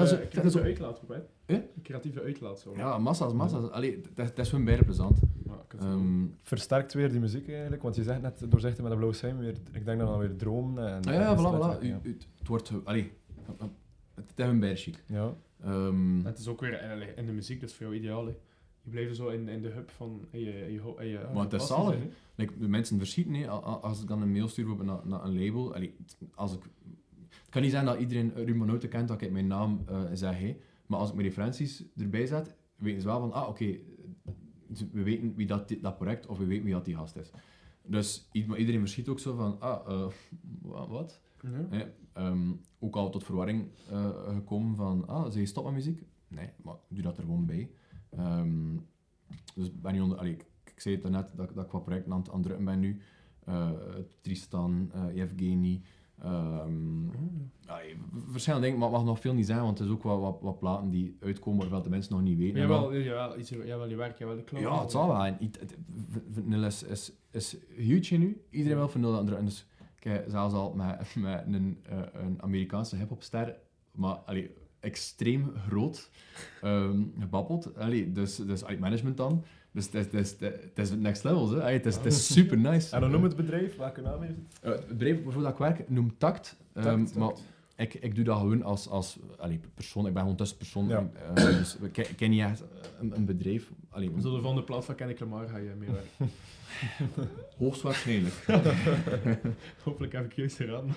is- 0.42 0.44
is 0.56 0.58
uitlaat, 0.58 1.02
hè. 1.08 1.16
Eh? 1.46 1.56
Een 1.56 1.82
creatieve 1.84 2.22
uitlaat, 2.22 2.60
zo. 2.60 2.74
Ja, 2.76 2.98
massa's, 2.98 3.34
massa's. 3.34 3.70
Allee, 3.70 4.02
dat, 4.14 4.28
dat 4.28 4.38
is 4.38 4.50
gewoon 4.50 4.66
bijna 4.66 4.84
plezant. 4.84 5.20
Ehm, 5.80 6.26
Versterkt 6.44 6.94
weer 6.94 7.10
die 7.12 7.20
muziek 7.20 7.50
eigenlijk, 7.50 7.82
want 7.82 7.96
je 7.96 8.04
zegt 8.04 8.22
net 8.22 8.46
doorzichtig 8.50 8.82
met 8.84 8.92
een 8.92 8.98
blauwe 8.98 9.16
schijn, 9.18 9.38
weer, 9.38 9.56
ik 9.72 9.86
denk 9.86 10.00
dan 10.00 10.20
weer 10.20 10.36
dromen 10.36 10.88
en... 10.88 10.98
ah 11.06 11.14
ja, 11.14 11.20
ja, 11.22 11.30
en 11.32 11.38
voilà, 11.38 11.40
stilheid, 11.40 11.78
voilà. 11.80 11.84
U- 11.84 11.88
ja. 11.88 12.00
u- 12.04 12.18
Het 12.38 12.48
wordt, 12.48 12.72
allee, 12.84 13.12
het 14.16 14.26
is 14.36 14.44
gewoon 14.44 14.60
bijna 14.60 14.76
chic. 14.76 15.04
Ja, 15.08 15.34
Ehm, 15.64 16.26
Het 16.26 16.40
is 16.40 16.48
ook 16.48 16.62
weer 16.62 16.82
in, 16.92 17.18
in 17.18 17.26
de 17.26 17.32
muziek, 17.32 17.60
dus 17.60 17.74
voor 17.74 17.86
jou 17.86 17.98
ideaal, 17.98 18.26
hè. 18.26 18.36
Je 18.84 18.90
blijft 18.90 19.16
zo 19.16 19.28
in, 19.28 19.48
in 19.48 19.62
de 19.62 19.68
hub 19.70 19.90
van 19.90 20.26
je, 20.32 20.40
je, 20.40 20.72
je, 21.10 21.30
Maar 21.34 21.44
het 21.44 21.54
is 21.54 21.68
zalig. 21.68 22.00
Like, 22.36 22.58
de 22.60 22.68
mensen 22.68 22.98
verschieten, 22.98 23.34
hè. 23.34 23.48
Als 23.50 24.02
ik 24.02 24.08
dan 24.08 24.22
een 24.22 24.32
mail 24.32 24.48
stuur 24.48 24.86
naar, 24.86 25.00
naar 25.08 25.24
een 25.24 25.44
label, 25.46 25.74
allee, 25.76 25.96
als 26.36 26.54
ik, 26.54 26.62
het 27.30 27.50
kan 27.50 27.62
niet 27.62 27.72
zijn 27.72 27.86
dat 27.86 28.00
iedereen 28.00 28.32
Ruben 28.36 28.68
Noten 28.68 28.90
kent, 28.90 29.08
dat 29.08 29.22
ik 29.22 29.32
mijn 29.32 29.48
naam 29.48 29.84
eh, 29.88 30.02
zeg, 30.14 30.40
hè. 30.40 30.58
maar 30.88 31.00
als 31.00 31.10
ik 31.10 31.16
mijn 31.16 31.28
referenties 31.28 31.84
erbij 31.98 32.26
zet, 32.26 32.56
weten 32.76 33.02
ze 33.02 33.08
wel 33.08 33.20
van, 33.20 33.32
ah 33.34 33.48
oké, 33.50 33.78
we 34.92 35.04
weten 35.04 35.36
wie 35.36 35.48
dat, 35.48 35.76
dat 35.82 35.98
project, 35.98 36.26
of 36.28 36.38
we 36.38 36.46
weten 36.46 36.64
wie 36.64 36.74
dat 36.74 36.86
die 36.86 36.96
gast 36.96 37.16
is. 37.16 37.32
Dus 37.84 38.30
iedereen 38.32 38.80
verschiet 38.80 39.08
ook 39.10 39.20
zo 39.20 39.36
van, 39.36 39.60
ah, 39.60 39.92
eh, 39.92 40.08
wa- 40.72 40.88
wat? 40.88 41.22
Ja. 41.72 41.90
Ehm, 42.14 42.52
ook 42.80 42.96
al 42.96 43.10
tot 43.10 43.24
verwarring 43.24 43.68
eh, 43.90 44.34
gekomen 44.34 44.76
van, 44.76 45.08
ah, 45.08 45.24
zeg 45.26 45.34
je 45.42 45.46
stop 45.46 45.64
met 45.64 45.74
muziek? 45.74 46.04
Nee, 46.28 46.50
maar 46.64 46.76
doe 46.88 47.04
dat 47.04 47.18
er 47.18 47.24
gewoon 47.24 47.46
bij. 47.46 47.70
Ehm, 48.18 48.78
dus 49.56 49.68
ik 49.68 49.82
ben 49.82 49.94
niet 49.94 50.02
onder... 50.02 50.18
Allee, 50.18 50.32
ik, 50.32 50.46
ik 50.74 50.80
zei 50.80 50.96
het 50.96 51.10
net 51.10 51.28
dat, 51.36 51.56
dat 51.56 51.66
ik 51.66 51.72
wat 51.72 51.84
projecten 51.84 52.14
aan, 52.14 52.20
het- 52.20 52.32
ben 52.66 52.80
nu. 52.80 53.02
Eh, 53.46 53.70
Tristan, 54.22 54.92
ehm, 56.22 57.08
allee, 57.66 57.96
v- 58.14 58.32
verschillende 58.32 58.66
dingen, 58.66 58.80
maar 58.80 58.90
mag 58.92 59.04
nog 59.04 59.20
veel 59.20 59.34
niet 59.34 59.46
zijn, 59.46 59.62
want 59.62 59.78
het 59.80 59.88
is 59.88 59.94
ook 59.94 60.04
wat, 60.04 60.20
wat, 60.20 60.38
wat 60.42 60.60
platen 60.60 60.90
die 60.90 61.18
uitkomen 61.20 61.60
waarvan 61.60 61.84
de 61.84 61.90
mensen 61.90 62.14
nog 62.14 62.22
niet 62.22 62.38
weten. 62.38 62.60
Jawel, 62.60 62.96
jawel, 62.98 63.40
iets, 63.40 63.50
jawel, 63.50 63.88
je 63.90 63.96
werk, 63.96 64.18
jawel, 64.18 64.36
de 64.36 64.44
klant. 64.44 64.64
ja, 64.64 64.82
het 64.82 64.92
zal 64.92 65.08
wel. 65.08 65.26
En 65.26 65.44
iets- 65.44 65.60
het- 65.60 65.78
v- 66.10 66.18
Vanilla 66.36 66.68
is, 66.68 66.84
is, 66.84 67.12
is 67.32 67.58
huge 67.76 68.16
nu. 68.16 68.42
Iedereen 68.50 68.78
wil 68.78 68.90
Vanilla 68.90 69.12
aan 69.12 69.18
het 69.18 69.26
drukken. 69.26 69.46
Dus 69.46 69.68
kijk, 70.00 70.26
zelfs 70.30 70.54
al 70.54 70.74
met, 70.74 71.16
met 71.16 71.44
een, 71.48 71.78
eh, 71.84 71.98
een 72.14 72.42
Amerikaanse 72.42 72.96
hip-hopster, 72.96 73.58
maar 73.92 74.16
allee, 74.16 74.52
extreem 74.80 75.52
groot, 75.68 76.10
ehm 76.62 77.02
gebabbeld. 77.20 77.78
Allee, 77.78 78.12
dus, 78.12 78.36
dus 78.36 78.64
allee, 78.64 78.80
management 78.80 79.18
dan. 79.18 79.44
Dus 79.72 79.86
het 79.92 79.94
is, 79.94 80.04
het 80.06 80.14
is, 80.14 80.50
het 80.52 80.80
is 80.80 80.90
het 80.90 81.00
next 81.00 81.24
level. 81.24 81.50
Hè. 81.52 81.62
Allee, 81.62 81.74
Het, 81.74 81.86
is, 81.86 81.96
het 81.96 82.06
is 82.06 82.28
super 82.34 82.58
nice. 82.58 82.96
En 82.96 83.02
dan 83.02 83.12
noem 83.12 83.24
het 83.24 83.36
bedrijf, 83.36 83.76
welke 83.78 84.02
naam 84.02 84.22
heeft 84.22 84.36
het? 84.36 84.60
Eh, 84.62 84.72
het 84.72 84.88
bedrijf 84.88 85.24
waarvoor 85.24 85.42
dat 85.42 85.52
ik 85.52 85.58
werk 85.58 85.90
noemt 85.90 86.20
Tact. 86.20 86.58
Ehm, 86.74 86.84
Tact, 86.84 87.16
Maar 87.16 87.32
ik, 87.76 87.94
ik 87.94 88.16
doe 88.16 88.24
dat 88.24 88.38
gewoon 88.38 88.64
als, 88.64 88.88
als 88.90 89.18
allee, 89.38 89.60
persoon. 89.74 90.08
Ik 90.08 90.14
ben 90.14 90.22
gewoon 90.22 90.38
tussenpersoon. 90.38 90.88
Ja. 90.88 91.10
Eh, 91.36 91.44
dus 91.44 91.78
ik 91.82 91.92
ken, 91.92 92.10
ik 92.10 92.16
ken 92.16 92.30
niet 92.30 92.42
echt 92.42 92.64
een, 93.00 93.16
een 93.16 93.26
bedrijf. 93.26 93.72
Allee, 93.90 94.12
Zo 94.22 94.36
de 94.36 94.42
van 94.42 94.56
de 94.56 94.64
plaats 94.64 94.86
van 94.86 94.96
Kendrick 94.96 95.20
Lamar 95.20 95.48
ga 95.48 95.58
je 95.58 95.72
mee 95.78 95.90
werken. 95.92 96.36
hoogstwaarschijnlijk. 97.58 98.46
Hopelijk 99.84 100.14
heb 100.14 100.26
ik 100.26 100.34
juist 100.34 100.56
geraden. 100.56 100.90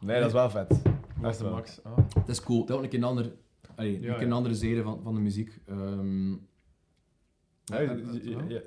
Nee, 0.00 0.18
dat 0.18 0.26
is 0.26 0.32
wel 0.32 0.50
vet. 0.50 0.82
Is 1.30 1.40
wel. 1.40 1.50
max? 1.50 1.82
Ah. 1.82 1.96
Het 2.14 2.28
is 2.28 2.42
cool. 2.42 2.60
Het 2.60 2.68
is 2.70 2.76
ook 2.76 2.82
een 2.82 2.88
keer 2.88 2.98
een 2.98 3.04
andere, 3.04 3.34
allee, 3.74 3.90
Ja, 3.90 3.96
een, 3.96 4.02
keer 4.02 4.10
ja. 4.20 4.22
een 4.26 4.32
andere 4.32 4.54
zijde 4.54 4.82
van, 4.82 5.02
van 5.02 5.14
de 5.14 5.20
muziek. 5.20 5.60
Ehm, 5.66 6.30
Ja, 6.30 7.80
ja, 7.80 7.92
je, 7.92 8.10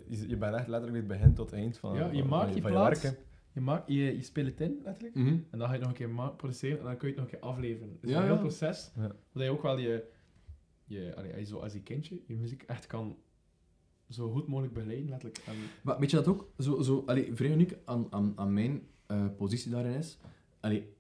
je, 0.08 0.28
je, 0.28 0.38
bent 0.38 0.56
echt 0.56 0.68
letterlijk 0.68 0.98
het 0.98 1.08
begin 1.18 1.34
tot 1.34 1.50
het 1.50 1.60
eind 1.60 1.78
van, 1.78 1.96
Ja, 1.96 2.12
je 2.12 2.20
van- 2.20 2.28
maakt 2.30 2.46
van 2.46 2.56
je 2.56 2.62
van 2.62 2.72
plaat. 2.72 3.02
werk, 3.02 3.16
hè. 3.16 3.22
Je, 3.54 3.62
maakt, 3.62 3.88
je, 3.88 3.94
je 3.96 4.22
speelt 4.22 4.48
het 4.48 4.62
in, 4.62 4.80
letterlijk. 4.84 5.16
mhm. 5.16 5.28
En 5.28 5.60
dan 5.60 5.60
ga 5.60 5.66
je 5.68 5.72
het 5.72 5.82
nog 5.82 5.90
een 5.90 6.16
keer 6.16 6.32
produceren 6.36 6.80
en 6.80 6.86
dan 6.86 6.98
kun 6.98 7.08
je 7.10 7.14
het 7.14 7.24
nog 7.24 7.34
een 7.34 7.40
keer 7.40 7.50
afleveren. 7.50 7.98
Dus 8.02 8.10
Ja, 8.10 8.18
een 8.18 8.24
heel 8.26 8.34
ja. 8.34 8.40
proces, 8.40 8.92
Ja. 8.96 9.08
dat 9.34 9.44
je 9.44 9.50
ook 9.50 9.62
wel 9.62 9.78
je, 9.78 10.04
je 10.86 11.16
allee, 11.16 11.32
als 11.32 11.40
je 11.40 11.46
zo 11.46 11.58
als 11.60 11.74
je 11.74 11.82
kindje, 11.82 12.20
je 12.28 12.36
muziek 12.36 12.64
echt 12.64 12.88
kan 12.88 13.16
zo 14.10 14.32
goed 14.32 14.48
mogelijk 14.48 14.74
begeleiden, 14.74 15.10
letterlijk. 15.10 15.42
En, 15.48 15.54
Maar 15.84 16.00
weet 16.00 16.10
je 16.12 16.16
dat 16.18 16.28
ook? 16.28 16.50
Zo, 16.58 16.82
zo, 16.82 17.04
allee, 17.06 17.36
vrij 17.36 17.52
uniek 17.52 17.78
aan, 17.86 18.08
aan, 18.10 18.34
aan 18.36 18.54
mijn 18.54 18.88
eh, 19.06 19.26
positie 19.38 19.72
daarin 19.72 19.94
is. 19.94 20.18
Allee, 20.60 20.96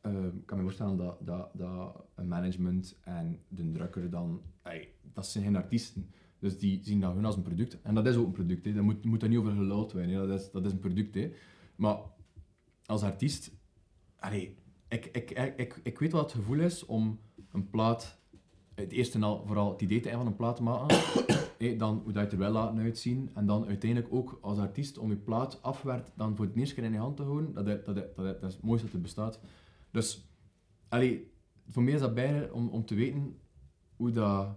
eh, 0.00 0.24
ik 0.24 0.46
kan 0.46 0.56
me 0.56 0.62
voorstellen 0.62 0.96
dat, 0.96 1.16
dat, 1.26 1.50
dat 1.52 2.04
een 2.14 2.28
management 2.28 2.98
en 3.04 3.38
de 3.48 3.70
drukker 3.70 4.10
dan... 4.10 4.40
allee, 4.62 4.88
dat 5.12 5.26
zijn 5.26 5.44
geen 5.44 5.56
artiesten. 5.56 6.10
Dus 6.38 6.58
die 6.58 6.80
zien 6.82 7.00
dat 7.00 7.14
hun 7.14 7.24
als 7.24 7.36
een 7.36 7.42
product. 7.42 7.82
En 7.82 7.94
dat 7.94 8.06
is 8.06 8.16
ook 8.16 8.26
een 8.26 8.32
product. 8.32 8.64
Hè. 8.64 8.72
Daar 8.72 8.84
moet, 8.84 9.04
moet 9.04 9.20
daar 9.20 9.28
niet 9.28 9.38
over 9.38 9.52
geluld 9.52 9.92
worden. 9.92 10.28
Dat, 10.28 10.40
is, 10.40 10.50
dat 10.50 10.64
is 10.66 10.72
een 10.72 10.78
product. 10.78 11.14
Hè. 11.14 11.32
Maar 11.76 11.98
als 12.86 13.02
artiest... 13.02 13.50
Allee, 14.18 14.56
ik, 14.88 15.06
ik, 15.06 15.30
ik, 15.30 15.54
ik, 15.56 15.80
ik 15.82 15.98
weet 15.98 16.12
wat 16.12 16.22
het 16.22 16.32
gevoel 16.32 16.58
is 16.60 16.86
om 16.86 17.20
een 17.52 17.70
plaat... 17.70 18.18
Het 18.74 18.92
eerste 18.92 19.16
en 19.16 19.22
al 19.22 19.46
vooral 19.46 19.70
het 19.72 19.80
idee 19.82 20.00
te 20.00 20.08
hebben 20.08 20.26
van 20.26 20.32
een 20.32 20.38
plaat 20.38 20.56
te 20.56 20.62
maken. 20.62 20.98
Dan 21.78 22.00
hoe 22.04 22.12
dat 22.12 22.24
je 22.24 22.30
er 22.30 22.38
wel 22.38 22.52
laten 22.52 22.78
uitzien. 22.78 23.30
En 23.34 23.46
dan 23.46 23.66
uiteindelijk 23.66 24.12
ook 24.14 24.38
als 24.40 24.58
artiest 24.58 24.98
om 24.98 25.10
je 25.10 25.16
plaat 25.16 25.62
afwerkt 25.62 26.12
dan 26.16 26.36
voor 26.36 26.44
het 26.44 26.56
eerste 26.56 26.74
keer 26.74 26.84
in 26.84 26.92
je 26.92 26.98
hand 26.98 27.16
te 27.16 27.22
houden. 27.22 27.52
Dat, 27.52 27.66
dat, 27.66 27.84
dat, 27.86 27.96
is- 27.96 28.14
dat 28.14 28.42
is 28.42 28.54
het 28.54 28.62
mooiste 28.62 28.86
dat 28.86 28.94
er 28.94 29.00
bestaat. 29.00 29.40
Dus, 29.90 30.28
allee, 30.88 31.32
voor 31.68 31.82
mij 31.82 31.92
is 31.92 32.00
dat 32.00 32.14
bijna 32.14 32.46
om, 32.52 32.68
om 32.68 32.84
te 32.84 32.94
weten 32.94 33.36
hoe 33.96 34.10
dat... 34.10 34.56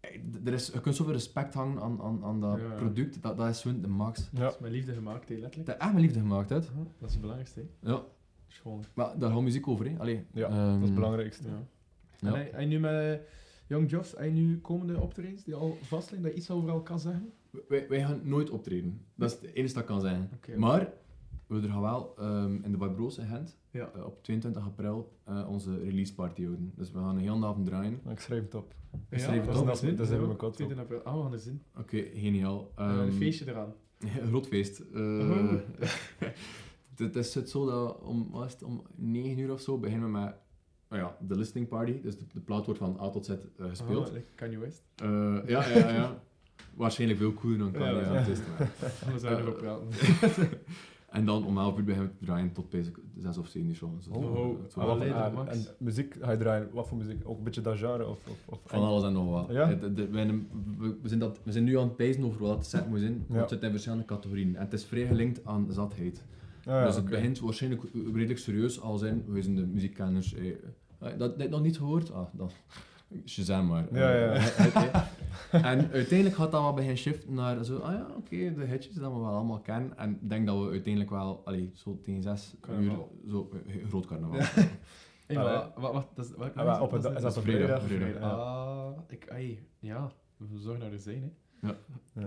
eh, 0.00 0.10
Er 0.44 0.52
is, 0.52 0.66
je 0.66 0.80
kunt 0.80 0.96
zoveel 0.96 1.12
respect 1.12 1.54
hangen 1.54 1.80
aan, 1.82 2.02
aan, 2.02 2.24
aan 2.24 2.40
dat 2.40 2.58
Ja, 2.58 2.64
ja. 2.64 2.74
product. 2.74 3.22
Dat, 3.22 3.36
dat 3.36 3.48
is 3.48 3.60
gewoon 3.62 3.80
de 3.80 3.88
max. 3.88 4.28
Ja. 4.32 4.38
Dat 4.40 4.54
is 4.54 4.58
mijn 4.60 4.72
liefde 4.72 4.92
gemaakt, 4.92 5.28
hè, 5.28 5.34
letterlijk. 5.34 5.66
Dat 5.66 5.76
is 5.76 5.82
echt 5.82 5.92
mijn 5.92 6.04
liefde 6.04 6.20
gemaakt, 6.20 6.48
hè. 6.48 6.60
Dat 6.60 6.68
is 7.08 7.12
het 7.12 7.20
belangrijkste. 7.20 7.60
hè. 7.80 7.90
Ja. 7.90 8.02
Schoon. 8.46 8.84
Maar 8.94 9.18
daar 9.18 9.30
gaat 9.32 9.40
muziek 9.42 9.68
over, 9.68 9.90
hè. 9.90 9.98
Allee, 9.98 10.26
Ja, 10.32 10.48
dat 10.72 10.76
is 10.80 10.84
het 10.84 10.94
belangrijkste. 10.94 11.48
Ja. 11.48 11.66
Ja. 12.18 12.28
En 12.28 12.34
hij, 12.34 12.48
hij 12.52 12.64
nu 12.66 12.78
met 12.80 12.92
eh, 13.20 13.26
Young 13.66 13.90
Joffs, 13.90 14.12
hij 14.16 14.30
nu 14.30 14.60
komende 14.60 15.00
optredens 15.00 15.44
die 15.44 15.54
al 15.54 15.76
vastliggen, 15.82 16.22
dat 16.22 16.32
je 16.32 16.38
iets 16.38 16.50
overal 16.50 16.82
kan 16.82 17.00
zeggen? 17.00 17.32
Wij, 17.68 17.88
wij 17.88 18.00
gaan 18.04 18.20
nooit 18.22 18.50
optreden. 18.50 19.00
Dat 19.14 19.30
is 19.30 19.36
het 19.40 19.54
enige 19.54 19.72
dat 19.74 19.82
ik 19.82 19.88
kan 19.88 20.00
zeggen. 20.00 20.30
Oké. 20.34 20.56
Maar 20.56 20.92
we 21.46 21.68
gaan 21.68 21.80
wel 21.80 22.14
ehm, 22.18 22.54
in 22.62 22.70
de 22.70 22.76
Barbroos 22.76 23.18
in 23.18 23.26
Gent 23.26 23.58
Ja. 23.70 23.90
eh, 23.94 24.04
op 24.04 24.22
22 24.22 24.64
april 24.64 25.12
eh, 25.24 25.48
onze 25.48 25.78
release 25.78 26.14
party 26.14 26.42
houden. 26.44 26.72
Dus 26.76 26.92
we 26.92 26.98
gaan 26.98 27.16
een 27.16 27.18
hele 27.22 27.46
avond 27.46 27.66
draaien. 27.66 28.00
Ik 28.08 28.20
schrijf 28.20 28.42
het 28.42 28.54
op. 28.54 28.74
Ja, 29.10 29.18
schreef 29.18 29.36
het 29.36 29.44
dat 29.46 29.60
op. 29.60 29.66
Dat 29.66 29.82
is 29.82 30.10
in 30.10 30.20
Ja, 30.20 30.26
mijn 30.26 30.36
kop. 30.36 30.54
20 30.54 30.78
april. 30.78 31.00
Ah, 31.02 31.16
we 31.16 31.22
gaan 31.22 31.32
er 31.32 31.38
zin. 31.38 31.62
Oké, 31.78 31.96
geniaal. 32.14 32.72
En 32.76 32.84
Ehm, 32.88 32.98
een 32.98 33.12
feestje 33.12 33.48
eraan. 33.48 33.72
Een 34.20 34.26
groot 34.28 34.46
feest. 34.46 34.78
Eh, 34.78 35.00
Oh. 35.30 35.52
het 36.96 37.16
is 37.16 37.34
het 37.34 37.50
zo 37.50 37.66
dat 37.66 38.00
om, 38.02 38.34
het, 38.34 38.62
om 38.62 38.82
9 38.94 39.38
uur 39.38 39.52
of 39.52 39.60
zo 39.60 39.78
beginnen 39.78 40.12
we 40.12 40.18
met 40.18 40.34
oh 40.90 40.98
ja, 40.98 41.16
de 41.20 41.36
listening 41.36 41.68
party. 41.68 42.00
Dus 42.00 42.18
de, 42.18 42.24
de 42.32 42.40
plaat 42.40 42.64
wordt 42.64 42.80
van 42.80 42.98
A 43.00 43.10
tot 43.10 43.24
Z 43.24 43.28
eh, 43.28 43.36
gespeeld. 43.68 44.12
Like 44.12 44.26
Kanye 44.34 44.58
West. 44.58 44.82
Eh, 44.96 45.08
ja, 45.46 45.68
ja, 45.68 45.90
ja. 45.90 46.22
Waarschijnlijk 46.74 47.20
veel 47.20 47.32
cooler 47.34 47.58
dan 47.58 47.72
kan 47.72 47.82
Ja, 47.82 47.88
je 47.90 48.04
ja. 48.04 48.10
maar- 48.12 48.70
Anders 49.06 49.22
Eh, 49.22 49.30
erop 49.38 49.56
praten. 49.58 49.88
En 51.14 51.24
dan 51.26 51.44
om 51.46 51.58
11 51.58 51.78
uur 51.78 51.84
beginnen 51.84 52.10
we 52.10 52.16
te 52.18 52.24
draaien 52.24 52.52
tot 52.52 52.70
basic 52.70 52.96
6 53.18 53.38
of 53.38 53.46
7 53.46 53.68
uur. 53.68 53.74
zo. 53.74 53.90
Oh, 54.12 54.36
oh. 54.36 54.56
zo 54.70 54.80
Ah, 54.80 54.86
wat 54.86 54.98
wat- 54.98 54.98
leuk, 55.06 55.12
ah, 55.14 55.48
en 55.48 55.64
muziek 55.78 56.16
ga 56.20 56.30
je 56.30 56.36
draaien? 56.36 56.68
Wat 56.72 56.88
voor 56.88 56.98
muziek? 56.98 57.20
Ook 57.24 57.38
een 57.38 57.44
beetje 57.44 57.60
dat 57.60 57.78
genre? 57.78 58.06
Of, 58.08 58.18
of, 58.28 58.38
of 58.48 58.60
Van 58.64 58.82
alles 58.82 59.04
en 59.04 59.12
nog 59.12 59.30
wat. 59.30 59.46
Ja? 59.50 59.74
De- 59.74 59.92
de- 59.92 60.08
we, 60.10 60.96
we 61.02 61.08
zijn 61.08 61.20
dat, 61.20 61.40
we 61.42 61.52
zijn 61.52 61.64
nu 61.64 61.78
aan 61.78 61.86
het 61.86 61.96
pijzen 61.96 62.24
over 62.24 62.40
wat 62.40 62.56
het 62.56 62.66
set 62.66 62.88
moet 62.88 62.98
zijn, 63.00 63.12
want 63.12 63.32
Ja. 63.32 63.40
het 63.40 63.48
zit 63.50 63.62
in 63.62 63.70
verschillende 63.70 64.04
categorieën. 64.04 64.56
En 64.56 64.62
het 64.64 64.72
is 64.72 64.84
vrij 64.84 65.06
gelinkt 65.06 65.40
aan 65.44 65.66
zatheid. 65.70 66.24
Ah, 66.58 66.64
ja, 66.64 66.84
dus 66.86 66.94
het 66.96 67.04
begint 67.04 67.40
waarschijnlijk 67.40 67.82
redelijk 68.14 68.38
serieus, 68.38 68.80
als 68.80 69.02
in, 69.02 69.24
we 69.26 69.42
zijn 69.42 69.56
de 69.56 69.66
muziekkenners. 69.66 70.34
Eh, 70.34 70.48
eh, 70.98 71.18
dat 71.18 71.30
heb 71.30 71.40
je 71.40 71.48
nog 71.48 71.62
niet 71.62 71.76
gehoord? 71.78 72.12
Ah, 72.12 72.26
dan... 72.32 72.50
Shazam 73.26 73.66
maar. 73.66 73.86
Ja, 73.92 74.10
ja. 74.14 74.32
Eh, 74.32 74.66
eh. 74.76 74.93
En 75.62 75.90
uiteindelijk 75.92 76.36
gaat 76.36 76.52
dat 76.52 76.60
wel 76.62 76.72
beginnen 76.74 76.98
shiften 76.98 77.34
naar 77.34 77.64
zo, 77.64 77.76
ah 77.78 77.92
ja, 77.92 78.06
oké, 78.16 78.54
de 78.54 78.64
hitjes 78.64 78.94
dat 78.94 79.12
we 79.12 79.18
wel 79.18 79.28
allemaal 79.28 79.60
kennen. 79.60 79.98
En 79.98 80.10
ik 80.22 80.28
denk 80.28 80.46
dat 80.46 80.58
we 80.64 80.70
uiteindelijk 80.70 81.10
wel, 81.12 81.42
allee, 81.44 81.70
zo 81.74 81.98
tegen 82.02 82.22
zes 82.22 82.54
uur, 82.80 82.92
zo, 83.28 83.50
eh, 83.66 83.74
groot 83.88 84.06
carnaval. 84.06 84.40
Hey, 85.26 85.36
Ah, 85.36 85.44
maar, 85.44 85.52
ja. 85.52 85.72
wat, 85.76 85.92
wat, 85.92 86.06
dat 86.14 86.24
is, 86.24 86.30
wat, 86.36 86.54
Ah, 86.54 86.66
maar 86.66 86.82
op 86.82 86.92
een 86.92 87.00
dat 87.00 87.16
is 87.16 87.22
dat 87.22 87.38
vrijdag, 87.38 87.82
vrijdag? 87.82 88.20
Ja. 88.20 88.26
Ah, 88.28 88.88
ik, 89.08 89.28
ai, 89.30 89.66
ja, 89.78 90.10
we 90.36 90.58
zorgen 90.58 90.82
naar 90.82 90.92
er 90.92 90.98
zijn, 90.98 91.22
hè. 91.22 91.28
Ja. 91.68 91.74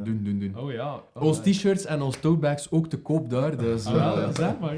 Doen, 0.03 0.23
doen, 0.23 0.39
doen. 0.39 0.57
Oh 0.57 0.71
ja. 0.71 1.01
Oh, 1.13 1.23
Ons 1.23 1.39
t-shirts 1.41 1.85
en 1.85 2.01
ons 2.01 2.17
totebags 2.19 2.71
ook 2.71 2.87
te 2.87 2.97
koop 3.01 3.29
daar. 3.29 3.57
Dus 3.63 3.85
Ah, 3.85 3.93
wel, 3.93 4.21
eh, 4.21 4.35
zeg 4.35 4.59
maar. 4.59 4.75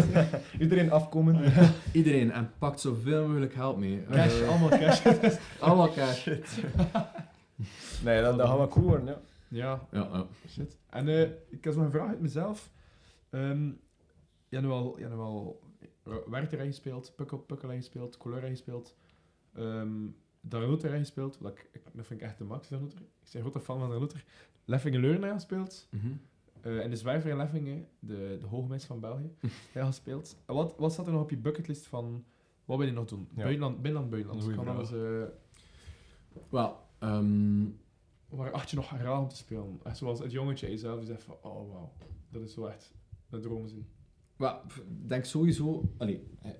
Iedereen 0.60 0.90
afkomen. 0.92 1.52
iedereen 1.92 2.32
en 2.32 2.50
pakt 2.58 2.80
zoveel 2.80 3.26
mogelijk 3.26 3.52
geld 3.52 3.76
mee. 3.78 4.02
Cash, 4.10 4.40
Eh, 4.40 4.48
allemaal 4.48 4.68
cash. 4.68 5.06
allemaal 5.60 5.92
cash. 5.92 6.28
Nee, 8.04 8.22
dan, 8.22 8.36
dan 8.36 8.46
gaan 8.48 8.60
we 8.60 8.68
cool 8.68 8.84
worden, 8.86 9.06
ja. 9.06 9.20
ja, 9.48 9.86
Ja, 9.90 10.08
ja. 10.12 10.26
shit. 10.48 10.78
En 10.90 11.08
eh, 11.08 11.20
ik 11.48 11.64
heb 11.64 11.74
nog 11.74 11.84
een 11.84 11.90
vraag 11.90 12.08
uit 12.08 12.20
mezelf. 12.20 12.70
Ehm 13.30 13.66
je 14.48 14.58
hebt 14.58 14.62
nu 14.66 14.72
al, 14.72 14.94
je 14.98 15.02
hebt 15.04 15.14
nu 15.14 15.20
al 15.20 15.60
gespeeld, 16.48 17.12
Pukkel, 17.16 17.38
Pukkel 17.38 17.68
gespeeld, 17.70 18.16
Color 18.16 18.40
gespeeld, 18.40 18.94
um, 19.58 20.16
Darnotter 20.40 20.90
gespeeld. 20.98 21.38
Dat, 21.40 21.52
ik, 21.52 21.68
ik- 21.72 21.82
dat 21.92 22.06
vind 22.06 22.20
ik 22.20 22.26
echt 22.26 22.38
de 22.38 22.44
max, 22.44 22.68
Darnotter. 22.68 22.98
Ik 22.98 23.04
ben 23.22 23.34
een 23.34 23.40
grote 23.40 23.60
fan 23.60 23.78
van 23.78 23.88
Darnotter. 23.90 24.24
Leffingen 24.64 25.00
Leurner 25.00 25.32
gespeeld. 25.32 25.88
Mhm. 25.90 26.06
Eh, 26.60 26.84
en 26.84 26.90
de 26.90 26.96
Zwijver 26.96 27.30
in 27.30 27.36
Leffingen, 27.36 27.88
de, 27.98 28.36
de 28.40 28.46
hoogmis 28.46 28.84
van 28.84 29.00
België, 29.00 29.30
ja, 29.74 29.86
gespeeld. 29.86 30.36
En 30.46 30.54
wat, 30.54 30.74
wat 30.78 30.92
staat 30.92 31.06
er 31.06 31.12
nog 31.12 31.22
op 31.22 31.30
je 31.30 31.36
bucketlist 31.36 31.86
van, 31.86 32.24
wat 32.64 32.78
wil 32.78 32.86
je 32.86 32.92
nog 32.92 33.06
doen? 33.06 33.28
Ja. 33.34 33.42
Buitenland, 33.42 33.82
binnenland, 33.82 34.10
buitenland. 34.10 34.42
Goeie 34.42 34.58
Kan 34.58 34.68
alles, 34.76 34.92
eh, 34.92 35.22
Wel, 36.48 36.76
ehm, 37.02 37.64
waar 38.28 38.52
acht 38.52 38.70
je 38.70 38.76
nog 38.76 38.86
graag 38.86 39.18
om 39.20 39.28
te 39.28 39.36
spelen? 39.36 39.80
Echt 39.84 39.96
zoals 39.96 40.18
het 40.18 40.32
jongetje 40.32 40.68
jezelf 40.70 40.98
die 40.98 41.06
zegt 41.06 41.22
van, 41.22 41.34
oh 41.42 41.70
wauw, 41.72 41.92
dat 42.30 42.42
is 42.42 42.52
zo 42.52 42.64
echt 42.66 42.94
de 43.28 43.40
droom 43.40 43.68
zien. 43.68 43.86
ik 44.38 45.08
denk 45.08 45.24
sowieso... 45.24 45.82
Allee, 45.98 46.26
eh, 46.42 46.50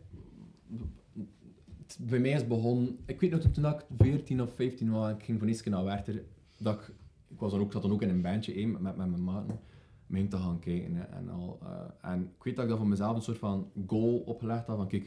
bij 2.01 2.19
mij 2.21 2.31
is 2.31 2.47
begonnen... 2.47 2.99
Ik 3.07 3.21
weet 3.21 3.31
nog 3.31 3.41
toen- 3.41 3.53
toen 3.53 3.67
ik 3.67 3.85
14 3.97 4.43
of 4.43 4.55
15 4.55 4.91
was 4.91 5.13
ik 5.13 5.23
ging 5.23 5.39
van 5.39 5.49
keer 5.63 5.73
naar 5.73 5.85
Werchter, 5.85 6.25
dat 6.59 6.75
ik... 6.81 6.95
Ik 7.29 7.39
was 7.41 7.51
dan 7.53 7.61
ook, 7.61 7.73
zat 7.73 7.83
dan 7.83 7.93
ook 7.93 8.03
in 8.03 8.09
een 8.09 8.23
bandje 8.23 8.53
met, 8.81 8.83
met 8.97 8.97
mijn 8.97 9.25
maten. 9.25 9.61
Om 10.09 10.15
heen 10.15 10.29
te 10.29 10.37
gaan 10.37 10.59
kijken 10.59 11.11
en 11.13 11.29
al. 11.29 11.59
eh, 11.63 12.11
en 12.11 12.23
ik 12.37 12.43
weet 12.45 12.55
dat 12.55 12.65
ik 12.65 12.71
dat 12.71 12.79
voor 12.79 12.89
mezelf 12.89 13.17
een 13.17 13.23
soort 13.23 13.39
van 13.39 13.71
goal 13.87 14.19
opgelegd 14.19 14.67
had 14.67 14.77
van 14.77 14.89
kijk, 14.89 15.05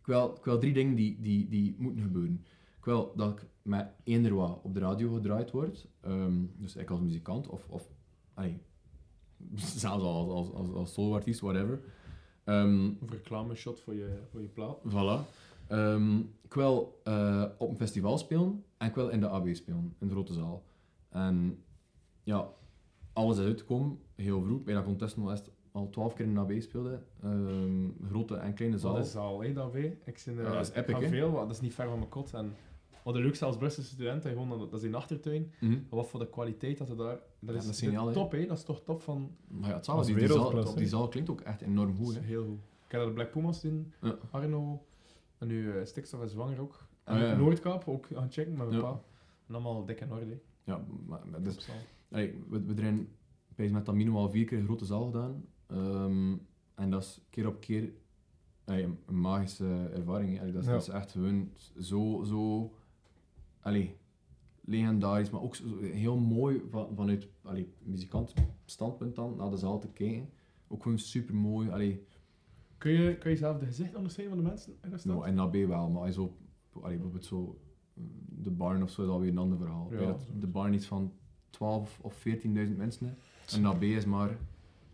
ik 0.00 0.06
wil, 0.06 0.34
ik 0.36 0.44
wil 0.44 0.58
drie 0.58 0.72
dingen 0.72 0.94
die, 0.94 1.20
die, 1.20 1.48
die 1.48 1.74
moeten 1.78 2.02
gebeuren. 2.02 2.44
Ik 2.78 2.84
wil 2.84 3.12
dat 3.16 3.30
ik 3.38 3.46
met 3.64 3.86
eender 4.02 4.34
wat 4.34 4.60
op 4.62 4.74
de 4.74 4.80
radio 4.80 5.12
gedraaid 5.14 5.50
word, 5.50 5.88
ehm, 6.00 6.44
dus 6.56 6.76
ik 6.76 6.90
als 6.90 7.00
muzikant 7.00 7.48
of, 7.48 7.66
of 7.68 7.88
allee, 8.34 8.60
zelfs 9.54 10.04
als, 10.04 10.28
als, 10.28 10.52
als, 10.52 10.72
als 10.72 10.92
soloartiest, 10.92 11.40
whatever. 11.40 11.80
Ehm, 12.44 12.90
Of 13.02 13.10
reclame 13.10 13.54
shot 13.54 13.80
voor 13.80 13.94
je, 13.94 14.18
voor 14.30 14.40
je 14.40 14.48
plaat. 14.48 14.78
Voilà. 14.88 15.28
Ehm, 15.66 16.18
ik 16.18 16.54
wil 16.54 17.00
eh, 17.04 17.44
op 17.58 17.70
een 17.70 17.76
festival 17.76 18.18
spelen 18.18 18.64
en 18.76 18.88
ik 18.88 18.94
wil 18.94 19.08
in 19.08 19.20
de 19.20 19.28
AB 19.28 19.48
spelen, 19.54 19.94
in 19.98 20.06
de 20.06 20.12
grote 20.12 20.32
zaal. 20.32 20.62
En 21.08 21.62
ja, 22.22 22.48
alles 23.12 23.38
is 23.38 23.44
uitgekomen, 23.44 23.98
heel 24.14 24.42
vroeg. 24.42 24.62
Bij 24.62 24.74
dat 24.74 24.84
contest 24.84 25.16
nog 25.16 25.42
al 25.72 25.90
twaalf 25.90 26.14
keer 26.14 26.26
in 26.26 26.34
de 26.34 26.40
AB 26.40 26.52
speelde. 26.58 27.02
Grote 28.08 28.36
en 28.36 28.54
kleine 28.54 28.78
zaal. 28.78 28.98
Is 28.98 29.10
zaal, 29.10 29.42
hè, 29.42 29.52
dat 29.52 29.72
wij. 29.72 29.98
Ik, 30.04 30.18
zin, 30.18 30.34
Ja, 30.34 30.52
dat 30.52 30.68
is 30.68 30.70
epic, 30.70 31.08
veel, 31.08 31.32
dat 31.32 31.50
is 31.50 31.60
niet 31.60 31.74
ver 31.74 31.88
van 31.88 31.98
mijn 31.98 32.10
kot. 32.10 32.34
En 32.34 32.52
wat 33.04 33.14
de 33.14 33.20
luxe 33.20 33.44
als 33.44 33.56
Brusselse 33.56 33.90
student, 33.90 34.22
hè, 34.22 34.30
gewoon, 34.30 34.48
dat 34.48 34.70
dat 34.70 34.80
is 34.80 34.86
in 34.86 34.94
achtertuin. 34.94 35.52
Mhm. 35.60 35.72
En 35.72 35.86
wat 35.88 36.08
voor 36.08 36.20
de 36.20 36.28
kwaliteit 36.28 36.78
dat 36.78 36.86
ze 36.86 36.94
daar... 36.94 37.18
Dat 37.40 37.54
is, 37.54 37.64
dat 37.64 37.74
is 37.74 37.80
geniaal, 37.80 38.06
hè? 38.06 38.12
top, 38.12 38.32
hè? 38.32 38.46
Dat 38.46 38.58
is 38.58 38.64
toch 38.64 38.82
top 38.84 39.02
van... 39.02 39.36
Maar 39.48 39.68
ja, 39.70 39.76
het 39.76 39.84
Dat 39.84 40.04
die, 40.06 40.14
die, 40.14 40.26
zaal, 40.28 40.74
die 40.74 40.86
zaal 40.86 41.08
klinkt 41.08 41.30
ook 41.30 41.40
echt 41.40 41.60
enorm 41.60 41.96
goed. 41.96 42.14
Hè. 42.14 42.20
heel 42.20 42.44
goed. 42.44 42.58
Ik 42.86 42.92
heb 42.92 43.04
de 43.04 43.12
Black 43.12 43.30
Pumas 43.30 43.62
Ja. 44.00 44.18
Arno, 44.30 44.84
en 45.38 45.46
nu 45.46 45.78
eh, 45.78 45.84
Stikstof 45.84 46.22
is 46.22 46.30
zwanger 46.30 46.60
ook. 46.60 46.86
En 47.04 47.30
Ah. 47.30 47.38
Noordkaap 47.38 47.88
ook 47.88 48.06
gaan 48.06 48.30
checken 48.30 48.56
met 48.56 48.68
mijn 48.68 48.80
pa. 48.80 49.00
En 49.48 49.54
allemaal 49.54 49.84
dik 49.84 50.00
in 50.00 50.12
orde. 50.12 50.26
hè. 50.26 50.38
Ja, 50.72 50.84
maar, 51.06 51.20
maar 51.30 51.42
dus, 51.42 51.68
allee, 52.10 52.42
we, 52.48 52.64
we 52.64 53.06
bij 53.54 53.70
met 53.70 53.84
Tamino 53.84 54.16
al 54.16 54.30
vier 54.30 54.44
keer 54.44 54.58
een 54.58 54.64
grote 54.64 54.84
zaal 54.84 55.04
gedaan. 55.04 55.44
Ehm, 55.66 56.36
en 56.74 56.90
dat 56.90 57.02
is 57.02 57.20
keer 57.30 57.46
op 57.46 57.60
keer 57.60 57.92
allee, 58.64 58.84
een, 58.84 59.20
magische 59.20 59.90
ervaring. 59.94 60.40
Allee, 60.40 60.52
dat, 60.52 60.62
is, 60.62 60.66
Ja. 60.68 60.72
dat 60.72 60.82
is 60.82 60.88
echt 60.88 61.10
gewoon 61.12 61.50
zo, 61.78 62.22
zo 62.24 62.72
allee, 63.64 63.96
legendarisch, 64.60 65.30
maar 65.30 65.40
ook 65.42 65.56
heel 65.80 66.16
mooi 66.18 66.62
van, 66.70 66.88
vanuit 66.94 67.28
allee, 67.42 67.72
muzikant 67.82 68.34
standpunt 68.64 69.14
dan 69.14 69.36
naar 69.36 69.50
de 69.50 69.56
zaal 69.56 69.78
te 69.78 69.88
kijken. 69.88 70.28
Ook 70.68 70.82
gewoon 70.82 70.98
super 70.98 71.34
mooi. 71.34 71.70
Allee, 71.70 72.04
Kun 72.78 72.92
je, 72.92 73.18
kun 73.18 73.30
je 73.30 73.36
zelf 73.36 73.58
de 73.58 73.66
gezicht 73.66 73.94
onderscheiden 73.94 74.36
van 74.36 74.44
de 74.44 74.50
mensen 74.50 74.72
in 74.82 74.90
de 74.90 74.98
stad? 74.98 75.12
nou, 75.14 75.26
en 75.26 75.38
AB 75.38 75.54
wel, 75.54 75.90
maar 75.90 76.12
zo, 76.12 76.36
allee, 76.72 76.94
bijvoorbeeld 76.94 77.24
zo 77.24 77.58
mm, 77.94 78.08
de 78.42 78.50
barn 78.50 78.82
of 78.82 78.90
zo, 78.90 79.02
is 79.02 79.08
alweer 79.08 79.30
een 79.30 79.38
ander 79.38 79.58
verhaal. 79.58 79.88
Ja, 79.92 79.98
dat 80.06 80.20
is- 80.20 80.26
de 80.40 80.46
barn 80.46 80.72
iets 80.74 80.86
van 80.86 81.12
12 81.50 81.98
of 82.02 82.14
14.000 82.14 82.76
mensen. 82.76 83.16
En 83.54 83.64
AB 83.66 83.82
is 83.82 84.04
maar, 84.04 84.38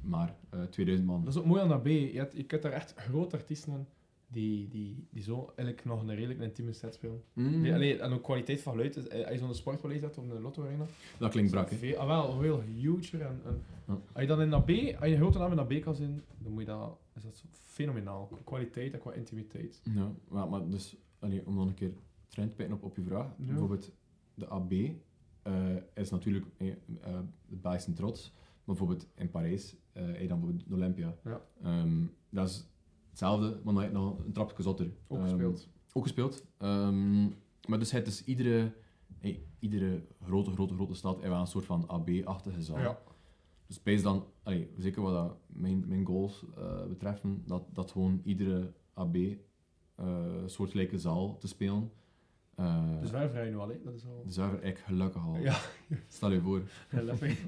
maar 0.01 0.37
eh 0.51 0.63
2000 0.63 1.09
man. 1.09 1.25
Dat 1.25 1.35
is 1.35 1.41
ook 1.41 1.47
mooi 1.47 1.61
aan 1.63 1.69
dat 1.69 1.83
B. 1.83 1.87
Je, 1.87 2.11
hebt, 2.15 2.37
je 2.37 2.45
kunt 2.45 2.63
daar 2.63 2.73
echt 2.73 2.95
grote 2.95 3.37
artiesten 3.37 3.73
in 3.73 3.87
die, 4.33 4.69
die, 4.69 5.07
die 5.11 5.23
zo 5.23 5.45
eigenlijk 5.57 5.85
nog 5.85 6.03
een 6.03 6.15
redelijk 6.15 6.41
intieme 6.41 6.73
set 6.73 6.95
spelen. 6.95 7.23
Mm, 7.33 7.63
Die, 7.63 7.75
allee, 7.75 7.99
en 7.99 8.13
ook 8.13 8.23
kwaliteit 8.23 8.61
van 8.63 8.73
geluid. 8.73 8.97
is- 8.97 9.09
eh, 9.09 9.21
Als 9.25 9.33
je 9.33 9.39
zo'n 9.39 9.55
sportpaleis 9.55 10.01
hebt 10.01 10.19
op 10.19 10.31
een 10.31 10.41
Lotto 10.41 10.65
Arena. 10.65 10.85
dat 11.19 11.31
klinkt 11.31 11.51
brak, 11.51 11.71
hè. 11.71 11.97
Ah, 11.97 12.07
wel, 12.07 12.41
heel 12.41 12.61
huger. 12.61 13.21
En, 13.21 13.41
en. 13.45 13.63
Als 14.13 14.23
je 14.23 14.27
dan 14.27 14.41
in 14.43 14.51
dat 14.51 14.65
B, 14.65 14.69
als 14.71 14.77
je 15.09 15.13
een 15.13 15.17
grote 15.17 15.39
naam 15.39 15.51
in 15.51 15.57
dat 15.57 15.69
B 15.69 15.81
kan 15.81 15.95
zien, 15.95 16.23
dan 16.39 16.53
moet 16.53 16.61
je 16.61 16.67
dat, 16.67 16.99
is 17.17 17.23
dat 17.23 17.37
zo 17.37 17.47
fenomenaal. 17.51 18.27
Qua 18.27 18.39
kwaliteit 18.45 18.93
en 18.93 18.99
qua 19.01 19.13
intimiteit. 19.13 19.81
Ja, 19.85 20.13
maar, 20.29 20.49
maar 20.49 20.69
dus, 20.69 20.97
allee, 21.19 21.47
om 21.47 21.57
dan 21.57 21.69
een 21.69 21.75
keer 21.75 21.93
terug 22.29 22.49
te 22.49 22.55
pijten 22.55 22.75
op, 22.75 22.83
op 22.83 22.97
je 22.97 23.03
vraag. 23.03 23.27
Ja. 23.39 23.45
Bijvoorbeeld, 23.47 23.93
de 24.35 24.47
AB 24.49 24.73
eh, 25.43 25.77
is 25.95 26.11
natuurlijk 26.11 26.47
eh, 26.57 26.69
het 27.49 27.61
Belgische 27.63 27.93
trots. 27.93 28.33
Maar 28.35 28.77
bijvoorbeeld 28.79 29.07
in 29.15 29.31
Parijs, 29.31 29.77
eh 29.93 30.21
je 30.21 30.29
dan 30.29 30.39
bijvoorbeeld 30.41 30.69
de 30.69 30.75
Olympia. 30.75 31.17
Ja. 31.25 31.41
Ehm, 31.63 32.03
dat 32.29 32.49
is 32.49 32.65
hetzelfde, 33.11 33.61
maar 33.65 33.75
dan 33.75 33.83
heb 33.83 33.93
je 33.93 33.99
nog 33.99 34.19
een 34.25 34.33
trapje 34.33 34.63
zotter. 34.63 34.91
Ook 35.09 35.19
Ehm, 35.19 35.29
gespeeld. 35.29 35.69
ook 35.93 36.03
gespeeld. 36.03 36.45
Ehm, 36.59 37.23
maar 37.69 37.79
dus 37.79 37.91
het 37.91 38.07
is 38.07 38.25
iedere, 38.25 38.73
hey, 39.19 39.43
iedere 39.59 40.03
grote, 40.23 40.51
grote, 40.51 40.75
grote 40.75 40.95
stad 40.95 41.17
heeft 41.17 41.29
wel 41.29 41.41
een 41.41 41.47
soort 41.47 41.65
van 41.65 41.89
AB-achtige 41.89 42.63
zaal. 42.63 42.79
Ja. 42.79 42.99
Dus 43.67 43.77
space 43.77 44.03
dan, 44.03 44.25
allee, 44.43 44.71
zeker 44.77 45.03
wat 45.03 45.13
dat 45.13 45.37
mijn, 45.47 45.85
mijn 45.89 46.05
goals 46.07 46.45
eh, 46.57 46.87
betreffen, 46.89 47.43
dat, 47.47 47.63
dat 47.73 47.91
gewoon 47.91 48.21
iedere 48.25 48.73
AB 48.95 49.17
eh 49.95 50.07
soortgelijke 50.47 50.99
zaal 50.99 51.39
te 51.39 51.49
spelen. 51.49 51.91
Dus 53.01 53.11
wij 53.11 53.29
vrij 53.29 53.49
nu 53.49 53.57
al, 53.57 53.69
hè. 53.69 53.81
Dat 53.85 53.95
is 53.95 54.07
al... 54.07 54.23
de 54.25 54.33
zuiver 54.33 54.63
echt 54.63 54.81
gelukkig 54.81 55.25
al. 55.25 55.37
Ja. 55.37 55.59
Stel 56.09 56.33
je 56.33 56.41
voor. 56.41 56.63
Lekker. 56.91 57.39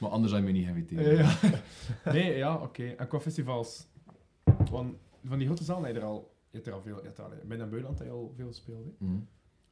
Maar 0.00 0.10
anders 0.10 0.32
je 0.32 0.40
me 0.40 0.50
niet 0.50 0.66
inviteren. 0.66 1.16
Ja, 1.16 1.36
ja. 2.04 2.12
Nee, 2.12 2.36
ja, 2.36 2.56
oké. 2.56 2.84
En 2.84 3.08
qua 3.08 3.20
festivals, 3.20 3.86
van, 4.68 4.96
van 5.24 5.38
die 5.38 5.46
grote 5.46 5.64
zalen 5.64 5.84
heb 5.84 5.94
je 5.94 6.00
er 6.00 6.06
al, 6.06 6.34
je 6.50 6.56
hebt 6.56 6.66
er 6.66 6.72
al 6.72 6.82
veel, 6.82 6.96
je 6.96 7.02
hebt 7.02 7.18
er 7.18 7.24
al, 7.24 7.30
bij 7.30 7.58
een 7.58 7.68
buitenland 7.68 7.98
heb 7.98 8.06
je 8.06 8.12
al 8.14 8.32
veel 8.36 8.46
gespeeld. 8.46 8.84
Hè? 8.84 9.06
Mhm. 9.06 9.18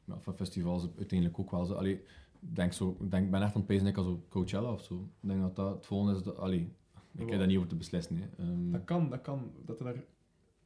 Maar 0.05 0.21
van 0.21 0.35
festivals 0.35 0.89
uiteindelijk 0.97 1.39
ook 1.39 1.51
wel 1.51 1.65
zo. 1.65 1.75
Allee, 1.75 1.95
ik 2.41 2.57
denk 2.57 2.73
zo, 2.73 2.97
denk, 3.01 3.31
ben 3.31 3.43
echt 3.43 3.55
aan 3.55 3.57
het 3.57 3.67
pezen 3.67 3.95
als 3.95 4.07
op 4.07 4.31
Coachella 4.31 4.73
of 4.73 4.83
zo. 4.83 4.95
Ik 5.21 5.29
denk 5.29 5.41
dat 5.41 5.57
dat 5.57 5.75
het 5.75 5.87
volgende 5.87 6.19
is. 6.19 6.23
Dat, 6.23 6.37
allee, 6.37 6.73
ik 7.17 7.29
heb 7.29 7.39
daar 7.39 7.47
niet 7.47 7.57
over 7.57 7.69
te 7.69 7.77
beslissen. 7.77 8.17
Hè. 8.17 8.29
Ehm, 8.39 8.71
Dat 8.71 8.85
kan, 8.85 9.11
dat 9.11 9.21
kan. 9.21 9.53
Dat 9.65 9.79
er 9.79 9.85
daar, 9.85 10.05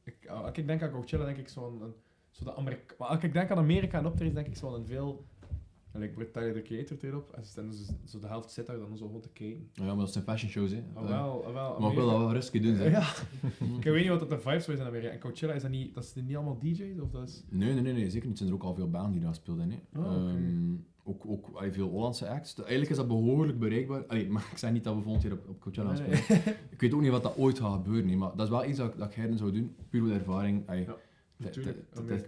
ik, 0.03 0.27
als 0.27 0.57
ik 0.57 0.67
denk 0.67 0.81
aan 0.83 0.91
Coachella, 0.91 1.25
denk 1.25 1.37
ik 1.37 1.49
zo 1.49 1.65
aan 1.65 1.81
een, 1.81 1.93
zo 2.31 2.43
de 2.43 2.55
Amerika, 2.55 2.95
maar 2.97 3.07
als 3.07 3.23
ik 3.23 3.33
denk 3.33 3.51
aan 3.51 3.57
Amerika 3.57 3.97
en 3.97 4.05
optredens, 4.05 4.35
denk 4.35 4.47
ik 4.47 4.55
zo 4.55 4.67
aan 4.67 4.73
een 4.79 4.85
veel, 4.85 5.25
en 5.97 6.03
ik 6.03 6.15
Brit 6.15 6.33
Tyler, 6.33 6.53
de 6.53 6.61
creator, 6.61 6.97
treedt 6.97 7.15
op, 7.15 7.31
en 7.55 7.69
dus, 7.69 7.91
zo 8.05 8.19
de 8.19 8.27
helft 8.27 8.51
zit 8.51 8.65
daar 8.65 8.77
dan 8.79 8.97
zo 8.97 9.05
gewoon 9.05 9.21
te 9.21 9.29
kijken. 9.29 9.69
ja, 9.73 9.83
maar 9.85 9.95
dat 9.95 10.11
zijn 10.11 10.23
fashion 10.23 10.51
shows. 10.51 10.71
Hè. 10.71 10.83
Ah, 10.93 11.07
wel, 11.07 11.45
ah, 11.45 11.53
wel, 11.53 11.79
maar 11.79 11.89
ik 11.89 11.95
wil 11.97 12.09
dat 12.09 12.17
wel 12.19 12.33
rustig 12.33 12.61
doen. 12.61 12.75
Zeg. 12.75 12.91
Ja, 12.91 13.01
ik 13.77 13.83
weet 13.83 13.99
niet 14.01 14.09
wat 14.09 14.19
dat 14.19 14.29
de 14.29 14.39
vibes 14.39 14.65
zijn 14.65 14.77
in 14.77 14.83
Amerika. 14.85 15.09
En 15.11 15.19
Coachella, 15.19 15.53
is 15.53 15.61
dat 15.61 15.71
niet, 15.71 15.93
dat 15.93 16.03
is 16.03 16.13
niet 16.23 16.35
allemaal 16.35 16.57
DJ's? 16.59 16.99
Of 17.01 17.09
dat 17.11 17.27
is... 17.27 17.43
Nee, 17.49 17.73
nee, 17.73 17.81
nee, 17.81 17.93
nee, 17.93 18.09
zeker 18.09 18.27
niet. 18.27 18.39
Er 18.39 18.45
zijn 18.45 18.49
er 18.49 18.55
ook 18.55 18.63
al 18.69 18.75
veel 18.75 18.89
banen 18.89 19.11
die 19.11 19.21
daar 19.21 19.35
speelden. 19.35 19.69
Hè. 19.71 19.77
Ehm, 20.01 20.75
ook 21.03 21.25
ook 21.27 21.63
veel 21.71 21.89
Hollandse 21.89 22.29
acts. 22.29 22.55
Eigenlijk 22.57 22.89
is 22.89 22.95
dat 22.97 23.07
behoorlijk 23.07 23.59
bereikbaar. 23.59 24.05
Allee, 24.05 24.29
maar 24.33 24.47
ik 24.51 24.57
zeg 24.57 24.71
niet 24.71 24.83
dat 24.83 24.95
we 24.95 25.01
volgend 25.01 25.23
jaar 25.23 25.31
op, 25.33 25.47
op 25.49 25.59
Coachella 25.59 25.91
Nee, 25.91 26.15
spelen. 26.15 26.41
Ik 26.69 26.81
weet 26.81 26.93
ook 26.93 27.01
niet 27.01 27.11
wat 27.11 27.23
dat 27.23 27.37
ooit 27.37 27.59
gaat 27.59 27.73
gebeuren. 27.83 28.09
hè, 28.09 28.15
maar 28.15 28.29
dat 28.35 28.45
is 28.45 28.49
wel 28.49 28.65
iets 28.65 28.77
dat, 28.77 28.91
ik- 28.93 28.97
dat 28.99 29.07
ik 29.09 29.15
herden 29.15 29.37
zou 29.37 29.51
doen. 29.51 29.75
Puur 29.89 30.01
door 30.01 30.09
de 30.09 30.15
ervaring. 30.15 30.67
Allee, 30.67 30.83
Ja, 30.85 30.95
natuurlijk. 31.37 31.77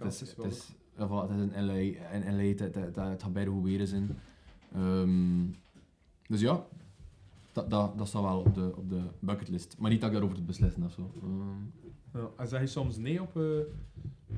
het- 0.02 0.22
is 0.44 0.72
het 1.00 1.10
is- 1.10 1.16
ja, 1.16 1.26
voilà, 1.26 1.30
Het 1.30 1.50
is 1.50 1.56
in 1.56 1.64
LA. 1.66 1.72
In 2.12 2.36
LA 2.36 2.42
het, 2.42 2.60
het, 2.60 2.74
het, 2.96 3.22
gaat 3.22 3.32
beide 3.32 3.50
goed 3.50 3.64
weer 3.64 3.86
zijn. 3.86 4.08
Ehm, 4.74 5.44
dus 6.28 6.40
ja, 6.40 6.66
dat, 7.52 7.70
dat, 7.70 7.98
dat 7.98 8.08
staat 8.08 8.22
wel 8.22 8.38
op 8.40 8.54
de, 8.54 8.72
op 8.76 8.88
de 8.90 9.02
bucketlist. 9.18 9.76
Maar 9.78 9.90
niet 9.90 10.00
dat 10.00 10.08
ik 10.08 10.14
daarover 10.14 10.36
te 10.38 10.44
beslissen 10.44 10.82
of 10.82 10.92
zo. 10.92 11.10
Ja, 12.12 12.30
en 12.36 12.48
zeg 12.48 12.60
je 12.60 12.66
soms 12.66 12.96
nee 12.96 13.22
op, 13.22 13.36
eh, 13.36 13.42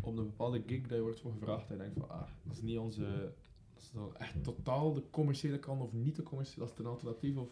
op 0.01 0.17
een 0.17 0.25
bepaalde 0.25 0.63
gig 0.67 0.81
dat 0.81 0.91
je 0.97 1.03
wordt 1.03 1.21
voor 1.21 1.33
gevraagd 1.33 1.71
en 1.71 1.77
je 1.77 1.83
denkt 1.83 1.99
van, 1.99 2.11
ah, 2.11 2.21
dat 2.43 2.57
is 2.57 2.63
niet 2.63 2.79
onze... 2.79 3.33
Dat 3.75 3.83
is 3.83 3.91
dan 3.95 4.17
echt 4.17 4.45
totaal 4.45 4.93
de 4.95 5.03
commerciële 5.11 5.59
kant 5.59 5.81
of 5.83 5.93
niet 5.93 6.17
de 6.17 6.23
commerciële, 6.23 6.67
dat 6.67 6.73
is 6.79 6.79
een 6.85 6.91
alternatief 6.91 7.37
of... 7.37 7.49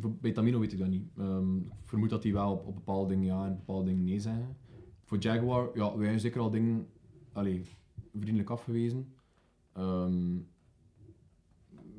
Voor- 0.00 0.12
Bij 0.20 0.32
Tamino 0.32 0.58
weet 0.60 0.72
ik 0.72 0.78
dat 0.78 0.88
niet. 0.88 1.08
Ehm, 1.18 1.56
ik 1.56 1.64
vermoed 1.84 2.10
dat 2.10 2.22
die 2.22 2.32
wel 2.32 2.52
op, 2.52 2.66
op 2.66 2.74
bepaalde 2.74 3.08
dingen 3.08 3.24
ja 3.24 3.46
en 3.46 3.56
bepaalde 3.56 3.84
dingen 3.84 4.04
nee 4.04 4.20
zeggen. 4.20 4.56
Voor 5.04 5.18
Jaguar, 5.18 5.70
ja, 5.74 5.92
wij 5.96 6.02
hebben 6.02 6.20
zeker 6.20 6.40
al 6.40 6.50
dingen 6.50 6.86
allee, 7.32 7.64
vriendelijk 8.18 8.50
afgewezen. 8.50 9.14
Ehm, 9.72 10.38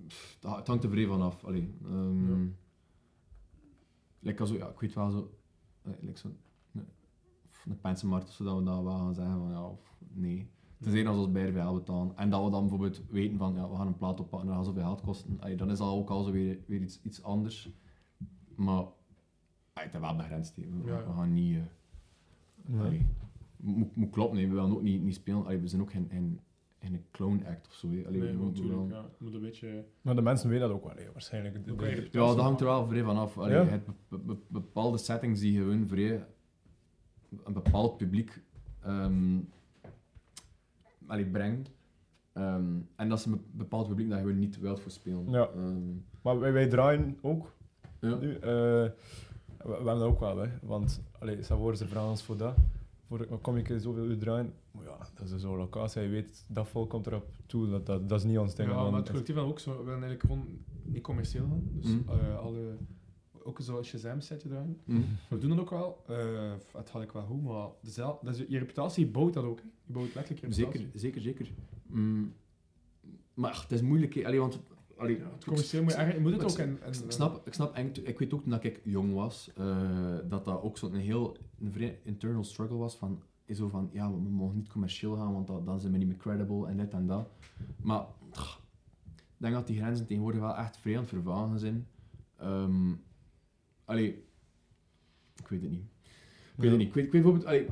pff, 0.08 0.38
dat- 0.40 0.56
het 0.56 0.68
hangt 0.68 0.84
er 0.84 0.90
vrij 0.90 1.06
van 1.06 1.22
af. 1.22 1.44
Allee, 1.46 1.74
ehm, 1.84 2.30
Ja. 2.44 2.48
like 4.20 4.58
ja, 4.58 4.68
ik 4.70 4.80
weet 4.80 4.94
wel 4.94 5.10
zo, 5.12 5.32
eh, 5.82 5.92
like 6.00 6.20
zo 6.20 6.28
een, 6.74 6.88
een 7.66 7.80
pensenmarkt 7.82 8.28
of 8.28 8.34
zo, 8.34 8.44
dat 8.44 8.58
we 8.58 8.64
dat 8.64 8.84
wel 8.84 8.98
gaan 8.98 9.14
zeggen 9.14 9.38
van 9.40 9.50
ja 9.52 9.66
of 9.68 9.98
nee. 10.14 10.50
Tenzij 10.80 11.08
als 11.08 11.16
we 11.16 11.22
ons 11.24 11.32
bij 11.32 11.50
RVL 11.50 11.74
betalen. 11.74 12.18
En 12.18 12.30
dat 12.30 12.44
we 12.44 12.50
dan 12.50 12.60
bijvoorbeeld 12.62 13.02
weten 13.10 13.38
van 13.38 13.54
ja, 13.54 13.70
we 13.70 13.76
gaan 13.76 13.88
een 13.88 13.98
plaat 13.98 14.20
oppakken 14.20 14.50
en 14.50 14.56
dat 14.56 14.56
gaat 14.56 14.66
zoveel 14.66 14.84
geld 14.90 15.02
kosten. 15.02 15.40
Allee, 15.42 15.56
dan 15.56 15.72
is 15.72 15.78
dat 15.78 15.88
ook 15.88 16.10
al 16.10 16.24
zo 16.24 16.32
weer, 16.32 16.60
weer 16.68 16.82
iets, 16.82 17.02
iets 17.02 17.24
anders. 17.24 17.70
Maar 18.56 18.76
allee, 18.78 18.94
het 19.74 19.94
is 19.94 20.00
wel 20.00 20.16
begrensd. 20.16 20.56
We, 20.56 20.82
Ja, 20.86 21.06
we 21.08 21.14
gaan 21.14 21.34
niet. 21.34 21.56
eh, 21.58 21.62
Nee. 22.66 23.06
Moet, 23.62 23.96
moet 23.96 24.10
kloppen, 24.10 24.38
hè. 24.40 24.48
we 24.48 24.54
willen 24.54 24.72
ook 24.72 24.82
niet, 24.82 25.02
niet 25.04 25.16
spelen. 25.16 25.46
Allee, 25.46 25.60
we 25.60 25.68
zijn 25.68 25.82
ook 25.82 25.92
geen, 25.92 26.08
geen, 26.10 26.40
geen 26.80 27.04
clown 27.12 27.44
act 27.48 27.68
of 27.68 27.74
zo. 27.74 27.88
Allee, 27.88 28.04
nee, 28.04 28.38
we, 28.38 28.44
natuurlijk, 28.44 28.76
wel- 28.76 28.88
ja. 28.90 29.02
Het 29.04 29.20
moet 29.20 29.34
een 29.34 29.42
beetje... 29.42 29.86
Maar 30.02 30.16
de 30.16 30.22
mensen 30.22 30.50
weten 30.50 30.68
dat 30.68 30.78
ook 30.78 30.86
wel, 30.86 30.96
hè, 31.06 31.12
waarschijnlijk. 31.12 31.66
De- 31.66 31.76
de- 31.76 32.08
Ja, 32.12 32.20
dat 32.20 32.40
hangt 32.40 32.60
er 32.60 32.66
wel 32.66 32.88
vrij 32.88 33.04
van 33.04 33.18
af. 33.18 33.38
Allee, 33.38 33.66
Ja? 33.66 33.82
be- 34.08 34.18
be- 34.18 34.38
bepaalde 34.48 34.98
settings 34.98 35.40
die 35.40 35.58
gewoon 35.58 35.88
vrij 35.88 36.26
een 37.44 37.54
bepaald 37.54 37.98
publiek 37.98 38.42
ehm 38.84 39.38
allee, 41.08 41.26
brengt. 41.26 41.72
Ehm, 42.34 42.66
en 42.96 43.10
dat 43.10 43.18
is 43.20 43.26
een 43.26 43.32
be- 43.32 43.42
bepaald 43.52 43.88
publiek 43.88 44.10
dat 44.10 44.18
je 44.18 44.24
gewoon 44.24 44.40
niet 44.40 44.60
wilt 44.60 44.80
voor 44.80 44.92
spelen. 44.92 45.30
Ja. 45.30 45.48
Ehm, 45.56 45.90
Maar 46.22 46.40
wij, 46.40 46.52
wij 46.54 46.68
draaien 46.68 47.18
ook 47.22 47.54
ja. 48.00 48.16
nu. 48.16 48.34
eh, 48.36 48.42
we, 48.42 48.94
we 49.58 49.68
hebben 49.74 49.86
dat 49.86 50.02
ook 50.04 50.20
wel, 50.20 50.38
hè. 50.38 50.48
Want, 50.62 51.02
allee, 51.20 51.44
Savoor, 51.44 51.76
ze 51.76 51.88
vragen 51.88 52.10
ons 52.10 52.24
voor 52.24 52.38
dat. 52.38 52.56
Voor 53.18 53.28
dan 53.28 53.42
kom 53.42 53.58
ik 53.58 53.74
zoveel 53.78 54.06
uur 54.06 54.18
draaien. 54.18 54.54
Maar 54.72 54.84
ja, 54.86 54.98
dat 55.16 55.30
is 55.32 55.42
zo'n 55.42 55.58
locatie, 55.58 56.02
je 56.02 56.08
weet, 56.10 56.46
dat 56.48 56.68
volk 56.68 56.90
komt 56.90 57.08
erop 57.08 57.30
toe, 57.46 57.70
dat, 57.70 57.86
dat, 57.86 58.10
dat 58.10 58.20
is 58.20 58.26
niet 58.26 58.38
ons 58.38 58.56
ding. 58.56 58.70
Ja, 58.70 58.90
maar 58.90 59.00
het 59.00 59.10
collectief 59.10 59.36
dan 59.36 59.48
ook 59.48 59.60
zo. 59.60 59.72
We 59.72 59.84
willen 59.84 60.04
eigenlijk 60.04 60.22
gewoon 60.22 60.46
niet 60.84 61.04
commercieel 61.04 61.46
gaan. 61.48 61.64
Dus 61.72 61.86
Mm. 61.92 62.04
eh, 62.10 62.38
alle, 62.38 62.78
ook 63.44 63.60
zo'n 63.62 63.84
Shazam-setje 63.84 64.50
draaien. 64.50 64.78
Mm. 64.86 65.06
We 65.30 65.38
doen 65.38 65.50
dat 65.50 65.60
ook 65.60 65.70
wel. 65.70 66.04
eh, 66.08 66.52
het 66.78 66.90
gaat 66.90 67.02
ik 67.02 67.12
wel 67.12 67.26
goed, 67.26 67.44
maar 67.44 67.68
dezel- 67.82 68.20
dat 68.22 68.36
is, 68.36 68.46
je 68.48 68.58
reputatie 68.60 69.08
bouwt 69.08 69.34
dat 69.34 69.44
ook. 69.44 69.60
Hè. 69.60 69.66
Je 69.86 69.94
bouwt 69.94 70.16
letterlijk 70.16 70.40
je 70.40 70.48
reputatie. 70.48 70.80
Zeker, 70.90 71.00
zeker, 71.00 71.22
zeker. 71.22 71.52
Mm. 71.88 72.34
Maar 73.34 73.52
ach, 73.52 73.62
het 73.62 73.72
is 73.72 73.82
moeilijk, 73.82 74.14
hè. 74.14 74.26
Allee, 74.26 74.40
want... 74.40 74.60
Allee, 75.02 75.18
Ja, 75.18 75.32
het 75.34 75.44
commercieel 75.46 75.82
moet 75.84 75.92
je, 75.92 75.98
eigenlijk- 75.98 76.28
moet 76.30 76.42
het 76.42 76.52
ook... 76.52 76.58
ik- 76.60 76.66
En, 76.66 76.82
en, 76.84 77.04
Ik 77.04 77.12
snap, 77.12 77.48
ik 77.48 77.54
snap 77.54 77.76
eng- 77.76 77.92
ik 78.04 78.20
weet 78.20 78.34
ook 78.34 78.44
toen 78.44 78.54
ik 78.62 78.82
jong 78.84 79.14
was, 79.14 79.52
eh, 79.56 80.18
dat 80.30 80.46
dat 80.46 80.62
ook 80.62 80.78
zo'n 80.78 80.94
heel 80.94 81.38
een 81.60 81.72
vrij 81.72 82.00
internal 82.04 82.44
struggle 82.44 82.78
was 82.78 82.96
van, 82.98 83.22
is 83.46 83.58
zo 83.58 83.68
van, 83.68 83.90
ja, 83.94 84.12
we 84.12 84.20
mogen 84.20 84.56
niet 84.56 84.68
commercieel 84.70 85.16
gaan, 85.16 85.34
want 85.34 85.48
dat, 85.48 85.66
dan 85.66 85.80
zijn 85.80 85.92
we 85.92 85.98
niet 85.98 86.08
meer 86.08 86.18
credible 86.18 86.68
en 86.68 86.78
dit 86.78 86.94
en 86.94 87.08
dat. 87.08 87.30
Maar 87.82 88.06
ach, 88.32 88.62
ik 89.16 89.22
denk 89.38 89.54
dat 89.54 89.68
die 89.68 89.78
grenzen 89.82 90.06
tegenwoordig 90.08 90.42
wel 90.42 90.56
echt 90.56 90.78
vrij 90.78 90.94
aan 90.96 91.00
het 91.02 91.10
vervagen 91.10 91.60
zijn. 91.60 91.88
Ehm 92.38 92.94
allee, 93.86 94.24
ik 95.36 95.48
weet 95.48 95.62
het 95.62 95.72
niet. 95.72 95.86
Ik 96.56 96.62
weet 96.64 96.70
het 96.70 96.80
niet. 96.80 96.88
Ik 96.88 96.94
weet, 96.94 97.06
ik 97.06 97.12
weet 97.12 97.22
bijvoorbeeld, 97.22 97.46
allee, 97.46 97.66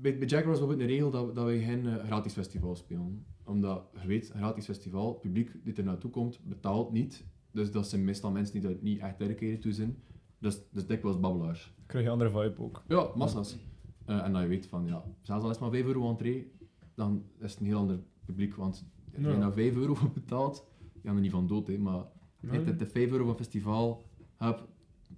bij, 0.00 0.18
bij 0.18 0.28
Jaguar 0.28 0.48
was 0.50 0.58
bijvoorbeeld 0.58 0.80
een 0.80 0.94
regel 0.94 1.10
dat, 1.10 1.34
dat 1.34 1.46
we 1.46 1.58
geen 1.58 1.86
eh, 1.86 2.04
gratis 2.04 2.32
festival 2.32 2.76
spelen. 2.76 3.24
Omdat, 3.44 3.84
je 4.00 4.06
weet, 4.06 4.30
een 4.30 4.36
gratis 4.38 4.64
festival, 4.64 5.08
het 5.12 5.20
publiek 5.20 5.64
die 5.64 5.74
er 5.74 5.84
naartoe 5.84 6.10
komt, 6.10 6.40
betaalt 6.44 6.92
niet. 6.92 7.24
Dus 7.50 7.72
dat 7.72 7.88
zijn 7.88 8.04
meestal 8.04 8.30
mensen 8.30 8.60
die 8.60 8.70
dat 8.70 8.82
niet 8.82 9.00
echt 9.00 9.18
dediceren 9.18 9.60
toe 9.60 9.72
zijn. 9.72 10.02
Dus, 10.38 10.60
dus 10.70 10.86
dikwijls 10.86 11.20
babbelaars. 11.20 11.74
krijg 11.86 12.04
je 12.04 12.10
een 12.12 12.18
andere 12.20 12.40
vibe 12.42 12.62
ook. 12.62 12.82
Ja, 12.88 13.10
massa's. 13.14 13.56
Eh, 14.04 14.24
en 14.24 14.32
dat 14.32 14.42
je 14.42 14.48
weet 14.48 14.66
van, 14.66 14.86
ja, 14.86 15.04
zelfs 15.20 15.42
al 15.44 15.50
is 15.50 15.56
het 15.56 15.60
maar 15.64 15.70
5 15.70 15.84
euro 15.86 16.08
entree, 16.10 16.52
dan 16.94 17.24
is 17.38 17.50
het 17.50 17.60
een 17.60 17.66
heel 17.66 17.78
ander 17.78 18.00
publiek. 18.24 18.54
Want 18.54 18.84
als 19.14 19.24
je 19.24 19.28
Ja. 19.30 19.38
daar 19.38 19.52
5 19.52 19.74
euro 19.76 19.94
voor 19.94 20.10
betaalt, 20.10 20.66
die 20.92 21.00
gaan 21.02 21.14
er 21.14 21.20
niet 21.20 21.30
van 21.30 21.46
dood, 21.46 21.66
hè, 21.66 21.78
maar 21.78 22.04
Ja, 22.40 22.58
de, 22.58 22.76
de 22.76 22.86
5 22.86 23.10
euro 23.10 23.24
van 23.24 23.36
festival, 23.36 24.04
heb, 24.36 24.68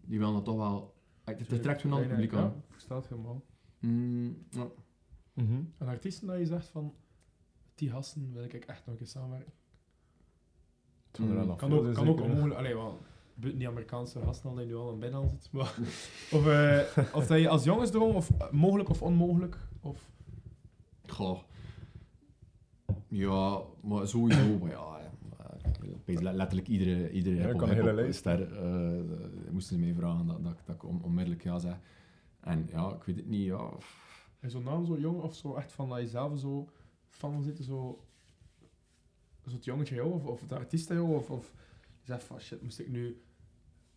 die 0.05 0.19
willen 0.19 0.35
dat 0.35 0.45
toch 0.45 0.57
wel... 0.57 0.95
Het, 1.25 1.49
het 1.51 1.63
trekt 1.63 1.83
een 1.85 1.93
ander 1.93 2.09
publiek 2.09 2.33
Ja, 2.33 2.39
aan. 2.39 2.49
ik 2.57 2.73
versta 2.73 2.97
het 2.97 3.09
helemaal. 3.09 3.45
Mm, 3.81 4.37
ja. 4.51 4.67
Mhm. 5.33 5.63
En 5.79 5.87
artiesten 5.87 6.27
dat 6.27 6.39
je 6.39 6.47
zegt 6.47 6.69
van... 6.69 6.93
Die 7.75 7.91
gasten 7.91 8.33
wil 8.33 8.45
ik 8.45 8.53
echt 8.55 8.87
nog 8.87 9.01
eens 9.01 9.11
samenwerken. 9.11 9.53
Het 11.07 11.19
er 11.19 11.47
nog 11.47 11.57
Kan 11.57 11.73
ook, 11.73 11.95
kan 11.95 12.09
ook 12.09 12.21
onmogelijk... 12.21 12.59
Allee, 12.59 12.75
wel, 12.75 12.99
buiten 13.35 13.59
die 13.59 13.69
Amerikaanse 13.69 14.21
gasten 14.21 14.51
al 14.51 14.57
die 14.57 14.67
nu 14.67 14.75
al 14.77 14.93
in 14.93 14.99
binnen 14.99 15.29
zit. 15.29 15.49
Maar, 15.53 15.75
of, 16.37 16.47
eh, 16.47 17.15
of 17.15 17.27
dat 17.27 17.41
je 17.41 17.49
als 17.49 17.65
jongensdroom, 17.65 18.15
of 18.17 18.31
eh, 18.31 18.51
mogelijk 18.51 18.89
of 18.89 19.03
onmogelijk, 19.03 19.59
of... 19.81 20.11
Goh. 21.07 21.39
Ja, 23.09 23.61
maar 23.83 24.09
sowieso, 24.09 24.59
maar 24.59 24.71
ja... 24.71 25.01
ik 25.83 25.97
weet 26.05 26.21
le- 26.23 26.33
letterlijk 26.33 26.69
iedere, 26.69 27.11
iedere 27.11 27.37
Ja, 27.37 27.53
kan 27.55 27.69
een 27.71 27.75
hele 27.75 28.13
ster 28.13 28.53
eh, 28.57 28.99
eh, 28.99 29.05
moesten 29.51 29.77
ze 29.77 29.83
mij 29.85 29.95
vragen 29.95 30.27
dat, 30.27 30.43
dat, 30.45 30.57
dat 30.65 30.75
ik 30.75 30.85
on- 30.85 31.03
onmiddellijk 31.03 31.43
ja 31.43 31.59
zeg. 31.59 31.79
En 32.41 32.69
ja, 32.73 32.95
ik 32.95 33.03
weet 33.03 33.17
het 33.17 33.27
niet, 33.29 33.45
ja... 33.45 33.69
En 34.41 34.51
zo'n 34.51 34.63
naam 34.63 34.85
zo 34.87 34.99
jong 34.99 35.21
of 35.21 35.35
zo 35.35 35.55
echt 35.55 35.73
van 35.73 35.89
dat 35.89 36.01
je 36.01 36.07
zelf 36.09 36.39
zo 36.39 36.69
van 37.17 37.43
zitten, 37.43 37.65
zo... 37.65 38.05
Zo 39.47 39.55
het 39.55 39.65
jongetje 39.65 39.95
jou, 39.95 40.13
of, 40.13 40.25
of 40.25 40.41
het 40.41 40.53
artiest 40.53 40.89
jou, 40.89 41.15
of, 41.15 41.31
of 41.31 41.53
je 42.01 42.07
zegt 42.07 42.25
van 42.25 42.41
shit, 42.41 42.63
moest 42.63 42.79
ik 42.79 42.89
nu 42.89 43.23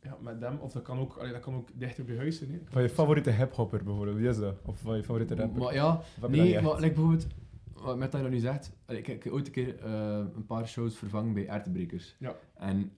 ja, 0.02 0.18
met 0.22 0.42
hem, 0.42 0.58
of 0.58 0.72
dat 0.72 0.84
kan 0.84 1.00
ook, 1.00 1.18
allee, 1.18 1.32
dat 1.32 1.42
kan 1.42 1.56
ook 1.56 1.70
dichter 1.74 2.06
bij 2.06 2.18
huis 2.18 2.38
zijn. 2.38 2.52
Hè. 2.52 2.60
Van 2.66 2.82
je 2.82 2.90
favoriete 2.90 3.32
hiphopper 3.32 3.84
bijvoorbeeld, 3.84 4.18
wie 4.18 4.28
is 4.28 4.38
dat? 4.38 4.56
Of 4.66 4.80
van 4.80 4.96
je 4.96 5.04
favoriete 5.04 5.36
rapper? 5.36 5.62
Maar 5.62 5.74
ja, 5.74 6.02
nee, 6.28 6.62
maar 6.62 6.76
like 6.76 6.94
bijvoorbeeld, 6.94 7.28
wat 7.74 7.98
met 7.98 8.12
dat 8.12 8.22
je 8.22 8.28
dat 8.28 8.36
nu 8.36 8.42
zegt, 8.42 8.72
allee, 8.86 9.02
ik, 9.02 9.24
heb 9.24 9.34
ooit 9.34 9.46
een 9.46 9.52
keer 9.52 9.80
eh, 9.80 10.26
een 10.36 10.46
paar 10.46 10.68
shows 10.68 10.98
vervangen 10.98 11.34
bij 11.34 11.48
Ertebrekers. 11.48 12.16
Ja. 12.20 12.36
En 12.54 12.92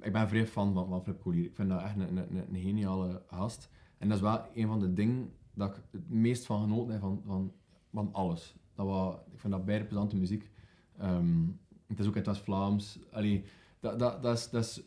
ik 0.00 0.12
ben 0.12 0.28
vrij 0.28 0.46
fan 0.46 0.72
van, 0.74 0.88
van 0.88 1.02
Flip 1.02 1.20
Collier. 1.20 1.44
Ik 1.44 1.54
vind 1.54 1.68
dat 1.68 1.82
echt 1.82 1.96
een, 1.96 2.16
een, 2.16 2.16
een, 2.16 2.54
een 2.54 2.60
geniale 2.60 3.22
gast. 3.26 3.68
En 3.98 4.08
dat 4.08 4.16
is 4.16 4.22
wel 4.22 4.46
een 4.54 4.66
van 4.66 4.80
de 4.80 4.92
dingen 4.92 5.32
dat 5.54 5.76
ik 5.76 5.82
het 5.90 6.10
meest 6.10 6.46
van 6.46 6.60
genoten 6.60 6.92
heb 6.92 7.00
van, 7.00 7.22
van, 7.26 7.52
van 7.92 8.08
alles. 8.12 8.56
Dat 8.78 8.86
was, 8.86 9.14
ik 9.32 9.40
vind 9.40 9.52
dat 9.52 9.64
beide 9.64 9.84
plezante 9.84 10.16
muziek. 10.16 10.50
Ehm, 10.98 11.46
het 11.86 11.98
is 11.98 12.06
ook 12.06 12.12
in 12.12 12.18
het 12.18 12.26
West-Vlaams. 12.26 12.98
Allee, 13.10 13.44
dat, 13.80 13.98
dat, 13.98 14.22
dat, 14.22 14.38
is, 14.38 14.50
dat, 14.50 14.64
is, 14.64 14.82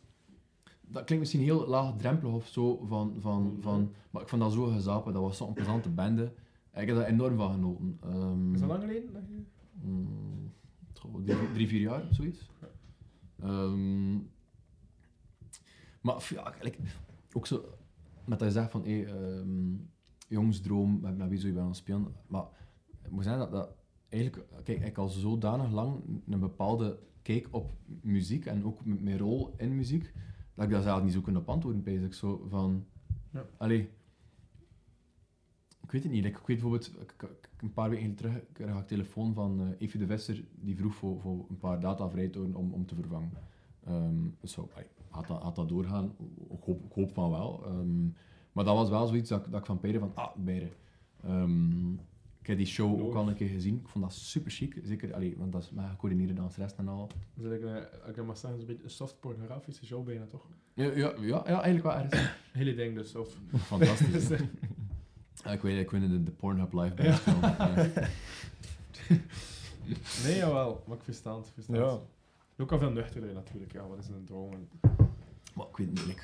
dat 0.80 1.04
klinkt 1.04 1.18
misschien 1.18 1.40
heel 1.40 1.66
laagdrempelig 1.66 2.34
of 2.34 2.46
zo, 2.46 2.84
van, 2.86 3.16
van, 3.18 3.56
van, 3.60 3.92
maar 4.10 4.22
ik 4.22 4.28
vond 4.28 4.42
dat 4.42 4.52
zo 4.52 4.64
gezapen. 4.64 5.12
Dat 5.12 5.22
was 5.22 5.36
zo'n 5.36 5.52
plezante 5.52 5.90
bende. 5.90 6.32
Ik 6.74 6.86
heb 6.86 6.96
daar 6.96 7.06
enorm 7.06 7.36
van 7.36 7.52
genoten. 7.52 7.98
Ehm, 8.02 8.54
Is 8.54 8.60
dat 8.60 8.68
lang 8.68 8.80
geleden? 8.80 9.46
Mm, 9.72 10.52
drie, 11.24 11.52
drie, 11.52 11.68
vier 11.68 11.80
jaar, 11.80 12.02
zoiets. 12.10 12.50
Ehm, 13.40 14.14
maar 16.00 16.28
ja, 16.28 16.54
ook 17.32 17.46
zo, 17.46 17.64
met 18.24 18.38
dat 18.38 18.48
je 18.48 18.54
zegt 18.54 18.70
van, 18.70 18.84
hey, 18.84 19.08
jongensdroom, 20.28 21.00
met, 21.00 21.16
met 21.16 21.28
wie 21.28 21.38
zou 21.38 21.52
je 21.52 21.58
willen 21.58 21.74
spelen? 21.74 22.14
Maar 22.26 22.44
ik 23.04 23.10
moet 23.10 23.24
zeggen 23.24 23.40
dat, 23.40 23.50
dat 23.50 23.80
eigenlijk, 24.12 24.46
kijk, 24.64 24.80
ik 24.84 24.98
al 24.98 25.08
zodanig 25.08 25.70
lang 25.72 26.00
een 26.28 26.40
bepaalde 26.40 26.98
kijk 27.22 27.48
op 27.50 27.72
muziek 28.00 28.46
en 28.46 28.64
ook 28.64 28.84
mijn 28.84 29.18
rol 29.18 29.54
in 29.56 29.76
muziek, 29.76 30.12
dat 30.54 30.64
ik 30.64 30.70
daar 30.70 30.82
zelf 30.82 31.02
niet 31.02 31.12
zo 31.12 31.20
kan 31.20 31.36
op 31.36 31.48
antwoorden, 31.48 31.82
ik 32.04 32.14
zo 32.14 32.46
van, 32.48 32.84
Ja. 33.30 33.44
allee, 33.56 33.88
ik 35.82 35.90
weet 35.90 36.02
het 36.02 36.12
niet. 36.12 36.24
ik 36.24 36.36
weet 36.36 36.46
bijvoorbeeld, 36.46 36.92
ik, 37.00 37.14
ik- 37.22 37.50
een 37.60 37.72
paar 37.72 37.90
weken 37.90 38.14
terug 38.14 38.42
kreeg 38.52 38.78
ik 38.78 38.86
telefoon 38.86 39.34
van 39.34 39.60
eh 39.60 39.66
Evie 39.78 40.00
de 40.00 40.06
Visser, 40.06 40.44
die 40.54 40.76
vroeg 40.76 40.94
voor, 40.94 41.20
voor 41.20 41.46
een 41.48 41.58
paar 41.58 41.80
data 41.80 42.08
vrij 42.10 42.28
te 42.28 42.38
houden 42.38 42.60
om, 42.60 42.72
om 42.72 42.86
te 42.86 42.94
vervangen. 42.94 43.30
Ehm 43.84 44.16
dus 44.40 44.52
zo, 44.52 44.68
allee, 44.74 44.86
had, 45.08 45.26
dat, 45.26 45.42
had 45.42 45.56
dat 45.56 45.68
doorgaan? 45.68 46.12
Ik 46.50 46.62
hoop, 46.64 46.84
ik 46.84 46.92
hoop 46.92 47.12
van 47.12 47.30
wel. 47.30 47.64
Ehm, 47.66 48.02
maar 48.52 48.64
dat 48.64 48.74
was 48.76 48.88
wel 48.88 49.06
zoiets 49.06 49.28
dat, 49.28 49.44
ik- 49.46 49.50
dat 49.52 49.60
ik 49.60 49.66
van 49.66 49.80
Peire 49.80 49.98
van, 49.98 50.10
ah. 50.14 50.36
Ehm, 51.22 51.92
ik 52.42 52.48
heb 52.48 52.56
die 52.56 52.66
show 52.66 53.02
ook 53.02 53.14
al 53.14 53.28
een 53.28 53.34
keer 53.34 53.48
gezien. 53.48 53.78
Ik 53.80 53.88
vond 53.88 54.04
dat 54.04 54.14
super 54.14 54.50
chic. 54.50 54.80
Zeker, 54.84 55.14
allee, 55.14 55.34
want 55.38 55.52
dat 55.52 55.62
is 55.62 55.70
met 55.70 55.84
gecoördineerde 55.90 56.32
danseres 56.34 56.74
en 56.76 56.88
al. 56.88 57.08
Dus 57.34 57.52
ik, 57.52 57.64
eh, 57.64 58.08
ik 58.08 58.24
mag 58.24 58.38
zeggen, 58.38 58.60
een 58.60 58.66
beetje 58.66 58.84
een 58.84 58.90
soft 58.90 59.20
pornografische 59.20 59.86
show 59.86 60.04
bijna 60.04 60.26
toch? 60.26 60.46
Ja, 60.74 60.84
ja, 60.84 61.12
ja, 61.20 61.42
ja 61.46 61.62
eigenlijk 61.62 61.82
wel 61.82 61.92
ergens. 61.92 62.30
Hele 62.52 62.74
ding 62.74 62.94
dus, 62.96 63.14
of... 63.14 63.36
Fantastisch. 63.56 64.28
Ja, 65.44 65.50
ik 65.50 65.62
weet, 65.62 65.78
ik 65.80 65.90
weet 65.90 66.10
de, 66.10 66.22
de 66.22 66.30
Pornhub 66.30 66.72
live 66.72 67.14
film. 67.14 67.40
Ja. 67.40 67.76
nee, 70.24 70.36
jawel, 70.36 70.82
maar 70.86 70.96
ik 70.96 71.02
versta 71.02 71.36
het. 71.36 71.48
Versta 71.54 71.74
Ja. 71.74 71.90
het. 71.92 72.00
Ook 72.58 72.72
al 72.72 72.78
veel 72.78 72.90
nuchterder 72.90 73.32
natuurlijk, 73.34 73.72
ja, 73.72 73.86
wat 73.88 73.98
is 73.98 74.08
een 74.08 74.24
droom? 74.24 74.52
En... 74.52 74.68
Maar 75.54 75.66
ik 75.66 75.76
weet 75.76 75.86
het 75.86 75.96
niet. 75.96 76.06
like, 76.06 76.22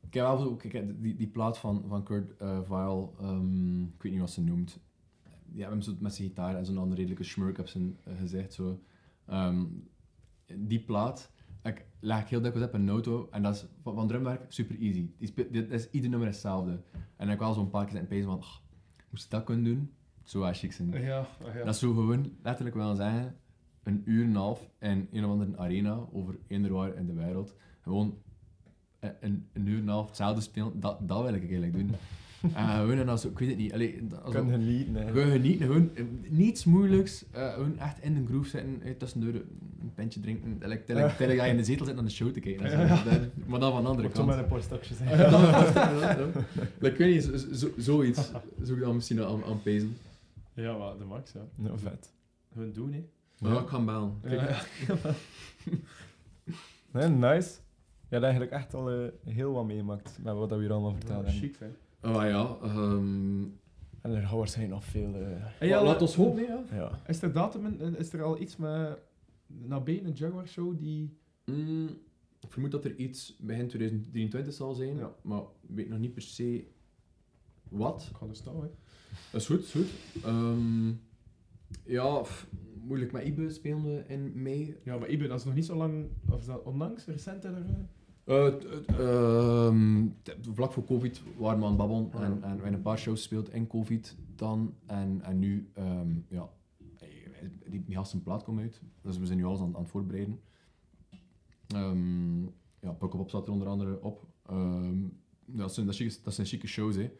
Ik 0.00 0.14
heb 0.14 0.24
wel 0.24 0.38
zo, 0.38 0.54
kijk, 0.56 1.02
die, 1.02 1.14
die 1.16 1.26
plaat 1.26 1.58
van, 1.58 1.84
van 1.88 2.02
Kurt 2.02 2.40
uh, 2.42 2.60
Vile, 2.62 3.08
ehm, 3.20 3.82
ik 3.82 4.02
weet 4.02 4.12
niet 4.12 4.20
wat 4.20 4.30
ze 4.30 4.40
noemt. 4.42 4.78
Die 5.54 5.62
hebben 5.62 5.80
hem 5.80 5.88
zo 5.88 5.96
met 6.00 6.14
zijn 6.14 6.28
gitaar 6.28 6.56
en 6.56 6.66
zo'n 6.66 6.78
andere 6.78 7.00
redelijke 7.00 7.24
schmurk 7.24 7.58
op 7.58 7.68
zijn 7.68 7.96
eh, 8.04 8.18
gezicht. 8.18 8.52
Zo. 8.52 8.80
Ehm, 9.26 9.64
die 10.54 10.80
plaat, 10.80 11.30
ik 11.62 11.84
leg 12.00 12.20
ik 12.20 12.28
heel 12.28 12.40
dikwijls 12.40 12.68
op 12.68 12.74
in 12.74 12.80
een 12.80 12.88
auto 12.88 13.28
en 13.30 13.42
dat 13.42 13.54
is 13.54 13.64
van, 13.82 13.94
van 13.94 14.08
drumwerk 14.08 14.44
super 14.48 14.78
easy. 14.80 15.10
Die 15.18 15.50
dit 15.50 15.70
is, 15.70 15.90
ieder 15.90 16.10
nummer 16.10 16.28
is 16.28 16.34
hetzelfde. 16.34 16.70
En 16.70 17.00
dan 17.16 17.26
heb 17.28 17.36
ik 17.36 17.42
wel 17.44 17.52
zo'n 17.54 17.70
paar 17.70 17.82
keer 17.84 17.90
zitten 17.92 18.08
pezen 18.08 18.30
van, 18.30 18.40
"Ah, 18.40 18.54
moest 19.10 19.24
ik 19.24 19.30
dat 19.30 19.44
kunnen 19.44 19.64
doen? 19.64 19.90
Zo 20.24 20.38
was 20.38 20.58
chic 20.58 20.72
zijn. 20.72 20.90
Ja, 20.90 21.26
ja. 21.54 21.64
Dat 21.64 21.76
zou 21.76 21.94
gewoon 21.94 22.32
letterlijk 22.42 22.76
wel 22.76 22.94
zeggen, 22.94 23.36
een 23.82 24.02
uur 24.04 24.22
en 24.24 24.30
een 24.30 24.36
half 24.36 24.68
in 24.78 25.08
een 25.12 25.24
of 25.24 25.30
andere 25.30 25.56
arena 25.56 26.06
over 26.12 26.38
eender 26.46 26.72
waar 26.72 26.94
in 26.94 27.06
de 27.06 27.12
wereld. 27.12 27.54
Gewoon 27.80 28.18
eh, 28.98 29.10
een, 29.20 29.48
een 29.52 29.66
uur 29.66 29.76
en 29.76 29.82
een 29.82 29.88
half 29.88 30.06
hetzelfde 30.06 30.40
spelen, 30.40 30.80
dat, 30.80 31.08
dat 31.08 31.22
wil 31.22 31.34
ik 31.34 31.40
eigenlijk 31.40 31.72
doen. 31.72 31.90
En 32.54 32.66
gewoon, 32.76 32.98
en 32.98 33.08
als, 33.08 33.24
ik 33.24 33.38
weet 33.38 33.48
het 33.48 33.58
niet, 33.58 33.72
allee, 33.72 34.02
als, 34.24 34.34
genieten, 34.34 34.94
hè. 34.94 35.06
gewoon 35.06 35.30
genieten, 35.30 35.66
gewoon 35.66 35.90
eh, 35.94 36.04
niets 36.28 36.64
moeilijks, 36.64 37.24
eh, 37.30 37.52
gewoon 37.52 37.78
echt 37.78 38.02
in 38.02 38.14
de 38.14 38.26
groove 38.28 38.48
zitten, 38.48 38.82
eh, 38.82 38.90
tussendoor 38.98 39.34
een 39.34 39.92
pintje 39.94 40.20
drinken, 40.20 40.58
terwijl 40.58 41.42
je 41.42 41.48
in 41.48 41.56
de 41.56 41.64
zetel 41.64 41.86
zit 41.86 41.94
naar 41.94 42.04
de 42.04 42.10
show 42.10 42.30
te 42.32 42.40
kijken. 42.40 42.70
Dat- 42.88 43.20
maar 43.46 43.60
dan 43.60 43.72
van 43.72 43.82
de 43.82 43.88
andere 43.88 44.08
zo 44.08 44.14
kant. 44.14 44.26
met 44.26 44.38
een 44.38 44.46
paar 44.46 44.62
stokjes. 44.62 44.98
Ja, 45.04 45.16
ja, 45.16 46.16
ja. 46.80 46.88
Ik 46.88 46.96
weet 46.96 47.14
niet, 47.14 47.24
zo, 47.24 47.54
zo, 47.54 47.68
zoiets 47.76 48.30
zou 48.62 48.78
ik 48.78 48.84
dan 48.84 48.94
misschien 48.94 49.20
aan, 49.22 49.44
aan 49.44 49.62
pezen. 49.62 49.96
ja, 50.54 50.76
maar 50.76 50.98
de 50.98 51.04
max, 51.04 51.32
ja. 51.32 51.40
Ja, 51.62 51.78
vet. 51.78 52.12
Hun 52.54 52.72
doen, 52.72 52.92
hè. 52.92 53.04
Maar 53.38 53.52
ja, 53.52 53.60
ik 53.60 53.66
kan 53.66 53.84
bellen. 53.84 54.12
Ja. 54.28 54.60
Nee, 56.92 57.08
nice. 57.08 57.50
Je 58.08 58.20
hebt 58.20 58.22
eigenlijk 58.22 58.52
echt 58.52 58.74
al 58.74 58.90
eh, 58.90 59.08
heel 59.24 59.52
wat 59.52 59.64
meegemaakt 59.66 60.18
met 60.22 60.34
wat 60.34 60.50
we 60.50 60.56
hier 60.56 60.72
allemaal 60.72 60.92
verteld 60.92 61.26
Ja, 61.26 61.32
hebben. 61.32 61.48
chic, 61.48 61.56
hè. 61.58 61.66
Oh 62.04 62.22
ja, 62.22 62.56
ehm, 62.62 63.42
En 64.00 64.10
er 64.14 64.26
gaan 64.26 64.36
waarschijnlijk 64.38 64.74
nog 64.74 64.84
veel... 64.84 65.14
eh, 65.60 65.68
ja, 65.68 65.84
laat 65.84 66.00
ons 66.02 66.14
hopen, 66.14 66.42
ja. 66.42 66.64
ja. 66.72 67.00
Is 67.06 67.22
er 67.22 67.32
datum, 67.32 67.66
in- 67.66 67.96
is 67.98 68.12
er 68.12 68.22
al 68.22 68.40
iets 68.40 68.56
met 68.56 68.98
Nabé, 69.46 69.92
een 70.04 70.12
Jaguar 70.12 70.48
show, 70.48 70.78
die... 70.78 71.18
Mm, 71.44 71.86
ik 72.40 72.50
vermoed 72.50 72.70
dat 72.70 72.84
er 72.84 72.96
iets 72.96 73.36
begin 73.40 73.68
2023 73.68 74.54
zal 74.54 74.74
zijn, 74.74 74.96
Ja. 74.96 75.14
maar 75.22 75.40
ik 75.40 75.74
weet 75.74 75.88
nog 75.88 75.98
niet 75.98 76.12
per 76.12 76.22
se 76.22 76.66
wat. 77.68 78.06
Ik 78.10 78.16
ga 78.16 78.26
er 78.26 78.36
staan, 78.36 78.54
hè. 78.62 78.68
Dat 79.32 79.40
is 79.40 79.46
goed, 79.46 79.60
is 79.60 79.70
goed. 79.70 79.86
Ehm, 80.24 80.88
ja, 81.84 82.20
pff, 82.20 82.46
moeilijk 82.82 83.12
met 83.12 83.24
Ibe 83.24 83.50
spelen 83.50 83.84
we 83.84 84.04
in 84.06 84.42
mei. 84.42 84.76
Ja, 84.84 84.98
maar 84.98 85.08
Ibe, 85.08 85.26
dat 85.26 85.38
is 85.38 85.44
nog 85.44 85.54
niet 85.54 85.64
zo 85.64 85.76
lang, 85.76 86.06
of 86.30 86.40
is 86.40 86.46
dat 86.46 86.62
onlangs, 86.62 87.04
recent 87.06 87.42
hè, 87.42 87.50
t- 90.22 90.36
vlak 90.54 90.72
voor 90.72 90.84
COVID 90.84 91.22
waren 91.36 91.58
we 91.58 91.64
aan 91.64 91.68
het 91.70 91.76
babbelen 91.78 92.12
Ah, 92.12 92.20
ja. 92.20 92.26
en, 92.26 92.32
en 92.32 92.40
we 92.40 92.46
hebben 92.46 92.72
een 92.74 92.82
paar 92.82 92.98
shows 92.98 93.18
gespeeld 93.18 93.52
in 93.52 93.66
COVID 93.66 94.16
dan. 94.36 94.74
En, 94.86 95.20
en 95.22 95.38
nu, 95.38 95.70
ehm, 95.74 96.08
ja, 96.28 96.48
eh, 96.98 97.08
die, 97.66 97.84
die 97.84 97.94
gasten 97.94 98.22
plaat 98.22 98.42
komen 98.44 98.62
uit. 98.62 98.80
Dus 99.02 99.18
we 99.18 99.26
zijn 99.26 99.38
nu 99.38 99.44
alles 99.44 99.60
aan, 99.60 99.74
aan 99.76 99.82
het 99.82 99.90
voorbereiden. 99.90 100.40
Ehm 101.66 102.42
ja, 102.80 102.92
Pukkelpop 102.98 103.28
staat 103.28 103.46
er 103.46 103.52
onder 103.52 103.68
andere 103.68 104.02
op. 104.02 104.26
Ja, 104.48 105.60
dat, 105.62 105.74
zijn, 105.74 105.86
dat, 105.86 105.94
zijn, 105.94 106.12
dat 106.22 106.34
zijn 106.34 106.46
chique 106.46 106.66
shows, 106.66 106.96
hè. 106.96 107.10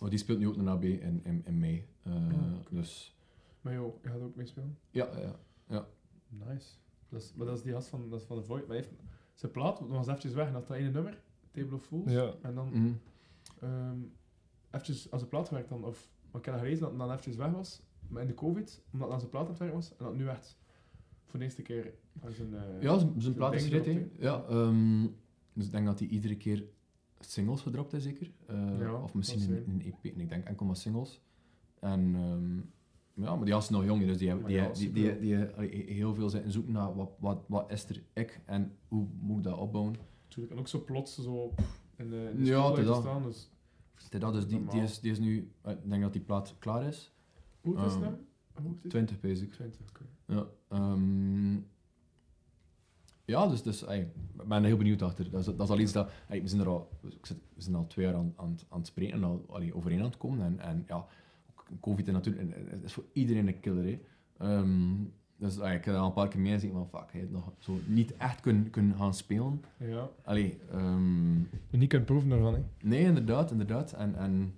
Maar 0.00 0.10
die 0.10 0.18
speelt 0.18 0.38
nu 0.38 0.48
ook 0.48 0.56
naar 0.56 0.68
AB 0.74 0.84
in, 0.84 1.20
in, 1.24 1.42
in 1.44 1.58
mei. 1.58 1.86
Eh, 2.02 2.14
oké. 2.58 2.74
Dus 2.74 3.16
Maar 3.60 3.72
joh, 3.74 4.02
je 4.02 4.08
gaat 4.08 4.20
ook 4.20 4.36
meespelen. 4.36 4.78
ja, 4.90 5.08
ja. 5.68 5.86
Nice. 6.28 6.68
Maar 7.08 7.46
dat 7.46 7.56
is 7.56 7.62
die 7.62 7.72
gast 7.72 7.88
van, 7.88 8.10
dat 8.10 8.20
is 8.20 8.26
van 8.26 8.36
de 8.36 8.42
Void. 8.42 8.66
Maar 8.66 8.76
hij 8.76 8.86
heeft 8.86 9.00
zijn 9.34 9.52
plaat, 9.52 9.78
dat 9.78 9.88
was 9.88 10.06
eventjes 10.06 10.32
weg, 10.32 10.52
dat 10.52 10.66
dat 10.66 10.76
ene 10.76 10.90
nummer, 10.90 11.22
Table 11.50 11.74
of 11.74 11.84
Fools. 11.84 12.12
Ja. 12.12 12.34
En 12.42 12.54
dan 12.54 12.98
ehm 13.60 13.98
eventjes 14.70 15.10
als 15.10 15.22
de 15.22 15.28
plaat 15.28 15.50
werkt 15.50 15.68
dan, 15.68 15.84
of 15.84 16.08
maar 16.30 16.40
ik 16.40 16.44
heb 16.46 16.54
dat 16.54 16.62
gelezen 16.64 16.80
dat 16.80 16.90
het 16.90 16.98
dan 16.98 17.08
eventjes 17.10 17.36
weg 17.36 17.50
was, 17.50 17.82
maar 18.08 18.22
in 18.22 18.28
de 18.28 18.34
COVID, 18.34 18.82
omdat 18.92 19.06
het 19.06 19.12
aan 19.12 19.18
zijn 19.20 19.30
plaat 19.30 19.42
aan 19.44 19.48
het 19.50 19.58
werken 19.58 19.76
was, 19.76 19.96
en 19.96 20.04
dat 20.04 20.14
nu 20.14 20.28
echt 20.28 20.58
voor 21.24 21.38
de 21.38 21.44
eerste 21.44 21.62
keer 21.62 21.94
aan 22.20 22.32
zijn... 22.32 22.54
eh, 22.54 22.82
Ja, 22.82 22.98
zijn, 22.98 23.20
zijn 23.20 23.34
plaat 23.34 23.54
is 23.54 23.68
hè. 23.68 24.08
Ja, 24.18 24.44
ehm, 24.48 25.06
dus 25.52 25.66
ik 25.66 25.72
denk 25.72 25.86
dat 25.86 25.98
hij 25.98 26.08
iedere 26.08 26.36
keer 26.36 26.64
singles 27.20 27.60
gedropt 27.60 27.92
heeft, 27.92 28.04
zeker. 28.04 28.30
Eh, 28.46 28.78
Ja, 28.78 29.02
of 29.02 29.14
misschien 29.14 29.40
een, 29.40 29.46
zijn. 29.46 29.64
een 29.68 29.82
EP, 29.82 30.04
ik 30.04 30.28
denk 30.28 30.44
enkel 30.44 30.66
maar 30.66 30.76
singles. 30.76 31.20
En 31.80 32.14
ehm, 32.14 32.60
ja, 33.14 33.34
maar 33.36 33.44
die 33.44 33.54
gasten 33.54 33.74
nog 33.74 33.84
jong, 33.84 34.06
dus 34.06 34.18
die, 34.18 34.28
hebben- 34.28 34.46
die, 34.46 34.56
ja, 34.56 34.68
die, 34.72 34.92
die, 34.92 35.34
heel 35.94 36.14
veel 36.14 36.28
zitten 36.30 36.52
zoeken 36.52 36.72
naar 36.72 36.94
wat, 36.94 37.10
wat, 37.18 37.44
wat 37.48 37.70
is 37.72 37.88
er 37.88 38.02
ik 38.12 38.40
en 38.44 38.76
hoe 38.88 39.06
moet 39.20 39.36
ik 39.38 39.44
dat 39.44 39.58
opbouwen. 39.58 39.94
Natuurlijk, 40.24 40.52
en 40.54 40.58
ook 40.60 40.68
zo 40.68 40.84
plots 40.84 41.14
zo 41.22 41.54
in 41.96 42.08
de, 42.10 42.28
in 42.32 42.38
de 42.38 42.44
Ja, 42.44 42.70
dat- 42.70 42.76
te 42.76 42.94
staan, 43.00 43.22
dus... 43.22 43.48
Dat, 44.18 44.32
dus 44.32 44.46
die, 44.46 44.64
die, 44.66 44.80
is, 44.82 45.00
die 45.00 45.10
is 45.10 45.18
nu, 45.18 45.50
eh, 45.62 45.72
ik 45.72 45.88
denk 45.88 46.02
dat 46.02 46.12
die 46.12 46.22
plaat 46.22 46.54
klaar 46.58 46.82
is. 46.84 47.12
Hoe 47.60 47.76
is 47.76 47.82
het 47.82 47.92
Ehm, 47.92 48.00
nou? 48.00 48.14
Hoe 48.62 48.72
is 48.76 48.82
het? 48.82 48.90
20 48.90 49.20
basic. 49.20 49.52
20, 49.52 49.80
oké. 49.88 50.04
Ja, 50.26 50.46
ehm, 50.68 51.54
ja 53.24 53.46
dus, 53.48 53.62
dus 53.62 53.84
ey, 53.84 54.00
ik 54.00 54.46
ben 54.48 54.58
er 54.58 54.64
heel 54.64 54.76
benieuwd 54.76 55.02
achter. 55.02 55.30
Dat 55.30 55.40
is, 55.40 55.46
dat 55.46 55.60
is 55.60 55.68
al 55.68 55.78
iets 55.78 55.92
dat... 55.92 56.10
ey, 56.28 56.42
we, 56.42 56.48
zijn 56.48 56.60
er 56.60 56.68
al, 56.68 56.88
we 57.00 57.10
zijn 57.56 57.74
al 57.74 57.86
twee 57.86 58.04
jaar 58.06 58.14
aan, 58.14 58.32
aan, 58.36 58.50
het- 58.50 58.66
aan 58.68 58.78
het 58.78 58.86
spreken 58.86 59.14
en 59.14 59.24
al 59.24 59.44
allee, 59.48 59.74
overeen 59.74 59.98
aan 59.98 60.04
het 60.04 60.16
komen. 60.16 60.44
En, 60.44 60.60
en 60.60 60.84
ja, 60.88 61.06
COVID 61.80 62.06
is 62.06 62.12
natuurlijk 62.12 62.70
het 62.70 62.82
is 62.82 62.92
voor 62.92 63.04
iedereen 63.12 63.46
een 63.48 63.60
killer. 63.60 63.84
Hè. 63.84 64.00
Ehm, 64.38 64.94
dus 65.36 65.58
ey, 65.58 65.74
ik 65.76 65.84
heb 65.84 65.94
er 65.94 66.00
al 66.00 66.06
een 66.06 66.12
paar 66.12 66.28
keer 66.28 66.40
mee 66.40 66.52
gezien 66.52 66.72
van 66.72 66.88
fuck, 66.88 67.30
nog 67.30 67.52
zo 67.58 67.78
niet 67.86 68.16
echt 68.16 68.40
kunnen, 68.40 68.70
kunnen 68.70 68.96
gaan 68.96 69.14
spelen. 69.14 69.62
Ja. 69.78 70.08
Allee, 70.24 70.58
ehm, 70.70 71.34
Je 71.38 71.76
niet 71.76 71.88
kunt 71.88 72.04
proeven 72.04 72.30
ervan, 72.30 72.54
hè. 72.54 72.60
nee, 72.82 73.00
inderdaad, 73.04 73.50
inderdaad. 73.50 73.92
En, 73.92 74.14
en 74.14 74.54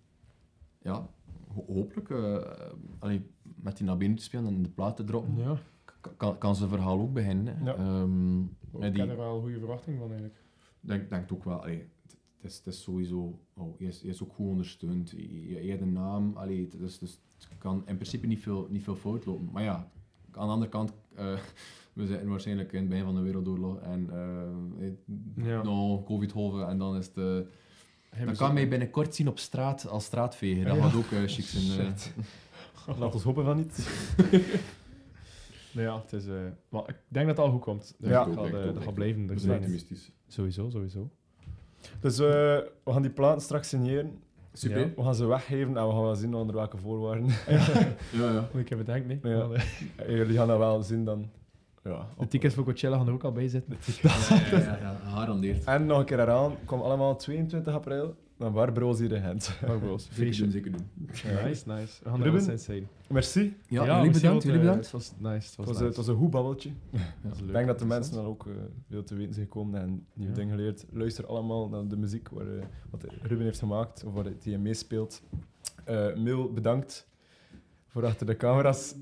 ja, 0.83 1.09
ho- 1.55 1.65
hopelijk 1.75 2.11
eh, 2.11 2.53
allee, 2.99 3.31
met 3.43 3.77
die 3.77 3.87
naar 3.87 3.97
binnen 3.97 4.19
te 4.19 4.25
spelen 4.25 4.47
en 4.47 4.63
de 4.63 4.69
plaat 4.69 4.97
te 4.97 5.05
droppen, 5.05 5.37
Ja. 5.37 5.57
kan, 6.17 6.39
kan 6.39 6.57
zijn 6.57 6.69
verhaal 6.69 7.01
ook 7.01 7.13
beginnen. 7.13 7.57
hè. 7.57 7.65
Ja. 7.65 7.75
Ehm, 7.77 8.41
Ik 8.85 8.97
heb 8.97 9.09
er 9.09 9.17
wel 9.17 9.35
een 9.35 9.41
goede 9.43 9.59
verwachting 9.59 9.99
van, 9.99 10.07
eigenlijk. 10.09 10.41
denk, 10.81 11.11
denk 11.11 11.23
het 11.23 11.33
ook 11.33 11.45
wel. 11.45 11.63
Allee, 11.63 11.89
het, 12.41 12.51
is, 12.51 12.57
het 12.57 12.67
is 12.67 12.83
sowieso... 12.83 13.39
Oh, 13.55 13.79
je, 13.81 13.87
is, 13.87 14.01
je 14.01 14.09
is 14.09 14.23
ook 14.23 14.33
goed 14.33 14.47
ondersteund. 14.49 15.11
Je, 15.11 15.67
hebt 15.71 15.81
een 15.83 15.93
naam. 15.93 16.37
Allee, 16.37 16.61
het, 16.61 16.79
dus, 16.79 16.99
dus 16.99 17.21
het 17.49 17.59
kan 17.59 17.83
in 17.87 17.95
principe 17.97 18.27
niet 18.27 18.41
veel, 18.41 18.67
niet 18.71 18.83
veel 18.83 18.97
fout 18.97 19.27
lopen. 19.27 19.49
Maar 19.53 19.63
ja, 19.63 19.91
aan 20.33 20.47
de 20.47 20.53
andere 20.53 20.71
kant... 20.71 20.93
eh, 21.15 21.39
we 21.93 22.07
zitten 22.07 22.29
waarschijnlijk 22.29 22.73
in 22.73 22.79
het 22.81 22.89
begin 22.89 23.05
van 23.05 23.15
de 23.15 23.21
wereldoorlog. 23.21 23.79
En 23.81 24.11
eh, 24.11 25.45
Ja. 25.47 25.63
nou, 25.63 26.05
covid-golven. 26.05 26.69
En 26.69 26.79
dan 26.79 26.97
is 26.97 27.11
het... 27.15 27.47
moest 28.27 28.39
kan 28.39 28.55
mij 28.55 28.69
binnenkort 28.69 29.15
zien 29.15 29.29
op 29.29 29.39
straat 29.39 29.89
als 29.89 30.05
straatveger. 30.05 30.65
Dat 30.65 30.77
Ja. 30.77 30.83
gaat 30.89 30.95
ook 30.97 31.29
chic 31.29 31.45
zijn. 31.45 31.79
eh. 31.81 31.87
Shit. 31.97 32.13
Laat 32.99 33.15
ons 33.15 33.23
hopen 33.23 33.45
van 33.45 33.57
niet. 33.57 33.89
Nee, 35.73 35.85
ja, 35.85 36.01
het 36.01 36.13
is... 36.13 36.27
eh, 36.27 36.35
maar 36.69 36.89
ik 36.89 36.97
denk 37.09 37.27
dat 37.27 37.37
het 37.37 37.47
al 37.47 37.51
goed 37.53 37.61
komt. 37.61 37.95
Dus 37.99 38.09
Ja. 38.11 38.25
dat 38.25 38.35
gaat, 38.35 38.75
dat 38.75 38.95
blijven 38.95 39.27
zijn 39.27 39.39
zijn. 39.41 39.59
optimistisch. 39.59 40.11
Sowieso, 40.27 40.71
sowieso. 40.71 41.11
Dus 42.01 42.19
eh, 42.19 42.27
we 42.85 42.93
gaan 42.93 43.03
die 43.03 43.11
platen 43.11 43.41
straks 43.43 43.69
signeren. 43.69 44.19
Super. 44.53 44.79
Ja. 44.81 44.89
We 44.97 45.03
gaan 45.03 45.15
ze 45.15 45.27
weggeven 45.27 45.77
en 45.77 45.87
we 45.87 45.93
gaan 45.93 46.03
wel 46.03 46.15
zien 46.15 46.35
onder 46.35 46.55
welke 46.57 46.77
voorwaarden. 46.77 47.27
Ja, 47.49 48.31
ja. 48.33 48.49
Ik 48.59 48.71
even 48.71 48.85
denken, 48.85 49.21
nee. 49.23 49.33
Ja. 49.37 49.47
Maar, 49.47 49.57
eh, 49.97 50.07
En 50.09 50.15
Jullie 50.17 50.37
gaan 50.37 50.49
dat 50.49 50.59
wel 50.59 50.83
zien 50.83 51.05
dan. 51.05 51.31
Ja, 51.85 52.07
De 52.19 52.29
tickets 52.29 52.55
voor 52.55 52.65
Coachella 52.65 52.97
gaan 52.97 53.07
er 53.07 53.13
ook 53.13 53.25
al 53.25 53.33
bij 53.33 53.49
zitten. 53.49 53.77
ja, 54.03 54.11
ja, 54.29 54.59
ja, 54.59 54.79
ja, 54.81 55.01
Gegarandeerd. 55.05 55.65
En 55.65 55.87
nog 55.87 55.99
een 55.99 56.05
keer 56.05 56.21
eraan, 56.21 56.53
kom 56.65 56.81
allemaal 56.81 57.17
22 57.17 57.75
april 57.75 58.15
naar 58.37 58.53
Barbro's 58.53 58.99
hier 58.99 59.13
in 59.13 59.23
Gent. 59.23 59.59
Maar 59.67 59.79
bros, 59.79 60.03
Zeker 60.03 60.17
feestje. 60.25 60.43
doen, 60.43 60.53
zeker 60.53 60.73
doen. 60.73 60.87
Nice, 61.45 61.63
nice. 61.67 62.03
We 62.03 62.11
gaan 62.11 62.19
er 62.21 62.25
Ruben? 62.31 62.47
wel 62.47 62.59
zijn. 62.59 62.89
Merci. 63.09 63.57
Ja, 63.69 63.97
jullie 63.97 64.11
bedankt. 64.13 64.43
Jullie 64.43 64.59
eh, 64.59 64.65
bedankt. 64.65 64.85
Het 64.85 64.93
was 64.93 65.13
nice. 65.19 65.33
Het 65.35 65.57
Het 65.57 65.57
was, 65.57 65.67
nice. 65.69 65.85
het 65.85 65.97
was 65.97 66.07
een 66.07 66.17
goed 66.17 66.31
babbeltje. 66.31 66.69
Ik 67.47 67.53
denk 67.53 67.67
dat 67.67 67.79
de 67.79 67.87
mensen 67.87 68.15
dan 68.15 68.25
ook 68.25 68.47
eh, 68.47 68.53
veel 68.91 69.05
te 69.05 69.15
weten 69.15 69.35
zijn 69.35 69.47
gekomen 69.47 69.81
en 69.81 70.07
nieuwe 70.13 70.33
Ja. 70.33 70.39
dingen 70.39 70.57
geleerd. 70.57 70.85
Luister 70.93 71.27
allemaal 71.27 71.69
naar 71.69 71.89
de 71.89 71.97
muziek 71.97 72.29
waar, 72.29 72.47
eh, 72.47 72.65
wat 72.91 73.05
Ruben 73.23 73.45
heeft 73.45 73.59
gemaakt, 73.59 74.05
of 74.05 74.13
waar 74.13 74.25
hij 74.43 74.59
meespeelt. 74.59 75.23
Eh 75.85 76.15
Mil, 76.17 76.53
bedankt 76.53 77.09
voor 77.87 78.05
achter 78.07 78.27
de 78.27 78.37
camera's. 78.37 78.95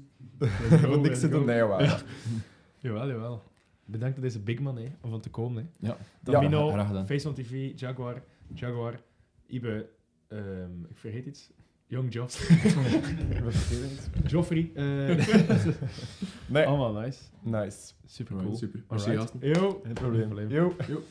voor 0.69 0.99
niks 1.01 1.21
te 1.21 1.29
doen. 1.29 1.45
Nee, 1.45 1.57
jawel. 1.57 1.83
Ja. 1.83 1.99
Jawel, 2.79 3.09
jawel. 3.09 3.43
Bedankt 3.85 4.17
aan 4.17 4.23
deze 4.23 4.41
big 4.41 4.61
man, 4.61 4.77
hè, 4.77 4.93
om 5.01 5.11
van 5.11 5.21
te 5.21 5.31
komen. 5.31 5.71
Hè. 5.81 5.87
Ja. 5.89 5.97
Domino, 6.21 6.69
graag 6.71 6.87
gedaan. 6.87 7.07
Face 7.07 7.29
on 7.29 7.35
TV, 7.35 7.73
Jaguar, 7.81 8.23
Jaguar, 8.55 9.01
Ibe, 9.47 9.89
ehm, 10.29 10.85
ik 10.91 10.97
vergeet 10.97 11.27
iets. 11.27 11.51
Young 11.87 12.13
het. 12.13 12.39
Joffrey. 14.33 14.71
eh, 14.75 15.27
Nee, 16.49 16.65
allemaal 16.67 16.93
nice. 17.03 17.19
nice. 17.43 17.93
Super 18.07 18.37
cool. 18.37 18.55
super. 18.57 18.85
Alright. 18.87 19.33
Yo. 19.41 19.81
Geen 19.85 19.93
probleem. 19.93 20.23
probleem. 20.29 20.49
Yo. 20.51 20.77
Yo. 20.89 21.03